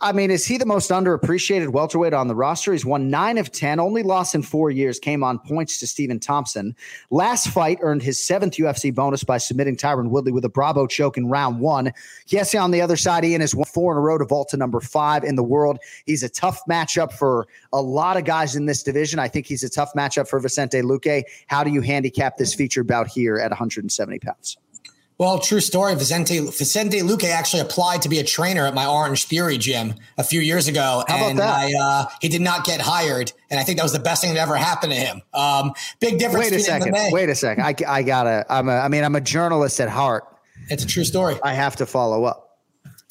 I 0.00 0.12
mean, 0.12 0.30
is 0.30 0.46
he 0.46 0.58
the 0.58 0.66
most 0.66 0.90
underappreciated 0.90 1.70
welterweight 1.70 2.12
on 2.12 2.28
the 2.28 2.34
roster? 2.34 2.72
He's 2.72 2.84
won 2.84 3.10
nine 3.10 3.36
of 3.36 3.50
10, 3.50 3.80
only 3.80 4.02
lost 4.02 4.34
in 4.34 4.42
four 4.42 4.70
years, 4.70 4.98
came 4.98 5.24
on 5.24 5.38
points 5.40 5.78
to 5.80 5.86
Stephen 5.86 6.20
Thompson. 6.20 6.76
Last 7.10 7.48
fight 7.48 7.78
earned 7.80 8.02
his 8.02 8.24
seventh 8.24 8.54
UFC 8.54 8.94
bonus 8.94 9.24
by 9.24 9.38
submitting 9.38 9.76
Tyron 9.76 10.10
Woodley 10.10 10.30
with 10.30 10.44
a 10.44 10.48
Brabo 10.48 10.88
choke 10.88 11.16
in 11.16 11.28
round 11.28 11.58
one. 11.58 11.92
Yes, 12.28 12.54
on 12.54 12.70
the 12.70 12.80
other 12.80 12.96
side, 12.96 13.24
Ian 13.24 13.44
won 13.54 13.64
four 13.64 13.92
in 13.92 13.98
a 13.98 14.00
row 14.00 14.18
to 14.18 14.24
vault 14.24 14.48
to 14.50 14.56
number 14.56 14.80
five 14.80 15.24
in 15.24 15.34
the 15.34 15.42
world. 15.42 15.78
He's 16.06 16.22
a 16.22 16.28
tough 16.28 16.60
matchup 16.70 17.12
for 17.12 17.48
a 17.72 17.82
lot 17.82 18.16
of 18.16 18.24
guys 18.24 18.54
in 18.54 18.66
this 18.66 18.82
division. 18.82 19.18
I 19.18 19.28
think 19.28 19.46
he's 19.46 19.64
a 19.64 19.70
tough 19.70 19.92
matchup 19.96 20.28
for 20.28 20.38
Vicente 20.38 20.80
Luque. 20.82 21.22
How 21.48 21.64
do 21.64 21.70
you 21.70 21.80
handicap 21.80 22.36
this 22.36 22.54
featured 22.54 22.86
bout 22.86 23.08
here 23.08 23.36
at 23.36 23.50
170 23.50 24.18
pounds? 24.20 24.58
Well, 25.18 25.40
true 25.40 25.60
story. 25.60 25.96
Vicente 25.96 26.38
Vicente 26.38 27.00
Luque 27.00 27.24
actually 27.24 27.60
applied 27.60 28.02
to 28.02 28.08
be 28.08 28.20
a 28.20 28.24
trainer 28.24 28.66
at 28.66 28.74
my 28.74 28.86
Orange 28.86 29.24
Theory 29.24 29.58
gym 29.58 29.94
a 30.16 30.22
few 30.22 30.40
years 30.40 30.68
ago, 30.68 31.02
and 31.08 31.40
I, 31.40 31.72
uh, 31.72 32.06
he 32.20 32.28
did 32.28 32.40
not 32.40 32.64
get 32.64 32.80
hired. 32.80 33.32
And 33.50 33.58
I 33.58 33.64
think 33.64 33.78
that 33.78 33.82
was 33.82 33.92
the 33.92 33.98
best 33.98 34.22
thing 34.22 34.32
that 34.34 34.40
ever 34.40 34.54
happened 34.54 34.92
to 34.92 34.98
him. 34.98 35.22
Um, 35.34 35.72
big 35.98 36.20
difference. 36.20 36.50
Wait 36.50 36.60
a 36.60 36.60
second. 36.60 36.94
Wait 37.10 37.28
a 37.28 37.34
second. 37.34 37.64
I, 37.64 37.74
I 37.88 38.02
gotta. 38.04 38.46
I'm 38.48 38.68
a. 38.68 38.76
I 38.76 38.86
mean, 38.86 39.02
I'm 39.02 39.16
a 39.16 39.20
journalist 39.20 39.80
at 39.80 39.88
heart. 39.88 40.24
It's 40.70 40.84
a 40.84 40.86
true 40.86 41.04
story. 41.04 41.36
I 41.42 41.52
have 41.52 41.74
to 41.76 41.86
follow 41.86 42.24
up. 42.24 42.60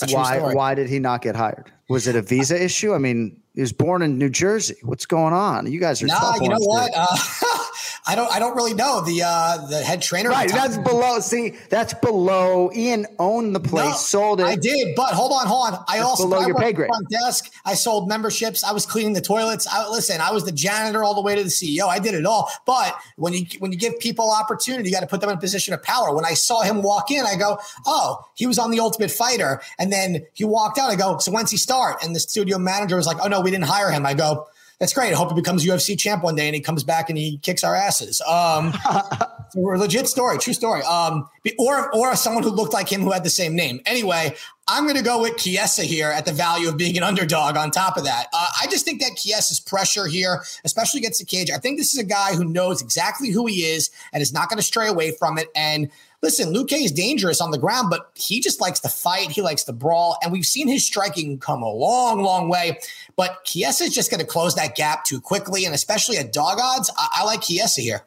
Why? 0.09 0.37
story. 0.37 0.55
Why 0.55 0.75
did 0.75 0.87
he 0.89 0.99
not 0.99 1.21
get 1.21 1.35
hired? 1.35 1.71
Was 1.89 2.07
it 2.07 2.15
a 2.15 2.21
visa 2.21 2.61
issue? 2.61 2.93
I 2.93 2.99
mean, 2.99 3.41
he 3.57 3.61
was 3.61 3.73
born 3.73 4.03
in 4.03 4.19
New 4.19 4.29
Jersey. 4.29 4.75
What's 4.83 5.07
going 5.07 5.33
on? 5.33 5.65
You 5.71 5.79
guys 5.79 6.03
are. 6.03 6.05
Nah, 6.05 6.35
you 6.39 6.47
know 6.47 6.59
what? 6.59 6.91
Uh, 6.95 7.07
I 8.05 8.13
don't. 8.15 8.31
I 8.31 8.37
don't 8.37 8.55
really 8.55 8.75
know 8.75 9.01
the 9.01 9.23
uh, 9.25 9.65
the 9.65 9.77
head 9.81 9.99
trainer. 9.99 10.29
Right, 10.29 10.47
that's 10.47 10.77
below. 10.77 11.19
See, 11.21 11.55
that's 11.67 11.95
below. 11.95 12.71
Ian 12.75 13.07
owned 13.17 13.55
the 13.55 13.59
place, 13.59 13.85
No, 13.85 13.93
sold 13.93 14.41
it. 14.41 14.43
I 14.45 14.57
did, 14.57 14.95
but 14.95 15.09
hold 15.15 15.31
on, 15.31 15.47
hold 15.47 15.73
on. 15.73 15.83
I 15.87 15.97
That's 15.97 16.07
also 16.07 16.25
below 16.25 16.43
I 16.43 16.45
your 16.45 16.55
pay 16.55 16.71
grade. 16.71 16.87
front 16.87 17.09
desk. 17.09 17.51
I 17.65 17.73
sold 17.73 18.07
memberships. 18.07 18.63
I 18.63 18.73
was 18.73 18.85
cleaning 18.85 19.13
the 19.13 19.21
toilets. 19.21 19.65
I, 19.65 19.89
listen, 19.89 20.21
I 20.21 20.31
was 20.31 20.45
the 20.45 20.51
janitor 20.51 21.03
all 21.03 21.15
the 21.15 21.21
way 21.21 21.33
to 21.35 21.41
the 21.43 21.49
CEO. 21.49 21.87
I 21.87 21.97
did 21.97 22.13
it 22.13 22.27
all. 22.27 22.51
But 22.67 22.95
when 23.15 23.33
you 23.33 23.47
when 23.57 23.71
you 23.71 23.77
give 23.79 23.97
people 23.97 24.31
opportunity, 24.31 24.87
you 24.89 24.93
got 24.93 25.01
to 25.01 25.07
put 25.07 25.19
them 25.19 25.31
in 25.31 25.37
a 25.37 25.41
position 25.41 25.73
of 25.73 25.81
power. 25.81 26.13
When 26.13 26.25
I 26.25 26.35
saw 26.35 26.61
him 26.61 26.83
walk 26.83 27.09
in, 27.09 27.25
I 27.25 27.35
go, 27.35 27.57
"Oh, 27.87 28.23
he 28.35 28.45
was 28.45 28.59
on 28.59 28.69
the 28.69 28.79
Ultimate 28.79 29.09
Fighter," 29.09 29.61
and 29.79 29.91
then 29.91 30.27
he 30.33 30.45
walked 30.45 30.77
out. 30.77 30.91
I 30.91 30.95
go, 30.95 31.17
"So 31.17 31.31
when's 31.31 31.49
he 31.49 31.57
start?" 31.57 32.03
And 32.03 32.15
the 32.15 32.19
studio 32.19 32.59
manager 32.59 32.95
was 32.95 33.07
like, 33.07 33.17
"Oh 33.19 33.27
no, 33.27 33.41
we 33.47 33.51
didn't 33.51 33.65
hire 33.65 33.89
him." 33.89 34.05
I 34.05 34.13
go. 34.13 34.47
That's 34.79 34.93
great. 34.93 35.11
I 35.11 35.15
hope 35.15 35.29
he 35.31 35.35
becomes 35.35 35.65
UFC 35.65 35.97
champ 35.97 36.23
one 36.23 36.35
day 36.35 36.45
and 36.45 36.53
he 36.53 36.61
comes 36.61 36.83
back 36.83 37.09
and 37.09 37.17
he 37.17 37.39
kicks 37.39 37.63
our 37.63 37.75
asses. 37.75 38.21
Um, 38.21 38.73
legit 39.55 40.07
story, 40.07 40.37
true 40.37 40.53
story. 40.53 40.83
Um, 40.83 41.27
or 41.57 41.93
or 41.95 42.15
someone 42.15 42.43
who 42.43 42.49
looked 42.49 42.73
like 42.73 42.91
him 42.91 43.01
who 43.01 43.11
had 43.11 43.23
the 43.23 43.29
same 43.29 43.55
name. 43.55 43.79
Anyway, 43.85 44.35
I'm 44.67 44.83
going 44.83 44.97
to 44.97 45.03
go 45.03 45.21
with 45.21 45.37
Chiesa 45.37 45.83
here 45.83 46.09
at 46.09 46.25
the 46.25 46.33
value 46.33 46.67
of 46.67 46.77
being 46.77 46.97
an 46.97 47.03
underdog. 47.03 47.55
On 47.55 47.71
top 47.71 47.97
of 47.97 48.03
that, 48.03 48.27
uh, 48.33 48.49
I 48.61 48.67
just 48.67 48.85
think 48.85 49.01
that 49.01 49.15
Chiesa's 49.15 49.59
pressure 49.59 50.07
here, 50.07 50.43
especially 50.65 50.99
against 50.99 51.19
the 51.19 51.25
cage. 51.25 51.49
I 51.49 51.57
think 51.57 51.77
this 51.77 51.93
is 51.93 51.99
a 51.99 52.05
guy 52.05 52.35
who 52.35 52.43
knows 52.43 52.81
exactly 52.81 53.31
who 53.31 53.45
he 53.45 53.61
is 53.61 53.89
and 54.11 54.21
is 54.21 54.33
not 54.33 54.49
going 54.49 54.57
to 54.57 54.63
stray 54.63 54.87
away 54.87 55.11
from 55.11 55.37
it. 55.37 55.47
And 55.55 55.89
listen, 56.21 56.53
Luque 56.53 56.73
is 56.73 56.91
dangerous 56.91 57.41
on 57.41 57.51
the 57.51 57.57
ground, 57.57 57.89
but 57.89 58.11
he 58.15 58.39
just 58.39 58.61
likes 58.61 58.79
to 58.81 58.89
fight. 58.89 59.31
He 59.31 59.41
likes 59.41 59.63
to 59.65 59.73
brawl, 59.73 60.17
and 60.21 60.31
we've 60.31 60.45
seen 60.45 60.67
his 60.67 60.85
striking 60.85 61.39
come 61.39 61.61
a 61.61 61.69
long, 61.69 62.21
long 62.21 62.49
way. 62.49 62.79
But 63.15 63.43
Chiesa 63.45 63.85
is 63.85 63.93
just 63.93 64.11
going 64.11 64.19
to 64.19 64.25
close 64.25 64.55
that 64.55 64.75
gap 64.75 65.03
too 65.03 65.21
quickly, 65.21 65.65
and 65.65 65.73
especially 65.73 66.17
at 66.17 66.33
dog 66.33 66.59
odds, 66.61 66.91
I, 66.97 67.19
I 67.19 67.23
like 67.23 67.41
Chiesa 67.41 67.81
here. 67.81 68.05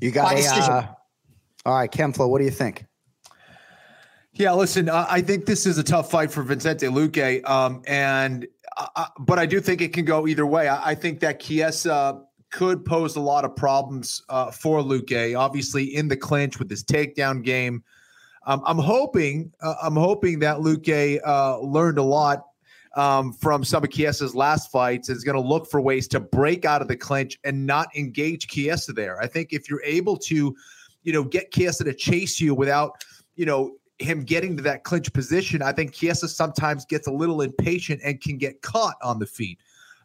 You 0.00 0.10
got 0.10 0.32
By 0.32 0.40
a. 0.40 0.48
Uh, 0.48 0.86
all 1.66 1.74
right, 1.74 1.90
Ken 1.90 2.12
Flo, 2.12 2.26
what 2.26 2.38
do 2.38 2.44
you 2.44 2.50
think? 2.50 2.86
Yeah, 4.32 4.52
listen, 4.52 4.88
uh, 4.88 5.06
I 5.08 5.20
think 5.20 5.44
this 5.44 5.66
is 5.66 5.76
a 5.76 5.82
tough 5.82 6.10
fight 6.10 6.30
for 6.30 6.42
Vincente 6.42 6.86
Luque, 6.86 7.46
um, 7.48 7.82
and 7.86 8.46
uh, 8.76 8.86
uh, 8.96 9.06
but 9.18 9.38
I 9.38 9.44
do 9.44 9.60
think 9.60 9.82
it 9.82 9.92
can 9.92 10.04
go 10.04 10.26
either 10.26 10.46
way. 10.46 10.68
I, 10.68 10.90
I 10.90 10.94
think 10.94 11.20
that 11.20 11.40
Chiesa 11.40 12.22
could 12.50 12.84
pose 12.84 13.16
a 13.16 13.20
lot 13.20 13.44
of 13.44 13.54
problems 13.54 14.22
uh, 14.28 14.50
for 14.50 14.80
Luque, 14.80 15.38
obviously 15.38 15.96
in 15.96 16.08
the 16.08 16.16
clinch 16.16 16.58
with 16.58 16.68
his 16.68 16.84
takedown 16.84 17.42
game. 17.42 17.82
Um, 18.46 18.62
I'm 18.66 18.78
hoping, 18.78 19.52
uh, 19.60 19.74
I'm 19.82 19.96
hoping 19.96 20.38
that 20.40 20.58
Luque 20.58 21.20
uh, 21.24 21.58
learned 21.60 21.98
a 21.98 22.02
lot 22.02 22.46
um, 22.96 23.32
from 23.32 23.62
some 23.62 23.84
of 23.84 23.90
Chiesa's 23.90 24.34
last 24.34 24.70
fights 24.72 25.08
is 25.08 25.22
going 25.22 25.40
to 25.40 25.48
look 25.48 25.70
for 25.70 25.80
ways 25.80 26.08
to 26.08 26.20
break 26.20 26.64
out 26.64 26.82
of 26.82 26.88
the 26.88 26.96
clinch 26.96 27.38
and 27.44 27.66
not 27.66 27.88
engage 27.94 28.48
Chiesa 28.48 28.92
there. 28.92 29.20
I 29.22 29.26
think 29.26 29.52
if 29.52 29.70
you're 29.70 29.82
able 29.84 30.16
to, 30.18 30.56
you 31.02 31.12
know, 31.12 31.22
get 31.22 31.52
Chiesa 31.52 31.84
to 31.84 31.94
chase 31.94 32.40
you 32.40 32.54
without, 32.54 33.04
you 33.36 33.46
know, 33.46 33.76
him 33.98 34.24
getting 34.24 34.56
to 34.56 34.62
that 34.62 34.82
clinch 34.82 35.12
position, 35.12 35.62
I 35.62 35.72
think 35.72 35.92
Chiesa 35.92 36.26
sometimes 36.26 36.84
gets 36.84 37.06
a 37.06 37.12
little 37.12 37.42
impatient 37.42 38.00
and 38.02 38.20
can 38.20 38.38
get 38.38 38.62
caught 38.62 38.96
on 39.02 39.18
the 39.18 39.26
feet. 39.26 39.60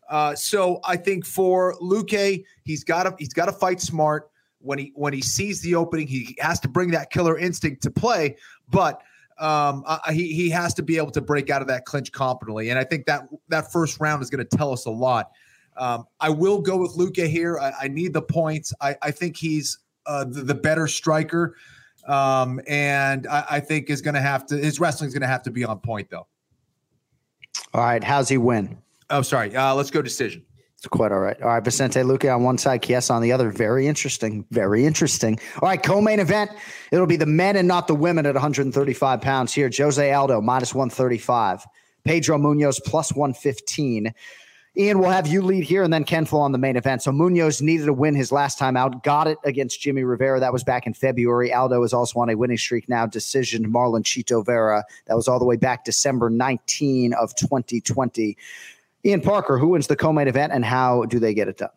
Uh, 0.09 0.35
so 0.35 0.79
I 0.83 0.97
think 0.97 1.25
for 1.25 1.75
Luque, 1.81 2.43
he's 2.63 2.83
got 2.83 3.03
to 3.03 3.15
he's 3.17 3.33
got 3.33 3.45
to 3.45 3.51
fight 3.51 3.81
smart 3.81 4.29
when 4.59 4.79
he 4.79 4.91
when 4.95 5.13
he 5.13 5.21
sees 5.21 5.61
the 5.61 5.75
opening. 5.75 6.07
He 6.07 6.35
has 6.39 6.59
to 6.61 6.67
bring 6.67 6.91
that 6.91 7.09
killer 7.09 7.37
instinct 7.37 7.81
to 7.83 7.91
play, 7.91 8.37
but 8.69 9.01
um, 9.37 9.83
uh, 9.85 10.11
he 10.11 10.33
he 10.33 10.49
has 10.49 10.73
to 10.75 10.83
be 10.83 10.97
able 10.97 11.11
to 11.11 11.21
break 11.21 11.49
out 11.49 11.61
of 11.61 11.67
that 11.67 11.85
clinch 11.85 12.11
competently. 12.11 12.69
And 12.69 12.79
I 12.79 12.83
think 12.83 13.05
that 13.07 13.27
that 13.49 13.71
first 13.71 13.99
round 13.99 14.21
is 14.21 14.29
going 14.29 14.45
to 14.45 14.57
tell 14.57 14.71
us 14.71 14.85
a 14.85 14.91
lot. 14.91 15.31
Um, 15.77 16.05
I 16.19 16.29
will 16.29 16.61
go 16.61 16.77
with 16.77 16.95
Luque 16.95 17.27
here. 17.27 17.59
I, 17.59 17.73
I, 17.81 17.87
need 17.89 18.13
the 18.13 18.21
points. 18.21 18.73
I, 18.79 18.95
I 19.01 19.11
think 19.11 19.35
he's 19.35 19.79
uh, 20.05 20.23
the, 20.23 20.41
the, 20.41 20.55
better 20.55 20.87
striker, 20.87 21.57
um, 22.07 22.61
and 22.65 23.27
I, 23.27 23.45
I 23.51 23.59
think 23.59 23.89
is 23.89 24.01
going 24.01 24.13
to 24.13 24.21
have 24.21 24.45
to 24.47 24.57
his 24.57 24.79
wrestling 24.79 25.09
is 25.09 25.13
going 25.13 25.23
to 25.23 25.27
have 25.27 25.43
to 25.43 25.51
be 25.51 25.65
on 25.65 25.79
point 25.79 26.09
though. 26.09 26.27
All 27.73 27.81
right, 27.81 28.01
how's 28.01 28.29
he 28.29 28.37
win? 28.37 28.77
Oh, 29.09 29.21
sorry. 29.21 29.55
Uh, 29.55 29.75
let's 29.75 29.91
go 29.91 30.01
decision. 30.01 30.45
It's 30.77 30.87
quite 30.87 31.11
all 31.11 31.19
right. 31.19 31.41
All 31.41 31.49
right, 31.49 31.63
Vicente 31.63 31.99
Luque 32.01 32.33
on 32.33 32.43
one 32.43 32.57
side, 32.57 32.83
Chiesa 32.83 33.13
on 33.13 33.21
the 33.21 33.31
other. 33.31 33.49
Very 33.49 33.87
interesting. 33.87 34.45
Very 34.51 34.85
interesting. 34.85 35.39
All 35.61 35.69
right, 35.69 35.81
co-main 35.81 36.19
event. 36.19 36.51
It'll 36.91 37.07
be 37.07 37.15
the 37.15 37.25
men 37.25 37.55
and 37.55 37.67
not 37.67 37.87
the 37.87 37.95
women 37.95 38.25
at 38.25 38.35
135 38.35 39.21
pounds 39.21 39.53
here. 39.53 39.69
Jose 39.75 40.11
Aldo 40.11 40.41
minus 40.41 40.75
135. 40.75 41.65
Pedro 42.03 42.37
Munhoz 42.37 42.79
plus 42.83 43.11
115. 43.13 44.13
Ian, 44.77 44.99
we'll 44.99 45.09
have 45.09 45.25
you 45.25 45.41
lead 45.41 45.63
here 45.63 45.83
and 45.83 45.93
then 45.93 46.03
Ken 46.03 46.25
Flo 46.25 46.41
on 46.41 46.51
the 46.51 46.57
main 46.57 46.75
event. 46.75 47.01
So 47.01 47.11
Munoz 47.11 47.61
needed 47.61 47.85
to 47.85 47.93
win 47.93 48.13
his 48.13 48.31
last 48.31 48.59
time 48.59 48.75
out, 48.75 49.03
got 49.03 49.25
it 49.25 49.37
against 49.45 49.79
Jimmy 49.79 50.03
Rivera. 50.03 50.41
That 50.41 50.51
was 50.51 50.65
back 50.65 50.85
in 50.85 50.93
February. 50.93 51.53
Aldo 51.53 51.81
is 51.83 51.93
also 51.93 52.19
on 52.19 52.29
a 52.29 52.35
winning 52.35 52.57
streak 52.57 52.89
now, 52.89 53.05
decision 53.05 53.71
Marlon 53.71 54.03
Chito 54.03 54.45
Vera. 54.45 54.83
That 55.05 55.15
was 55.15 55.29
all 55.29 55.39
the 55.39 55.45
way 55.45 55.55
back 55.55 55.85
December 55.85 56.29
19 56.29 57.13
of 57.13 57.33
2020. 57.35 58.37
Ian 59.05 59.21
Parker, 59.21 59.59
who 59.59 59.69
wins 59.69 59.87
the 59.87 59.95
co-main 59.95 60.27
event 60.27 60.51
and 60.51 60.65
how 60.65 61.05
do 61.05 61.19
they 61.19 61.33
get 61.33 61.47
it 61.47 61.57
done? 61.57 61.69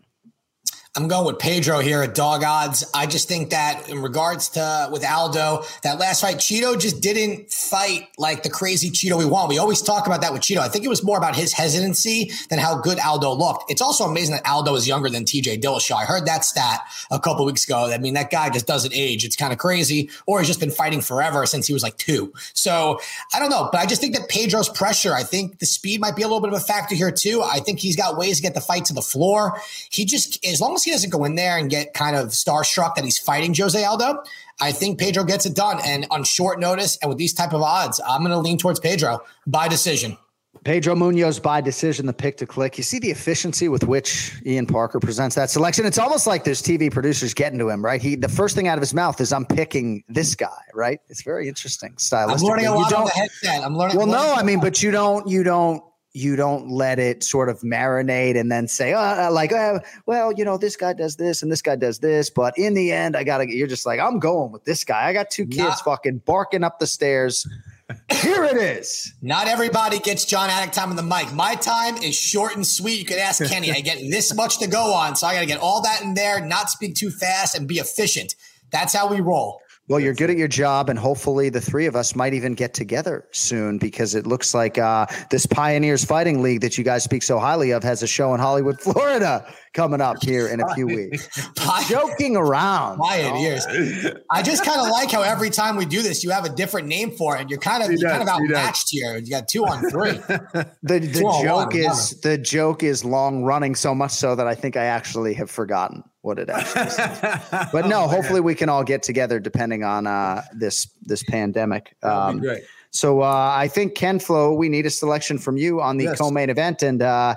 I'm 0.96 1.06
going 1.06 1.26
with 1.26 1.38
Pedro 1.38 1.78
here 1.78 2.02
at 2.02 2.14
dog 2.14 2.42
odds. 2.42 2.84
I 2.92 3.06
just 3.06 3.28
think 3.28 3.50
that 3.50 3.88
in 3.88 4.02
regards 4.02 4.48
to 4.50 4.88
with 4.90 5.04
Aldo, 5.04 5.62
that 5.84 5.98
last 5.98 6.22
fight, 6.22 6.36
Chito 6.36 6.78
just 6.78 7.00
didn't 7.00 7.52
fight 7.52 8.08
like 8.18 8.42
the 8.42 8.50
crazy 8.50 8.90
Chito 8.90 9.16
we 9.16 9.24
want. 9.24 9.48
We 9.48 9.58
always 9.58 9.80
talk 9.80 10.06
about 10.06 10.22
that 10.22 10.32
with 10.32 10.42
Chito. 10.42 10.58
I 10.58 10.68
think 10.68 10.84
it 10.84 10.88
was 10.88 11.04
more 11.04 11.16
about 11.16 11.36
his 11.36 11.52
hesitancy 11.52 12.32
than 12.50 12.58
how 12.58 12.80
good 12.80 12.98
Aldo 12.98 13.32
looked. 13.34 13.70
It's 13.70 13.80
also 13.80 14.04
amazing 14.04 14.34
that 14.34 14.48
Aldo 14.48 14.74
is 14.74 14.88
younger 14.88 15.08
than 15.08 15.24
TJ 15.24 15.62
Dillashaw. 15.62 16.02
I 16.02 16.04
heard 16.04 16.26
that 16.26 16.44
stat 16.44 16.80
a 17.12 17.20
couple 17.20 17.44
weeks 17.44 17.64
ago. 17.64 17.92
I 17.92 17.98
mean, 17.98 18.14
that 18.14 18.30
guy 18.30 18.50
just 18.50 18.66
doesn't 18.66 18.92
age. 18.92 19.24
It's 19.24 19.36
kind 19.36 19.52
of 19.52 19.58
crazy. 19.58 20.10
Or 20.26 20.40
he's 20.40 20.48
just 20.48 20.60
been 20.60 20.70
fighting 20.70 21.00
forever 21.00 21.46
since 21.46 21.66
he 21.66 21.72
was 21.72 21.82
like 21.82 21.96
two. 21.98 22.32
So 22.54 22.98
I 23.32 23.38
don't 23.38 23.50
know, 23.50 23.68
but 23.70 23.80
I 23.80 23.86
just 23.86 24.00
think 24.00 24.16
that 24.16 24.28
Pedro's 24.28 24.68
pressure, 24.68 25.12
I 25.12 25.22
think 25.22 25.60
the 25.60 25.66
speed 25.66 26.00
might 26.00 26.16
be 26.16 26.22
a 26.22 26.26
little 26.26 26.40
bit 26.40 26.52
of 26.52 26.56
a 26.56 26.64
factor 26.64 26.96
here 26.96 27.12
too. 27.12 27.42
I 27.44 27.60
think 27.60 27.78
he's 27.78 27.94
got 27.94 28.16
ways 28.16 28.38
to 28.38 28.42
get 28.42 28.54
the 28.54 28.60
fight 28.60 28.86
to 28.86 28.94
the 28.94 29.02
floor. 29.02 29.60
He 29.90 30.04
just, 30.04 30.44
as 30.44 30.60
long 30.60 30.74
as 30.74 30.87
he 30.88 30.92
doesn't 30.94 31.10
go 31.10 31.24
in 31.24 31.34
there 31.34 31.58
and 31.58 31.68
get 31.68 31.92
kind 31.92 32.16
of 32.16 32.28
starstruck 32.28 32.94
that 32.94 33.04
he's 33.04 33.18
fighting 33.18 33.54
Jose 33.54 33.82
Aldo, 33.82 34.22
I 34.58 34.72
think 34.72 34.98
Pedro 34.98 35.22
gets 35.22 35.44
it 35.44 35.54
done. 35.54 35.78
And 35.84 36.06
on 36.10 36.24
short 36.24 36.58
notice 36.58 36.96
and 37.02 37.10
with 37.10 37.18
these 37.18 37.34
type 37.34 37.52
of 37.52 37.60
odds, 37.60 38.00
I'm 38.08 38.22
going 38.22 38.30
to 38.30 38.38
lean 38.38 38.56
towards 38.56 38.80
Pedro 38.80 39.20
by 39.46 39.68
decision. 39.68 40.16
Pedro 40.64 40.94
Munhoz 40.94 41.40
by 41.40 41.60
decision, 41.60 42.06
the 42.06 42.12
pick 42.12 42.38
to 42.38 42.46
click. 42.46 42.78
You 42.78 42.84
see 42.84 42.98
the 42.98 43.10
efficiency 43.10 43.68
with 43.68 43.84
which 43.84 44.32
Ian 44.46 44.66
Parker 44.66 44.98
presents 44.98 45.36
that 45.36 45.50
selection. 45.50 45.84
It's 45.84 45.98
almost 45.98 46.26
like 46.26 46.42
there's 46.42 46.62
TV 46.62 46.90
producers 46.90 47.32
getting 47.34 47.58
to 47.58 47.68
him, 47.68 47.84
right? 47.84 48.00
He 48.00 48.16
the 48.16 48.28
first 48.28 48.56
thing 48.56 48.66
out 48.66 48.76
of 48.76 48.82
his 48.82 48.92
mouth 48.92 49.20
is, 49.20 49.32
"I'm 49.32 49.46
picking 49.46 50.02
this 50.08 50.34
guy," 50.34 50.58
right? 50.74 51.00
It's 51.08 51.22
very 51.22 51.48
interesting. 51.48 51.92
Stylistically, 51.98 52.40
I'm 52.40 52.42
learning 52.42 52.66
a 52.66 52.74
lot 52.74 52.92
on 52.92 53.04
the 53.04 53.10
headset. 53.10 53.62
I'm 53.62 53.76
learning. 53.76 53.98
Well, 53.98 54.06
no, 54.06 54.34
I 54.34 54.42
mean, 54.42 54.58
but 54.58 54.82
you 54.82 54.90
don't, 54.90 55.28
you 55.28 55.44
don't 55.44 55.82
you 56.18 56.34
don't 56.34 56.68
let 56.68 56.98
it 56.98 57.22
sort 57.22 57.48
of 57.48 57.60
marinate 57.60 58.38
and 58.38 58.50
then 58.50 58.66
say, 58.66 58.92
oh, 58.92 59.30
like, 59.32 59.52
oh, 59.52 59.78
well, 60.04 60.32
you 60.32 60.44
know, 60.44 60.58
this 60.58 60.74
guy 60.74 60.92
does 60.92 61.16
this 61.16 61.42
and 61.42 61.52
this 61.52 61.62
guy 61.62 61.76
does 61.76 62.00
this, 62.00 62.28
but 62.28 62.58
in 62.58 62.74
the 62.74 62.90
end, 62.92 63.16
I 63.16 63.22
gotta. 63.22 63.48
You're 63.48 63.68
just 63.68 63.86
like, 63.86 64.00
I'm 64.00 64.18
going 64.18 64.50
with 64.50 64.64
this 64.64 64.82
guy. 64.84 65.06
I 65.06 65.12
got 65.12 65.30
two 65.30 65.46
kids 65.46 65.58
Not- 65.58 65.84
fucking 65.84 66.22
barking 66.26 66.64
up 66.64 66.80
the 66.80 66.86
stairs. 66.86 67.46
Here 68.10 68.44
it 68.44 68.56
is. 68.56 69.14
Not 69.22 69.48
everybody 69.48 69.98
gets 69.98 70.26
Jon 70.26 70.50
Anik 70.50 70.72
time 70.72 70.90
on 70.90 70.96
the 70.96 71.02
mic. 71.02 71.32
My 71.32 71.54
time 71.54 71.96
is 71.96 72.14
short 72.14 72.54
and 72.54 72.66
sweet. 72.66 72.98
You 72.98 73.06
could 73.06 73.18
ask 73.18 73.42
Kenny. 73.46 73.72
I 73.72 73.80
get 73.80 73.98
this 74.10 74.34
much 74.34 74.58
to 74.58 74.66
go 74.66 74.92
on, 74.92 75.16
so 75.16 75.26
I 75.26 75.34
got 75.34 75.40
to 75.40 75.46
get 75.46 75.60
all 75.60 75.80
that 75.82 76.02
in 76.02 76.14
there, 76.14 76.44
not 76.44 76.68
speak 76.68 76.96
too 76.96 77.10
fast, 77.10 77.54
and 77.54 77.66
be 77.66 77.78
efficient. 77.78 78.34
That's 78.70 78.92
how 78.92 79.08
we 79.08 79.20
roll. 79.20 79.62
Well, 79.88 80.00
you're 80.00 80.14
good 80.14 80.28
at 80.28 80.36
your 80.36 80.48
job, 80.48 80.90
and 80.90 80.98
hopefully 80.98 81.48
the 81.48 81.62
three 81.62 81.86
of 81.86 81.96
us 81.96 82.14
might 82.14 82.34
even 82.34 82.52
get 82.52 82.74
together 82.74 83.26
soon 83.32 83.78
because 83.78 84.14
it 84.14 84.26
looks 84.26 84.52
like 84.52 84.76
uh, 84.76 85.06
this 85.30 85.46
Pioneers 85.46 86.04
Fighting 86.04 86.42
League 86.42 86.60
that 86.60 86.76
you 86.76 86.84
guys 86.84 87.04
speak 87.04 87.22
so 87.22 87.38
highly 87.38 87.70
of 87.70 87.82
has 87.84 88.02
a 88.02 88.06
show 88.06 88.34
in 88.34 88.40
Hollywood, 88.40 88.78
Florida 88.82 89.46
coming 89.72 90.02
up 90.02 90.22
here 90.22 90.48
in 90.48 90.60
a 90.60 90.74
few 90.74 90.86
weeks. 90.86 91.28
Joking 91.88 92.36
around. 92.36 92.98
Pioneers. 92.98 93.66
Oh. 93.66 94.10
I 94.30 94.42
just 94.42 94.62
kind 94.62 94.78
of 94.78 94.88
like 94.88 95.10
how 95.10 95.22
every 95.22 95.48
time 95.48 95.76
we 95.76 95.86
do 95.86 96.02
this, 96.02 96.22
you 96.22 96.30
have 96.30 96.44
a 96.44 96.50
different 96.50 96.86
name 96.86 97.12
for 97.12 97.38
it. 97.38 97.48
You're 97.48 97.58
kind 97.58 97.82
of, 97.82 97.90
you're 97.90 98.10
kind 98.10 98.22
of 98.22 98.28
outmatched 98.28 98.90
here. 98.90 99.16
You 99.16 99.30
got 99.30 99.48
two 99.48 99.64
on 99.64 99.88
three. 99.90 100.12
the 100.82 100.98
the 100.98 101.40
joke 101.42 101.74
is 101.74 102.20
the 102.20 102.36
joke 102.36 102.82
is 102.82 103.04
long 103.04 103.42
running 103.42 103.74
so 103.74 103.94
much 103.94 104.10
so 104.10 104.34
that 104.34 104.46
I 104.46 104.54
think 104.54 104.76
I 104.76 104.84
actually 104.84 105.32
have 105.34 105.50
forgotten 105.50 106.02
what 106.28 106.38
it 106.38 106.48
actually 106.52 106.90
says. 106.90 107.68
But 107.72 107.86
no, 107.86 108.04
oh, 108.04 108.08
hopefully 108.08 108.40
we 108.40 108.54
can 108.54 108.68
all 108.68 108.84
get 108.84 109.02
together 109.02 109.40
depending 109.40 109.82
on 109.82 110.06
uh, 110.06 110.42
this 110.54 110.86
this 111.02 111.24
pandemic. 111.24 111.96
Um, 112.04 112.38
great. 112.38 112.62
So 112.90 113.22
uh, 113.22 113.52
I 113.54 113.68
think 113.68 113.94
Ken 113.94 114.18
Flo, 114.20 114.54
we 114.54 114.68
need 114.68 114.86
a 114.86 114.90
selection 114.90 115.38
from 115.38 115.56
you 115.56 115.80
on 115.80 115.96
the 115.96 116.04
yes. 116.04 116.18
co-main 116.18 116.50
event, 116.50 116.82
and 116.82 117.02
uh, 117.02 117.34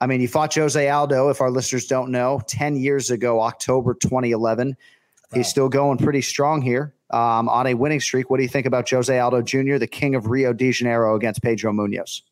I 0.00 0.06
mean, 0.06 0.20
you 0.20 0.28
fought 0.28 0.54
Jose 0.54 0.88
Aldo. 0.88 1.30
If 1.30 1.40
our 1.40 1.50
listeners 1.50 1.86
don't 1.86 2.12
know, 2.12 2.40
ten 2.46 2.76
years 2.76 3.10
ago, 3.10 3.40
October 3.40 3.94
2011. 3.94 4.68
Wow. 5.30 5.36
He's 5.36 5.48
still 5.48 5.68
going 5.68 5.98
pretty 5.98 6.22
strong 6.22 6.62
here 6.62 6.94
um, 7.10 7.50
on 7.50 7.66
a 7.66 7.74
winning 7.74 8.00
streak. 8.00 8.30
What 8.30 8.38
do 8.38 8.44
you 8.44 8.48
think 8.48 8.66
about 8.66 8.88
Jose 8.88 9.18
Aldo 9.18 9.42
Jr., 9.42 9.76
the 9.76 9.86
king 9.86 10.14
of 10.14 10.28
Rio 10.28 10.54
de 10.54 10.72
Janeiro, 10.72 11.14
against 11.16 11.42
Pedro 11.42 11.72
Munhoz? 11.72 12.22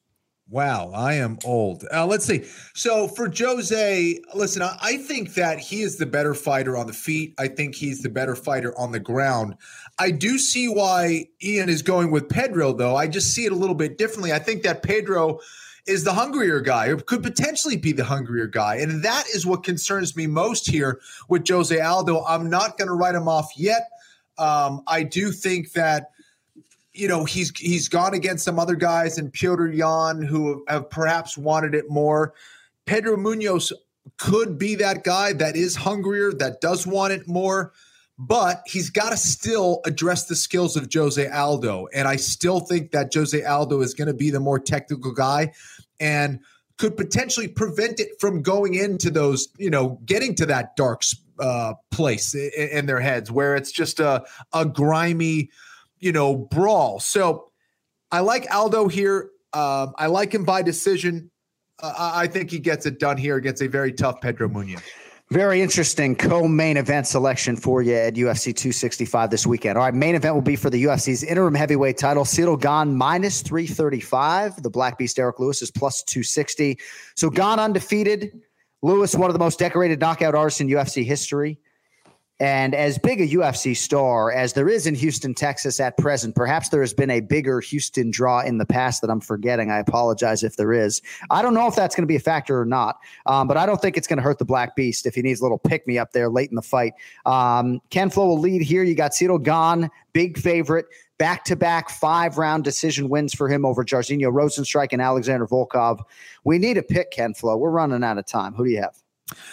Wow, 0.48 0.92
I 0.94 1.14
am 1.14 1.38
old. 1.44 1.84
Uh, 1.92 2.06
let's 2.06 2.24
see. 2.24 2.44
So 2.72 3.08
for 3.08 3.28
Jose, 3.36 4.20
listen, 4.32 4.62
I, 4.62 4.78
I, 4.80 4.96
think 4.98 5.34
that 5.34 5.58
he 5.58 5.82
is 5.82 5.96
the 5.96 6.06
better 6.06 6.34
fighter 6.34 6.76
on 6.76 6.86
the 6.86 6.92
feet. 6.92 7.34
I 7.36 7.48
think 7.48 7.74
he's 7.74 8.00
the 8.00 8.08
better 8.08 8.36
fighter 8.36 8.72
on 8.78 8.92
the 8.92 9.00
ground. 9.00 9.56
I 9.98 10.12
do 10.12 10.38
see 10.38 10.68
why 10.68 11.26
Ian 11.42 11.68
is 11.68 11.82
going 11.82 12.12
with 12.12 12.28
Pedro, 12.28 12.72
though. 12.72 12.94
I 12.94 13.08
just 13.08 13.34
see 13.34 13.44
it 13.44 13.50
a 13.50 13.56
little 13.56 13.74
bit 13.74 13.98
differently. 13.98 14.32
I 14.32 14.38
think 14.38 14.62
that 14.62 14.84
Pedro 14.84 15.40
is 15.86 16.04
the 16.04 16.12
hungrier 16.12 16.60
guy, 16.60 16.86
or 16.88 16.96
could 16.96 17.24
potentially 17.24 17.76
be 17.76 17.90
the 17.90 18.04
hungrier 18.04 18.46
guy. 18.46 18.76
And 18.76 19.02
that 19.02 19.24
is 19.34 19.46
what 19.46 19.64
concerns 19.64 20.16
me 20.16 20.28
most 20.28 20.68
here 20.68 21.00
with 21.28 21.48
Jose 21.48 21.80
Aldo. 21.80 22.24
I'm 22.24 22.48
not 22.48 22.78
going 22.78 22.88
to 22.88 22.94
write 22.94 23.16
him 23.16 23.26
off 23.26 23.50
yet. 23.56 23.88
Um, 24.38 24.82
I 24.86 25.02
do 25.02 25.32
think 25.32 25.72
that 25.72 26.10
you 26.96 27.08
know 27.08 27.24
he's 27.24 27.56
he's 27.58 27.88
gone 27.88 28.14
against 28.14 28.44
some 28.44 28.58
other 28.58 28.76
guys 28.76 29.18
and 29.18 29.32
Petr 29.32 29.74
Yan 29.74 30.22
who 30.22 30.64
have 30.68 30.90
perhaps 30.90 31.36
wanted 31.36 31.74
it 31.74 31.88
more. 31.88 32.34
Pedro 32.86 33.16
Munhoz 33.16 33.72
could 34.18 34.58
be 34.58 34.76
that 34.76 35.04
guy 35.04 35.32
that 35.32 35.56
is 35.56 35.76
hungrier, 35.76 36.32
that 36.32 36.60
does 36.60 36.86
want 36.86 37.12
it 37.12 37.26
more, 37.26 37.72
but 38.18 38.62
he's 38.66 38.90
got 38.90 39.10
to 39.10 39.16
still 39.16 39.80
address 39.84 40.26
the 40.26 40.36
skills 40.36 40.76
of 40.76 40.88
Jose 40.92 41.26
Aldo. 41.28 41.88
And 41.92 42.06
I 42.08 42.16
still 42.16 42.60
think 42.60 42.92
that 42.92 43.12
Jose 43.12 43.42
Aldo 43.42 43.80
is 43.80 43.94
going 43.94 44.08
to 44.08 44.14
be 44.14 44.30
the 44.30 44.40
more 44.40 44.58
technical 44.58 45.12
guy 45.12 45.52
and 45.98 46.40
could 46.78 46.96
potentially 46.96 47.48
prevent 47.48 48.00
it 48.00 48.10
from 48.20 48.42
going 48.42 48.74
into 48.74 49.10
those, 49.10 49.48
you 49.58 49.70
know, 49.70 49.98
getting 50.04 50.34
to 50.36 50.46
that 50.46 50.76
dark 50.76 51.02
uh, 51.40 51.74
place 51.90 52.34
in, 52.34 52.50
in 52.70 52.86
their 52.86 53.00
heads 53.00 53.30
where 53.30 53.56
it's 53.56 53.72
just 53.72 53.98
a, 53.98 54.24
a 54.52 54.64
grimy, 54.64 55.50
you 55.98 56.12
know, 56.12 56.36
brawl. 56.36 57.00
So 57.00 57.50
I 58.10 58.20
like 58.20 58.46
Aldo 58.52 58.88
here. 58.88 59.30
Um, 59.52 59.94
I 59.96 60.06
like 60.06 60.34
him 60.34 60.44
by 60.44 60.62
decision. 60.62 61.30
Uh, 61.82 62.12
I 62.14 62.26
think 62.26 62.50
he 62.50 62.58
gets 62.58 62.86
it 62.86 62.98
done 62.98 63.16
here 63.16 63.36
against 63.36 63.62
a 63.62 63.68
very 63.68 63.92
tough 63.92 64.20
Pedro 64.20 64.48
Munhoz. 64.48 64.82
Very 65.32 65.60
interesting 65.60 66.14
co-main 66.14 66.76
event 66.76 67.08
selection 67.08 67.56
for 67.56 67.82
you 67.82 67.94
at 67.94 68.14
UFC 68.14 68.54
265 68.54 69.28
this 69.28 69.44
weekend. 69.44 69.76
All 69.76 69.82
right, 69.82 69.92
main 69.92 70.14
event 70.14 70.36
will 70.36 70.42
be 70.42 70.54
for 70.54 70.70
the 70.70 70.84
UFC's 70.84 71.24
interim 71.24 71.54
heavyweight 71.54 71.98
title. 71.98 72.24
Cyril 72.24 72.56
Gane 72.56 72.94
minus 72.94 73.42
335. 73.42 74.62
The 74.62 74.70
Black 74.70 74.98
Beast 74.98 75.16
Derrick 75.16 75.40
Lewis 75.40 75.62
is 75.62 75.70
plus 75.72 76.04
260. 76.04 76.78
So 77.16 77.28
Gane 77.28 77.58
undefeated. 77.58 78.40
Lewis, 78.82 79.16
one 79.16 79.28
of 79.28 79.34
the 79.34 79.40
most 79.40 79.58
decorated 79.58 79.98
knockout 79.98 80.36
artists 80.36 80.60
in 80.60 80.68
UFC 80.68 81.04
history. 81.04 81.58
And 82.38 82.74
as 82.74 82.98
big 82.98 83.20
a 83.20 83.26
UFC 83.26 83.74
star 83.74 84.30
as 84.30 84.52
there 84.52 84.68
is 84.68 84.86
in 84.86 84.94
Houston, 84.94 85.32
Texas 85.32 85.80
at 85.80 85.96
present, 85.96 86.34
perhaps 86.34 86.68
there 86.68 86.82
has 86.82 86.92
been 86.92 87.10
a 87.10 87.20
bigger 87.20 87.60
Houston 87.60 88.10
draw 88.10 88.40
in 88.40 88.58
the 88.58 88.66
past 88.66 89.00
that 89.00 89.10
I'm 89.10 89.20
forgetting. 89.20 89.70
I 89.70 89.78
apologize 89.78 90.42
if 90.42 90.56
there 90.56 90.72
is. 90.74 91.00
I 91.30 91.40
don't 91.40 91.54
know 91.54 91.66
if 91.66 91.74
that's 91.74 91.94
going 91.94 92.02
to 92.02 92.08
be 92.08 92.16
a 92.16 92.20
factor 92.20 92.60
or 92.60 92.66
not, 92.66 92.98
um, 93.24 93.48
but 93.48 93.56
I 93.56 93.64
don't 93.64 93.80
think 93.80 93.96
it's 93.96 94.06
going 94.06 94.18
to 94.18 94.22
hurt 94.22 94.38
the 94.38 94.44
Black 94.44 94.76
Beast 94.76 95.06
if 95.06 95.14
he 95.14 95.22
needs 95.22 95.40
a 95.40 95.44
little 95.44 95.58
pick 95.58 95.86
me 95.86 95.96
up 95.96 96.12
there 96.12 96.28
late 96.28 96.50
in 96.50 96.56
the 96.56 96.62
fight. 96.62 96.92
Um, 97.24 97.80
Ken 97.88 98.10
Flo 98.10 98.26
will 98.26 98.38
lead 98.38 98.60
here. 98.60 98.82
You 98.82 98.94
got 98.94 99.14
Cyril 99.14 99.38
Gane, 99.38 99.90
big 100.12 100.36
favorite. 100.36 100.86
Back 101.18 101.44
to 101.44 101.56
back 101.56 101.88
five 101.88 102.36
round 102.36 102.64
decision 102.64 103.08
wins 103.08 103.32
for 103.32 103.48
him 103.48 103.64
over 103.64 103.82
Jairzinho 103.82 104.30
Rozenstruik 104.30 104.88
and 104.92 105.00
Alexander 105.00 105.46
Volkov. 105.46 106.00
We 106.44 106.58
need 106.58 106.76
a 106.76 106.82
pick, 106.82 107.12
Ken 107.12 107.32
Flo. 107.32 107.56
We're 107.56 107.70
running 107.70 108.04
out 108.04 108.18
of 108.18 108.26
time. 108.26 108.52
Who 108.52 108.66
do 108.66 108.70
you 108.70 108.82
have? 108.82 109.05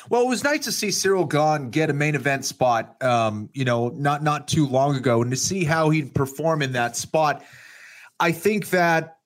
Well, 0.09 0.21
it 0.21 0.27
was 0.27 0.43
nice 0.43 0.65
to 0.65 0.71
see 0.71 0.91
Cyril 0.91 1.25
Gane 1.25 1.71
get 1.71 1.89
a 1.89 1.93
main 1.93 2.13
event 2.13 2.45
spot, 2.45 3.01
um, 3.01 3.49
you 3.53 3.65
know, 3.65 3.89
not 3.89 4.21
not 4.21 4.47
too 4.47 4.67
long 4.67 4.95
ago, 4.95 5.21
and 5.21 5.31
to 5.31 5.37
see 5.37 5.63
how 5.63 5.89
he'd 5.89 6.13
perform 6.13 6.61
in 6.61 6.73
that 6.73 6.95
spot. 6.95 7.43
I 8.19 8.31
think 8.31 8.69
that 8.69 9.17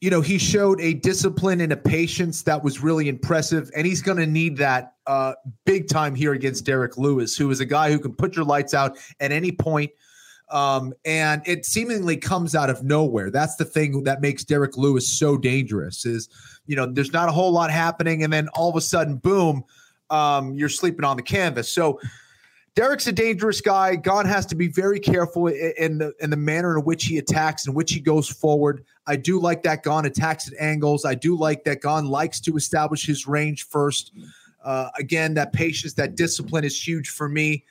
you 0.00 0.10
know 0.10 0.20
he 0.20 0.38
showed 0.38 0.80
a 0.80 0.94
discipline 0.94 1.60
and 1.60 1.72
a 1.72 1.76
patience 1.76 2.42
that 2.42 2.62
was 2.62 2.80
really 2.80 3.08
impressive, 3.08 3.68
and 3.74 3.84
he's 3.84 4.00
going 4.00 4.18
to 4.18 4.26
need 4.26 4.58
that 4.58 4.94
uh, 5.08 5.34
big 5.64 5.88
time 5.88 6.14
here 6.14 6.34
against 6.34 6.64
Derrick 6.64 6.96
Lewis, 6.96 7.36
who 7.36 7.50
is 7.50 7.58
a 7.58 7.66
guy 7.66 7.90
who 7.90 7.98
can 7.98 8.14
put 8.14 8.36
your 8.36 8.44
lights 8.44 8.74
out 8.74 8.96
at 9.18 9.32
any 9.32 9.50
point. 9.50 9.90
Um, 10.48 10.94
and 11.04 11.42
it 11.44 11.66
seemingly 11.66 12.16
comes 12.16 12.54
out 12.54 12.70
of 12.70 12.84
nowhere. 12.84 13.32
That's 13.32 13.56
the 13.56 13.64
thing 13.64 14.04
that 14.04 14.20
makes 14.20 14.44
Derrick 14.44 14.76
Lewis 14.76 15.08
so 15.08 15.36
dangerous. 15.36 16.06
Is 16.06 16.28
you 16.66 16.76
know, 16.76 16.86
there's 16.86 17.12
not 17.12 17.28
a 17.28 17.32
whole 17.32 17.50
lot 17.50 17.72
happening, 17.72 18.22
and 18.22 18.32
then 18.32 18.46
all 18.54 18.70
of 18.70 18.76
a 18.76 18.80
sudden, 18.80 19.16
boom 19.16 19.64
um, 20.10 20.54
you're 20.54 20.68
sleeping 20.68 21.04
on 21.04 21.16
the 21.16 21.22
canvas. 21.22 21.70
So 21.70 22.00
Derrick's 22.76 23.06
a 23.06 23.12
dangerous 23.12 23.62
guy. 23.62 23.96
Gane 23.96 24.26
has 24.26 24.44
to 24.46 24.54
be 24.54 24.68
very 24.68 25.00
careful 25.00 25.46
in 25.46 25.96
the 25.96 26.12
in 26.20 26.28
the 26.28 26.36
manner 26.36 26.76
in 26.76 26.84
which 26.84 27.04
he 27.04 27.16
attacks 27.16 27.66
and 27.66 27.74
which 27.74 27.90
he 27.90 28.00
goes 28.00 28.28
forward. 28.28 28.84
I 29.06 29.16
do 29.16 29.40
like 29.40 29.62
that 29.62 29.82
Gane 29.82 30.04
attacks 30.04 30.46
at 30.46 30.54
angles. 30.60 31.06
I 31.06 31.14
do 31.14 31.36
like 31.36 31.64
that 31.64 31.80
Gane 31.80 32.06
likes 32.06 32.38
to 32.40 32.54
establish 32.56 33.06
his 33.06 33.26
range 33.26 33.66
first. 33.66 34.12
Uh, 34.62 34.90
again, 34.98 35.32
that 35.34 35.54
patience, 35.54 35.94
that 35.94 36.16
discipline 36.16 36.64
is 36.64 36.86
huge 36.86 37.08
for 37.08 37.28
me. 37.30 37.64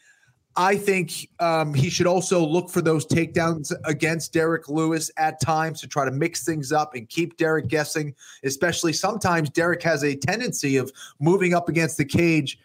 I 0.58 0.78
think 0.78 1.30
um, 1.40 1.74
he 1.74 1.90
should 1.90 2.08
also 2.08 2.46
look 2.46 2.70
for 2.70 2.82
those 2.82 3.06
takedowns 3.06 3.74
against 3.84 4.32
Derrick 4.32 4.70
Lewis 4.70 5.12
at 5.18 5.42
times 5.42 5.82
to 5.82 5.88
try 5.88 6.06
to 6.06 6.12
mix 6.12 6.46
things 6.46 6.72
up 6.72 6.96
and 6.96 7.10
keep 7.10 7.36
Derrick 7.36 7.68
guessing. 7.68 8.16
Especially 8.44 8.94
sometimes 8.94 9.50
Derrick 9.50 9.84
has 9.84 10.04
a 10.04 10.16
tendency 10.16 10.78
of 10.78 10.92
moving 11.20 11.54
up 11.54 11.68
against 11.68 11.98
the 11.98 12.06
cage 12.06 12.58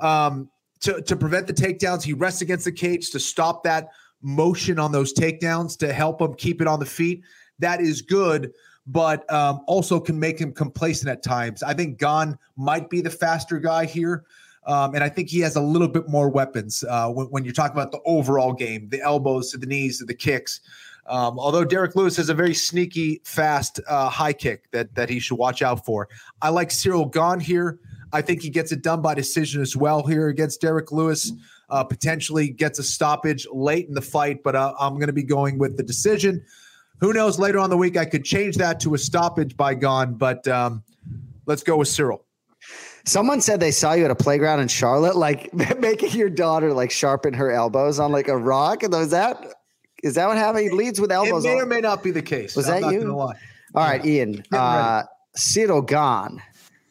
um, 0.00 0.48
to, 0.80 1.02
to 1.02 1.16
prevent 1.16 1.48
the 1.48 1.52
takedowns. 1.52 2.04
He 2.04 2.12
rests 2.12 2.42
against 2.42 2.64
the 2.64 2.72
cage 2.72 3.10
to 3.10 3.18
stop 3.18 3.64
that 3.64 3.88
motion 4.22 4.78
on 4.78 4.92
those 4.92 5.12
takedowns 5.12 5.76
to 5.78 5.92
help 5.92 6.20
him 6.20 6.34
keep 6.34 6.60
it 6.60 6.68
on 6.68 6.78
the 6.78 6.86
feet. 6.86 7.22
That 7.58 7.80
is 7.80 8.02
good, 8.02 8.52
but 8.86 9.30
um, 9.32 9.62
also 9.66 9.98
can 9.98 10.18
make 10.18 10.38
him 10.38 10.52
complacent 10.52 11.10
at 11.10 11.24
times. 11.24 11.64
I 11.64 11.74
think 11.74 11.98
Gane 11.98 12.38
might 12.56 12.88
be 12.88 13.00
the 13.00 13.10
faster 13.10 13.58
guy 13.58 13.84
here. 13.84 14.24
Um, 14.64 14.94
and 14.94 15.02
I 15.02 15.08
think 15.08 15.28
he 15.28 15.40
has 15.40 15.56
a 15.56 15.60
little 15.60 15.88
bit 15.88 16.08
more 16.08 16.28
weapons 16.28 16.84
uh, 16.88 17.08
when, 17.08 17.26
when, 17.26 17.44
you're 17.44 17.52
talking 17.52 17.76
about 17.76 17.90
the 17.90 18.00
overall 18.04 18.52
game, 18.52 18.88
the 18.90 19.00
elbows 19.00 19.50
to 19.50 19.58
the 19.58 19.66
knees 19.66 19.98
to 19.98 20.04
the 20.04 20.14
kicks. 20.14 20.60
Um, 21.06 21.38
although 21.38 21.64
Derrick 21.64 21.96
Lewis 21.96 22.16
has 22.16 22.28
a 22.28 22.34
very 22.34 22.54
sneaky, 22.54 23.20
fast 23.24 23.80
uh, 23.88 24.08
high 24.08 24.32
kick 24.32 24.70
that 24.70 24.94
that 24.94 25.08
he 25.08 25.18
should 25.18 25.36
watch 25.36 25.62
out 25.62 25.84
for. 25.84 26.08
I 26.40 26.50
like 26.50 26.70
Cyril 26.70 27.06
Gane 27.06 27.40
here. 27.40 27.80
I 28.12 28.22
think 28.22 28.42
he 28.42 28.50
gets 28.50 28.70
it 28.72 28.82
done 28.82 29.02
by 29.02 29.14
decision 29.14 29.62
as 29.62 29.76
well 29.76 30.06
here 30.06 30.28
against 30.28 30.60
Derrick 30.60 30.92
Lewis. 30.92 31.32
Uh, 31.70 31.82
potentially 31.82 32.50
gets 32.50 32.78
a 32.78 32.82
stoppage 32.82 33.46
late 33.50 33.88
in 33.88 33.94
the 33.94 34.02
fight, 34.02 34.42
but 34.42 34.54
uh, 34.54 34.74
I'm 34.78 34.94
going 34.94 35.06
to 35.06 35.12
be 35.12 35.22
going 35.22 35.58
with 35.58 35.78
the 35.78 35.82
decision. 35.82 36.44
Who 37.00 37.14
knows? 37.14 37.38
Later 37.38 37.58
on 37.58 37.70
the 37.70 37.78
week, 37.78 37.96
I 37.96 38.04
could 38.04 38.24
change 38.24 38.56
that 38.58 38.78
to 38.80 38.94
a 38.94 38.98
stoppage 38.98 39.56
by 39.56 39.74
Gane, 39.74 40.14
but 40.14 40.46
um, 40.46 40.84
let's 41.46 41.62
go 41.62 41.78
with 41.78 41.88
Cyril. 41.88 42.24
Someone 43.04 43.40
said 43.40 43.60
they 43.60 43.70
saw 43.70 43.92
you 43.92 44.04
at 44.04 44.10
a 44.10 44.14
playground 44.16 44.60
in 44.60 44.68
Charlotte, 44.68 45.16
like 45.16 45.52
making 45.78 46.12
your 46.12 46.30
daughter 46.30 46.72
like 46.72 46.90
sharpen 46.90 47.34
her 47.34 47.50
elbows 47.50 47.98
on 47.98 48.12
like 48.12 48.28
a 48.28 48.36
rock. 48.36 48.82
And 48.82 48.92
was 48.92 49.10
that 49.10 49.54
is 50.02 50.14
that 50.16 50.26
what 50.26 50.36
happened? 50.36 50.64
He 50.64 50.70
leads 50.70 51.00
with 51.00 51.12
elbows. 51.12 51.44
It 51.44 51.48
may 51.48 51.60
or 51.60 51.66
may 51.66 51.80
not 51.80 52.02
be 52.02 52.10
the 52.10 52.22
case. 52.22 52.56
Was 52.56 52.68
I'm 52.68 52.82
that 52.82 52.92
you? 52.92 53.12
All 53.20 53.34
right, 53.74 54.04
Ian. 54.04 54.44
Uh, 54.52 55.04
Cyril 55.34 55.82
Gane, 55.82 56.42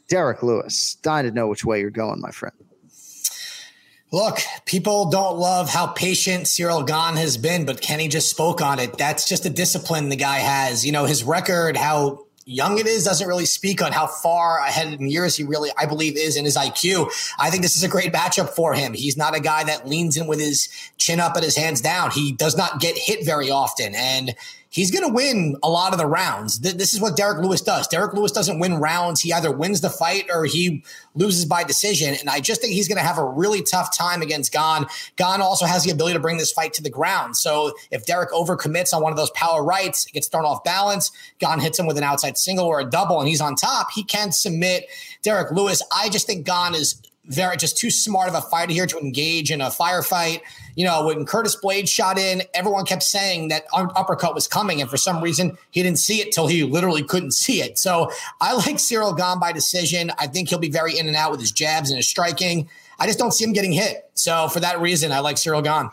Derrick 0.07 0.41
Lewis. 0.41 0.95
Dying 1.01 1.25
to 1.25 1.31
know 1.31 1.47
which 1.47 1.63
way 1.63 1.79
you're 1.79 1.89
going, 1.89 2.19
my 2.21 2.31
friend. 2.31 2.55
Look, 4.13 4.39
people 4.65 5.09
don't 5.09 5.37
love 5.37 5.69
how 5.69 5.87
patient 5.87 6.47
Cyril 6.47 6.83
Gane 6.83 7.15
has 7.15 7.37
been, 7.37 7.65
but 7.65 7.79
Kenny 7.79 8.09
just 8.09 8.29
spoke 8.29 8.61
on 8.61 8.77
it. 8.77 8.97
That's 8.97 9.27
just 9.27 9.45
a 9.45 9.49
discipline 9.49 10.09
the 10.09 10.17
guy 10.17 10.39
has. 10.39 10.85
You 10.85 10.91
know, 10.91 11.05
his 11.05 11.23
record, 11.23 11.77
how 11.77 12.25
young 12.51 12.77
it 12.77 12.85
is 12.85 13.05
doesn't 13.05 13.27
really 13.27 13.45
speak 13.45 13.81
on 13.81 13.91
how 13.91 14.07
far 14.07 14.59
ahead 14.59 14.91
in 14.93 15.07
years 15.09 15.35
he 15.35 15.43
really, 15.43 15.69
I 15.77 15.85
believe, 15.85 16.17
is 16.17 16.35
in 16.35 16.45
his 16.45 16.57
IQ. 16.57 17.09
I 17.39 17.49
think 17.49 17.63
this 17.63 17.77
is 17.77 17.83
a 17.83 17.87
great 17.87 18.11
matchup 18.11 18.49
for 18.49 18.73
him. 18.73 18.93
He's 18.93 19.17
not 19.17 19.35
a 19.35 19.39
guy 19.39 19.63
that 19.63 19.87
leans 19.87 20.17
in 20.17 20.27
with 20.27 20.39
his 20.39 20.67
chin 20.97 21.19
up 21.19 21.35
and 21.35 21.45
his 21.45 21.55
hands 21.55 21.81
down. 21.81 22.11
He 22.11 22.33
does 22.33 22.57
not 22.57 22.79
get 22.81 22.97
hit 22.97 23.25
very 23.25 23.49
often. 23.49 23.95
And 23.95 24.35
he's 24.71 24.89
going 24.89 25.05
to 25.05 25.13
win 25.13 25.55
a 25.61 25.69
lot 25.69 25.91
of 25.91 25.99
the 25.99 26.07
rounds. 26.07 26.59
This 26.59 26.93
is 26.93 27.01
what 27.01 27.15
Derrick 27.15 27.43
Lewis 27.43 27.61
does. 27.61 27.87
Derrick 27.87 28.13
Lewis 28.13 28.31
doesn't 28.31 28.57
win 28.57 28.77
rounds. 28.77 29.21
He 29.21 29.31
either 29.31 29.51
wins 29.51 29.81
the 29.81 29.89
fight 29.89 30.25
or 30.33 30.45
he 30.45 30.83
loses 31.13 31.45
by 31.45 31.63
decision. 31.63 32.15
And 32.19 32.29
I 32.29 32.39
just 32.39 32.61
think 32.61 32.73
he's 32.73 32.87
going 32.87 32.97
to 32.97 33.03
have 33.03 33.17
a 33.17 33.25
really 33.25 33.61
tough 33.61 33.95
time 33.95 34.21
against 34.21 34.51
Gane. 34.51 34.85
Gane 35.17 35.41
also 35.41 35.65
has 35.65 35.83
the 35.83 35.91
ability 35.91 36.13
to 36.13 36.21
bring 36.21 36.37
this 36.37 36.53
fight 36.53 36.73
to 36.73 36.81
the 36.81 36.89
ground. 36.89 37.35
So 37.35 37.73
if 37.91 38.05
Derrick 38.05 38.31
overcommits 38.31 38.93
on 38.93 39.03
one 39.03 39.11
of 39.11 39.17
those 39.17 39.31
power 39.31 39.63
rights, 39.63 40.05
gets 40.05 40.29
thrown 40.29 40.45
off 40.45 40.63
balance, 40.63 41.11
Gane 41.39 41.59
hits 41.59 41.77
him 41.77 41.85
with 41.85 41.97
an 41.97 42.03
outside 42.05 42.37
single 42.37 42.65
or 42.65 42.79
a 42.79 42.85
double, 42.85 43.19
and 43.19 43.27
he's 43.27 43.41
on 43.41 43.55
top, 43.55 43.91
he 43.91 44.03
can 44.03 44.31
submit 44.31 44.85
Derrick 45.21 45.51
Lewis. 45.51 45.83
I 45.91 46.09
just 46.09 46.25
think 46.25 46.45
Gane 46.45 46.75
is 46.75 47.01
very 47.25 47.55
just 47.55 47.77
too 47.77 47.89
smart 47.89 48.27
of 48.29 48.35
a 48.35 48.41
fighter 48.41 48.73
here 48.73 48.87
to 48.87 48.97
engage 48.97 49.51
in 49.51 49.61
a 49.61 49.67
firefight. 49.67 50.41
You 50.75 50.85
know, 50.85 51.05
when 51.05 51.25
Curtis 51.25 51.55
Blaydes 51.61 51.89
shot 51.89 52.17
in, 52.17 52.43
everyone 52.53 52.85
kept 52.85 53.03
saying 53.03 53.49
that 53.49 53.65
uppercut 53.73 54.33
was 54.33 54.47
coming, 54.47 54.81
and 54.81 54.89
for 54.89 54.97
some 54.97 55.21
reason 55.21 55.57
he 55.69 55.83
didn't 55.83 55.99
see 55.99 56.21
it 56.21 56.31
till 56.31 56.47
he 56.47 56.63
literally 56.63 57.03
couldn't 57.03 57.33
see 57.33 57.61
it. 57.61 57.77
So 57.77 58.11
I 58.39 58.53
like 58.53 58.79
Cyril 58.79 59.13
Gane 59.13 59.39
by 59.39 59.51
decision. 59.51 60.11
I 60.17 60.27
think 60.27 60.49
he'll 60.49 60.59
be 60.59 60.71
very 60.71 60.97
in 60.97 61.07
and 61.07 61.15
out 61.15 61.31
with 61.31 61.39
his 61.39 61.51
jabs 61.51 61.89
and 61.89 61.97
his 61.97 62.09
striking. 62.09 62.69
I 62.99 63.05
just 63.05 63.19
don't 63.19 63.31
see 63.31 63.43
him 63.43 63.53
getting 63.53 63.71
hit. 63.73 64.09
So 64.13 64.47
for 64.47 64.59
that 64.59 64.79
reason, 64.79 65.11
I 65.11 65.19
like 65.19 65.37
Cyril 65.37 65.61
Gane. 65.61 65.89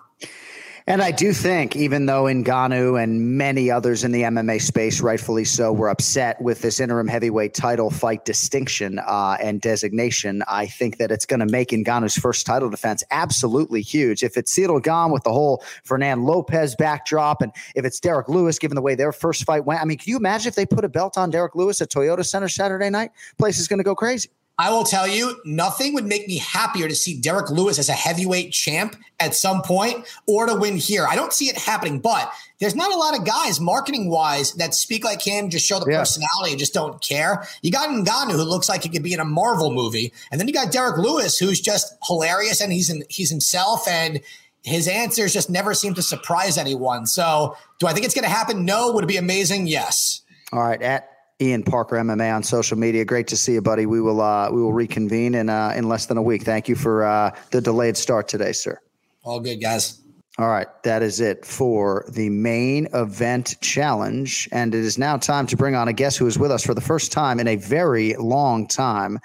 And 0.89 1.03
I 1.03 1.11
do 1.11 1.35
think, 1.35 1.77
even 1.77 2.07
though 2.07 2.23
Ngannou 2.23 2.99
and 2.99 3.37
many 3.37 3.71
others 3.71 4.05
in 4.05 4.11
the 4.11 4.23
MMA 4.23 4.59
space, 4.59 5.03
rightfully 5.03 5.45
so, 5.45 5.71
were 5.71 5.91
upset 5.91 6.41
with 6.41 6.63
this 6.63 6.81
interim 6.81 7.09
heavyweight 7.09 7.53
title 7.53 7.91
fight 7.91 8.25
distinction 8.25 8.99
uh, 9.01 9.37
and 9.39 9.61
designation, 9.61 10.43
I 10.49 10.65
think 10.65 10.97
that 10.97 11.11
it's 11.11 11.27
going 11.27 11.41
to 11.41 11.47
make 11.47 11.69
Ngannou's 11.73 12.15
first 12.15 12.47
title 12.47 12.71
defense 12.71 13.05
absolutely 13.11 13.83
huge. 13.83 14.23
If 14.23 14.39
it's 14.39 14.51
Cyril 14.51 14.81
Gane 14.81 15.11
with 15.11 15.25
the 15.25 15.33
whole 15.33 15.63
Fernand 15.85 16.25
Lopez 16.25 16.75
backdrop, 16.75 17.43
and 17.43 17.53
if 17.75 17.85
it's 17.85 18.01
Derrick 18.01 18.31
Lewis, 18.31 18.59
given 18.59 18.75
the 18.75 18.81
way 18.81 18.95
their 18.95 19.13
first 19.13 19.45
fight 19.45 19.67
went, 19.67 19.83
I 19.83 19.85
mean, 19.85 19.99
can 19.99 20.11
you 20.11 20.17
imagine 20.17 20.49
if 20.49 20.55
they 20.55 20.65
put 20.65 20.87
a 20.87 20.89
belt 20.89 21.19
on 21.19 21.29
Derrick 21.29 21.55
Lewis 21.55 21.83
at 21.83 21.91
Toyota 21.91 22.25
Center 22.25 22.49
Saturday 22.49 22.89
night? 22.89 23.11
Place 23.37 23.59
is 23.59 23.69
going 23.69 23.77
to 23.79 23.85
go 23.85 23.95
crazy. 23.95 24.31
I 24.61 24.71
will 24.71 24.83
tell 24.83 25.07
you, 25.07 25.41
nothing 25.45 25.95
would 25.95 26.05
make 26.05 26.27
me 26.27 26.39
happier 26.39 26.89
to 26.89 26.95
see 26.95 27.21
Derrick 27.21 27.49
Lewis 27.49 27.79
as 27.79 27.89
a 27.89 27.93
heavyweight 27.93 28.53
champ 28.53 28.97
at 29.21 29.37
some 29.37 29.63
point 29.63 30.05
or 30.27 30.47
to 30.47 30.55
win 30.55 30.77
here. 30.77 31.07
I 31.07 31.15
don't 31.15 31.33
see 31.33 31.49
it 31.49 31.57
happening, 31.57 32.01
but 32.01 32.33
there's 32.59 32.75
not 32.75 32.93
a 32.93 32.97
lot 32.97 33.17
of 33.17 33.25
guys 33.25 33.61
marketing 33.61 34.11
wise 34.11 34.53
that 34.55 34.75
speak 34.75 35.05
like 35.05 35.23
him, 35.23 35.49
just 35.49 35.65
show 35.65 35.79
the 35.79 35.89
yeah. 35.89 36.01
personality 36.01 36.51
and 36.51 36.59
just 36.59 36.75
don't 36.75 37.01
care. 37.01 37.47
You 37.63 37.71
got 37.71 37.89
Ngannou 37.89 38.33
who 38.33 38.43
looks 38.43 38.69
like 38.69 38.83
he 38.83 38.89
could 38.89 39.05
be 39.05 39.13
in 39.13 39.21
a 39.21 39.25
Marvel 39.25 39.71
movie, 39.71 40.13
and 40.33 40.41
then 40.41 40.49
you 40.49 40.55
got 40.55 40.73
Derrick 40.73 40.99
Lewis 40.99 41.39
who's 41.39 41.61
just 41.61 41.95
hilarious 42.05 42.61
and 42.61 42.73
he's 42.73 42.91
in, 42.91 43.05
he's 43.09 43.31
himself 43.31 43.87
and 43.87 44.21
his 44.65 44.89
answers 44.89 45.33
just 45.33 45.49
never 45.49 45.73
seem 45.73 45.95
to 45.95 46.03
surprise 46.03 46.59
anyone. 46.59 47.07
So, 47.07 47.57
do 47.79 47.87
I 47.87 47.93
think 47.93 48.05
it's 48.05 48.15
going 48.15 48.25
to 48.25 48.29
happen? 48.29 48.65
No. 48.65 48.91
Would 48.93 49.05
it 49.05 49.07
be 49.07 49.17
amazing? 49.17 49.69
Yes. 49.69 50.23
All 50.53 50.61
right. 50.61 50.83
At 50.83 51.18
Ian 51.41 51.63
Parker 51.63 51.97
MMA 51.97 52.35
on 52.35 52.43
social 52.43 52.77
media. 52.77 53.05
Great 53.05 53.29
to 53.29 53.37
see 53.37 53.53
you, 53.53 53.63
buddy. 53.63 53.87
We 53.87 54.01
will 54.01 54.21
uh, 54.21 54.51
we 54.51 54.61
will 54.61 54.73
reconvene 54.73 55.35
in 55.35 55.49
uh, 55.49 55.73
in 55.77 55.89
less 55.89 56.07
than 56.07 56.17
a 56.17 56.23
week. 56.23 56.43
Thank 56.43 56.69
you 56.69 56.75
for 56.75 57.05
uh, 57.05 57.35
the 57.51 57.61
delayed 57.61 57.97
start 57.97 58.27
today, 58.27 58.53
sir. 58.53 58.81
All 59.23 59.39
good, 59.39 59.61
guys. 59.61 60.01
All 60.39 60.49
right, 60.49 60.69
that 60.85 61.03
is 61.03 61.19
it 61.19 61.45
for 61.45 62.05
the 62.09 62.29
main 62.31 62.87
event 62.95 63.57
challenge, 63.61 64.49
and 64.53 64.73
it 64.73 64.85
is 64.85 64.97
now 64.97 65.17
time 65.17 65.49
to 65.49 65.57
bring 65.57 65.75
on 65.75 65.89
a 65.89 65.93
guest 65.93 66.17
who 66.17 66.29
is 66.29 66.39
with 66.39 66.53
us 66.53 66.65
for 66.65 66.75
the 66.75 66.81
first 66.81 67.11
time 67.11 67.41
in 67.41 67.49
a 67.49 67.57
very 67.57 68.15
long 68.15 68.69
time. 68.69 69.19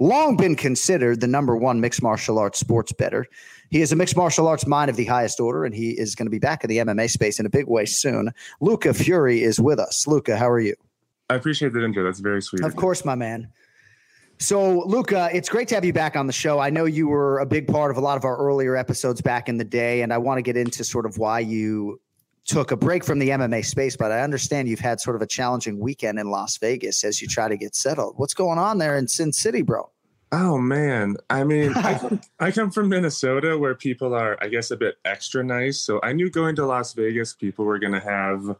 Long 0.00 0.36
been 0.36 0.54
considered 0.54 1.20
the 1.20 1.26
number 1.26 1.56
one 1.56 1.80
mixed 1.80 2.02
martial 2.02 2.38
arts 2.38 2.58
sports 2.58 2.92
better. 2.92 3.26
He 3.70 3.80
is 3.80 3.90
a 3.90 3.96
mixed 3.96 4.16
martial 4.16 4.46
arts 4.46 4.66
mind 4.66 4.90
of 4.90 4.96
the 4.96 5.06
highest 5.06 5.40
order, 5.40 5.64
and 5.64 5.74
he 5.74 5.92
is 5.92 6.14
going 6.14 6.26
to 6.26 6.30
be 6.30 6.38
back 6.38 6.62
in 6.62 6.68
the 6.68 6.78
MMA 6.78 7.08
space 7.08 7.40
in 7.40 7.46
a 7.46 7.50
big 7.50 7.66
way 7.66 7.86
soon. 7.86 8.30
Luca 8.60 8.92
Fury 8.92 9.42
is 9.42 9.58
with 9.58 9.78
us. 9.78 10.06
Luca, 10.06 10.36
how 10.36 10.50
are 10.50 10.60
you? 10.60 10.74
I 11.30 11.34
appreciate 11.36 11.72
that 11.72 11.84
intro. 11.84 12.04
That's 12.04 12.20
very 12.20 12.42
sweet. 12.42 12.62
Of 12.62 12.76
course, 12.76 13.04
my 13.04 13.14
man. 13.14 13.48
So, 14.38 14.80
Luca, 14.80 15.30
it's 15.32 15.48
great 15.48 15.68
to 15.68 15.74
have 15.76 15.84
you 15.84 15.92
back 15.92 16.16
on 16.16 16.26
the 16.26 16.32
show. 16.32 16.58
I 16.58 16.68
know 16.68 16.84
you 16.84 17.06
were 17.06 17.38
a 17.38 17.46
big 17.46 17.68
part 17.68 17.90
of 17.90 17.96
a 17.96 18.00
lot 18.00 18.16
of 18.16 18.24
our 18.24 18.36
earlier 18.36 18.76
episodes 18.76 19.20
back 19.20 19.48
in 19.48 19.58
the 19.58 19.64
day, 19.64 20.02
and 20.02 20.12
I 20.12 20.18
want 20.18 20.38
to 20.38 20.42
get 20.42 20.56
into 20.56 20.84
sort 20.84 21.06
of 21.06 21.18
why 21.18 21.40
you 21.40 22.00
took 22.44 22.72
a 22.72 22.76
break 22.76 23.04
from 23.04 23.18
the 23.20 23.30
MMA 23.30 23.64
space. 23.64 23.96
But 23.96 24.12
I 24.12 24.20
understand 24.20 24.68
you've 24.68 24.80
had 24.80 25.00
sort 25.00 25.16
of 25.16 25.22
a 25.22 25.26
challenging 25.26 25.78
weekend 25.78 26.18
in 26.18 26.30
Las 26.30 26.58
Vegas 26.58 27.04
as 27.04 27.22
you 27.22 27.28
try 27.28 27.48
to 27.48 27.56
get 27.56 27.74
settled. 27.74 28.14
What's 28.16 28.34
going 28.34 28.58
on 28.58 28.78
there 28.78 28.96
in 28.96 29.08
Sin 29.08 29.32
City, 29.32 29.62
bro? 29.62 29.90
Oh 30.32 30.58
man, 30.58 31.16
I 31.30 31.44
mean, 31.44 31.72
I, 31.76 32.18
I 32.40 32.50
come 32.50 32.72
from 32.72 32.88
Minnesota 32.88 33.56
where 33.56 33.76
people 33.76 34.14
are, 34.14 34.36
I 34.42 34.48
guess, 34.48 34.72
a 34.72 34.76
bit 34.76 34.96
extra 35.04 35.44
nice. 35.44 35.80
So 35.80 36.00
I 36.02 36.12
knew 36.12 36.28
going 36.28 36.56
to 36.56 36.66
Las 36.66 36.92
Vegas, 36.92 37.34
people 37.34 37.64
were 37.64 37.78
going 37.78 37.92
to 37.92 38.00
have, 38.00 38.56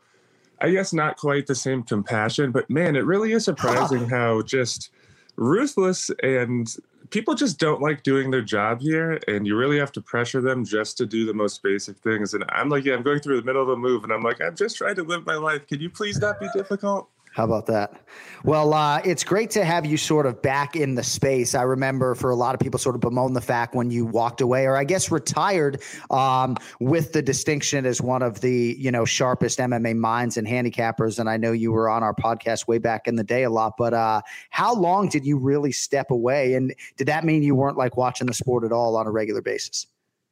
I 0.61 0.71
guess, 0.71 0.93
not 0.93 1.17
quite 1.17 1.47
the 1.47 1.55
same 1.55 1.83
compassion. 1.83 2.53
But 2.53 2.69
man, 2.71 2.97
it 2.97 3.05
really 3.05 3.33
is 3.33 3.45
surprising 3.47 4.09
how 4.09 4.43
just 4.43 4.91
ruthless 5.37 6.11
and 6.23 6.75
people 7.11 7.35
just 7.35 7.59
don't 7.59 7.83
like 7.83 8.03
doing 8.03 8.31
their 8.31 8.43
job 8.43 8.81
here 8.81 9.19
and 9.29 9.47
you 9.47 9.57
really 9.57 9.79
have 9.79 9.93
to 9.93 10.01
pressure 10.01 10.41
them 10.41 10.65
just 10.65 10.97
to 10.97 11.07
do 11.07 11.27
the 11.27 11.35
most 11.35 11.63
basic 11.63 11.97
things 11.99 12.35
and 12.35 12.45
i'm 12.51 12.69
like 12.69 12.85
yeah 12.85 12.95
i'm 12.95 13.03
going 13.03 13.19
through 13.21 13.37
the 13.37 13.45
middle 13.45 13.63
of 13.63 13.69
a 13.69 13.77
move 13.77 14.05
and 14.05 14.13
i'm 14.13 14.23
like 14.23 14.41
i'm 14.41 14.55
just 14.55 14.77
trying 14.77 14.95
to 14.95 15.03
live 15.03 15.27
my 15.27 15.35
life 15.35 15.67
can 15.67 15.81
you 15.81 15.91
please 15.91 16.19
not 16.19 16.39
be 16.41 16.47
difficult 16.55 17.09
how 17.35 17.43
about 17.43 17.67
that? 17.67 18.01
Well, 18.45 18.73
uh, 18.75 19.01
it's 19.05 19.25
great 19.25 19.51
to 19.51 19.65
have 19.65 19.85
you 19.85 19.97
sort 19.97 20.25
of 20.25 20.41
back 20.41 20.77
in 20.77 20.95
the 20.95 21.03
space. 21.03 21.57
I 21.57 21.63
remember 21.63 22.15
for 22.15 22.31
a 22.31 22.37
lot 22.37 22.55
of 22.55 22.61
people 22.61 22.79
sort 22.79 22.95
of 22.95 23.01
bemoan 23.01 23.33
the 23.33 23.41
fact 23.41 23.75
when 23.75 23.91
you 23.91 24.07
walked 24.07 24.41
away, 24.41 24.67
or 24.67 24.77
I 24.77 24.85
guess 24.85 25.11
retired, 25.11 25.83
um, 26.13 26.57
with 26.79 27.13
the 27.13 27.23
distinction 27.23 27.87
as 27.87 28.01
one 28.01 28.23
of 28.23 28.41
the 28.41 28.77
you 28.79 28.93
know 28.93 29.05
sharpest 29.05 29.59
MMA 29.59 29.97
minds 29.97 30.37
and 30.37 30.47
handicappers. 30.47 31.19
And 31.19 31.29
I 31.29 31.37
know 31.37 31.51
you 31.51 31.73
were 31.73 31.89
on 31.89 32.05
our 32.05 32.15
podcast 32.15 32.69
way 32.69 32.79
back 32.79 33.09
in 33.09 33.17
the 33.17 33.25
day 33.25 33.43
a 33.43 33.51
lot. 33.51 33.77
But 33.77 33.95
uh, 33.95 34.23
how 34.51 34.73
long 34.73 35.09
did 35.09 35.27
you 35.27 35.37
really 35.37 35.73
step 35.73 36.13
away? 36.13 36.55
And 36.55 36.73
did 36.97 37.09
that 37.09 37.25
mean 37.25 37.43
you 37.43 37.57
weren't 37.57 37.77
like 37.77 37.97
watching 37.97 38.29
the 38.29 38.35
sport 38.35 38.63
at 38.63 38.71
all 38.71 38.97
on 38.97 39.09
a 39.09 39.11
regular 39.11 39.43
basis? 39.43 39.89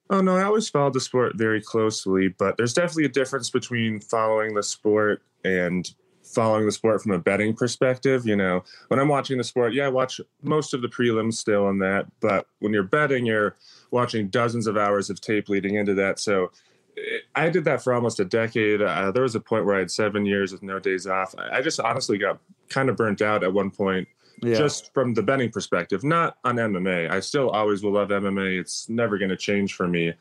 Oh 0.09 0.21
no, 0.21 0.37
I 0.37 0.45
always 0.45 0.69
followed 0.69 0.93
the 0.93 1.01
sport 1.01 1.33
very 1.35 1.61
closely, 1.61 2.29
but 2.29 2.57
there's 2.57 2.75
definitely 2.75 3.07
a 3.07 3.09
difference 3.09 3.51
between 3.51 3.99
following 3.99 4.55
the 4.55 4.63
sport 4.63 5.23
and 5.43 5.93
following 6.33 6.67
the 6.67 6.73
sport 6.73 7.03
from 7.03 7.13
a 7.13 7.19
betting 7.19 7.55
perspective. 7.55 8.27
You 8.27 8.37
know, 8.37 8.65
when 8.89 8.99
I'm 8.99 9.09
watching 9.09 9.39
the 9.39 9.45
sport, 9.45 9.75
yeah, 9.75 9.87
I 9.87 9.89
watch 9.89 10.21
most 10.43 10.75
of 10.75 10.83
the 10.83 10.89
prelims 10.89 11.35
still 11.35 11.67
on 11.67 11.79
that. 11.79 12.07
But 12.21 12.47
when 12.61 12.73
you're 12.73 12.83
betting, 12.83 13.27
you're 13.27 13.57
watching 13.91 14.29
dozens 14.29 14.67
of 14.67 14.77
hours 14.77 15.11
of 15.11 15.21
tape 15.21 15.49
leading 15.49 15.77
into 15.77 15.95
that. 15.95 16.19
So 16.19 16.51
it, 16.97 17.25
I 17.35 17.49
did 17.51 17.65
that 17.65 17.83
for 17.83 17.93
almost 17.95 18.21
a 18.21 18.25
decade. 18.25 18.83
Uh, 18.83 19.11
there 19.13 19.23
was 19.23 19.35
a 19.35 19.41
point 19.41 19.65
where 19.65 19.77
I 19.77 19.81
had 19.81 19.91
seven 19.91 20.27
years 20.27 20.53
with 20.53 20.63
no 20.63 20.79
days 20.79 21.07
off. 21.07 21.35
I, 21.39 21.59
I 21.59 21.63
just 21.63 21.81
honestly 21.81 22.19
got 22.19 22.39
kind 22.69 22.89
of 22.89 22.97
burnt 22.97 23.23
out 23.23 23.45
at 23.45 23.53
one 23.53 23.71
point. 23.71 24.09
Yeah. 24.43 24.57
Just 24.57 24.93
from 24.93 25.15
the 25.15 25.23
betting 25.23 25.51
perspective, 25.51 26.03
not 26.03 26.37
on 26.43 26.57
MMA. 26.57 27.09
I 27.09 27.21
still 27.21 27.51
always 27.51 27.85
will 27.85 27.93
love 27.93 28.09
MMA. 28.09 28.59
It's 28.59 28.89
never 28.89 29.17
going 29.17 29.29
to 29.29 29.37
change 29.37 29.75
for 29.75 29.87
me. 29.87 30.15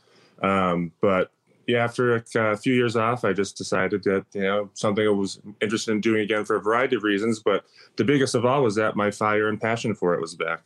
Um, 0.43 0.91
but 1.01 1.31
yeah, 1.71 1.83
after 1.83 2.15
a, 2.15 2.23
a, 2.35 2.57
few 2.57 2.73
years 2.73 2.95
off, 2.95 3.23
I 3.23 3.33
just 3.33 3.57
decided 3.57 4.03
that 4.03 4.25
you 4.33 4.41
know 4.41 4.69
something 4.73 5.05
I 5.05 5.09
was 5.09 5.39
interested 5.61 5.91
in 5.91 6.01
doing 6.01 6.21
again 6.21 6.43
for 6.43 6.57
a 6.57 6.61
variety 6.61 6.97
of 6.97 7.03
reasons. 7.03 7.39
But 7.39 7.63
the 7.95 8.03
biggest 8.03 8.35
of 8.35 8.45
all 8.45 8.63
was 8.63 8.75
that 8.75 8.95
my 8.95 9.11
fire 9.11 9.47
and 9.47 9.59
passion 9.59 9.95
for 9.95 10.13
it 10.13 10.21
was 10.21 10.35
back. 10.35 10.61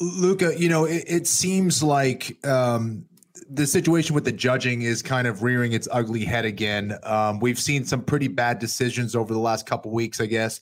Luca, 0.00 0.58
you 0.58 0.68
know, 0.68 0.84
it, 0.84 1.04
it 1.06 1.26
seems 1.26 1.82
like 1.82 2.36
um, 2.46 3.06
the 3.50 3.66
situation 3.66 4.14
with 4.14 4.24
the 4.24 4.32
judging 4.32 4.82
is 4.82 5.02
kind 5.02 5.26
of 5.26 5.42
rearing 5.42 5.72
its 5.72 5.88
ugly 5.90 6.24
head 6.24 6.44
again. 6.44 6.96
Um, 7.02 7.40
we've 7.40 7.58
seen 7.58 7.84
some 7.84 8.02
pretty 8.02 8.28
bad 8.28 8.58
decisions 8.58 9.16
over 9.16 9.32
the 9.32 9.40
last 9.40 9.66
couple 9.66 9.90
weeks, 9.90 10.20
I 10.20 10.26
guess. 10.26 10.60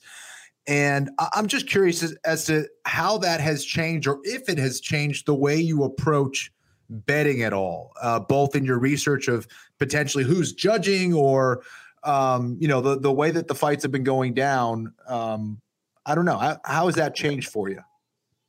And 0.67 1.11
I'm 1.33 1.45
just 1.45 1.67
curious 1.67 2.01
as, 2.01 2.17
as 2.25 2.45
to 2.45 2.65
how 2.85 3.19
that 3.19 3.39
has 3.39 3.63
changed, 3.63 4.07
or 4.07 4.19
if 4.23 4.49
it 4.49 4.57
has 4.57 4.79
changed 4.79 5.27
the 5.27 5.35
way 5.35 5.57
you 5.57 5.83
approach 5.83 6.51
betting 6.89 7.43
at 7.43 7.53
all, 7.53 7.93
uh, 8.01 8.19
both 8.19 8.55
in 8.55 8.65
your 8.65 8.79
research 8.79 9.27
of 9.27 9.47
potentially 9.79 10.23
who's 10.23 10.53
judging 10.53 11.13
or 11.13 11.63
um, 12.03 12.57
you 12.59 12.67
know 12.67 12.81
the 12.81 12.99
the 12.99 13.11
way 13.11 13.31
that 13.31 13.47
the 13.47 13.55
fights 13.55 13.83
have 13.83 13.91
been 13.91 14.03
going 14.03 14.33
down. 14.33 14.93
Um, 15.07 15.61
I 16.05 16.15
don't 16.15 16.25
know 16.25 16.37
how, 16.37 16.57
how 16.63 16.85
has 16.85 16.95
that 16.95 17.15
changed 17.15 17.49
for 17.49 17.69
you. 17.69 17.81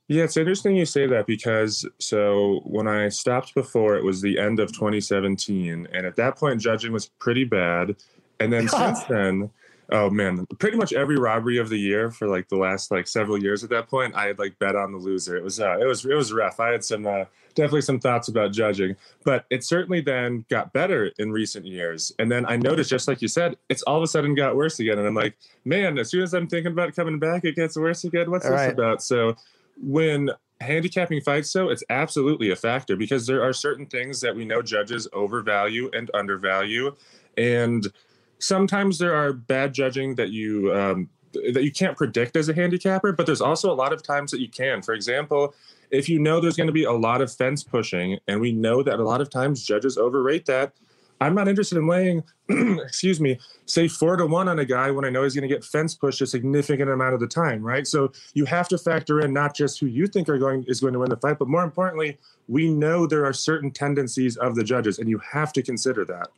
Yeah, 0.08 0.22
it's 0.22 0.36
interesting 0.36 0.76
you 0.76 0.86
say 0.86 1.06
that 1.06 1.26
because 1.26 1.84
so 1.98 2.60
when 2.64 2.86
I 2.86 3.08
stopped 3.08 3.54
before, 3.54 3.96
it 3.96 4.04
was 4.04 4.20
the 4.20 4.38
end 4.38 4.60
of 4.60 4.72
2017, 4.72 5.88
and 5.92 6.06
at 6.06 6.16
that 6.16 6.36
point, 6.36 6.60
judging 6.60 6.92
was 6.92 7.08
pretty 7.18 7.44
bad. 7.44 7.96
And 8.38 8.52
then 8.52 8.68
since 8.68 9.02
then, 9.04 9.50
oh 9.90 10.10
man, 10.10 10.46
pretty 10.58 10.76
much 10.76 10.92
every 10.92 11.16
robbery 11.16 11.58
of 11.58 11.68
the 11.68 11.78
year 11.78 12.10
for 12.10 12.28
like 12.28 12.48
the 12.48 12.56
last 12.56 12.90
like 12.90 13.06
several 13.06 13.40
years 13.40 13.62
at 13.64 13.70
that 13.70 13.88
point, 13.88 14.14
I 14.14 14.26
had 14.26 14.38
like 14.38 14.58
bet 14.58 14.76
on 14.76 14.92
the 14.92 14.98
loser. 14.98 15.36
It 15.36 15.44
was 15.44 15.60
uh, 15.60 15.78
it 15.78 15.86
was 15.86 16.04
it 16.04 16.14
was 16.14 16.32
rough. 16.32 16.60
I 16.60 16.70
had 16.70 16.84
some 16.84 17.06
uh, 17.06 17.24
definitely 17.54 17.82
some 17.82 18.00
thoughts 18.00 18.28
about 18.28 18.52
judging, 18.52 18.96
but 19.24 19.46
it 19.50 19.64
certainly 19.64 20.00
then 20.00 20.44
got 20.48 20.72
better 20.72 21.10
in 21.18 21.32
recent 21.32 21.66
years. 21.66 22.12
And 22.18 22.30
then 22.30 22.46
I 22.46 22.56
noticed, 22.56 22.90
just 22.90 23.08
like 23.08 23.22
you 23.22 23.28
said, 23.28 23.56
it's 23.68 23.82
all 23.82 23.96
of 23.96 24.02
a 24.02 24.06
sudden 24.06 24.34
got 24.34 24.56
worse 24.56 24.78
again. 24.78 24.98
And 24.98 25.06
I'm 25.06 25.14
like, 25.14 25.36
man, 25.64 25.98
as 25.98 26.10
soon 26.10 26.22
as 26.22 26.34
I'm 26.34 26.46
thinking 26.46 26.72
about 26.72 26.94
coming 26.94 27.18
back, 27.18 27.44
it 27.44 27.56
gets 27.56 27.76
worse 27.76 28.04
again. 28.04 28.30
What's 28.30 28.46
all 28.46 28.52
this 28.52 28.60
right. 28.60 28.72
about? 28.72 29.02
So 29.02 29.36
when 29.80 30.30
handicapping 30.60 31.20
fights 31.20 31.50
so 31.50 31.68
it's 31.68 31.84
absolutely 31.90 32.50
a 32.50 32.56
factor 32.56 32.96
because 32.96 33.26
there 33.26 33.42
are 33.42 33.52
certain 33.52 33.84
things 33.84 34.22
that 34.22 34.34
we 34.34 34.42
know 34.42 34.62
judges 34.62 35.06
overvalue 35.12 35.90
and 35.92 36.10
undervalue 36.14 36.94
and 37.36 37.92
sometimes 38.38 38.98
there 38.98 39.14
are 39.14 39.32
bad 39.32 39.74
judging 39.74 40.14
that 40.16 40.30
you 40.30 40.72
um, 40.74 41.08
that 41.52 41.62
you 41.64 41.72
can't 41.72 41.96
predict 41.96 42.36
as 42.36 42.48
a 42.48 42.54
handicapper, 42.54 43.12
but 43.12 43.26
there's 43.26 43.40
also 43.40 43.70
a 43.70 43.74
lot 43.74 43.92
of 43.92 44.02
times 44.02 44.30
that 44.30 44.40
you 44.40 44.48
can. 44.48 44.82
For 44.82 44.94
example, 44.94 45.54
if 45.90 46.08
you 46.08 46.18
know 46.18 46.40
there's 46.40 46.56
going 46.56 46.66
to 46.66 46.72
be 46.72 46.84
a 46.84 46.92
lot 46.92 47.20
of 47.20 47.32
fence 47.32 47.62
pushing, 47.62 48.18
and 48.26 48.40
we 48.40 48.52
know 48.52 48.82
that 48.82 48.98
a 48.98 49.04
lot 49.04 49.20
of 49.20 49.30
times 49.30 49.64
judges 49.64 49.98
overrate 49.98 50.46
that. 50.46 50.72
I'm 51.18 51.34
not 51.34 51.48
interested 51.48 51.78
in 51.78 51.86
laying, 51.86 52.22
excuse 52.48 53.20
me, 53.20 53.38
say 53.64 53.88
four 53.88 54.16
to 54.16 54.26
one 54.26 54.48
on 54.48 54.58
a 54.58 54.66
guy 54.66 54.90
when 54.90 55.06
I 55.06 55.08
know 55.08 55.22
he's 55.22 55.34
going 55.34 55.48
to 55.48 55.54
get 55.54 55.64
fence 55.64 55.94
pushed 55.94 56.20
a 56.20 56.26
significant 56.26 56.90
amount 56.90 57.14
of 57.14 57.20
the 57.20 57.26
time, 57.26 57.62
right? 57.62 57.86
So 57.86 58.12
you 58.34 58.44
have 58.44 58.68
to 58.68 58.76
factor 58.76 59.20
in 59.20 59.32
not 59.32 59.54
just 59.54 59.80
who 59.80 59.86
you 59.86 60.06
think 60.06 60.28
are 60.28 60.38
going 60.38 60.64
is 60.68 60.80
going 60.80 60.92
to 60.92 60.98
win 60.98 61.08
the 61.08 61.16
fight, 61.16 61.38
but 61.38 61.48
more 61.48 61.64
importantly, 61.64 62.18
we 62.48 62.68
know 62.68 63.06
there 63.06 63.24
are 63.24 63.32
certain 63.32 63.70
tendencies 63.70 64.36
of 64.36 64.56
the 64.56 64.64
judges, 64.64 64.98
and 64.98 65.08
you 65.08 65.18
have 65.32 65.54
to 65.54 65.62
consider 65.62 66.04
that. 66.04 66.28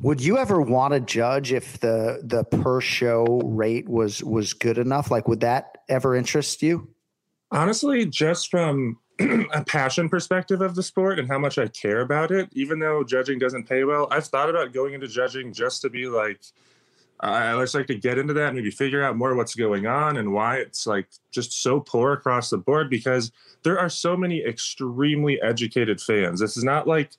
Would 0.00 0.22
you 0.22 0.36
ever 0.36 0.60
want 0.60 0.92
to 0.92 1.00
judge 1.00 1.52
if 1.52 1.80
the 1.80 2.20
the 2.22 2.44
per 2.44 2.80
show 2.80 3.40
rate 3.44 3.88
was 3.88 4.22
was 4.22 4.52
good 4.52 4.78
enough? 4.78 5.10
Like, 5.10 5.26
would 5.26 5.40
that 5.40 5.78
ever 5.88 6.14
interest 6.14 6.62
you? 6.62 6.88
Honestly, 7.50 8.04
just 8.04 8.50
from 8.50 8.98
a 9.20 9.64
passion 9.64 10.08
perspective 10.08 10.60
of 10.60 10.74
the 10.74 10.82
sport 10.82 11.18
and 11.18 11.28
how 11.28 11.38
much 11.38 11.56
I 11.58 11.68
care 11.68 12.00
about 12.00 12.30
it, 12.30 12.50
even 12.52 12.78
though 12.78 13.04
judging 13.04 13.38
doesn't 13.38 13.68
pay 13.68 13.84
well, 13.84 14.08
I've 14.10 14.26
thought 14.26 14.50
about 14.50 14.74
going 14.74 14.92
into 14.92 15.08
judging 15.08 15.52
just 15.52 15.80
to 15.82 15.90
be 15.90 16.06
like, 16.06 16.40
I 17.20 17.58
just 17.62 17.74
like 17.74 17.86
to 17.86 17.94
get 17.94 18.18
into 18.18 18.34
that 18.34 18.54
maybe 18.54 18.70
figure 18.70 19.02
out 19.02 19.16
more 19.16 19.34
what's 19.34 19.54
going 19.54 19.86
on 19.86 20.18
and 20.18 20.32
why 20.32 20.56
it's 20.56 20.86
like 20.86 21.08
just 21.30 21.62
so 21.62 21.80
poor 21.80 22.12
across 22.12 22.50
the 22.50 22.58
board 22.58 22.90
because 22.90 23.32
there 23.62 23.78
are 23.78 23.88
so 23.88 24.16
many 24.16 24.44
extremely 24.44 25.40
educated 25.40 26.00
fans. 26.00 26.40
This 26.40 26.58
is 26.58 26.64
not 26.64 26.86
like 26.86 27.12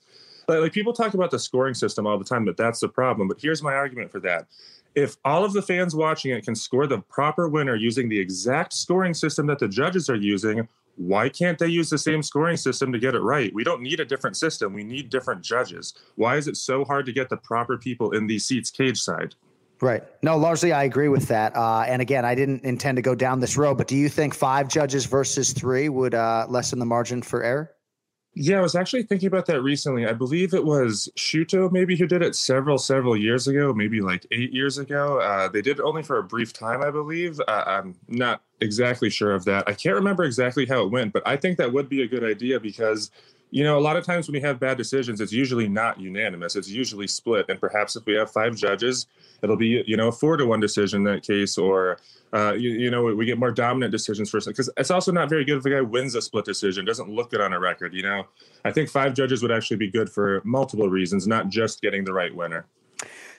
like 0.48 0.72
people 0.72 0.92
talk 0.92 1.14
about 1.14 1.30
the 1.30 1.38
scoring 1.38 1.74
system 1.74 2.06
all 2.06 2.18
the 2.18 2.24
time, 2.24 2.44
but 2.44 2.56
that's 2.56 2.80
the 2.80 2.88
problem. 2.88 3.28
But 3.28 3.40
here's 3.40 3.62
my 3.62 3.74
argument 3.74 4.10
for 4.10 4.20
that. 4.20 4.46
If 4.94 5.16
all 5.24 5.44
of 5.44 5.52
the 5.52 5.62
fans 5.62 5.94
watching 5.94 6.32
it 6.32 6.44
can 6.44 6.54
score 6.54 6.86
the 6.86 6.98
proper 6.98 7.48
winner 7.48 7.76
using 7.76 8.08
the 8.08 8.18
exact 8.18 8.72
scoring 8.72 9.14
system 9.14 9.46
that 9.46 9.58
the 9.58 9.68
judges 9.68 10.08
are 10.08 10.16
using, 10.16 10.66
why 10.96 11.28
can't 11.28 11.58
they 11.58 11.68
use 11.68 11.90
the 11.90 11.98
same 11.98 12.22
scoring 12.22 12.56
system 12.56 12.90
to 12.92 12.98
get 12.98 13.14
it 13.14 13.20
right? 13.20 13.54
We 13.54 13.62
don't 13.62 13.82
need 13.82 14.00
a 14.00 14.04
different 14.04 14.36
system. 14.36 14.72
We 14.72 14.82
need 14.82 15.10
different 15.10 15.42
judges. 15.42 15.94
Why 16.16 16.36
is 16.36 16.48
it 16.48 16.56
so 16.56 16.84
hard 16.84 17.06
to 17.06 17.12
get 17.12 17.28
the 17.28 17.36
proper 17.36 17.78
people 17.78 18.12
in 18.12 18.26
these 18.26 18.44
seats 18.44 18.70
cage 18.70 19.00
side? 19.00 19.34
Right. 19.80 20.02
No, 20.22 20.36
largely 20.36 20.72
I 20.72 20.82
agree 20.84 21.08
with 21.08 21.28
that. 21.28 21.54
Uh, 21.56 21.84
and 21.86 22.02
again, 22.02 22.24
I 22.24 22.34
didn't 22.34 22.64
intend 22.64 22.96
to 22.96 23.02
go 23.02 23.14
down 23.14 23.38
this 23.38 23.56
road, 23.56 23.78
but 23.78 23.86
do 23.86 23.94
you 23.94 24.08
think 24.08 24.34
five 24.34 24.66
judges 24.66 25.06
versus 25.06 25.52
three 25.52 25.88
would 25.88 26.14
uh, 26.14 26.46
lessen 26.48 26.80
the 26.80 26.86
margin 26.86 27.22
for 27.22 27.44
error? 27.44 27.70
Yeah, 28.40 28.58
I 28.58 28.60
was 28.60 28.76
actually 28.76 29.02
thinking 29.02 29.26
about 29.26 29.46
that 29.46 29.62
recently. 29.62 30.06
I 30.06 30.12
believe 30.12 30.54
it 30.54 30.64
was 30.64 31.08
Shooto, 31.16 31.72
maybe 31.72 31.96
who 31.96 32.06
did 32.06 32.22
it 32.22 32.36
several, 32.36 32.78
several 32.78 33.16
years 33.16 33.48
ago, 33.48 33.74
maybe 33.74 34.00
like 34.00 34.24
eight 34.30 34.52
years 34.52 34.78
ago. 34.78 35.18
Uh, 35.18 35.48
they 35.48 35.60
did 35.60 35.80
it 35.80 35.82
only 35.82 36.04
for 36.04 36.18
a 36.18 36.22
brief 36.22 36.52
time, 36.52 36.80
I 36.80 36.92
believe. 36.92 37.40
Uh, 37.48 37.64
I'm 37.66 37.96
not 38.06 38.42
exactly 38.60 39.10
sure 39.10 39.32
of 39.32 39.44
that. 39.46 39.68
I 39.68 39.72
can't 39.74 39.96
remember 39.96 40.22
exactly 40.22 40.66
how 40.66 40.84
it 40.84 40.92
went, 40.92 41.12
but 41.12 41.26
I 41.26 41.36
think 41.36 41.58
that 41.58 41.72
would 41.72 41.88
be 41.88 42.02
a 42.02 42.06
good 42.06 42.22
idea 42.22 42.60
because 42.60 43.10
you 43.50 43.64
know, 43.64 43.78
a 43.78 43.80
lot 43.80 43.96
of 43.96 44.04
times 44.04 44.28
when 44.28 44.34
you 44.34 44.46
have 44.46 44.60
bad 44.60 44.76
decisions, 44.76 45.20
it's 45.20 45.32
usually 45.32 45.68
not 45.68 45.98
unanimous. 46.00 46.54
It's 46.54 46.68
usually 46.68 47.06
split. 47.06 47.46
And 47.48 47.58
perhaps 47.58 47.96
if 47.96 48.04
we 48.04 48.14
have 48.14 48.30
five 48.30 48.54
judges, 48.56 49.06
it'll 49.42 49.56
be, 49.56 49.82
you 49.86 49.96
know, 49.96 50.08
a 50.08 50.12
four 50.12 50.36
to 50.36 50.44
one 50.44 50.60
decision 50.60 51.06
in 51.06 51.12
that 51.12 51.22
case, 51.22 51.56
or, 51.56 51.98
uh, 52.34 52.52
you, 52.52 52.70
you, 52.70 52.90
know, 52.90 53.04
we 53.04 53.24
get 53.24 53.38
more 53.38 53.50
dominant 53.50 53.90
decisions 53.90 54.28
first. 54.30 54.46
Because 54.46 54.68
it's 54.76 54.90
also 54.90 55.12
not 55.12 55.30
very 55.30 55.44
good 55.44 55.58
if 55.58 55.64
a 55.64 55.70
guy 55.70 55.80
wins 55.80 56.14
a 56.14 56.20
split 56.20 56.44
decision, 56.44 56.84
doesn't 56.84 57.08
look 57.08 57.30
good 57.30 57.40
on 57.40 57.52
a 57.52 57.58
record. 57.58 57.94
You 57.94 58.02
know, 58.02 58.26
I 58.64 58.72
think 58.72 58.90
five 58.90 59.14
judges 59.14 59.42
would 59.42 59.52
actually 59.52 59.78
be 59.78 59.90
good 59.90 60.10
for 60.10 60.42
multiple 60.44 60.90
reasons, 60.90 61.26
not 61.26 61.48
just 61.48 61.80
getting 61.80 62.04
the 62.04 62.12
right 62.12 62.34
winner. 62.34 62.66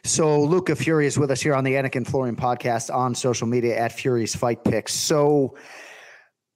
So 0.03 0.41
Luca 0.41 0.75
Fury 0.75 1.07
is 1.07 1.19
with 1.19 1.29
us 1.29 1.41
here 1.41 1.53
on 1.53 1.63
the 1.63 1.73
Anik 1.73 1.95
and 1.95 2.07
Florian 2.07 2.35
podcast 2.35 2.93
on 2.93 3.13
social 3.13 3.47
media 3.47 3.77
at 3.77 3.91
Fury's 3.91 4.35
Fight 4.35 4.63
Picks. 4.63 4.93
So, 4.93 5.55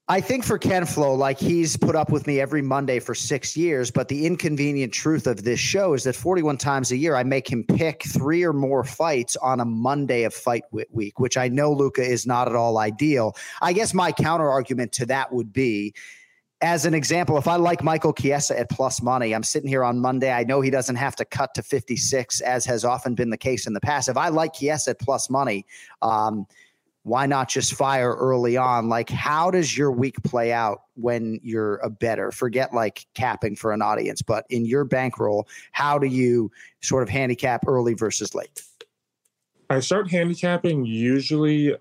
I 0.10 0.20
think 0.20 0.44
for 0.44 0.58
Ken 0.58 0.86
Flo, 0.86 1.14
like 1.14 1.40
he's 1.40 1.78
put 1.78 1.96
up 1.96 2.12
with 2.12 2.28
me 2.28 2.42
every 2.42 2.62
Monday 2.62 3.00
for 3.00 3.16
six 3.16 3.56
years, 3.56 3.90
but 3.90 4.10
the 4.10 4.26
inconvenient 4.26 4.92
truth 4.92 5.28
of 5.28 5.44
this 5.44 5.62
show 5.62 5.94
is 5.94 6.04
that 6.04 6.14
41 6.14 6.58
times 6.58 6.92
a 6.92 6.98
year 6.98 7.16
I 7.16 7.24
make 7.24 7.50
him 7.50 7.64
pick 7.64 8.04
three 8.04 8.44
or 8.44 8.52
more 8.52 8.84
fights 8.84 9.38
on 9.38 9.62
a 9.62 9.66
Monday 9.66 10.24
of 10.24 10.34
fight 10.34 10.64
week, 10.72 11.22
which 11.22 11.38
I 11.38 11.48
know 11.48 11.72
Luca 11.72 12.04
is 12.04 12.28
not 12.28 12.50
at 12.50 12.56
all 12.56 12.80
ideal. 12.80 13.38
I 13.62 13.72
guess 13.72 13.94
my 13.94 14.12
counter 14.12 14.50
argument 14.50 14.92
to 14.94 15.06
that 15.06 15.32
would 15.32 15.54
be 15.54 15.94
as 16.62 16.86
an 16.86 16.94
example, 16.94 17.38
if 17.38 17.48
I 17.48 17.56
like 17.56 17.84
Michael 17.84 18.14
Chiesa 18.14 18.58
at 18.58 18.70
plus 18.70 19.02
money, 19.02 19.34
I'm 19.34 19.44
sitting 19.44 19.68
here 19.70 19.84
on 19.84 20.00
Monday. 20.00 20.32
I 20.32 20.44
know 20.44 20.62
he 20.62 20.70
doesn't 20.70 20.96
have 20.96 21.16
to 21.18 21.26
cut 21.26 21.54
to 21.56 21.62
56, 21.62 22.40
as 22.42 22.66
has 22.66 22.86
often 22.86 23.16
been 23.16 23.30
the 23.30 23.38
case 23.38 23.68
in 23.68 23.74
the 23.74 23.82
past. 23.82 24.08
If 24.08 24.16
I 24.16 24.30
like 24.30 24.54
Chiesa 24.54 24.92
at 24.92 25.00
plus 25.00 25.30
money, 25.30 25.66
um, 26.02 26.46
why 27.04 27.26
not 27.26 27.50
just 27.50 27.74
fire 27.74 28.16
early 28.16 28.58
on? 28.58 28.90
Like, 28.90 29.10
how 29.10 29.52
does 29.52 29.78
your 29.78 29.92
week 29.92 30.24
play 30.24 30.54
out 30.54 30.84
when 30.96 31.40
you're 31.44 31.76
a 31.78 31.90
better? 31.90 32.32
Forget 32.32 32.74
like 32.74 33.06
capping 33.14 33.56
for 33.56 33.74
an 33.74 33.82
audience, 33.82 34.22
but 34.22 34.46
in 34.50 34.66
your 34.66 34.86
bankroll, 34.86 35.48
how 35.74 36.00
do 36.00 36.08
you 36.08 36.50
sort 36.82 37.04
of 37.04 37.10
handicap 37.10 37.68
early 37.68 37.94
versus 37.94 38.34
late? 38.34 38.64
I 39.70 39.80
start 39.80 40.10
handicapping 40.10 40.86
usually. 40.86 41.76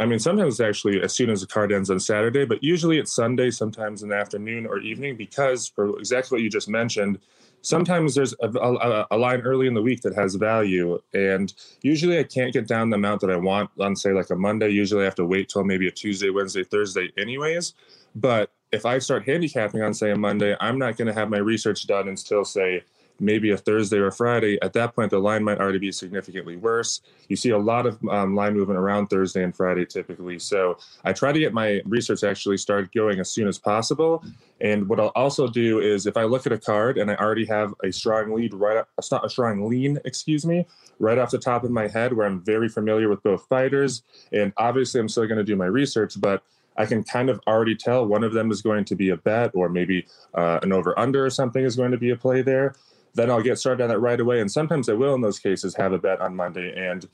I 0.00 0.06
mean, 0.06 0.18
sometimes 0.18 0.60
actually 0.60 1.02
as 1.02 1.14
soon 1.14 1.30
as 1.30 1.42
the 1.42 1.46
card 1.46 1.70
ends 1.70 1.90
on 1.90 2.00
Saturday, 2.00 2.44
but 2.44 2.64
usually 2.64 2.98
it's 2.98 3.14
Sunday, 3.14 3.50
sometimes 3.50 4.02
in 4.02 4.08
the 4.08 4.16
afternoon 4.16 4.66
or 4.66 4.78
evening, 4.78 5.16
because 5.16 5.68
for 5.68 5.98
exactly 5.98 6.36
what 6.36 6.42
you 6.42 6.50
just 6.50 6.68
mentioned, 6.68 7.18
sometimes 7.62 8.14
there's 8.14 8.34
a, 8.40 8.48
a, 8.48 9.06
a, 9.12 9.16
line 9.16 9.40
early 9.40 9.66
in 9.66 9.74
the 9.74 9.82
week 9.82 10.02
that 10.02 10.14
has 10.14 10.34
value 10.34 11.00
and 11.14 11.54
usually 11.80 12.18
i 12.18 12.22
can't 12.24 12.52
get 12.52 12.66
down 12.66 12.90
the 12.90 12.96
amount 12.96 13.20
that 13.20 13.30
i 13.30 13.36
want 13.36 13.70
on 13.80 13.96
say 13.96 14.12
like 14.12 14.30
a 14.30 14.36
monday. 14.36 14.68
Usually 14.68 15.02
i 15.02 15.04
have 15.04 15.14
to 15.14 15.24
wait 15.24 15.48
till 15.48 15.64
maybe 15.64 15.88
a 15.88 15.90
tuesday 15.90 16.30
wednesday 16.30 16.64
thursday 16.64 17.10
anyways. 17.16 17.74
But 18.14 18.50
if 18.72 18.84
i 18.84 18.98
start 18.98 19.24
handicapping 19.24 19.80
on 19.80 19.94
say 19.94 20.10
a 20.10 20.16
monday 20.16 20.56
i'm 20.60 20.78
not 20.78 20.96
going 20.96 21.08
to 21.08 21.14
have 21.14 21.30
my 21.30 21.38
research 21.38 21.86
done 21.86 22.08
until 22.08 22.44
say 22.44 22.82
maybe 23.22 23.50
a 23.50 23.56
Thursday 23.56 23.98
or 23.98 24.08
a 24.08 24.12
Friday, 24.12 24.58
at 24.60 24.72
that 24.72 24.94
point 24.94 25.10
the 25.10 25.18
line 25.18 25.44
might 25.44 25.58
already 25.58 25.78
be 25.78 25.92
significantly 25.92 26.56
worse. 26.56 27.00
You 27.28 27.36
see 27.36 27.50
a 27.50 27.58
lot 27.58 27.86
of 27.86 27.98
um, 28.10 28.34
line 28.34 28.54
movement 28.54 28.78
around 28.78 29.06
Thursday 29.06 29.44
and 29.44 29.54
Friday 29.54 29.86
typically. 29.86 30.38
So 30.38 30.76
I 31.04 31.12
try 31.12 31.32
to 31.32 31.38
get 31.38 31.54
my 31.54 31.80
research 31.86 32.24
actually 32.24 32.58
started 32.58 32.92
going 32.92 33.20
as 33.20 33.30
soon 33.30 33.48
as 33.48 33.58
possible. 33.58 34.24
And 34.60 34.88
what 34.88 35.00
I'll 35.00 35.12
also 35.14 35.46
do 35.46 35.80
is 35.80 36.06
if 36.06 36.16
I 36.16 36.24
look 36.24 36.46
at 36.46 36.52
a 36.52 36.58
card 36.58 36.98
and 36.98 37.10
I 37.10 37.14
already 37.14 37.46
have 37.46 37.74
a 37.84 37.92
strong 37.92 38.34
lead 38.34 38.52
right 38.54 38.76
up, 38.76 38.88
a 38.98 39.28
strong 39.28 39.68
lean, 39.68 39.98
excuse 40.04 40.44
me, 40.44 40.66
right 40.98 41.18
off 41.18 41.30
the 41.30 41.38
top 41.38 41.64
of 41.64 41.70
my 41.70 41.88
head 41.88 42.12
where 42.12 42.26
I'm 42.26 42.44
very 42.44 42.68
familiar 42.68 43.08
with 43.08 43.22
both 43.22 43.46
fighters. 43.46 44.02
And 44.32 44.52
obviously 44.56 45.00
I'm 45.00 45.08
still 45.08 45.26
going 45.26 45.38
to 45.38 45.44
do 45.44 45.56
my 45.56 45.66
research, 45.66 46.20
but 46.20 46.42
I 46.76 46.86
can 46.86 47.04
kind 47.04 47.28
of 47.28 47.40
already 47.46 47.74
tell 47.74 48.06
one 48.06 48.24
of 48.24 48.32
them 48.32 48.50
is 48.50 48.62
going 48.62 48.84
to 48.86 48.96
be 48.96 49.10
a 49.10 49.16
bet, 49.16 49.50
or 49.54 49.68
maybe 49.68 50.06
uh, 50.34 50.60
an 50.62 50.72
over 50.72 50.98
under 50.98 51.24
or 51.24 51.30
something 51.30 51.64
is 51.64 51.76
going 51.76 51.90
to 51.90 51.98
be 51.98 52.10
a 52.10 52.16
play 52.16 52.40
there 52.40 52.74
then 53.14 53.30
I'll 53.30 53.42
get 53.42 53.58
started 53.58 53.82
on 53.82 53.88
that 53.90 53.98
right 53.98 54.20
away. 54.20 54.40
And 54.40 54.50
sometimes 54.50 54.88
I 54.88 54.94
will, 54.94 55.14
in 55.14 55.20
those 55.20 55.38
cases, 55.38 55.74
have 55.76 55.92
a 55.92 55.98
bet 55.98 56.20
on 56.20 56.34
Monday. 56.34 56.72
And 56.76 57.06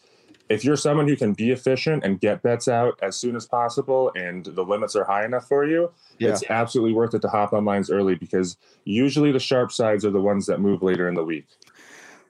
if 0.49 0.65
you're 0.65 0.77
someone 0.77 1.07
who 1.07 1.17
can 1.17 1.35
be 1.35 1.51
efficient 1.51 2.05
and 2.05 2.21
get 2.21 2.43
bets 2.43 2.69
out 2.69 2.99
as 3.03 3.17
soon 3.17 3.37
as 3.37 3.47
possible 3.47 4.11
and 4.15 4.47
the 4.47 4.65
limits 4.65 4.97
are 4.97 5.05
high 5.05 5.25
enough 5.25 5.47
for 5.47 5.67
you, 5.67 5.91
yeah. 6.19 6.31
it's 6.31 6.45
absolutely 6.49 6.95
worth 6.95 7.15
it 7.15 7.23
to 7.23 7.29
hop 7.29 7.53
on 7.53 7.65
lines 7.65 7.91
early 7.91 8.15
because 8.15 8.57
usually 8.85 9.31
the 9.31 9.41
sharp 9.41 9.73
sides 9.73 10.05
are 10.05 10.11
the 10.11 10.21
ones 10.21 10.47
that 10.47 10.61
move 10.61 10.83
later 10.83 11.09
in 11.09 11.15
the 11.15 11.25
week. 11.25 11.47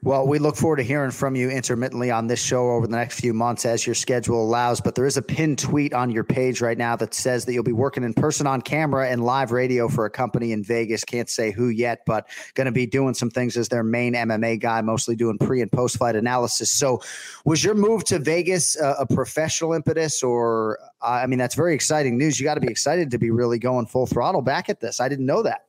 Well, 0.00 0.28
we 0.28 0.38
look 0.38 0.54
forward 0.54 0.76
to 0.76 0.84
hearing 0.84 1.10
from 1.10 1.34
you 1.34 1.50
intermittently 1.50 2.12
on 2.12 2.28
this 2.28 2.40
show 2.40 2.70
over 2.70 2.86
the 2.86 2.96
next 2.96 3.18
few 3.18 3.34
months 3.34 3.66
as 3.66 3.84
your 3.84 3.96
schedule 3.96 4.40
allows. 4.40 4.80
But 4.80 4.94
there 4.94 5.06
is 5.06 5.16
a 5.16 5.22
pinned 5.22 5.58
tweet 5.58 5.92
on 5.92 6.12
your 6.12 6.22
page 6.22 6.60
right 6.60 6.78
now 6.78 6.94
that 6.96 7.14
says 7.14 7.44
that 7.44 7.52
you'll 7.52 7.64
be 7.64 7.72
working 7.72 8.04
in 8.04 8.14
person 8.14 8.46
on 8.46 8.62
camera 8.62 9.10
and 9.10 9.24
live 9.24 9.50
radio 9.50 9.88
for 9.88 10.04
a 10.04 10.10
company 10.10 10.52
in 10.52 10.62
Vegas. 10.62 11.02
Can't 11.02 11.28
say 11.28 11.50
who 11.50 11.68
yet, 11.68 12.02
but 12.06 12.28
going 12.54 12.66
to 12.66 12.72
be 12.72 12.86
doing 12.86 13.12
some 13.12 13.28
things 13.28 13.56
as 13.56 13.70
their 13.70 13.82
main 13.82 14.14
MMA 14.14 14.60
guy, 14.60 14.80
mostly 14.82 15.16
doing 15.16 15.36
pre 15.36 15.62
and 15.62 15.72
post 15.72 15.96
fight 15.96 16.14
analysis. 16.14 16.70
So, 16.70 17.02
was 17.44 17.64
your 17.64 17.74
move 17.74 18.04
to 18.04 18.20
Vegas 18.20 18.76
a, 18.76 18.98
a 19.00 19.06
professional 19.06 19.72
impetus, 19.72 20.22
or 20.22 20.78
I 21.02 21.26
mean, 21.26 21.40
that's 21.40 21.56
very 21.56 21.74
exciting 21.74 22.16
news. 22.16 22.38
You 22.38 22.44
got 22.44 22.54
to 22.54 22.60
be 22.60 22.70
excited 22.70 23.10
to 23.10 23.18
be 23.18 23.32
really 23.32 23.58
going 23.58 23.86
full 23.86 24.06
throttle 24.06 24.42
back 24.42 24.68
at 24.68 24.78
this. 24.78 25.00
I 25.00 25.08
didn't 25.08 25.26
know 25.26 25.42
that. 25.42 25.67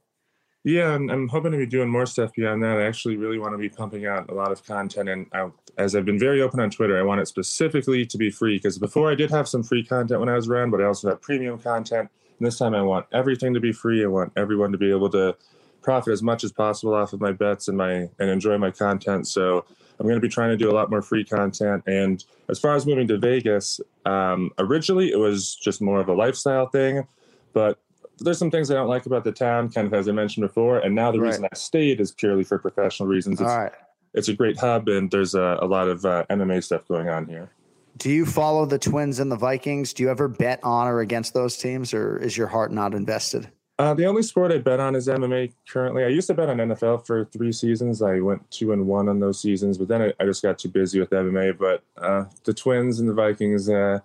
Yeah, 0.66 0.94
and 0.94 1.10
I'm 1.10 1.30
hoping 1.30 1.54
to 1.54 1.58
be 1.58 1.66
doing 1.66 1.90
more 1.90 2.06
stuff 2.06 2.34
beyond 2.34 2.62
that. 2.64 2.78
I 2.78 2.84
actually 2.84 3.16
really 3.16 3.40
want 3.40 3.54
to 3.54 3.58
be 3.58 3.70
pumping 3.70 4.06
out 4.06 4.30
a 4.30 4.34
lot 4.34 4.52
of 4.52 4.66
content. 4.66 5.08
And 5.08 5.28
I, 5.32 5.50
as 5.78 5.96
I've 5.96 6.06
been 6.06 6.20
very 6.20 6.42
open 6.42 6.60
on 6.60 6.70
Twitter, 6.70 7.00
I 7.00 7.02
want 7.02 7.22
it 7.22 7.28
specifically 7.28 8.06
to 8.06 8.18
be 8.18 8.30
free 8.30 8.58
because 8.58 8.78
before 8.78 9.10
I 9.10 9.16
did 9.16 9.32
have 9.32 9.48
some 9.48 9.64
free 9.64 9.86
content 9.86 10.20
when 10.20 10.28
I 10.28 10.36
was 10.36 10.50
around, 10.50 10.72
but 10.72 10.82
I 10.82 10.86
also 10.86 11.10
have 11.10 11.22
premium 11.22 11.60
content. 11.60 12.10
And 12.38 12.46
this 12.46 12.58
time 12.58 12.76
I 12.76 12.82
want 12.82 13.06
everything 13.14 13.54
to 13.54 13.62
be 13.62 13.72
free. 13.72 14.04
I 14.04 14.08
want 14.08 14.34
everyone 14.36 14.74
to 14.74 14.78
be 14.78 14.92
able 14.92 15.10
to 15.12 15.36
profit 15.82 16.12
as 16.12 16.22
much 16.22 16.44
as 16.44 16.52
possible 16.52 16.94
off 16.94 17.14
of 17.14 17.22
my 17.22 17.32
bets 17.32 17.70
and 17.70 17.78
my 17.78 18.10
and 18.20 18.30
enjoy 18.30 18.58
my 18.58 18.72
content. 18.72 19.28
So 19.28 19.64
I'm 19.98 20.06
going 20.06 20.20
to 20.20 20.22
be 20.22 20.30
trying 20.30 20.50
to 20.50 20.58
do 20.58 20.70
a 20.70 20.74
lot 20.74 20.90
more 20.90 21.02
free 21.02 21.24
content. 21.24 21.84
And 21.88 22.24
as 22.50 22.60
far 22.60 22.76
as 22.76 22.86
moving 22.86 23.08
to 23.08 23.18
Vegas, 23.18 23.80
um, 24.06 24.52
originally 24.60 25.12
it 25.12 25.20
was 25.20 25.56
just 25.56 25.82
more 25.82 26.02
of 26.02 26.10
a 26.10 26.14
lifestyle 26.14 26.68
thing, 26.68 27.08
but 27.54 27.80
there's 28.26 28.38
some 28.38 28.52
things 28.52 28.70
I 28.72 28.76
don't 28.76 28.88
like 28.88 29.06
about 29.06 29.24
the 29.24 29.32
town, 29.32 29.70
kind 29.70 29.88
of 29.88 29.94
as 29.94 30.08
I 30.08 30.12
mentioned 30.12 30.46
before. 30.46 30.80
And 30.80 30.96
now 30.96 31.12
the 31.12 31.20
right. 31.20 31.28
reason 31.28 31.46
I 31.46 31.56
stayed 31.56 32.00
is 32.00 32.12
purely 32.12 32.44
for 32.44 32.58
professional 32.58 33.08
reasons. 33.08 33.40
It's, 33.42 33.50
All 33.50 33.60
right. 33.60 33.72
it's 34.14 34.28
a 34.28 34.34
great 34.34 34.58
hub, 34.58 34.88
and 34.88 35.10
there's 35.12 35.36
a, 35.36 35.58
a 35.62 35.66
lot 35.66 35.88
of 35.88 36.06
uh, 36.06 36.26
MMA 36.30 36.64
stuff 36.64 36.88
going 36.88 37.10
on 37.10 37.28
here. 37.28 37.50
Do 37.98 38.10
you 38.10 38.26
follow 38.26 38.66
the 38.66 38.80
Twins 38.80 39.20
and 39.20 39.32
the 39.32 39.36
Vikings? 39.36 39.94
Do 39.94 40.04
you 40.04 40.10
ever 40.10 40.28
bet 40.28 40.60
on 40.64 40.88
or 40.88 41.02
against 41.02 41.34
those 41.34 41.58
teams, 41.58 41.94
or 41.94 42.18
is 42.18 42.38
your 42.38 42.48
heart 42.48 42.72
not 42.72 42.94
invested? 42.94 43.50
Uh, 43.80 43.94
the 43.94 44.06
only 44.06 44.22
sport 44.22 44.52
I 44.52 44.58
bet 44.58 44.82
on 44.82 44.94
is 44.94 45.08
MMA 45.08 45.54
currently. 45.70 46.04
I 46.04 46.10
used 46.10 46.28
to 46.28 46.34
bet 46.34 46.50
on 46.50 46.58
NFL 46.58 47.06
for 47.08 47.24
three 47.26 47.54
seasons. 47.54 48.02
I 48.02 48.20
went 48.20 48.50
two 48.52 48.74
and 48.74 48.86
one 48.86 49.08
on 49.08 49.22
those 49.22 49.42
seasons, 49.42 49.78
but 49.78 49.88
then 49.88 50.02
I, 50.02 50.14
I 50.20 50.26
just 50.26 50.44
got 50.44 50.60
too 50.60 50.68
busy 50.68 51.00
with 51.00 51.12
MMA. 51.12 51.58
But 51.58 51.84
uh, 51.98 52.26
the 52.44 52.54
Twins 52.54 53.00
and 53.00 53.08
the 53.08 53.14
Vikings, 53.14 53.70
uh, 53.70 54.00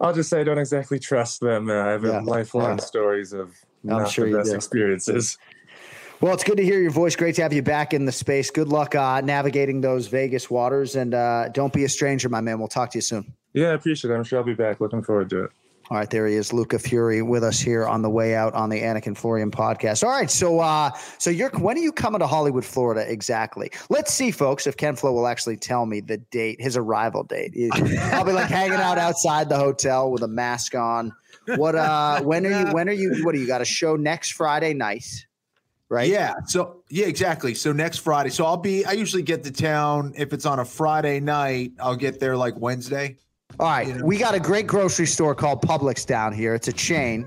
I'll 0.00 0.14
just 0.14 0.30
say 0.30 0.40
I 0.40 0.44
don't 0.44 0.58
exactly 0.58 0.98
trust 0.98 1.40
them. 1.40 1.68
Uh, 1.68 1.74
I 1.74 1.88
have 1.88 2.04
yeah. 2.04 2.20
lifelong 2.20 2.78
yeah. 2.78 2.84
stories 2.84 3.32
of 3.32 3.54
I'm 3.88 4.08
sure 4.08 4.30
the 4.30 4.38
best 4.38 4.54
experiences. 4.54 5.38
Well, 6.20 6.34
it's 6.34 6.44
good 6.44 6.58
to 6.58 6.64
hear 6.64 6.80
your 6.80 6.90
voice. 6.90 7.16
Great 7.16 7.34
to 7.36 7.42
have 7.42 7.52
you 7.52 7.62
back 7.62 7.94
in 7.94 8.04
the 8.04 8.12
space. 8.12 8.50
Good 8.50 8.68
luck 8.68 8.94
uh, 8.94 9.22
navigating 9.22 9.80
those 9.80 10.06
Vegas 10.08 10.50
waters, 10.50 10.94
and 10.94 11.14
uh, 11.14 11.48
don't 11.48 11.72
be 11.72 11.84
a 11.84 11.88
stranger, 11.88 12.28
my 12.28 12.42
man. 12.42 12.58
We'll 12.58 12.68
talk 12.68 12.90
to 12.90 12.98
you 12.98 13.02
soon. 13.02 13.32
Yeah, 13.54 13.68
I 13.68 13.72
appreciate 13.72 14.10
it. 14.10 14.14
I'm 14.14 14.24
sure 14.24 14.38
I'll 14.38 14.44
be 14.44 14.54
back. 14.54 14.80
Looking 14.80 15.02
forward 15.02 15.30
to 15.30 15.44
it. 15.44 15.50
All 15.90 15.96
right, 15.96 16.08
there 16.08 16.28
he 16.28 16.36
is, 16.36 16.52
Luca 16.52 16.78
Fury, 16.78 17.20
with 17.20 17.42
us 17.42 17.58
here 17.58 17.84
on 17.84 18.02
the 18.02 18.10
way 18.10 18.36
out 18.36 18.54
on 18.54 18.70
the 18.70 18.80
Anik 18.80 19.08
and 19.08 19.18
Florian 19.18 19.50
podcast. 19.50 20.04
All 20.04 20.10
right, 20.10 20.30
so 20.30 20.60
uh, 20.60 20.92
so 21.18 21.30
you're 21.30 21.50
when 21.58 21.76
are 21.76 21.80
you 21.80 21.90
coming 21.90 22.20
to 22.20 22.28
Hollywood, 22.28 22.64
Florida 22.64 23.10
exactly? 23.10 23.72
Let's 23.88 24.14
see, 24.14 24.30
folks, 24.30 24.68
if 24.68 24.76
Ken 24.76 24.94
Flo 24.94 25.12
will 25.12 25.26
actually 25.26 25.56
tell 25.56 25.86
me 25.86 25.98
the 25.98 26.18
date, 26.18 26.60
his 26.60 26.76
arrival 26.76 27.24
date. 27.24 27.56
I'll 28.12 28.24
be 28.24 28.30
like 28.30 28.48
hanging 28.48 28.78
out 28.78 28.98
outside 28.98 29.48
the 29.48 29.56
hotel 29.56 30.12
with 30.12 30.22
a 30.22 30.28
mask 30.28 30.76
on. 30.76 31.12
What 31.56 31.74
uh, 31.74 32.22
when 32.22 32.46
are 32.46 32.66
you? 32.66 32.72
When 32.72 32.88
are 32.88 32.92
you? 32.92 33.24
What 33.24 33.34
do 33.34 33.40
you 33.40 33.48
got 33.48 33.60
a 33.60 33.64
show 33.64 33.96
next 33.96 34.34
Friday 34.34 34.74
night? 34.74 35.26
Right. 35.88 36.08
Yeah. 36.08 36.34
So 36.46 36.84
yeah, 36.88 37.06
exactly. 37.06 37.52
So 37.54 37.72
next 37.72 37.98
Friday. 37.98 38.30
So 38.30 38.44
I'll 38.44 38.56
be. 38.56 38.84
I 38.84 38.92
usually 38.92 39.24
get 39.24 39.42
to 39.42 39.50
town 39.50 40.12
if 40.16 40.32
it's 40.32 40.46
on 40.46 40.60
a 40.60 40.64
Friday 40.64 41.18
night. 41.18 41.72
I'll 41.80 41.96
get 41.96 42.20
there 42.20 42.36
like 42.36 42.56
Wednesday. 42.56 43.16
All 43.60 43.66
right, 43.66 44.00
we 44.00 44.16
got 44.16 44.34
a 44.34 44.40
great 44.40 44.66
grocery 44.66 45.04
store 45.04 45.34
called 45.34 45.60
Publix 45.60 46.06
down 46.06 46.32
here. 46.32 46.54
It's 46.54 46.68
a 46.68 46.72
chain. 46.72 47.26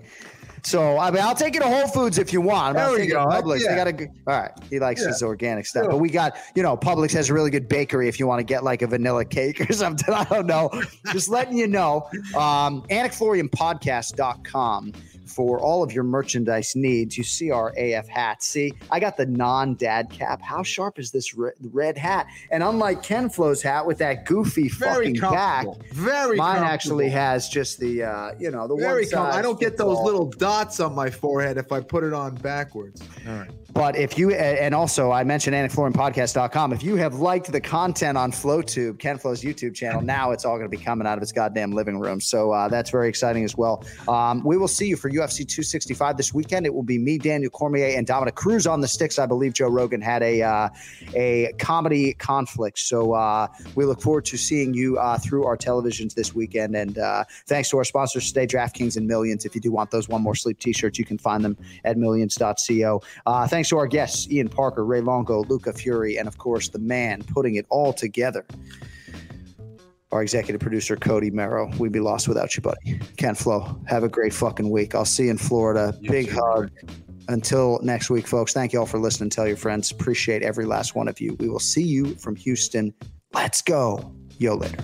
So 0.64 0.98
I 0.98 1.12
mean, 1.12 1.22
I'll 1.22 1.36
take 1.36 1.54
you 1.54 1.60
to 1.60 1.68
Whole 1.68 1.88
Foods 1.88 2.18
if 2.18 2.34
you 2.34 2.42
want. 2.42 2.76
I'm 2.76 2.92
there 2.92 3.00
we 3.00 3.06
go. 3.06 3.28
Publix. 3.28 3.60
Yeah. 3.60 3.84
They 3.84 3.92
got 3.92 4.02
a 4.02 4.08
all 4.26 4.42
right. 4.42 4.52
He 4.68 4.80
likes 4.80 5.02
yeah. 5.02 5.10
his 5.10 5.22
organic 5.22 5.68
stuff, 5.68 5.86
but 5.92 5.98
we 5.98 6.10
got 6.10 6.36
you 6.56 6.64
know 6.64 6.76
Publix 6.76 7.12
has 7.12 7.30
a 7.30 7.36
really 7.36 7.52
good 7.52 7.70
bakery 7.70 8.08
if 8.08 8.20
you 8.20 8.26
want 8.26 8.40
to 8.40 8.44
get 8.44 8.64
like 8.64 8.82
a 8.82 8.88
vanilla 8.88 9.26
cake 9.26 9.62
or 9.62 9.72
something. 9.74 10.12
I 10.12 10.24
don't 10.24 10.48
know. 10.48 10.72
Just 11.12 11.30
letting 11.30 11.56
you 11.56 11.68
know. 11.68 12.10
Um, 12.36 12.82
AnikFlorianPodcast.com 12.90 14.94
for 15.26 15.60
all 15.60 15.84
of 15.84 15.92
your 15.92 16.04
merchandise 16.04 16.76
needs. 16.76 17.18
You 17.18 17.24
see 17.24 17.52
our 17.52 17.74
AF 17.78 18.08
hat. 18.08 18.44
See, 18.44 18.74
I 18.92 19.00
got 19.00 19.18
the 19.18 19.26
non 19.26 19.76
dad 19.76 20.10
cap. 20.10 20.42
How 20.42 20.64
sharp 20.64 21.00
is 21.00 21.12
this 21.12 21.34
red 21.36 21.98
hat? 21.98 22.28
And 22.52 22.64
unlike 22.64 23.04
Ken 23.04 23.30
Flo's 23.30 23.62
hat 23.62 23.86
with 23.86 23.98
that 24.00 24.26
goofy 24.26 24.70
very 24.70 25.16
fucking 25.16 25.20
back, 25.20 25.68
very 25.92 26.38
mine 26.38 26.64
actually 26.64 27.10
has 27.10 27.50
just 27.50 27.80
the 27.80 28.04
uh, 28.04 28.32
you 28.40 28.52
know 28.52 28.68
the 28.68 28.76
very 28.76 29.08
one 29.08 29.28
I 29.28 29.42
don't 29.42 29.60
get 29.60 29.78
those 29.78 30.00
little 30.00 30.30
dots 30.30 30.80
on 30.80 30.94
my 30.94 31.10
forehead 31.10 31.58
if 31.58 31.72
I 31.72 31.82
put 31.82 32.04
it 32.04 32.14
on 32.14 32.36
backwards. 32.36 33.02
All 33.28 33.34
right. 33.34 33.52
But 33.74 33.96
if 33.96 34.20
you, 34.20 34.32
and 34.32 34.76
also 34.76 35.12
I 35.12 35.24
mentioned 35.24 35.56
anikflorianpodcast.com. 35.56 36.74
If 36.74 36.84
you 36.84 36.96
have 36.98 37.16
liked 37.16 37.52
the 37.52 37.60
content 37.60 38.18
on 38.20 38.32
FlowTube, 38.32 39.00
Ken 39.00 39.18
Flo's 39.18 39.42
YouTube 39.42 39.74
channel, 39.74 40.02
now 40.02 40.32
it's 40.32 40.46
all 40.46 40.58
going 40.58 40.70
to 40.70 40.78
be 40.78 40.84
coming 40.84 41.08
out 41.08 41.18
of 41.18 41.22
his 41.22 41.32
goddamn 41.32 41.72
living 41.72 42.00
room. 42.00 42.22
So 42.22 42.52
uh, 42.52 42.68
that's 42.68 42.92
very 42.92 43.10
exciting 43.10 43.44
as 43.44 43.58
well. 43.58 43.84
Um, 44.08 44.44
we 44.44 44.58
will 44.58 44.68
see 44.68 44.88
you 44.88 44.96
for 44.96 45.10
UFC 45.10 45.38
265 45.38 46.18
this 46.18 46.34
weekend. 46.34 46.68
It 46.68 46.74
will 46.74 46.84
be 46.84 47.00
me, 47.00 47.18
Daniel 47.18 47.50
Cormier, 47.50 47.98
and 47.98 48.06
Dominick 48.06 48.36
Cruz 48.36 48.68
on 48.68 48.80
the 48.80 48.88
sticks. 48.88 49.18
I 49.18 49.26
believe 49.26 49.54
Joe 49.54 49.70
Rogan 49.70 50.02
had 50.02 50.22
a 50.22 50.44
uh, 50.44 50.70
a 51.16 51.54
comedy 51.58 52.14
conflict. 52.14 52.78
So 52.78 53.14
uh, 53.14 53.48
we 53.76 53.86
look 53.86 54.02
forward 54.02 54.26
to 54.26 54.38
seeing 54.38 54.74
you 54.74 54.98
uh, 55.00 55.18
through 55.18 55.46
our 55.46 55.58
televisions 55.58 56.14
this 56.14 56.36
weekend. 56.36 56.76
And 56.76 57.00
uh, 57.00 57.24
thanks 57.48 57.70
to 57.72 57.78
our 57.78 57.84
sponsors 57.84 58.32
today, 58.32 58.46
DraftKings 58.46 58.98
and 58.98 59.08
Millions. 59.08 59.46
If 59.46 59.56
you 59.56 59.62
do 59.62 59.72
want 59.72 59.90
those 59.90 60.08
one 60.08 60.22
more 60.22 60.36
sleep 60.36 60.60
t-shirts, 60.60 61.00
you 61.00 61.06
can 61.06 61.18
find 61.18 61.44
them 61.44 61.58
at 61.84 61.98
millions.co. 61.98 63.02
Uh, 63.26 63.48
thanks 63.64 63.70
to 63.70 63.78
our 63.78 63.88
guests, 63.88 64.30
Ian 64.30 64.50
Parker, 64.50 64.84
Ray 64.84 65.00
Longo, 65.00 65.46
Luca 65.46 65.72
Fury, 65.72 66.18
and 66.18 66.28
of 66.28 66.38
course, 66.38 66.68
the 66.68 66.80
man 66.80 67.24
putting 67.24 67.56
it 67.56 67.66
all 67.70 67.94
together. 67.94 68.46
Our 70.12 70.22
executive 70.22 70.60
producer, 70.60 70.98
Cody 70.98 71.32
Merrow. 71.32 71.72
We'd 71.80 71.94
be 71.94 72.02
lost 72.02 72.28
without 72.28 72.58
you, 72.58 72.62
buddy. 72.62 73.00
Ken 73.16 73.36
Flo, 73.36 73.80
have 73.88 74.04
a 74.04 74.10
great 74.10 74.34
fucking 74.34 74.70
week. 74.70 74.96
I'll 74.96 75.06
see 75.06 75.26
you 75.26 75.32
in 75.32 75.38
Florida. 75.38 75.98
Big 76.02 76.30
hug. 76.30 76.72
Until 77.30 77.80
next 77.82 78.10
week, 78.10 78.28
folks, 78.28 78.52
thank 78.52 78.74
you 78.74 78.80
all 78.80 78.86
for 78.86 79.00
listening. 79.00 79.30
Tell 79.30 79.48
your 79.48 79.56
friends. 79.56 79.92
Appreciate 79.92 80.44
every 80.44 80.66
last 80.66 80.94
one 80.94 81.08
of 81.08 81.22
you. 81.22 81.38
We 81.40 81.48
will 81.48 81.58
see 81.60 81.84
you 81.84 82.16
from 82.16 82.36
Houston. 82.36 82.94
Let's 83.34 83.62
go. 83.62 84.14
Yo, 84.40 84.56
later. 84.56 84.84